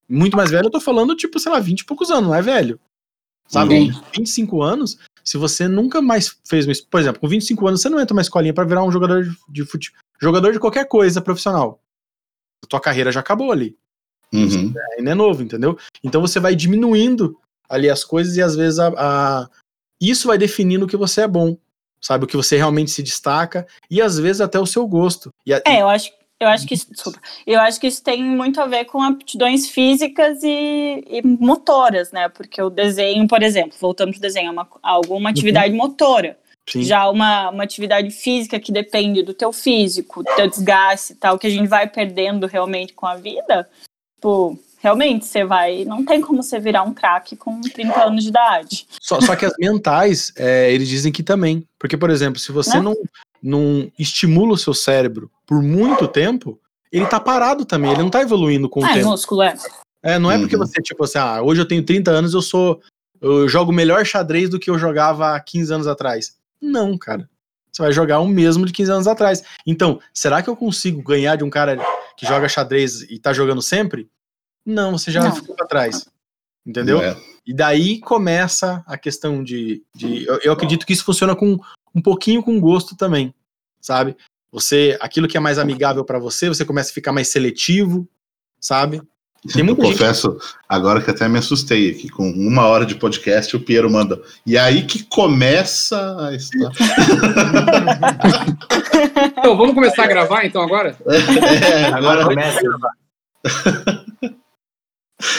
Muito 0.07 0.37
mais 0.37 0.51
velho, 0.51 0.67
eu 0.67 0.71
tô 0.71 0.79
falando, 0.79 1.15
tipo, 1.15 1.39
sei 1.39 1.51
lá, 1.51 1.59
20 1.59 1.79
e 1.79 1.85
poucos 1.85 2.11
anos, 2.11 2.29
não 2.29 2.35
é 2.35 2.41
velho. 2.41 2.79
Sabe? 3.47 3.91
Sim. 3.91 4.01
25 4.15 4.61
anos, 4.61 4.97
se 5.23 5.37
você 5.37 5.67
nunca 5.67 6.01
mais 6.01 6.37
fez 6.47 6.81
Por 6.81 6.99
exemplo, 6.99 7.19
com 7.19 7.27
25 7.27 7.67
anos, 7.67 7.81
você 7.81 7.89
não 7.89 7.99
entra 7.99 8.13
numa 8.13 8.21
escolinha 8.21 8.53
pra 8.53 8.63
virar 8.63 8.83
um 8.83 8.91
jogador 8.91 9.27
de 9.49 9.65
futebol. 9.65 9.99
Jogador 10.21 10.51
de 10.53 10.59
qualquer 10.59 10.87
coisa 10.87 11.21
profissional. 11.21 11.81
A 12.63 12.67
tua 12.67 12.79
carreira 12.79 13.11
já 13.11 13.19
acabou 13.19 13.51
ali. 13.51 13.75
Uhum. 14.33 14.73
Ainda 14.97 15.11
é 15.11 15.15
novo, 15.15 15.43
entendeu? 15.43 15.77
Então 16.03 16.21
você 16.21 16.39
vai 16.39 16.55
diminuindo 16.55 17.39
ali 17.69 17.89
as 17.89 18.03
coisas 18.03 18.35
e 18.37 18.41
às 18.41 18.55
vezes 18.55 18.79
a, 18.79 18.87
a- 18.97 19.49
isso 20.09 20.27
vai 20.27 20.37
definindo 20.37 20.85
o 20.85 20.87
que 20.87 20.97
você 20.97 21.21
é 21.21 21.27
bom, 21.27 21.57
sabe? 22.01 22.25
O 22.25 22.27
que 22.27 22.35
você 22.37 22.57
realmente 22.57 22.91
se 22.91 23.01
destaca 23.03 23.65
e 23.89 24.01
às 24.01 24.17
vezes 24.17 24.41
até 24.41 24.59
o 24.59 24.65
seu 24.65 24.87
gosto. 24.87 25.29
E 25.45 25.53
a- 25.53 25.61
É, 25.65 25.81
eu 25.81 25.87
acho, 25.89 26.11
eu 26.39 26.47
acho 26.47 26.67
que 26.67 26.73
isso, 26.73 26.91
desculpa, 26.91 27.19
eu 27.47 27.59
acho 27.61 27.79
que 27.79 27.87
isso 27.87 28.03
tem 28.03 28.23
muito 28.23 28.59
a 28.61 28.65
ver 28.67 28.85
com 28.85 29.01
aptidões 29.01 29.67
físicas 29.69 30.43
e, 30.43 31.03
e 31.07 31.21
motoras, 31.23 32.11
né? 32.11 32.27
Porque 32.29 32.61
o 32.61 32.69
desenho, 32.69 33.27
por 33.27 33.41
exemplo, 33.41 33.75
voltando 33.79 34.11
pro 34.11 34.19
desenho, 34.21 34.49
é 34.49 34.51
uma, 34.51 34.67
alguma 34.83 35.29
atividade 35.29 35.73
motora. 35.73 36.37
sim. 36.69 36.83
Já 36.83 37.09
uma, 37.09 37.49
uma 37.51 37.63
atividade 37.63 38.09
física 38.11 38.59
que 38.59 38.71
depende 38.71 39.23
do 39.23 39.33
teu 39.33 39.53
físico, 39.53 40.23
do 40.23 40.35
teu 40.35 40.49
desgaste 40.49 41.13
e 41.13 41.15
tal, 41.15 41.39
que 41.39 41.47
a 41.47 41.49
gente 41.49 41.67
vai 41.67 41.87
perdendo 41.87 42.47
realmente 42.47 42.93
com 42.93 43.05
a 43.07 43.15
vida, 43.15 43.69
tipo, 44.17 44.59
realmente 44.85 45.25
você 45.25 45.43
vai. 45.43 45.83
Não 45.83 46.05
tem 46.05 46.21
como 46.21 46.43
você 46.43 46.59
virar 46.59 46.83
um 46.83 46.93
craque 46.93 47.35
com 47.35 47.59
30 47.59 48.03
anos 48.05 48.23
de 48.23 48.29
idade. 48.29 48.87
Só, 49.01 49.19
só 49.19 49.35
que 49.35 49.43
as 49.45 49.53
mentais, 49.59 50.31
é, 50.37 50.71
eles 50.71 50.87
dizem 50.87 51.11
que 51.11 51.23
também. 51.23 51.67
Porque, 51.79 51.97
por 51.97 52.11
exemplo, 52.11 52.39
se 52.39 52.51
você 52.51 52.77
Né? 52.77 52.83
não, 52.83 52.95
não 53.41 53.91
estimula 53.97 54.53
o 54.53 54.57
seu 54.57 54.75
cérebro 54.75 55.31
por 55.45 55.59
muito 55.61 56.07
tempo, 56.07 56.59
ele 56.91 57.07
tá 57.07 57.19
parado 57.19 57.65
também, 57.65 57.91
ele 57.91 58.03
não 58.03 58.11
tá 58.11 58.21
evoluindo 58.21 58.69
com 58.69 58.81
o 58.81 58.85
Ah, 58.85 58.91
é 58.91 58.93
tempo. 58.95 59.09
músculo, 59.09 59.41
é. 59.41 59.55
É, 60.03 60.19
não 60.19 60.29
é 60.29 60.37
porque 60.37 60.55
Uhum. 60.55 60.61
você, 60.65 60.79
tipo 60.83 61.03
assim, 61.03 61.17
ah, 61.17 61.41
hoje 61.41 61.59
eu 61.61 61.67
tenho 61.67 61.83
30 61.83 62.11
anos, 62.11 62.33
eu 62.35 62.41
sou. 62.41 62.79
Eu 63.19 63.49
jogo 63.49 63.71
melhor 63.71 64.05
xadrez 64.05 64.49
do 64.51 64.59
que 64.59 64.69
eu 64.69 64.77
jogava 64.77 65.35
há 65.35 65.39
15 65.39 65.73
anos 65.73 65.87
atrás. 65.87 66.35
Não, 66.61 66.95
cara. 66.95 67.27
Você 67.71 67.81
vai 67.81 67.91
jogar 67.91 68.19
o 68.19 68.27
mesmo 68.27 68.65
de 68.67 68.71
15 68.71 68.91
anos 68.91 69.07
atrás. 69.07 69.43
Então, 69.65 69.99
será 70.13 70.43
que 70.43 70.49
eu 70.49 70.55
consigo 70.55 71.01
ganhar 71.01 71.35
de 71.37 71.43
um 71.43 71.49
cara 71.49 71.77
que 72.15 72.25
joga 72.25 72.47
xadrez 72.47 73.01
e 73.01 73.17
tá 73.17 73.33
jogando 73.33 73.61
sempre? 73.63 74.07
Não, 74.65 74.91
você 74.97 75.11
já 75.11 75.23
Não. 75.23 75.35
ficou 75.35 75.55
pra 75.55 75.65
trás. 75.67 76.07
Entendeu? 76.65 76.99
É. 77.01 77.15
E 77.45 77.53
daí 77.53 77.99
começa 77.99 78.83
a 78.87 78.97
questão 78.97 79.43
de. 79.43 79.83
de 79.93 80.25
eu, 80.25 80.39
eu 80.43 80.53
acredito 80.53 80.85
que 80.85 80.93
isso 80.93 81.03
funciona 81.05 81.35
com 81.35 81.59
um 81.93 82.01
pouquinho 82.01 82.41
com 82.41 82.59
gosto 82.59 82.95
também, 82.95 83.33
sabe? 83.79 84.17
Você, 84.51 84.97
aquilo 84.99 85.27
que 85.27 85.37
é 85.37 85.39
mais 85.39 85.59
amigável 85.59 86.03
pra 86.03 86.17
você, 86.17 86.49
você 86.49 86.65
começa 86.65 86.89
a 86.89 86.93
ficar 86.93 87.11
mais 87.11 87.27
seletivo, 87.27 88.07
sabe? 88.59 89.01
Tem 89.53 89.59
Eu 89.59 89.65
muita 89.65 89.83
gente. 89.85 89.91
confesso 89.99 90.39
agora 90.67 90.99
que 91.03 91.11
até 91.11 91.27
me 91.27 91.37
assustei 91.37 91.91
aqui. 91.91 92.09
Com 92.09 92.27
uma 92.31 92.65
hora 92.65 92.83
de 92.83 92.95
podcast, 92.95 93.55
o 93.55 93.59
Piero 93.59 93.91
manda. 93.91 94.19
E 94.43 94.57
aí 94.57 94.83
que 94.87 95.03
começa 95.03 96.25
a 96.27 96.33
história. 96.33 96.75
Então, 99.37 99.55
vamos 99.55 99.75
começar 99.75 100.05
a 100.05 100.07
gravar 100.07 100.45
então 100.45 100.63
agora? 100.63 100.97
É, 101.05 101.85
Agora 101.85 102.23
agora 102.23 102.25
começa. 102.25 102.59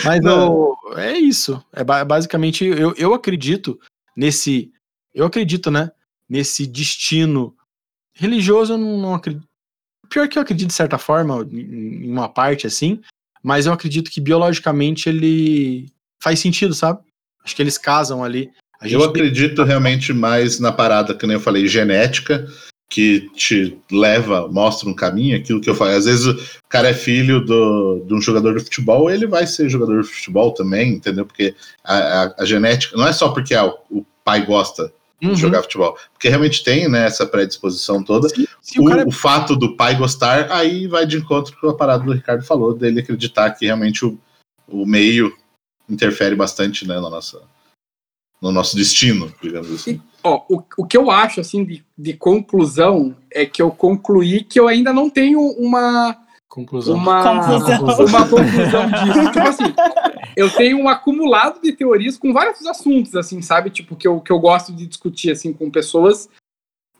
Mas 0.04 0.20
Não. 0.20 0.52
o- 0.52 0.76
é 0.96 1.16
isso. 1.18 1.62
É 1.72 1.84
ba- 1.84 2.04
basicamente, 2.04 2.64
eu, 2.64 2.94
eu 2.96 3.12
acredito 3.14 3.78
nesse. 4.16 4.72
Eu 5.14 5.26
acredito, 5.26 5.70
né? 5.70 5.90
Nesse 6.28 6.66
destino 6.66 7.54
religioso, 8.14 8.72
eu 8.74 8.78
não, 8.78 8.98
não 8.98 9.14
acredito. 9.14 9.46
Pior 10.08 10.28
que 10.28 10.38
eu 10.38 10.42
acredito 10.42 10.68
de 10.68 10.74
certa 10.74 10.98
forma, 10.98 11.46
em 11.52 12.10
uma 12.10 12.28
parte 12.28 12.66
assim, 12.66 13.00
mas 13.42 13.66
eu 13.66 13.72
acredito 13.72 14.10
que 14.10 14.20
biologicamente 14.20 15.08
ele 15.08 15.90
faz 16.22 16.38
sentido, 16.38 16.74
sabe? 16.74 17.00
Acho 17.44 17.54
que 17.54 17.62
eles 17.62 17.76
casam 17.78 18.22
ali. 18.24 18.50
Eu 18.82 19.00
tem- 19.00 19.08
acredito 19.08 19.62
realmente 19.64 20.12
mais 20.12 20.60
na 20.60 20.70
parada, 20.72 21.14
que 21.14 21.26
nem 21.26 21.34
eu 21.34 21.40
falei, 21.40 21.66
genética, 21.66 22.46
que 22.88 23.28
te 23.34 23.76
leva, 23.90 24.46
mostra 24.48 24.88
um 24.88 24.94
caminho, 24.94 25.36
aquilo 25.36 25.60
que 25.60 25.68
eu 25.68 25.74
falei. 25.74 25.96
Às 25.96 26.04
vezes 26.04 26.26
o 26.26 26.36
cara 26.68 26.88
é 26.90 26.94
filho 26.94 27.44
do, 27.44 28.04
de 28.06 28.14
um 28.14 28.20
jogador 28.20 28.56
de 28.56 28.64
futebol, 28.64 29.10
ele 29.10 29.26
vai 29.26 29.46
ser 29.46 29.68
jogador 29.68 30.02
de 30.02 30.08
futebol 30.08 30.52
também, 30.52 30.92
entendeu? 30.92 31.26
Porque 31.26 31.54
a, 31.84 31.96
a- 32.22 32.34
a 32.38 32.44
genética, 32.44 32.96
não 32.96 33.06
é 33.06 33.12
só 33.12 33.30
porque 33.30 33.54
ah, 33.54 33.66
o, 33.66 33.98
o 33.98 34.06
pai 34.24 34.44
gosta 34.46 34.92
Uhum. 35.22 35.32
de 35.32 35.40
jogar 35.40 35.62
futebol, 35.62 35.96
porque 36.12 36.28
realmente 36.28 36.62
tem 36.62 36.90
né, 36.90 37.06
essa 37.06 37.24
predisposição 37.24 38.04
toda. 38.04 38.28
Se, 38.28 38.46
se 38.60 38.78
o 38.78 38.84
o, 38.84 38.90
é 38.90 39.02
o 39.02 39.10
fato 39.10 39.56
do 39.56 39.74
pai 39.74 39.96
gostar, 39.96 40.52
aí 40.52 40.86
vai 40.86 41.06
de 41.06 41.16
encontro 41.16 41.56
com 41.58 41.70
a 41.70 41.74
parada 41.74 42.04
do 42.04 42.12
Ricardo 42.12 42.44
falou, 42.44 42.74
dele 42.74 43.00
acreditar 43.00 43.50
que 43.52 43.64
realmente 43.64 44.04
o, 44.04 44.18
o 44.68 44.84
meio 44.84 45.34
interfere 45.88 46.36
bastante 46.36 46.86
né, 46.86 46.96
na 46.96 47.08
nossa, 47.08 47.40
no 48.46 48.52
nosso 48.52 48.76
destino, 48.76 49.32
digamos 49.42 49.72
assim. 49.72 50.00
Ó, 50.22 50.44
o, 50.48 50.62
o 50.78 50.86
que 50.86 50.96
eu 50.96 51.10
acho, 51.10 51.40
assim, 51.40 51.64
de, 51.64 51.84
de 51.96 52.14
conclusão 52.14 53.16
é 53.30 53.44
que 53.44 53.60
eu 53.60 53.70
concluí 53.70 54.42
que 54.44 54.58
eu 54.58 54.68
ainda 54.68 54.92
não 54.92 55.10
tenho 55.10 55.40
uma, 55.40 56.16
Conclusão. 56.48 56.96
uma, 56.96 57.22
Conclusão. 57.22 58.06
uma 58.06 58.28
conclusão 58.28 58.86
disso. 58.90 59.32
tipo 59.32 59.48
assim, 59.48 59.74
eu 60.36 60.50
tenho 60.50 60.78
um 60.78 60.88
acumulado 60.88 61.60
de 61.60 61.72
teorias 61.72 62.16
com 62.16 62.32
vários 62.32 62.64
assuntos, 62.66 63.14
assim, 63.14 63.42
sabe? 63.42 63.68
Tipo, 63.70 63.96
que 63.96 64.06
eu, 64.08 64.20
que 64.20 64.32
eu 64.32 64.38
gosto 64.38 64.72
de 64.72 64.86
discutir, 64.86 65.32
assim, 65.32 65.52
com 65.52 65.70
pessoas. 65.70 66.28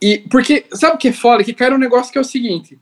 E, 0.02 0.18
porque, 0.30 0.66
sabe 0.72 0.96
o 0.96 0.98
que 0.98 1.08
é 1.08 1.12
foda? 1.12 1.44
Que 1.44 1.54
cai 1.54 1.72
um 1.72 1.78
negócio 1.78 2.12
que 2.12 2.18
é 2.18 2.20
o 2.20 2.24
seguinte. 2.24 2.78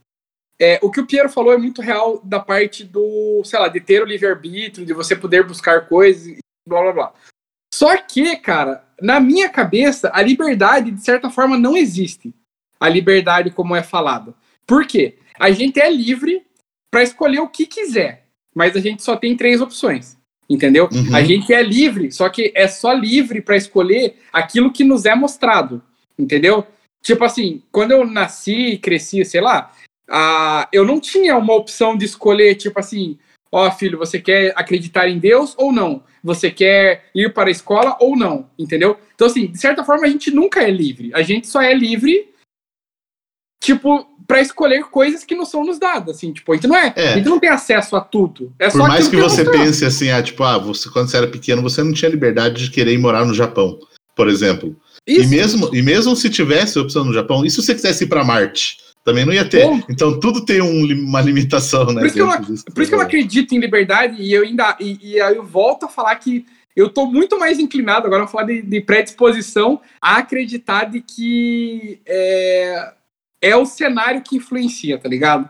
É, 0.59 0.79
o 0.83 0.91
que 0.91 1.01
o 1.01 1.07
Piero 1.07 1.29
falou 1.29 1.53
é 1.53 1.59
muito 1.59 1.83
real 1.83 2.21
da 2.25 2.41
parte 2.41 2.85
do, 2.85 3.43
sei 3.45 3.59
lá, 3.59 3.69
de 3.69 3.81
ter 3.81 4.03
o 4.03 4.07
livre-arbítrio, 4.07 4.87
de 4.87 4.93
você 4.93 5.15
poder 5.15 5.47
buscar 5.47 5.89
coisas 5.89 6.27
e 6.27 6.39
blá 6.69 6.83
blá 6.83 6.93
blá. 6.93 7.15
Só 7.75 7.97
que, 7.97 8.37
cara, 8.37 8.85
na 9.03 9.19
minha 9.19 9.49
cabeça, 9.49 10.09
a 10.15 10.23
liberdade, 10.23 10.93
de 10.93 11.05
certa 11.05 11.29
forma, 11.29 11.59
não 11.59 11.77
existe. 11.77 12.33
A 12.79 12.89
liberdade 12.89 13.51
como 13.51 13.75
é 13.75 13.83
falada. 13.83 14.33
Por 14.65 14.87
quê? 14.87 15.19
A 15.41 15.51
gente 15.51 15.81
é 15.81 15.91
livre 15.91 16.47
para 16.89 17.03
escolher 17.03 17.41
o 17.41 17.49
que 17.49 17.67
quiser, 17.67 18.29
mas 18.55 18.77
a 18.77 18.81
gente 18.81 19.03
só 19.03 19.17
tem 19.17 19.37
três 19.37 19.61
opções. 19.61 20.17
Entendeu? 20.49 20.89
Uhum. 20.93 21.17
A 21.17 21.25
gente 21.25 21.53
é 21.53 21.65
livre, 21.65 22.13
só 22.13 22.29
que 22.29 22.53
é 22.55 22.69
só 22.69 22.93
livre 22.93 23.41
para 23.41 23.57
escolher 23.57 24.21
aquilo 24.33 24.73
que 24.73 24.85
nos 24.85 25.05
é 25.05 25.17
mostrado. 25.17 25.83
Entendeu? 26.17 26.65
Tipo 27.03 27.25
assim, 27.25 27.61
quando 27.73 27.91
eu 27.91 28.07
nasci 28.07 28.75
e 28.75 28.79
cresci, 28.79 29.25
sei 29.25 29.41
lá, 29.41 29.73
ah, 30.09 30.69
eu 30.73 30.85
não 30.85 31.01
tinha 31.01 31.37
uma 31.37 31.55
opção 31.55 31.97
de 31.97 32.05
escolher, 32.05 32.55
tipo 32.55 32.79
assim, 32.79 33.19
ó, 33.55 33.71
filho, 33.71 33.97
você 33.99 34.21
quer 34.21 34.53
acreditar 34.57 35.09
em 35.09 35.19
Deus 35.19 35.55
ou 35.57 35.73
não? 35.73 36.03
Você 36.23 36.51
quer 36.51 37.05
ir 37.15 37.33
para 37.33 37.49
a 37.49 37.53
escola 37.53 37.97
ou 38.01 38.17
não? 38.17 38.51
Entendeu? 38.59 38.99
Então, 39.15 39.29
assim, 39.29 39.47
de 39.47 39.59
certa 39.59 39.85
forma, 39.85 40.07
a 40.07 40.09
gente 40.09 40.31
nunca 40.31 40.61
é 40.61 40.71
livre. 40.71 41.13
A 41.15 41.23
gente 41.23 41.47
só 41.47 41.63
é 41.63 41.73
livre, 41.73 42.31
tipo, 43.63 44.07
para 44.27 44.41
escolher 44.41 44.85
coisas 44.85 45.23
que 45.23 45.35
não 45.37 45.45
são 45.45 45.65
nos 45.65 45.79
dadas, 45.79 46.17
assim, 46.17 46.33
tipo, 46.33 46.51
a 46.51 46.57
gente 46.57 46.67
não 46.67 46.77
é, 46.77 46.93
É. 46.97 47.13
a 47.13 47.17
gente 47.17 47.29
não 47.29 47.39
tem 47.39 47.51
acesso 47.51 47.95
a 47.95 48.01
tudo. 48.01 48.53
É 48.59 48.71
Por 48.71 48.79
só 48.79 48.89
mais 48.89 49.07
aquilo 49.07 49.23
que 49.23 49.29
você 49.29 49.45
pense 49.45 49.85
assim, 49.85 50.11
ah, 50.11 50.23
tipo, 50.23 50.43
ah, 50.43 50.59
você, 50.59 50.91
quando 50.91 51.09
você 51.09 51.19
era 51.19 51.29
pequeno, 51.29 51.63
você 51.63 51.83
não 51.83 51.93
tinha 51.93 52.11
liberdade 52.11 52.65
de 52.65 52.71
querer 52.71 52.93
ir 52.93 52.99
morar 52.99 53.25
no 53.25 53.35
Japão, 53.35 53.79
por 54.17 54.29
exemplo. 54.29 54.75
E 55.07 55.21
Isso. 55.21 55.29
mesmo, 55.29 55.77
e 55.77 55.83
mesmo 55.83 56.17
se 56.17 56.31
tivesse 56.31 56.79
opção 56.79 57.05
no 57.05 57.13
Japão, 57.13 57.45
e 57.45 57.51
se 57.51 57.63
você 57.63 57.75
quisesse 57.75 58.05
ir 58.05 58.07
para 58.09 58.25
Marte? 58.25 58.79
Também 59.05 59.27
não 59.27 59.33
ia 59.35 59.49
ter. 59.49 59.67
Bom. 59.67 59.81
Então 59.89 60.19
tudo 60.19 60.45
tem 60.45 60.63
um 60.63 60.85
uma 61.05 61.21
limitação, 61.21 61.87
né? 61.93 62.01
Por 62.01 62.07
isso 62.07 62.15
que 62.15 62.23
eu 62.23 62.41
disso 62.41 62.65
Por 62.65 62.83
isso 62.83 62.91
que 62.91 62.95
eu 62.95 62.99
não 62.99 63.05
você 63.05 63.17
acredito 63.17 63.55
em 63.55 63.61
liberdade 63.61 64.21
e 64.21 64.33
eu 64.33 64.43
ainda. 64.43 64.77
E, 64.81 64.99
e 65.03 65.21
aí 65.21 65.37
eu 65.37 65.45
volto 65.45 65.85
a 65.85 65.89
falar 65.89 66.17
que 66.17 66.47
eu 66.75 66.89
tô 66.89 67.07
muito 67.07 67.39
mais 67.39 67.59
inclinado, 67.61 68.07
agora 68.07 68.21
vamos 68.21 68.33
falar 68.33 68.47
de, 68.47 68.63
de 68.63 68.81
predisposição, 68.81 69.81
a 70.01 70.17
acreditar 70.17 70.87
de 70.87 71.01
que 71.01 72.01
é, 72.05 72.93
é 73.41 73.57
o 73.57 73.65
cenário 73.65 74.23
que 74.23 74.37
influencia, 74.37 74.99
tá 74.99 75.09
ligado? 75.09 75.49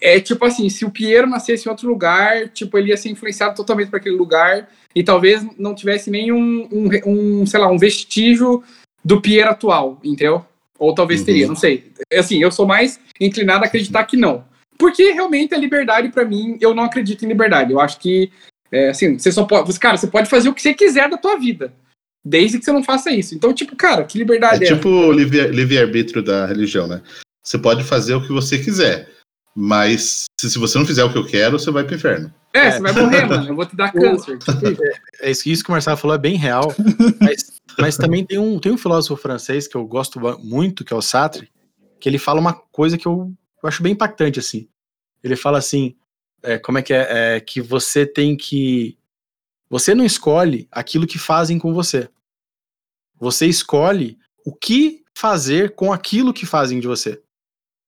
É 0.00 0.20
tipo 0.20 0.44
assim, 0.44 0.70
se 0.70 0.84
o 0.84 0.90
Piero 0.90 1.26
nascesse 1.26 1.66
em 1.66 1.70
outro 1.70 1.88
lugar, 1.88 2.48
tipo, 2.48 2.78
ele 2.78 2.90
ia 2.90 2.96
ser 2.96 3.10
influenciado 3.10 3.56
totalmente 3.56 3.90
para 3.90 3.98
aquele 3.98 4.14
lugar 4.14 4.70
e 4.94 5.02
talvez 5.02 5.44
não 5.58 5.74
tivesse 5.74 6.10
nenhum, 6.10 6.68
um, 6.72 6.88
um, 7.04 7.46
sei 7.46 7.60
lá, 7.60 7.68
um 7.68 7.76
vestígio 7.76 8.62
do 9.04 9.20
Piero 9.20 9.50
atual, 9.50 9.98
entendeu? 10.04 10.46
Ou 10.78 10.94
talvez 10.94 11.20
Uhum. 11.20 11.26
teria, 11.26 11.46
não 11.48 11.56
sei. 11.56 11.90
Assim, 12.12 12.40
eu 12.42 12.50
sou 12.52 12.66
mais 12.66 13.00
inclinado 13.20 13.64
a 13.64 13.66
acreditar 13.66 14.04
que 14.04 14.16
não. 14.16 14.44
Porque 14.78 15.10
realmente 15.10 15.54
a 15.54 15.58
liberdade, 15.58 16.08
pra 16.10 16.24
mim, 16.24 16.56
eu 16.60 16.72
não 16.74 16.84
acredito 16.84 17.24
em 17.24 17.28
liberdade. 17.28 17.72
Eu 17.72 17.80
acho 17.80 17.98
que, 17.98 18.30
é, 18.70 18.90
assim, 18.90 19.18
você 19.18 19.32
só 19.32 19.44
pode. 19.44 19.76
Cara, 19.80 19.96
você 19.96 20.06
pode 20.06 20.28
fazer 20.30 20.48
o 20.48 20.54
que 20.54 20.62
você 20.62 20.72
quiser 20.72 21.08
da 21.10 21.16
tua 21.18 21.36
vida. 21.36 21.72
Desde 22.24 22.58
que 22.58 22.64
você 22.64 22.72
não 22.72 22.84
faça 22.84 23.10
isso. 23.10 23.34
Então, 23.34 23.52
tipo, 23.52 23.74
cara, 23.74 24.04
que 24.04 24.18
É 24.18 24.20
liberdade 24.20 24.64
é? 24.64 24.74
tipo 24.74 24.88
o 24.88 25.10
livre- 25.12 25.48
livre-arbítrio 25.48 26.22
da 26.22 26.46
religião, 26.46 26.86
né? 26.86 27.00
Você 27.44 27.58
pode 27.58 27.82
fazer 27.82 28.14
o 28.14 28.20
que 28.22 28.32
você 28.32 28.58
quiser, 28.58 29.08
mas 29.54 30.26
se, 30.40 30.50
se 30.50 30.58
você 30.58 30.78
não 30.78 30.86
fizer 30.86 31.04
o 31.04 31.12
que 31.12 31.18
eu 31.18 31.26
quero, 31.26 31.58
você 31.58 31.70
vai 31.70 31.84
pro 31.84 31.96
inferno. 31.96 32.32
É, 32.52 32.70
você 32.70 32.80
vai 32.80 32.92
morrer, 32.92 33.26
mano. 33.26 33.48
Eu 33.48 33.56
vou 33.56 33.66
te 33.66 33.76
dar 33.76 33.92
câncer. 33.92 34.38
Tipo, 34.38 34.82
É 35.20 35.30
isso, 35.30 35.48
isso 35.48 35.64
que 35.64 35.70
o 35.70 35.72
Marcelo 35.72 35.96
falou 35.96 36.14
é 36.14 36.18
bem 36.18 36.36
real. 36.36 36.74
mas, 37.20 37.60
mas 37.78 37.96
também 37.96 38.24
tem 38.24 38.38
um, 38.38 38.58
tem 38.58 38.72
um 38.72 38.78
filósofo 38.78 39.20
francês 39.20 39.66
que 39.66 39.76
eu 39.76 39.84
gosto 39.86 40.20
muito, 40.38 40.84
que 40.84 40.92
é 40.92 40.96
o 40.96 41.02
Sartre, 41.02 41.50
que 42.00 42.08
ele 42.08 42.18
fala 42.18 42.40
uma 42.40 42.52
coisa 42.52 42.96
que 42.96 43.06
eu, 43.06 43.32
eu 43.62 43.68
acho 43.68 43.82
bem 43.82 43.92
impactante, 43.92 44.38
assim. 44.38 44.68
Ele 45.22 45.36
fala 45.36 45.58
assim, 45.58 45.96
é, 46.42 46.58
como 46.58 46.78
é 46.78 46.82
que 46.82 46.94
é, 46.94 47.36
é? 47.36 47.40
Que 47.40 47.60
você 47.60 48.06
tem 48.06 48.36
que... 48.36 48.96
Você 49.68 49.94
não 49.94 50.04
escolhe 50.04 50.66
aquilo 50.70 51.06
que 51.06 51.18
fazem 51.18 51.58
com 51.58 51.74
você. 51.74 52.08
Você 53.20 53.46
escolhe 53.46 54.16
o 54.46 54.54
que 54.54 55.02
fazer 55.12 55.74
com 55.74 55.92
aquilo 55.92 56.32
que 56.32 56.46
fazem 56.46 56.80
de 56.80 56.86
você. 56.86 57.20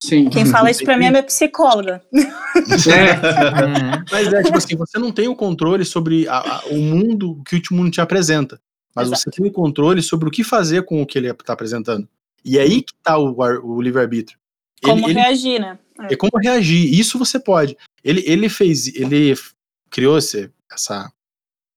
Sim. 0.02 0.30
Quem 0.30 0.46
fala 0.46 0.70
isso 0.70 0.82
pra 0.84 0.96
mim 0.96 1.04
é 1.06 1.10
minha 1.10 1.22
psicóloga. 1.22 2.02
É. 2.14 2.20
Uhum. 2.22 4.04
Mas 4.10 4.32
é 4.32 4.42
tipo 4.42 4.56
assim, 4.56 4.76
você 4.76 4.98
não 4.98 5.12
tem 5.12 5.28
o 5.28 5.36
controle 5.36 5.84
sobre 5.84 6.26
a- 6.26 6.38
a- 6.38 6.62
o 6.70 6.76
mundo 6.80 7.42
que 7.46 7.60
o 7.70 7.74
mundo 7.74 7.90
te 7.90 8.00
apresenta. 8.00 8.60
Mas 8.94 9.08
Exato. 9.08 9.22
você 9.22 9.30
tem 9.30 9.46
o 9.46 9.52
controle 9.52 10.02
sobre 10.02 10.28
o 10.28 10.30
que 10.32 10.42
fazer 10.42 10.84
com 10.84 11.00
o 11.02 11.06
que 11.06 11.18
ele 11.18 11.28
está 11.30 11.52
apresentando. 11.52 12.08
E 12.44 12.58
é 12.58 12.62
aí 12.62 12.82
que 12.82 12.94
tá 13.02 13.18
o, 13.18 13.36
o 13.62 13.80
livre-arbítrio. 13.82 14.38
Como 14.82 15.06
ele- 15.10 15.20
reagir, 15.20 15.60
né? 15.60 15.78
É 16.08 16.16
como 16.16 16.32
reagir. 16.42 16.98
Isso 16.98 17.18
você 17.18 17.38
pode. 17.38 17.76
Ele, 18.02 18.24
ele 18.26 18.48
fez, 18.48 18.86
ele 18.96 19.34
criou 19.90 20.16
esse, 20.16 20.50
essa, 20.72 21.12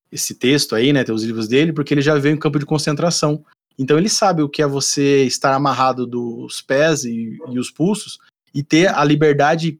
esse 0.09 0.33
texto 0.33 0.75
aí, 0.75 0.93
né? 0.93 1.03
Tem 1.03 1.13
os 1.13 1.23
livros 1.23 1.47
dele, 1.49 1.73
porque 1.73 1.93
ele 1.93 2.01
já 2.01 2.15
veio 2.17 2.33
em 2.33 2.39
campo 2.39 2.57
de 2.57 2.65
concentração. 2.65 3.43
Então 3.77 3.97
ele 3.97 4.09
sabe 4.09 4.41
o 4.41 4.49
que 4.49 4.61
é 4.61 4.67
você 4.67 5.23
estar 5.23 5.53
amarrado 5.53 6.05
dos 6.05 6.61
pés 6.61 7.03
e, 7.03 7.37
e 7.49 7.59
os 7.59 7.71
pulsos 7.71 8.19
e 8.53 8.63
ter 8.63 8.87
a 8.93 9.03
liberdade 9.03 9.79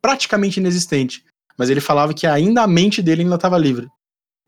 praticamente 0.00 0.58
inexistente. 0.58 1.24
Mas 1.56 1.70
ele 1.70 1.80
falava 1.80 2.14
que 2.14 2.26
ainda 2.26 2.62
a 2.62 2.66
mente 2.66 3.02
dele 3.02 3.22
ainda 3.22 3.34
estava 3.34 3.58
livre. 3.58 3.88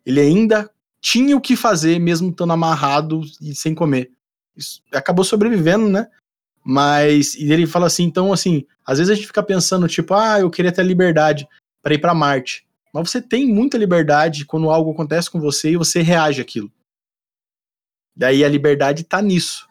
Ele 0.04 0.20
ainda 0.20 0.70
tinha 1.00 1.36
o 1.36 1.40
que 1.40 1.56
fazer, 1.56 1.98
mesmo 1.98 2.30
estando 2.30 2.52
amarrado 2.52 3.20
e 3.40 3.54
sem 3.54 3.74
comer. 3.74 4.10
Isso, 4.56 4.82
acabou 4.92 5.24
sobrevivendo, 5.24 5.88
né? 5.88 6.08
Mas 6.64 7.34
e 7.34 7.52
ele 7.52 7.66
fala 7.66 7.86
assim, 7.86 8.04
então 8.04 8.32
assim, 8.32 8.66
às 8.84 8.98
vezes 8.98 9.10
a 9.10 9.14
gente 9.14 9.26
fica 9.26 9.42
pensando 9.42 9.86
tipo, 9.88 10.14
ah, 10.14 10.40
eu 10.40 10.50
queria 10.50 10.72
ter 10.72 10.82
liberdade 10.82 11.46
para 11.82 11.94
ir 11.94 11.98
para 11.98 12.14
Marte. 12.14 12.66
Mas 12.92 13.10
você 13.10 13.20
tem 13.22 13.46
muita 13.46 13.78
liberdade 13.78 14.44
quando 14.44 14.70
algo 14.70 14.90
acontece 14.90 15.30
com 15.30 15.40
você 15.40 15.70
e 15.70 15.76
você 15.76 16.02
reage 16.02 16.40
àquilo. 16.40 16.70
Daí 18.18 18.44
a 18.44 18.48
liberdade 18.48 19.04
tá 19.04 19.22
nisso. 19.22 19.68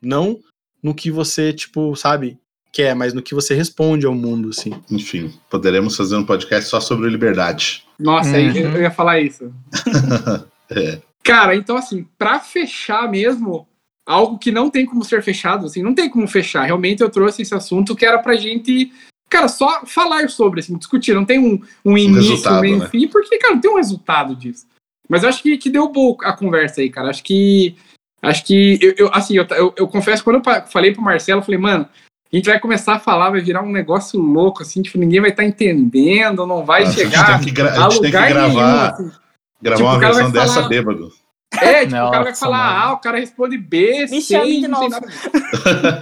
Não 0.00 0.38
no 0.80 0.94
que 0.94 1.10
você, 1.10 1.52
tipo, 1.52 1.94
sabe, 1.96 2.38
quer, 2.72 2.94
mas 2.94 3.12
no 3.12 3.20
que 3.22 3.34
você 3.34 3.54
responde 3.54 4.06
ao 4.06 4.14
mundo, 4.14 4.50
assim. 4.50 4.72
Enfim, 4.90 5.32
poderemos 5.50 5.96
fazer 5.96 6.16
um 6.16 6.24
podcast 6.24 6.70
só 6.70 6.80
sobre 6.80 7.10
liberdade. 7.10 7.84
Nossa, 7.98 8.36
aí 8.36 8.48
Uhum. 8.50 8.76
eu 8.76 8.82
ia 8.82 8.90
falar 8.90 9.20
isso. 9.20 9.52
É. 10.74 11.02
Cara, 11.22 11.54
então 11.54 11.76
assim, 11.76 12.06
pra 12.16 12.40
fechar 12.40 13.06
mesmo, 13.10 13.68
algo 14.06 14.38
que 14.38 14.50
não 14.50 14.70
tem 14.70 14.86
como 14.86 15.04
ser 15.04 15.22
fechado, 15.22 15.66
assim, 15.66 15.82
não 15.82 15.94
tem 15.94 16.08
como 16.08 16.26
fechar. 16.26 16.62
Realmente 16.64 17.02
eu 17.02 17.10
trouxe 17.10 17.42
esse 17.42 17.54
assunto 17.54 17.94
que 17.94 18.06
era 18.06 18.18
pra 18.18 18.36
gente, 18.36 18.90
cara, 19.28 19.48
só 19.48 19.84
falar 19.84 20.30
sobre, 20.30 20.60
assim, 20.60 20.78
discutir. 20.78 21.14
Não 21.14 21.26
tem 21.26 21.38
um, 21.38 21.60
um 21.84 21.98
início, 21.98 22.30
resultado, 22.30 22.56
um 22.56 22.60
meio 22.62 22.78
né? 22.78 22.88
fim, 22.88 23.06
porque, 23.06 23.36
cara, 23.36 23.54
não 23.54 23.60
tem 23.60 23.70
um 23.70 23.76
resultado 23.76 24.34
disso. 24.34 24.66
Mas 25.08 25.22
eu 25.22 25.28
acho 25.28 25.42
que, 25.42 25.56
que 25.58 25.70
deu 25.70 25.88
boa 25.88 26.16
a 26.22 26.32
conversa 26.32 26.80
aí, 26.80 26.88
cara. 26.90 27.10
Acho 27.10 27.22
que. 27.22 27.76
Acho 28.22 28.44
que. 28.44 28.78
Eu, 28.80 28.94
eu- 28.96 29.10
assim, 29.12 29.36
eu, 29.36 29.46
eu, 29.50 29.74
eu 29.76 29.88
confesso, 29.88 30.22
quando 30.24 30.36
eu 30.44 30.66
falei 30.66 30.92
pro 30.92 31.02
Marcelo, 31.02 31.40
eu 31.40 31.44
falei, 31.44 31.58
mano, 31.60 31.88
a 32.32 32.36
gente 32.36 32.48
vai 32.48 32.58
começar 32.58 32.94
a 32.94 32.98
falar, 33.00 33.30
vai 33.30 33.40
virar 33.40 33.62
um 33.62 33.70
negócio 33.72 34.18
louco, 34.20 34.62
assim, 34.62 34.80
tipo, 34.80 34.96
ninguém 34.98 35.20
vai 35.20 35.30
estar 35.30 35.44
entendendo, 35.44 36.46
não 36.46 36.64
vai 36.64 36.84
Nossa, 36.84 36.94
chegar 36.98 37.28
a 37.28 37.32
gente 37.32 37.44
tem 37.44 37.54
que, 37.54 37.60
gra- 37.60 37.72
a 37.72 37.90
gente 37.90 38.00
tem 38.00 38.10
que 38.10 38.16
lugar 38.16 38.28
gravar, 38.30 38.48
nenhum, 38.48 38.62
assim. 39.08 39.12
gravar 39.60 39.76
Tipo, 39.76 39.88
uma 39.88 39.98
versão 39.98 40.30
dessa 40.30 40.54
falar- 40.54 40.68
bêbado. 40.68 41.12
É, 41.60 41.80
tipo, 41.84 41.96
o 41.96 42.10
cara 42.10 42.22
vai 42.22 42.24
Nossa, 42.24 42.40
falar 42.40 42.64
mano. 42.74 42.80
A, 42.86 42.92
o 42.94 42.98
cara 42.98 43.18
responde 43.18 43.58
B, 43.58 44.06
Me 44.08 44.22
C, 44.22 44.34
chame 44.38 44.60
de 44.62 44.68
não 44.68 44.80
tem 44.80 44.88
nada. 44.88 45.06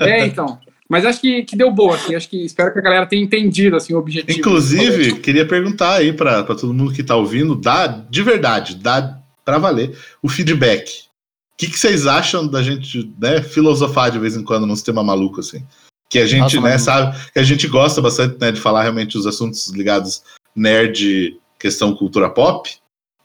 É, 0.08 0.26
então. 0.26 0.58
Mas 0.90 1.06
acho 1.06 1.20
que, 1.20 1.44
que 1.44 1.54
deu 1.54 1.70
boa, 1.70 1.94
assim. 1.94 2.16
Acho 2.16 2.28
que 2.28 2.44
espero 2.44 2.72
que 2.72 2.80
a 2.80 2.82
galera 2.82 3.06
tenha 3.06 3.22
entendido, 3.22 3.76
assim, 3.76 3.94
o 3.94 3.98
objetivo. 3.98 4.36
Inclusive, 4.36 5.20
queria 5.20 5.46
perguntar 5.46 5.94
aí 5.94 6.12
para 6.12 6.42
todo 6.42 6.74
mundo 6.74 6.92
que 6.92 7.04
tá 7.04 7.14
ouvindo, 7.14 7.54
dá 7.54 7.86
de 7.86 8.22
verdade, 8.24 8.74
dá 8.74 9.20
para 9.44 9.56
valer 9.58 9.96
o 10.20 10.28
feedback. 10.28 11.04
O 11.52 11.56
que, 11.56 11.70
que 11.70 11.78
vocês 11.78 12.08
acham 12.08 12.44
da 12.44 12.60
gente 12.60 13.08
né, 13.20 13.40
filosofar 13.40 14.10
de 14.10 14.18
vez 14.18 14.36
em 14.36 14.42
quando 14.42 14.66
num 14.66 14.74
sistema 14.74 15.04
maluco 15.04 15.38
assim? 15.38 15.64
Que 16.08 16.18
a 16.18 16.26
gente, 16.26 16.56
Nossa, 16.56 16.60
né, 16.60 16.78
sabe, 16.78 17.16
que 17.32 17.38
a 17.38 17.44
gente 17.44 17.68
gosta 17.68 18.02
bastante 18.02 18.36
né, 18.40 18.50
de 18.50 18.60
falar 18.60 18.82
realmente 18.82 19.16
os 19.16 19.28
assuntos 19.28 19.68
ligados 19.68 20.24
nerd, 20.56 21.38
questão 21.56 21.94
cultura 21.94 22.28
pop, 22.28 22.68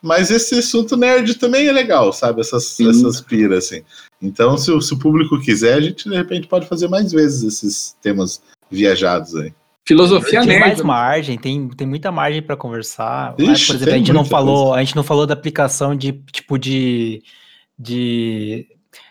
mas 0.06 0.30
esse 0.32 0.60
assunto 0.60 0.96
nerd 0.96 1.36
também 1.36 1.68
é 1.68 1.72
legal, 1.72 2.14
sabe? 2.14 2.42
Essas, 2.42 2.66
Sim. 2.66 2.90
essas 2.90 3.20
piras, 3.20 3.66
assim. 3.66 3.82
Então, 4.22 4.58
se, 4.58 4.72
o- 4.72 4.82
se 4.82 4.94
o 4.94 5.00
público 5.00 5.40
quiser, 5.42 5.74
a 5.74 5.82
gente 5.82 6.08
de 6.10 6.16
repente 6.16 6.48
pode 6.48 6.68
fazer 6.68 6.88
mais 6.88 7.12
vezes 7.12 7.44
esses 7.44 7.98
temas 8.02 8.42
viajados 8.72 9.36
aí. 9.36 9.54
Filosofia 9.88 10.42
Tem 10.42 10.60
mais 10.60 10.74
nerd. 10.78 10.84
margem, 10.84 11.38
tem, 11.38 11.68
tem 11.70 11.86
muita 11.86 12.12
margem 12.12 12.42
para 12.42 12.56
conversar. 12.58 13.36
Ixi, 13.38 13.68
Por 13.68 13.76
exemplo, 13.76 13.86
tem 13.86 13.94
a 13.94 13.98
gente 13.98 14.14
não 14.14 14.26
falou, 14.26 14.74
a 14.74 14.80
gente 14.84 14.96
não 14.96 15.04
falou 15.04 15.28
da 15.28 15.34
aplicação 15.34 15.96
de 15.96 16.14
tipo 16.32 16.58
de 16.58 17.22
de 17.78 18.68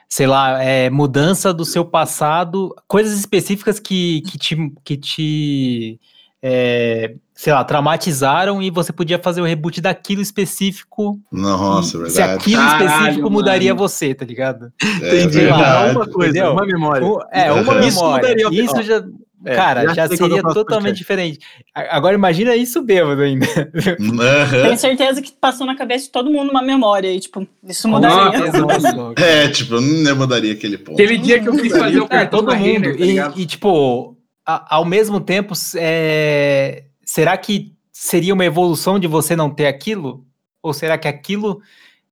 sei 0.09 0.27
lá, 0.27 0.63
é, 0.63 0.89
mudança 0.91 1.53
do 1.53 1.65
seu 1.65 1.85
passado, 1.85 2.75
coisas 2.87 3.19
específicas 3.19 3.81
que, 3.81 4.21
que 4.23 4.39
te, 4.39 4.57
que 4.85 4.97
te 4.97 6.01
é, 6.41 7.15
sei 7.37 7.53
lá, 7.53 7.65
traumatizaram 7.65 8.63
e 8.63 8.71
você 8.71 8.93
podia 8.93 9.19
fazer 9.19 9.41
o 9.41 9.45
reboot 9.45 9.81
daquilo 9.81 10.23
específico. 10.23 11.19
Nossa, 11.33 11.89
e 12.07 12.11
se 12.11 12.17
verdade. 12.19 12.33
aquilo 12.41 12.63
Caralho, 12.63 12.87
específico 12.87 13.31
mudaria 13.31 13.75
mano. 13.75 13.89
você, 13.89 14.15
tá 14.15 14.25
ligado? 14.25 14.73
É 15.03 15.17
Entendi. 15.23 15.39
verdade. 15.41 15.97
uma 15.97 16.07
coisa, 16.07 16.31
entendeu? 16.31 16.53
uma 16.53 16.65
memória. 16.67 17.05
É, 17.33 17.53
uma 17.53 17.73
Aham. 17.73 17.87
Isso 17.87 17.97
memória. 18.01 18.29
mudaria 18.29 18.49
o- 18.49 18.53
Isso 18.55 18.83
já, 18.83 19.05
É, 19.47 19.55
cara, 19.57 19.81
já 19.95 20.07
qual 20.09 20.15
é 20.15 20.17
seria 20.17 20.43
totalmente 20.43 20.97
diferente. 20.97 21.39
Agora 21.75 22.15
imagina 22.15 22.55
isso 22.57 22.81
bêbado 22.81 23.21
ainda. 23.21 23.45
Aham. 23.47 24.63
Tenho 24.63 24.79
certeza 24.79 25.21
que 25.21 25.33
passou 25.33 25.67
na 25.67 25.75
cabeça 25.77 26.05
de 26.07 26.13
todo 26.13 26.31
mundo 26.31 26.51
uma 26.51 26.63
memória 26.63 27.13
e, 27.13 27.19
tipo, 27.21 27.47
isso 27.65 27.89
mudaria. 27.89 28.39
nossa. 28.63 29.13
É, 29.21 29.49
tipo, 29.49 29.81
não 29.81 30.17
mudaria 30.17 30.53
aquele 30.53 30.79
ponto. 30.79 30.95
Aquele 30.95 31.19
dia 31.19 31.41
que 31.41 31.49
eu 31.49 31.57
quis 31.57 31.77
fazer 31.77 32.01
o 32.01 32.05
É, 32.05 32.09
cartão 32.09 32.39
todo 32.45 32.55
mundo. 32.55 32.65
Renner, 32.65 32.97
tá 32.97 33.33
e, 33.37 33.43
e, 33.43 33.47
tipo, 33.47 34.17
a- 34.47 34.77
ao 34.77 34.85
mesmo 34.85 35.21
tempo, 35.21 35.53
é, 35.77 36.85
será 37.15 37.37
que 37.39 37.73
seria 37.93 38.35
uma 38.35 38.45
evolução 38.45 38.99
de 38.99 39.07
você 39.07 39.37
não 39.37 39.49
ter 39.49 39.67
aquilo? 39.67 40.27
Ou 40.61 40.75
será 40.75 40.99
que 40.99 41.07
aquilo 41.07 41.63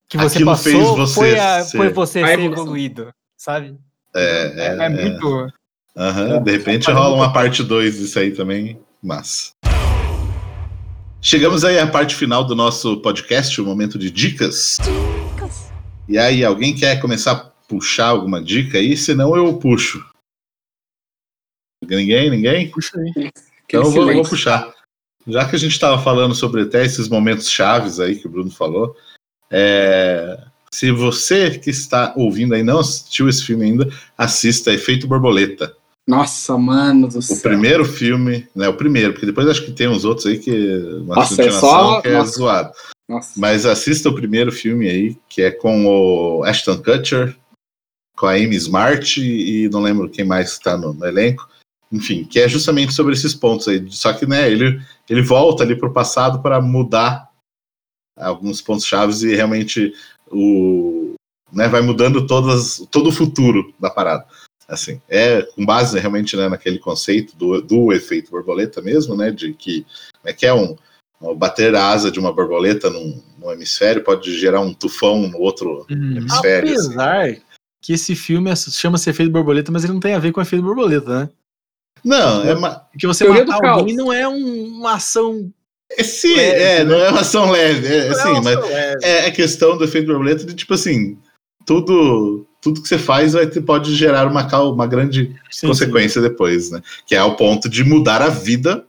que 0.08 0.16
você 0.16 0.36
Aquilo 0.36 0.50
passou 0.52 0.72
fez 0.72 0.88
você 0.96 1.14
foi, 1.14 1.38
a- 1.38 1.64
ser- 1.64 1.76
foi 1.76 1.88
você 1.88 2.22
a 2.22 2.26
ser 2.28 2.40
evoluído? 2.40 3.12
Sabe? 3.36 3.76
É, 4.14 4.52
É, 4.56 4.76
é, 4.78 4.84
é. 4.84 4.88
muito. 4.88 5.48
Aham, 5.96 6.40
De 6.42 6.52
repente 6.52 6.88
rola 6.90 7.16
uma 7.16 7.32
parte 7.32 7.64
2 7.64 7.96
disso 7.98 8.18
aí 8.18 8.30
também. 8.30 8.78
Massa. 9.02 9.52
Chegamos 11.20 11.64
aí 11.64 11.78
à 11.80 11.86
parte 11.86 12.14
final 12.14 12.44
do 12.44 12.54
nosso 12.54 13.00
podcast, 13.02 13.60
o 13.60 13.64
momento 13.64 13.98
de 13.98 14.08
dicas. 14.10 14.76
E 16.08 16.16
aí, 16.18 16.44
alguém 16.44 16.74
quer 16.74 17.00
começar 17.00 17.32
a 17.32 17.36
puxar 17.68 18.08
alguma 18.08 18.40
dica 18.42 18.78
aí? 18.78 18.96
Senão 18.96 19.34
eu 19.36 19.58
puxo. 19.58 20.04
Ninguém? 21.84 22.30
Ninguém? 22.30 22.70
Puxa 22.70 22.98
aí. 22.98 23.30
Então 23.64 23.82
eu 23.82 23.90
vou, 23.90 24.12
vou 24.12 24.22
puxar. 24.24 24.72
Já 25.26 25.48
que 25.48 25.56
a 25.56 25.58
gente 25.58 25.72
estava 25.72 26.02
falando 26.02 26.34
sobre 26.34 26.62
até 26.62 26.84
esses 26.84 27.08
momentos 27.08 27.48
chaves 27.48 28.00
aí 28.00 28.16
que 28.16 28.26
o 28.26 28.30
Bruno 28.30 28.50
falou, 28.50 28.96
é, 29.50 30.38
se 30.72 30.90
você 30.90 31.50
que 31.58 31.70
está 31.70 32.12
ouvindo 32.16 32.54
aí 32.54 32.62
não 32.62 32.78
assistiu 32.80 33.28
esse 33.28 33.44
filme 33.44 33.64
ainda, 33.66 33.88
assista 34.16 34.72
Efeito 34.72 35.06
Borboleta. 35.06 35.76
Nossa, 36.08 36.58
mano 36.58 37.06
do 37.08 37.18
O 37.18 37.22
céu. 37.22 37.38
primeiro 37.40 37.84
filme, 37.84 38.48
né? 38.56 38.68
O 38.68 38.74
primeiro, 38.74 39.12
porque 39.12 39.26
depois 39.26 39.46
acho 39.46 39.64
que 39.64 39.70
tem 39.72 39.86
uns 39.88 40.04
outros 40.04 40.26
aí 40.26 40.38
que 40.38 40.50
uma 41.04 41.14
Nossa, 41.14 41.40
é 41.42 41.50
só- 41.52 42.00
que 42.00 42.08
é 42.08 42.12
nossa. 42.14 42.32
zoado. 42.38 42.72
Nossa. 43.08 43.32
Mas 43.38 43.64
assista 43.66 44.08
o 44.08 44.14
primeiro 44.14 44.50
filme 44.50 44.88
aí, 44.88 45.16
que 45.28 45.42
é 45.42 45.50
com 45.52 45.86
o 45.86 46.42
Ashton 46.44 46.78
Kutcher, 46.78 47.36
com 48.16 48.26
a 48.26 48.32
Amy 48.32 48.56
Smart 48.56 49.20
e, 49.20 49.64
e 49.64 49.68
não 49.68 49.80
lembro 49.80 50.08
quem 50.10 50.24
mais 50.24 50.52
está 50.52 50.76
no, 50.76 50.92
no 50.92 51.06
elenco. 51.06 51.48
Enfim, 51.92 52.24
que 52.24 52.40
é 52.40 52.48
justamente 52.48 52.94
sobre 52.94 53.12
esses 53.12 53.34
pontos 53.34 53.68
aí. 53.68 53.84
Só 53.90 54.12
que, 54.14 54.26
né, 54.26 54.50
ele, 54.50 54.80
ele 55.08 55.22
volta 55.22 55.62
ali 55.62 55.76
pro 55.76 55.92
passado 55.92 56.40
para 56.40 56.60
mudar 56.60 57.30
alguns 58.16 58.60
pontos 58.62 58.86
chaves 58.86 59.22
e 59.22 59.34
realmente 59.34 59.94
o 60.30 61.14
né, 61.52 61.68
vai 61.68 61.82
mudando 61.82 62.26
todas 62.26 62.86
todo 62.90 63.08
o 63.08 63.12
futuro 63.12 63.74
da 63.78 63.90
parada. 63.90 64.26
Assim, 64.66 65.02
é 65.08 65.42
com 65.42 65.66
base 65.66 65.98
realmente 65.98 66.34
né, 66.36 66.48
naquele 66.48 66.78
conceito 66.78 67.36
do, 67.36 67.60
do 67.60 67.92
efeito 67.92 68.30
borboleta 68.30 68.80
mesmo, 68.80 69.14
né, 69.14 69.30
de 69.30 69.52
que, 69.52 69.84
né, 70.24 70.32
que 70.32 70.46
é 70.46 70.54
um 70.54 70.76
ao 71.20 71.36
bater 71.36 71.74
a 71.74 71.88
asa 71.88 72.10
de 72.10 72.18
uma 72.18 72.32
borboleta 72.32 72.90
num, 72.90 73.22
num 73.38 73.52
hemisfério 73.52 74.02
pode 74.02 74.36
gerar 74.38 74.60
um 74.60 74.74
tufão 74.74 75.28
no 75.28 75.38
outro 75.38 75.86
Uhum. 75.90 76.16
hemisfério. 76.16 76.72
assim. 76.72 76.86
Apesar 76.86 77.36
que 77.80 77.92
esse 77.92 78.16
filme 78.16 78.50
é- 78.50 78.56
chama-se 78.56 79.10
Efeito 79.10 79.30
Borboleta, 79.30 79.70
mas 79.70 79.84
ele 79.84 79.92
não 79.92 80.00
tem 80.00 80.14
a 80.14 80.18
ver 80.18 80.32
com 80.32 80.40
Efeito 80.40 80.64
Borboleta, 80.64 81.20
né? 81.20 81.30
Não, 82.04 82.44
é, 82.44 82.54
ma- 82.54 82.76
Porque 82.92 83.06
você 83.06 83.24
Teoria 83.24 83.44
matar 83.46 83.68
alguém 83.70 83.94
não 83.94 84.12
é 84.12 84.26
um- 84.28 84.64
uma 84.78 84.94
ação. 84.94 85.52
é 85.90 86.02
sim, 86.02 86.34
Leve, 86.34 86.60
é, 86.60 86.78
né? 86.78 86.84
não 86.84 87.00
é 87.00 87.10
uma 87.10 87.20
ação 87.20 87.50
leve, 87.50 87.86
é, 87.86 88.08
não 88.08 88.12
é 88.18 88.22
sim, 88.22 88.28
uma 88.30 88.40
mas 88.42 88.56
leve. 88.60 89.04
é, 89.04 89.26
é 89.26 89.30
questão 89.30 89.76
do 89.76 89.84
efeito 89.84 90.06
borboleta 90.06 90.44
de 90.44 90.54
tipo 90.54 90.74
assim, 90.74 91.18
tudo, 91.66 92.46
tudo 92.60 92.82
que 92.82 92.88
você 92.88 92.98
faz 92.98 93.34
vai 93.34 93.46
ter, 93.46 93.60
pode 93.62 93.94
gerar 93.94 94.26
uma, 94.26 94.44
uma 94.64 94.86
grande 94.86 95.34
Sim, 95.50 95.68
consequência 95.68 96.20
depois, 96.20 96.70
né? 96.70 96.80
Que 97.06 97.14
é 97.14 97.18
ao 97.18 97.36
ponto 97.36 97.68
de 97.68 97.84
mudar 97.84 98.20
a 98.22 98.28
vida, 98.28 98.84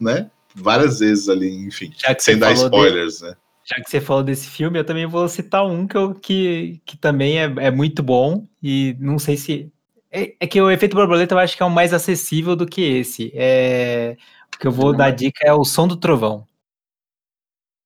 né? 0.00 0.30
Várias 0.54 0.98
vezes 0.98 1.28
ali, 1.28 1.48
enfim, 1.66 1.92
Já 1.96 2.14
que 2.14 2.22
sem 2.24 2.36
dar 2.38 2.52
spoilers, 2.52 3.20
né? 3.20 3.34
Já 3.64 3.76
que 3.76 3.88
você 3.88 4.00
falou 4.00 4.24
desse 4.24 4.48
filme, 4.48 4.78
eu 4.80 4.84
também 4.84 5.06
vou 5.06 5.28
citar 5.28 5.64
um 5.64 5.86
que, 5.86 5.96
eu, 5.96 6.12
que, 6.14 6.80
que 6.84 6.96
também 6.96 7.38
é, 7.38 7.44
é 7.58 7.70
muito 7.70 8.02
bom 8.02 8.44
e 8.60 8.96
não 8.98 9.16
sei 9.18 9.36
se 9.36 9.70
É, 10.12 10.34
é, 10.40 10.46
que 10.46 10.60
o 10.60 10.70
efeito 10.70 10.96
borboleta 10.96 11.34
eu 11.34 11.38
acho 11.38 11.56
que 11.56 11.62
é 11.62 11.66
o 11.66 11.70
mais 11.70 11.94
acessível 11.94 12.56
do 12.56 12.66
que 12.66 12.82
esse. 12.82 13.30
É, 13.34 14.16
o 14.54 14.58
que 14.58 14.66
eu 14.66 14.72
vou 14.72 14.94
dar 14.94 15.10
dica 15.10 15.46
é 15.46 15.52
o 15.52 15.64
som 15.64 15.86
do 15.86 15.96
trovão. 15.96 16.44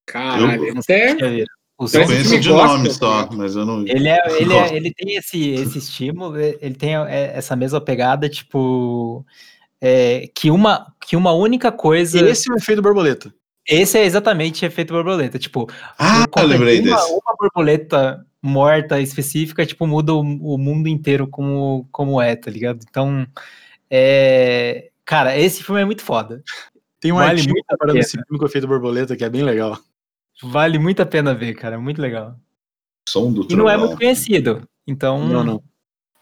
Caralho, 0.07 0.79
até. 0.79 1.45
O 1.77 1.87
eu 1.87 2.07
conheço 2.07 2.39
de 2.39 2.49
nome 2.49 2.91
só, 2.91 3.29
mas 3.33 3.57
eu 3.57 3.67
não. 3.67 3.81
Ele, 3.87 4.09
é, 4.09 4.19
ele, 4.41 4.55
é, 4.55 4.77
ele 4.77 4.95
tem 4.95 5.17
esse, 5.17 5.51
esse 5.51 5.79
estímulo, 5.79 6.39
ele 6.39 6.75
tem 6.75 6.95
é, 6.97 7.33
essa 7.35 7.57
mesma 7.57 7.81
pegada, 7.81 8.29
tipo. 8.29 9.25
É, 9.81 10.31
que, 10.35 10.51
uma, 10.51 10.95
que 11.05 11.17
uma 11.17 11.33
única 11.33 11.71
coisa. 11.71 12.27
Esse 12.31 12.51
é 12.51 12.55
o 12.55 12.57
efeito 12.57 12.81
borboleta. 12.81 13.35
Esse 13.67 13.99
é 13.99 14.05
exatamente 14.05 14.65
efeito 14.65 14.93
borboleta. 14.93 15.39
Tipo, 15.39 15.69
ah, 15.99 16.27
eu 16.37 16.47
lembrei 16.47 16.81
uma, 16.81 16.97
desse. 16.97 17.13
Uma 17.13 17.37
borboleta 17.39 18.27
morta 18.43 19.01
específica, 19.01 19.65
tipo, 19.65 19.87
muda 19.87 20.13
o, 20.13 20.21
o, 20.21 20.59
mundo 20.59 20.87
inteiro 20.87 21.27
como, 21.27 21.89
como 21.91 22.21
é, 22.21 22.37
tá 22.37 22.51
ligado? 22.51 22.85
Então, 22.89 23.27
é... 23.91 24.91
cara, 25.03 25.39
esse 25.39 25.63
filme 25.63 25.81
é 25.81 25.85
muito 25.85 26.03
foda. 26.03 26.43
Tem 27.01 27.11
um 27.11 27.17
vale 27.17 27.41
artigo 27.41 27.55
comparando 27.67 27.99
esse 27.99 28.13
filme 28.13 28.39
com 28.39 28.45
o 28.45 28.49
efeito 28.49 28.69
borboleta 28.69 29.17
que 29.17 29.25
é 29.25 29.31
bem 29.31 29.43
legal. 29.43 29.79
Vale 30.43 30.79
muito 30.79 31.01
a 31.01 31.07
pena 31.07 31.35
ver, 31.35 31.55
cara, 31.55 31.79
muito 31.81 32.03
legal. 32.03 32.37
Som 33.09 33.33
do 33.33 33.47
E 33.51 33.57
não 33.57 33.69
é 33.69 33.79
muito 33.79 33.97
conhecido, 33.97 34.69
então... 34.87 35.27
Não, 35.27 35.43
não. 35.43 35.63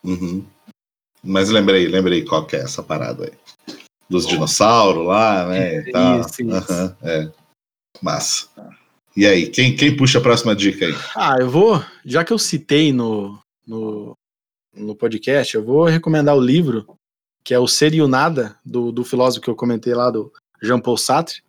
Uhum. 0.05 0.45
Mas 1.24 1.51
lembrei, 1.51 1.88
lembrei 1.88 2.24
qual 2.24 2.47
que 2.47 2.57
é 2.57 2.61
essa 2.61 2.82
parada 2.82 3.24
aí. 3.24 3.32
Dos 4.13 4.27
dinossauros 4.27 5.07
lá, 5.07 5.47
né? 5.49 5.89
Isso, 5.89 6.43
isso. 6.43 6.73
Uhum, 6.73 6.95
é. 7.03 7.33
Massa. 8.03 8.49
E 9.17 9.27
aí, 9.27 9.49
quem, 9.49 9.75
quem 9.75 9.97
puxa 9.97 10.19
a 10.19 10.23
próxima 10.23 10.55
dica 10.55 10.87
aí? 10.87 10.95
Ah, 11.17 11.37
eu 11.41 11.49
vou, 11.49 11.83
já 12.05 12.25
que 12.25 12.33
eu 12.33 12.39
citei 12.39 12.93
no, 12.93 13.39
no, 13.67 14.17
no 14.75 14.95
podcast, 14.95 15.55
eu 15.55 15.65
vou 15.65 15.85
recomendar 15.85 16.37
o 16.37 16.41
livro, 16.41 16.97
que 17.45 17.55
é 17.55 17.59
O 17.59 17.67
Ser 17.67 17.95
e 17.95 18.03
o 18.03 18.09
Nada, 18.09 18.57
do, 18.65 18.93
do 18.93 19.05
filósofo 19.05 19.43
que 19.43 19.51
eu 19.51 19.57
comentei 19.57 19.95
lá, 19.95 20.11
do 20.11 20.33
Jean-Paul 20.63 20.97
Sartre, 20.97 21.43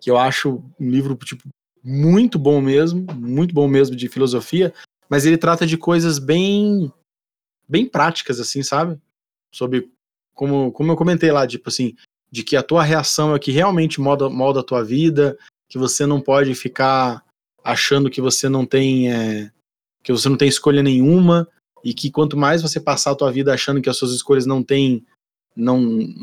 que 0.00 0.10
eu 0.10 0.18
acho 0.18 0.62
um 0.78 0.90
livro, 0.90 1.14
tipo, 1.16 1.48
muito 1.82 2.38
bom 2.38 2.60
mesmo, 2.60 3.06
muito 3.14 3.54
bom 3.54 3.66
mesmo 3.66 3.96
de 3.96 4.08
filosofia, 4.08 4.72
mas 5.08 5.26
ele 5.26 5.36
trata 5.36 5.66
de 5.66 5.76
coisas 5.76 6.18
bem 6.18 6.92
bem 7.68 7.86
práticas, 7.86 8.40
assim, 8.40 8.62
sabe? 8.62 8.98
Sobre, 9.52 9.90
como, 10.34 10.72
como 10.72 10.92
eu 10.92 10.96
comentei 10.96 11.30
lá, 11.30 11.46
tipo 11.46 11.68
assim, 11.68 11.94
de 12.30 12.42
que 12.42 12.56
a 12.56 12.62
tua 12.62 12.82
reação 12.82 13.34
é 13.34 13.38
que 13.38 13.52
realmente 13.52 14.00
molda, 14.00 14.28
molda 14.28 14.60
a 14.60 14.64
tua 14.64 14.82
vida, 14.82 15.38
que 15.68 15.78
você 15.78 16.04
não 16.04 16.20
pode 16.20 16.54
ficar 16.54 17.22
achando 17.62 18.10
que 18.10 18.20
você 18.20 18.48
não 18.48 18.66
tem 18.66 19.12
é, 19.12 19.50
que 20.02 20.12
você 20.12 20.28
não 20.28 20.36
tem 20.36 20.48
escolha 20.48 20.82
nenhuma 20.82 21.48
e 21.82 21.94
que 21.94 22.10
quanto 22.10 22.36
mais 22.36 22.60
você 22.60 22.78
passar 22.78 23.12
a 23.12 23.14
tua 23.14 23.32
vida 23.32 23.54
achando 23.54 23.80
que 23.80 23.88
as 23.88 23.96
suas 23.96 24.12
escolhas 24.12 24.46
não 24.46 24.62
têm 24.62 25.04
não 25.56 25.80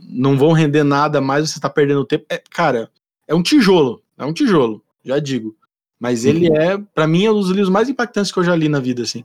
não 0.10 0.38
vão 0.38 0.52
render 0.52 0.84
nada, 0.84 1.22
mais 1.22 1.50
você 1.50 1.58
está 1.58 1.70
perdendo 1.70 2.06
tempo. 2.06 2.26
É, 2.30 2.38
cara, 2.38 2.92
é 3.28 3.34
um 3.34 3.42
tijolo, 3.42 4.04
é 4.18 4.26
um 4.26 4.34
tijolo, 4.34 4.84
já 5.04 5.18
digo. 5.20 5.56
Mas 6.00 6.26
ele 6.26 6.50
uhum. 6.50 6.56
é, 6.56 6.78
para 6.78 7.08
mim, 7.08 7.26
é 7.26 7.32
um 7.32 7.36
dos 7.36 7.50
livros 7.50 7.70
mais 7.70 7.88
impactantes 7.88 8.32
que 8.32 8.40
eu 8.40 8.44
já 8.44 8.56
li 8.56 8.68
na 8.68 8.80
vida, 8.80 9.04
assim. 9.04 9.24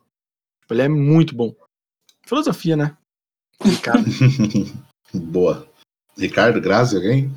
Tipo, 0.61 0.75
ele 0.75 0.83
é 0.83 0.89
muito 0.89 1.35
bom. 1.35 1.55
Filosofia, 2.27 2.77
né? 2.77 2.97
Ricardo. 3.63 4.05
Boa. 5.15 5.67
Ricardo, 6.17 6.61
Grazi, 6.61 6.97
alguém? 6.97 7.31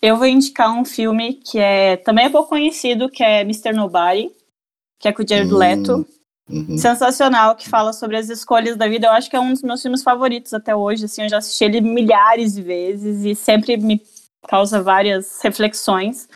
Eu 0.00 0.16
vou 0.16 0.26
indicar 0.26 0.70
um 0.70 0.84
filme 0.84 1.34
que 1.34 1.58
é 1.58 1.96
também 1.96 2.26
é 2.26 2.30
pouco 2.30 2.50
conhecido, 2.50 3.08
que 3.08 3.22
é 3.22 3.40
Mr. 3.40 3.72
Nobody, 3.72 4.30
que 4.98 5.08
é 5.08 5.12
com 5.12 5.22
o 5.22 5.28
Jared 5.28 5.52
hum, 5.52 5.56
Leto. 5.56 6.06
Uhum. 6.48 6.78
Sensacional, 6.78 7.54
que 7.56 7.68
fala 7.68 7.92
sobre 7.92 8.16
as 8.16 8.30
escolhas 8.30 8.76
da 8.76 8.88
vida. 8.88 9.06
Eu 9.06 9.12
acho 9.12 9.28
que 9.28 9.36
é 9.36 9.40
um 9.40 9.52
dos 9.52 9.62
meus 9.62 9.82
filmes 9.82 10.02
favoritos 10.02 10.54
até 10.54 10.74
hoje. 10.74 11.04
Assim, 11.04 11.22
eu 11.22 11.28
já 11.28 11.38
assisti 11.38 11.64
ele 11.64 11.80
milhares 11.80 12.54
de 12.54 12.62
vezes 12.62 13.24
e 13.24 13.34
sempre 13.34 13.76
me 13.76 14.00
causa 14.46 14.82
várias 14.82 15.40
reflexões. 15.42 16.28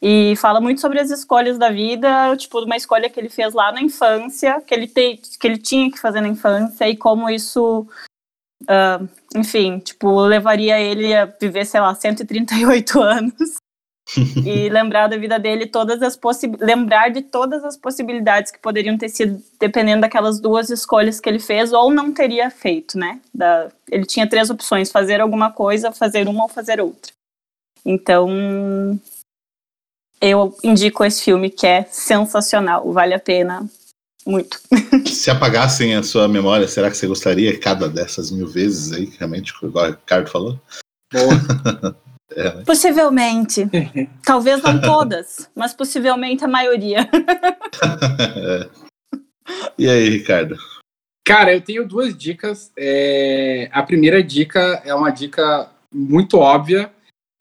E 0.00 0.34
fala 0.36 0.60
muito 0.60 0.80
sobre 0.80 1.00
as 1.00 1.10
escolhas 1.10 1.58
da 1.58 1.70
vida, 1.70 2.36
tipo, 2.36 2.60
uma 2.60 2.76
escolha 2.76 3.08
que 3.08 3.18
ele 3.18 3.30
fez 3.30 3.54
lá 3.54 3.72
na 3.72 3.80
infância, 3.80 4.60
que 4.60 4.74
ele, 4.74 4.86
te, 4.86 5.16
que 5.16 5.46
ele 5.46 5.58
tinha 5.58 5.90
que 5.90 5.98
fazer 5.98 6.20
na 6.20 6.28
infância, 6.28 6.88
e 6.88 6.96
como 6.96 7.30
isso 7.30 7.88
Uh, 8.62 9.08
enfim, 9.34 9.78
tipo, 9.78 10.20
levaria 10.20 10.80
ele 10.80 11.14
a 11.14 11.26
viver, 11.26 11.64
sei 11.66 11.80
lá, 11.80 11.94
138 11.94 13.00
anos. 13.00 13.56
e 14.46 14.68
lembrar 14.68 15.08
da 15.08 15.16
vida 15.16 15.36
dele 15.36 15.66
todas 15.66 16.00
as 16.00 16.16
lembrar 16.60 17.10
de 17.10 17.22
todas 17.22 17.64
as 17.64 17.76
possibilidades 17.76 18.52
que 18.52 18.58
poderiam 18.60 18.96
ter 18.96 19.08
sido 19.08 19.42
dependendo 19.58 20.02
daquelas 20.02 20.38
duas 20.38 20.70
escolhas 20.70 21.18
que 21.18 21.28
ele 21.28 21.40
fez 21.40 21.72
ou 21.72 21.90
não 21.90 22.12
teria 22.12 22.48
feito, 22.48 22.96
né? 22.96 23.20
Da, 23.34 23.68
ele 23.90 24.06
tinha 24.06 24.28
três 24.28 24.48
opções: 24.48 24.92
fazer 24.92 25.20
alguma 25.20 25.52
coisa, 25.52 25.90
fazer 25.90 26.28
uma 26.28 26.44
ou 26.44 26.48
fazer 26.48 26.80
outra. 26.80 27.12
Então, 27.84 28.98
eu 30.20 30.56
indico 30.62 31.04
esse 31.04 31.24
filme 31.24 31.50
que 31.50 31.66
é 31.66 31.82
sensacional, 31.84 32.92
vale 32.92 33.12
a 33.12 33.18
pena 33.18 33.68
muito. 34.26 34.60
Se 35.06 35.30
apagassem 35.30 35.94
a 35.94 36.02
sua 36.02 36.26
memória, 36.26 36.66
será 36.66 36.90
que 36.90 36.96
você 36.96 37.06
gostaria 37.06 37.58
cada 37.58 37.88
dessas 37.88 38.30
mil 38.30 38.48
vezes 38.48 38.92
aí, 38.92 39.06
realmente, 39.18 39.54
igual 39.62 39.86
o 39.86 39.90
Ricardo 39.90 40.28
falou? 40.28 40.60
Boa. 41.12 41.96
é, 42.34 42.56
né? 42.56 42.64
Possivelmente. 42.64 43.68
Talvez 44.24 44.62
não 44.62 44.80
todas, 44.80 45.48
mas 45.54 45.72
possivelmente 45.72 46.44
a 46.44 46.48
maioria. 46.48 47.08
é. 48.42 48.86
E 49.78 49.88
aí, 49.88 50.08
Ricardo? 50.08 50.56
Cara, 51.24 51.54
eu 51.54 51.60
tenho 51.60 51.86
duas 51.86 52.16
dicas. 52.16 52.72
É... 52.76 53.68
A 53.72 53.82
primeira 53.82 54.22
dica 54.22 54.82
é 54.84 54.94
uma 54.94 55.10
dica 55.10 55.70
muito 55.92 56.38
óbvia, 56.38 56.92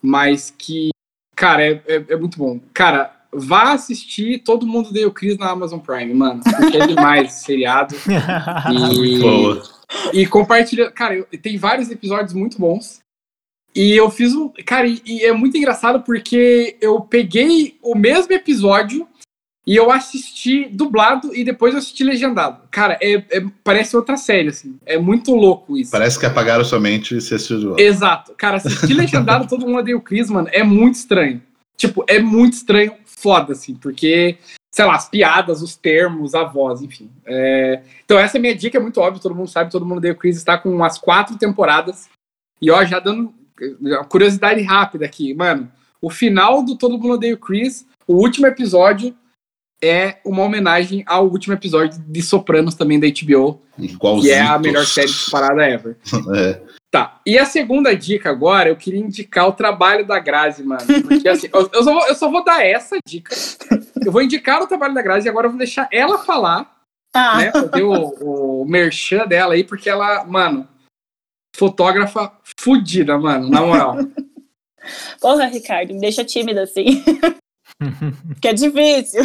mas 0.01 0.53
que, 0.55 0.89
cara, 1.35 1.65
é, 1.65 1.81
é, 1.87 1.95
é 2.09 2.15
muito 2.15 2.37
bom. 2.37 2.59
Cara, 2.73 3.14
vá 3.35 3.73
assistir 3.73 4.39
Todo 4.39 4.67
Mundo 4.67 4.91
Deu 4.91 5.11
Cris 5.11 5.37
na 5.37 5.49
Amazon 5.49 5.79
Prime, 5.79 6.13
mano. 6.13 6.41
Porque 6.43 6.77
é 6.77 6.87
demais 6.87 7.29
esse 7.29 7.45
seriado. 7.45 7.95
E, 8.71 9.19
Boa. 9.19 9.63
e 10.13 10.25
compartilha. 10.25 10.91
Cara, 10.91 11.23
tem 11.41 11.57
vários 11.57 11.89
episódios 11.89 12.33
muito 12.33 12.57
bons. 12.59 13.01
E 13.75 13.91
eu 13.91 14.09
fiz 14.09 14.33
um. 14.33 14.49
Cara, 14.65 14.87
e, 14.87 15.01
e 15.05 15.23
é 15.23 15.33
muito 15.33 15.57
engraçado 15.57 16.01
porque 16.01 16.77
eu 16.81 17.01
peguei 17.01 17.77
o 17.81 17.95
mesmo 17.95 18.33
episódio 18.33 19.07
e 19.67 19.75
eu 19.75 19.91
assisti 19.91 20.69
dublado 20.71 21.35
e 21.35 21.43
depois 21.43 21.73
eu 21.73 21.79
assisti 21.79 22.03
legendado. 22.03 22.61
Cara, 22.69 22.97
é, 23.01 23.15
é, 23.31 23.43
parece 23.63 23.95
outra 23.95 24.15
série, 24.15 24.49
assim. 24.49 24.77
É 24.85 24.97
muito 24.97 25.33
louco 25.33 25.75
isso. 25.75 25.91
Parece 25.91 26.19
que 26.19 26.25
apagaram 26.25 26.63
somente 26.63 27.15
e 27.15 27.21
você 27.21 27.35
assistiu 27.35 27.75
Exato. 27.77 28.33
Cara, 28.37 28.57
assistir 28.57 28.93
legendado, 28.95 29.47
todo 29.47 29.65
mundo 29.65 29.79
odeia 29.79 29.97
o 29.97 30.01
Chris, 30.01 30.29
mano, 30.29 30.47
é 30.51 30.63
muito 30.63 30.95
estranho. 30.95 31.41
Tipo, 31.75 32.05
é 32.07 32.19
muito 32.19 32.53
estranho 32.53 32.93
foda, 33.25 33.53
assim, 33.53 33.73
porque, 33.73 34.37
sei 34.71 34.85
lá, 34.85 34.93
as 34.93 35.09
piadas, 35.09 35.63
os 35.63 35.75
termos, 35.75 36.35
a 36.35 36.43
voz, 36.43 36.83
enfim. 36.83 37.09
É... 37.25 37.81
Então, 38.03 38.19
essa 38.19 38.37
é 38.37 38.39
minha 38.39 38.53
dica, 38.53 38.77
é 38.77 38.81
muito 38.81 39.01
óbvio, 39.01 39.19
todo 39.19 39.33
mundo 39.33 39.49
sabe, 39.49 39.71
todo 39.71 39.83
mundo 39.83 39.99
deu 39.99 40.15
Chris 40.15 40.37
está 40.37 40.59
com 40.59 40.69
umas 40.69 40.99
quatro 40.99 41.35
temporadas. 41.39 42.07
E 42.61 42.69
ó, 42.69 42.85
já 42.85 42.99
dando 42.99 43.33
curiosidade 44.09 44.61
rápida 44.61 45.05
aqui, 45.05 45.33
mano. 45.33 45.71
O 45.99 46.11
final 46.11 46.63
do 46.63 46.77
Todo 46.77 46.99
Mundo 46.99 47.13
Odeia 47.13 47.33
o 47.33 47.37
Chris, 47.37 47.83
o 48.07 48.13
último 48.13 48.45
episódio 48.45 49.15
é 49.83 50.19
uma 50.23 50.43
homenagem 50.43 51.03
ao 51.07 51.27
último 51.27 51.55
episódio 51.55 51.99
de 51.99 52.21
Sopranos 52.21 52.75
também 52.75 52.99
da 52.99 53.07
HBO, 53.07 53.59
que 54.21 54.29
é 54.29 54.39
a 54.39 54.59
melhor 54.59 54.85
série 54.85 55.07
disparada 55.07 55.67
ever. 55.67 55.97
é. 56.35 56.61
Tá. 56.95 57.19
E 57.25 57.37
a 57.37 57.43
segunda 57.43 57.93
dica 57.93 58.29
agora, 58.29 58.69
eu 58.69 58.77
queria 58.77 59.01
indicar 59.01 59.49
o 59.49 59.51
trabalho 59.51 60.07
da 60.07 60.17
Grazi, 60.17 60.63
mano. 60.63 60.81
Porque 61.05 61.27
assim, 61.27 61.49
eu, 61.51 61.69
eu, 61.73 61.83
só 61.83 61.93
vou, 61.93 62.07
eu, 62.07 62.15
só 62.15 62.31
vou, 62.31 62.41
dar 62.41 62.65
essa 62.65 62.95
dica. 63.05 63.35
Eu 64.05 64.13
vou 64.13 64.21
indicar 64.21 64.61
o 64.61 64.67
trabalho 64.67 64.93
da 64.93 65.01
Grazi 65.01 65.27
e 65.27 65.29
agora 65.29 65.47
eu 65.47 65.51
vou 65.51 65.57
deixar 65.57 65.89
ela 65.91 66.19
falar. 66.19 66.73
Ah. 67.13 67.37
Né, 67.37 67.51
fazer 67.51 67.83
o, 67.83 68.61
o 68.61 68.65
merchan 68.65 69.27
dela 69.27 69.55
aí, 69.55 69.65
porque 69.65 69.89
ela, 69.89 70.23
mano, 70.23 70.65
fotógrafa 71.53 72.31
fudida, 72.57 73.17
mano, 73.17 73.49
na 73.49 73.59
moral. 73.59 73.97
Porra, 75.19 75.47
Ricardo, 75.47 75.93
me 75.93 75.99
deixa 75.99 76.23
tímida 76.23 76.63
assim. 76.63 77.03
que 78.41 78.47
é 78.47 78.53
difícil. 78.53 79.23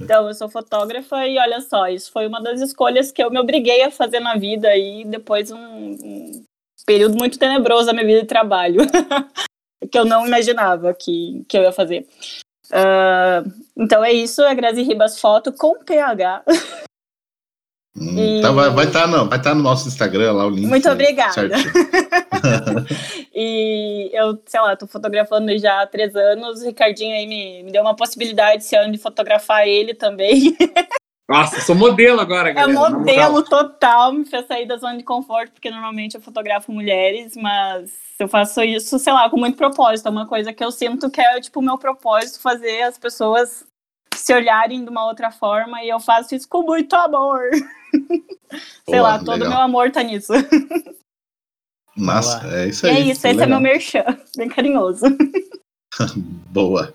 então, 0.00 0.28
eu 0.28 0.32
sou 0.32 0.48
fotógrafa 0.48 1.26
e 1.26 1.38
olha 1.38 1.60
só, 1.60 1.88
isso 1.88 2.10
foi 2.10 2.26
uma 2.26 2.40
das 2.40 2.62
escolhas 2.62 3.12
que 3.12 3.22
eu 3.22 3.30
me 3.30 3.38
obriguei 3.38 3.82
a 3.82 3.90
fazer 3.90 4.20
na 4.20 4.36
vida 4.36 4.74
e 4.74 5.04
depois 5.04 5.50
um, 5.50 5.58
um 5.58 6.44
período 6.86 7.16
muito 7.16 7.38
tenebroso 7.38 7.86
da 7.86 7.92
minha 7.92 8.06
vida 8.06 8.20
de 8.22 8.26
trabalho, 8.26 8.80
que 9.90 9.98
eu 9.98 10.04
não 10.04 10.26
imaginava 10.26 10.94
que, 10.94 11.44
que 11.48 11.56
eu 11.56 11.62
ia 11.62 11.72
fazer. 11.72 12.06
Uh, 12.70 13.50
então 13.76 14.04
é 14.04 14.12
isso, 14.12 14.42
é 14.42 14.54
Grazi 14.54 14.82
Ribas 14.82 15.20
Foto 15.20 15.52
com 15.52 15.78
PH. 15.84 16.44
Hum, 17.96 18.18
e... 18.18 18.42
tá, 18.42 18.50
vai 18.50 18.86
estar 18.86 19.02
tá, 19.02 19.06
não, 19.06 19.28
vai 19.28 19.40
tá 19.40 19.54
no 19.54 19.62
nosso 19.62 19.86
Instagram 19.86 20.32
lá 20.32 20.46
o 20.46 20.50
link. 20.50 20.66
Muito 20.66 20.90
obrigada. 20.90 21.48
e 23.32 24.10
eu, 24.12 24.42
sei 24.46 24.60
lá, 24.60 24.74
tô 24.74 24.86
fotografando 24.86 25.56
já 25.58 25.82
há 25.82 25.86
três 25.86 26.14
anos. 26.16 26.60
O 26.60 26.64
Ricardinho 26.64 27.14
aí 27.14 27.26
me, 27.26 27.62
me 27.62 27.70
deu 27.70 27.82
uma 27.82 27.94
possibilidade 27.94 28.64
esse 28.64 28.74
ano 28.74 28.92
de 28.92 28.98
fotografar 28.98 29.68
ele 29.68 29.94
também. 29.94 30.56
Nossa, 31.28 31.58
sou 31.62 31.74
modelo 31.74 32.20
agora, 32.20 32.50
É 32.50 32.52
galera. 32.52 32.78
moral. 32.78 32.98
modelo 32.98 33.42
total, 33.44 34.12
me 34.12 34.26
fez 34.26 34.46
sair 34.46 34.66
da 34.66 34.76
zona 34.76 34.98
de 34.98 35.04
conforto, 35.04 35.52
porque 35.52 35.70
normalmente 35.70 36.14
eu 36.16 36.20
fotografo 36.20 36.70
mulheres, 36.70 37.34
mas 37.34 37.92
eu 38.18 38.28
faço 38.28 38.62
isso, 38.62 38.98
sei 38.98 39.12
lá, 39.12 39.30
com 39.30 39.38
muito 39.38 39.56
propósito. 39.56 40.06
É 40.06 40.10
uma 40.10 40.26
coisa 40.26 40.52
que 40.52 40.62
eu 40.62 40.70
sinto 40.70 41.10
que 41.10 41.20
é, 41.22 41.40
tipo, 41.40 41.60
o 41.60 41.62
meu 41.62 41.78
propósito, 41.78 42.40
fazer 42.40 42.82
as 42.82 42.98
pessoas 42.98 43.64
se 44.14 44.34
olharem 44.34 44.84
de 44.84 44.90
uma 44.90 45.06
outra 45.06 45.30
forma, 45.30 45.82
e 45.82 45.88
eu 45.88 45.98
faço 45.98 46.34
isso 46.34 46.46
com 46.48 46.62
muito 46.62 46.94
amor. 46.94 47.40
sei 48.84 48.98
Boa, 48.98 49.02
lá, 49.02 49.18
todo 49.18 49.32
legal. 49.32 49.48
meu 49.50 49.60
amor 49.60 49.90
tá 49.90 50.02
nisso. 50.02 50.32
Massa, 51.96 52.42
é 52.54 52.68
isso 52.68 52.86
E 52.86 52.90
aí. 52.90 52.96
é 52.96 53.00
isso, 53.00 53.12
esse 53.12 53.28
é 53.28 53.32
legal. 53.32 53.48
meu 53.48 53.60
merchan, 53.60 54.04
bem 54.36 54.48
carinhoso. 54.48 55.04
Boa. 56.50 56.92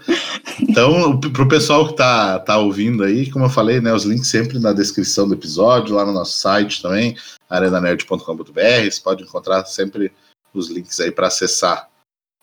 Então, 0.61 1.19
pro 1.19 1.47
pessoal 1.47 1.87
que 1.87 1.95
tá, 1.95 2.39
tá 2.39 2.57
ouvindo 2.57 3.03
aí, 3.03 3.29
como 3.29 3.45
eu 3.45 3.49
falei, 3.49 3.79
né, 3.79 3.93
os 3.93 4.03
links 4.03 4.27
sempre 4.27 4.59
na 4.59 4.73
descrição 4.73 5.27
do 5.27 5.33
episódio, 5.33 5.95
lá 5.95 6.05
no 6.05 6.13
nosso 6.13 6.37
site 6.37 6.81
também, 6.81 7.17
arenanerd.com.br, 7.49 8.91
você 8.91 9.01
pode 9.01 9.23
encontrar 9.23 9.65
sempre 9.65 10.11
os 10.53 10.69
links 10.69 10.99
aí 10.99 11.11
para 11.11 11.27
acessar 11.27 11.89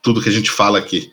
tudo 0.03 0.23
que 0.23 0.29
a 0.29 0.33
gente 0.33 0.51
fala 0.51 0.79
aqui. 0.79 1.13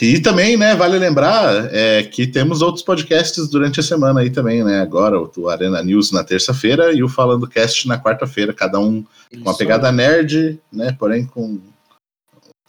E 0.00 0.20
também, 0.20 0.56
né, 0.56 0.74
vale 0.74 0.98
lembrar 0.98 1.68
é, 1.74 2.04
que 2.04 2.26
temos 2.26 2.62
outros 2.62 2.82
podcasts 2.82 3.48
durante 3.48 3.80
a 3.80 3.82
semana 3.82 4.20
aí 4.20 4.30
também, 4.30 4.62
né? 4.62 4.80
Agora 4.80 5.20
o 5.20 5.48
Arena 5.48 5.82
News 5.82 6.12
na 6.12 6.22
terça-feira 6.22 6.92
e 6.92 7.02
o 7.02 7.08
Falando 7.08 7.48
Cast 7.48 7.88
na 7.88 8.00
quarta-feira, 8.00 8.54
cada 8.54 8.78
um 8.78 9.02
com 9.02 9.40
uma 9.40 9.56
pegada 9.56 9.90
nerd, 9.90 10.60
né? 10.72 10.94
Porém, 10.98 11.26
com. 11.26 11.60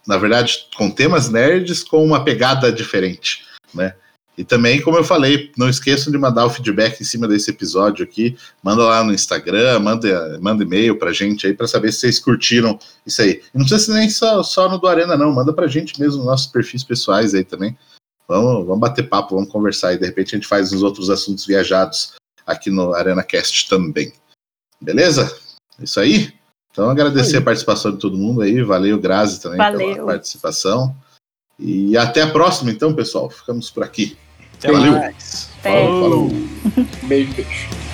Na 0.06 0.16
verdade, 0.16 0.66
com 0.76 0.90
temas 0.90 1.28
nerds 1.28 1.82
com 1.82 2.04
uma 2.04 2.24
pegada 2.24 2.72
diferente, 2.72 3.44
né? 3.74 3.94
E 4.36 4.44
também, 4.44 4.80
como 4.80 4.96
eu 4.96 5.04
falei, 5.04 5.52
não 5.58 5.68
esqueçam 5.68 6.10
de 6.10 6.18
mandar 6.18 6.46
o 6.46 6.50
feedback 6.50 7.00
em 7.00 7.04
cima 7.04 7.28
desse 7.28 7.50
episódio 7.50 8.02
aqui. 8.02 8.36
Manda 8.62 8.82
lá 8.82 9.04
no 9.04 9.12
Instagram, 9.12 9.78
manda, 9.78 10.38
manda 10.40 10.64
e-mail 10.64 10.98
pra 10.98 11.12
gente 11.12 11.46
aí 11.46 11.52
pra 11.52 11.68
saber 11.68 11.92
se 11.92 12.00
vocês 12.00 12.18
curtiram 12.18 12.78
isso 13.04 13.20
aí. 13.20 13.42
Não 13.52 13.60
precisa 13.66 13.92
ser 13.92 13.98
nem 13.98 14.08
só, 14.08 14.42
só 14.42 14.70
no 14.70 14.78
do 14.78 14.86
Arena, 14.86 15.18
não. 15.18 15.30
Manda 15.32 15.52
pra 15.52 15.66
gente 15.66 16.00
mesmo 16.00 16.18
nos 16.18 16.26
nossos 16.26 16.46
perfis 16.46 16.82
pessoais 16.82 17.34
aí 17.34 17.44
também. 17.44 17.76
Vamos, 18.26 18.66
vamos 18.66 18.80
bater 18.80 19.06
papo, 19.06 19.34
vamos 19.34 19.50
conversar 19.50 19.92
e 19.92 19.98
de 19.98 20.06
repente 20.06 20.34
a 20.34 20.38
gente 20.38 20.48
faz 20.48 20.72
uns 20.72 20.82
outros 20.82 21.10
assuntos 21.10 21.44
viajados 21.44 22.14
aqui 22.46 22.70
no 22.70 22.94
Arena 22.94 23.22
Cast 23.22 23.68
também. 23.68 24.14
Beleza? 24.80 25.30
Isso 25.78 26.00
aí? 26.00 26.32
Então 26.72 26.88
agradecer 26.88 27.36
a 27.36 27.42
participação 27.42 27.92
de 27.92 27.98
todo 27.98 28.16
mundo 28.16 28.40
aí, 28.40 28.62
valeu 28.62 28.98
Grazi 28.98 29.40
também 29.40 29.58
Valeu. 29.58 29.94
pela 29.94 30.06
participação. 30.06 30.96
E 31.58 31.96
até 31.96 32.22
a 32.22 32.30
próxima 32.30 32.70
então, 32.70 32.94
pessoal. 32.94 33.28
Ficamos 33.30 33.70
por 33.70 33.84
aqui. 33.84 34.16
Até 34.54 34.72
Valeu. 34.72 34.92
mais. 34.92 35.50
Até. 35.60 35.84
Falou, 35.84 36.00
falou. 36.02 36.30
Beijo, 37.04 37.34
beijo. 37.34 37.91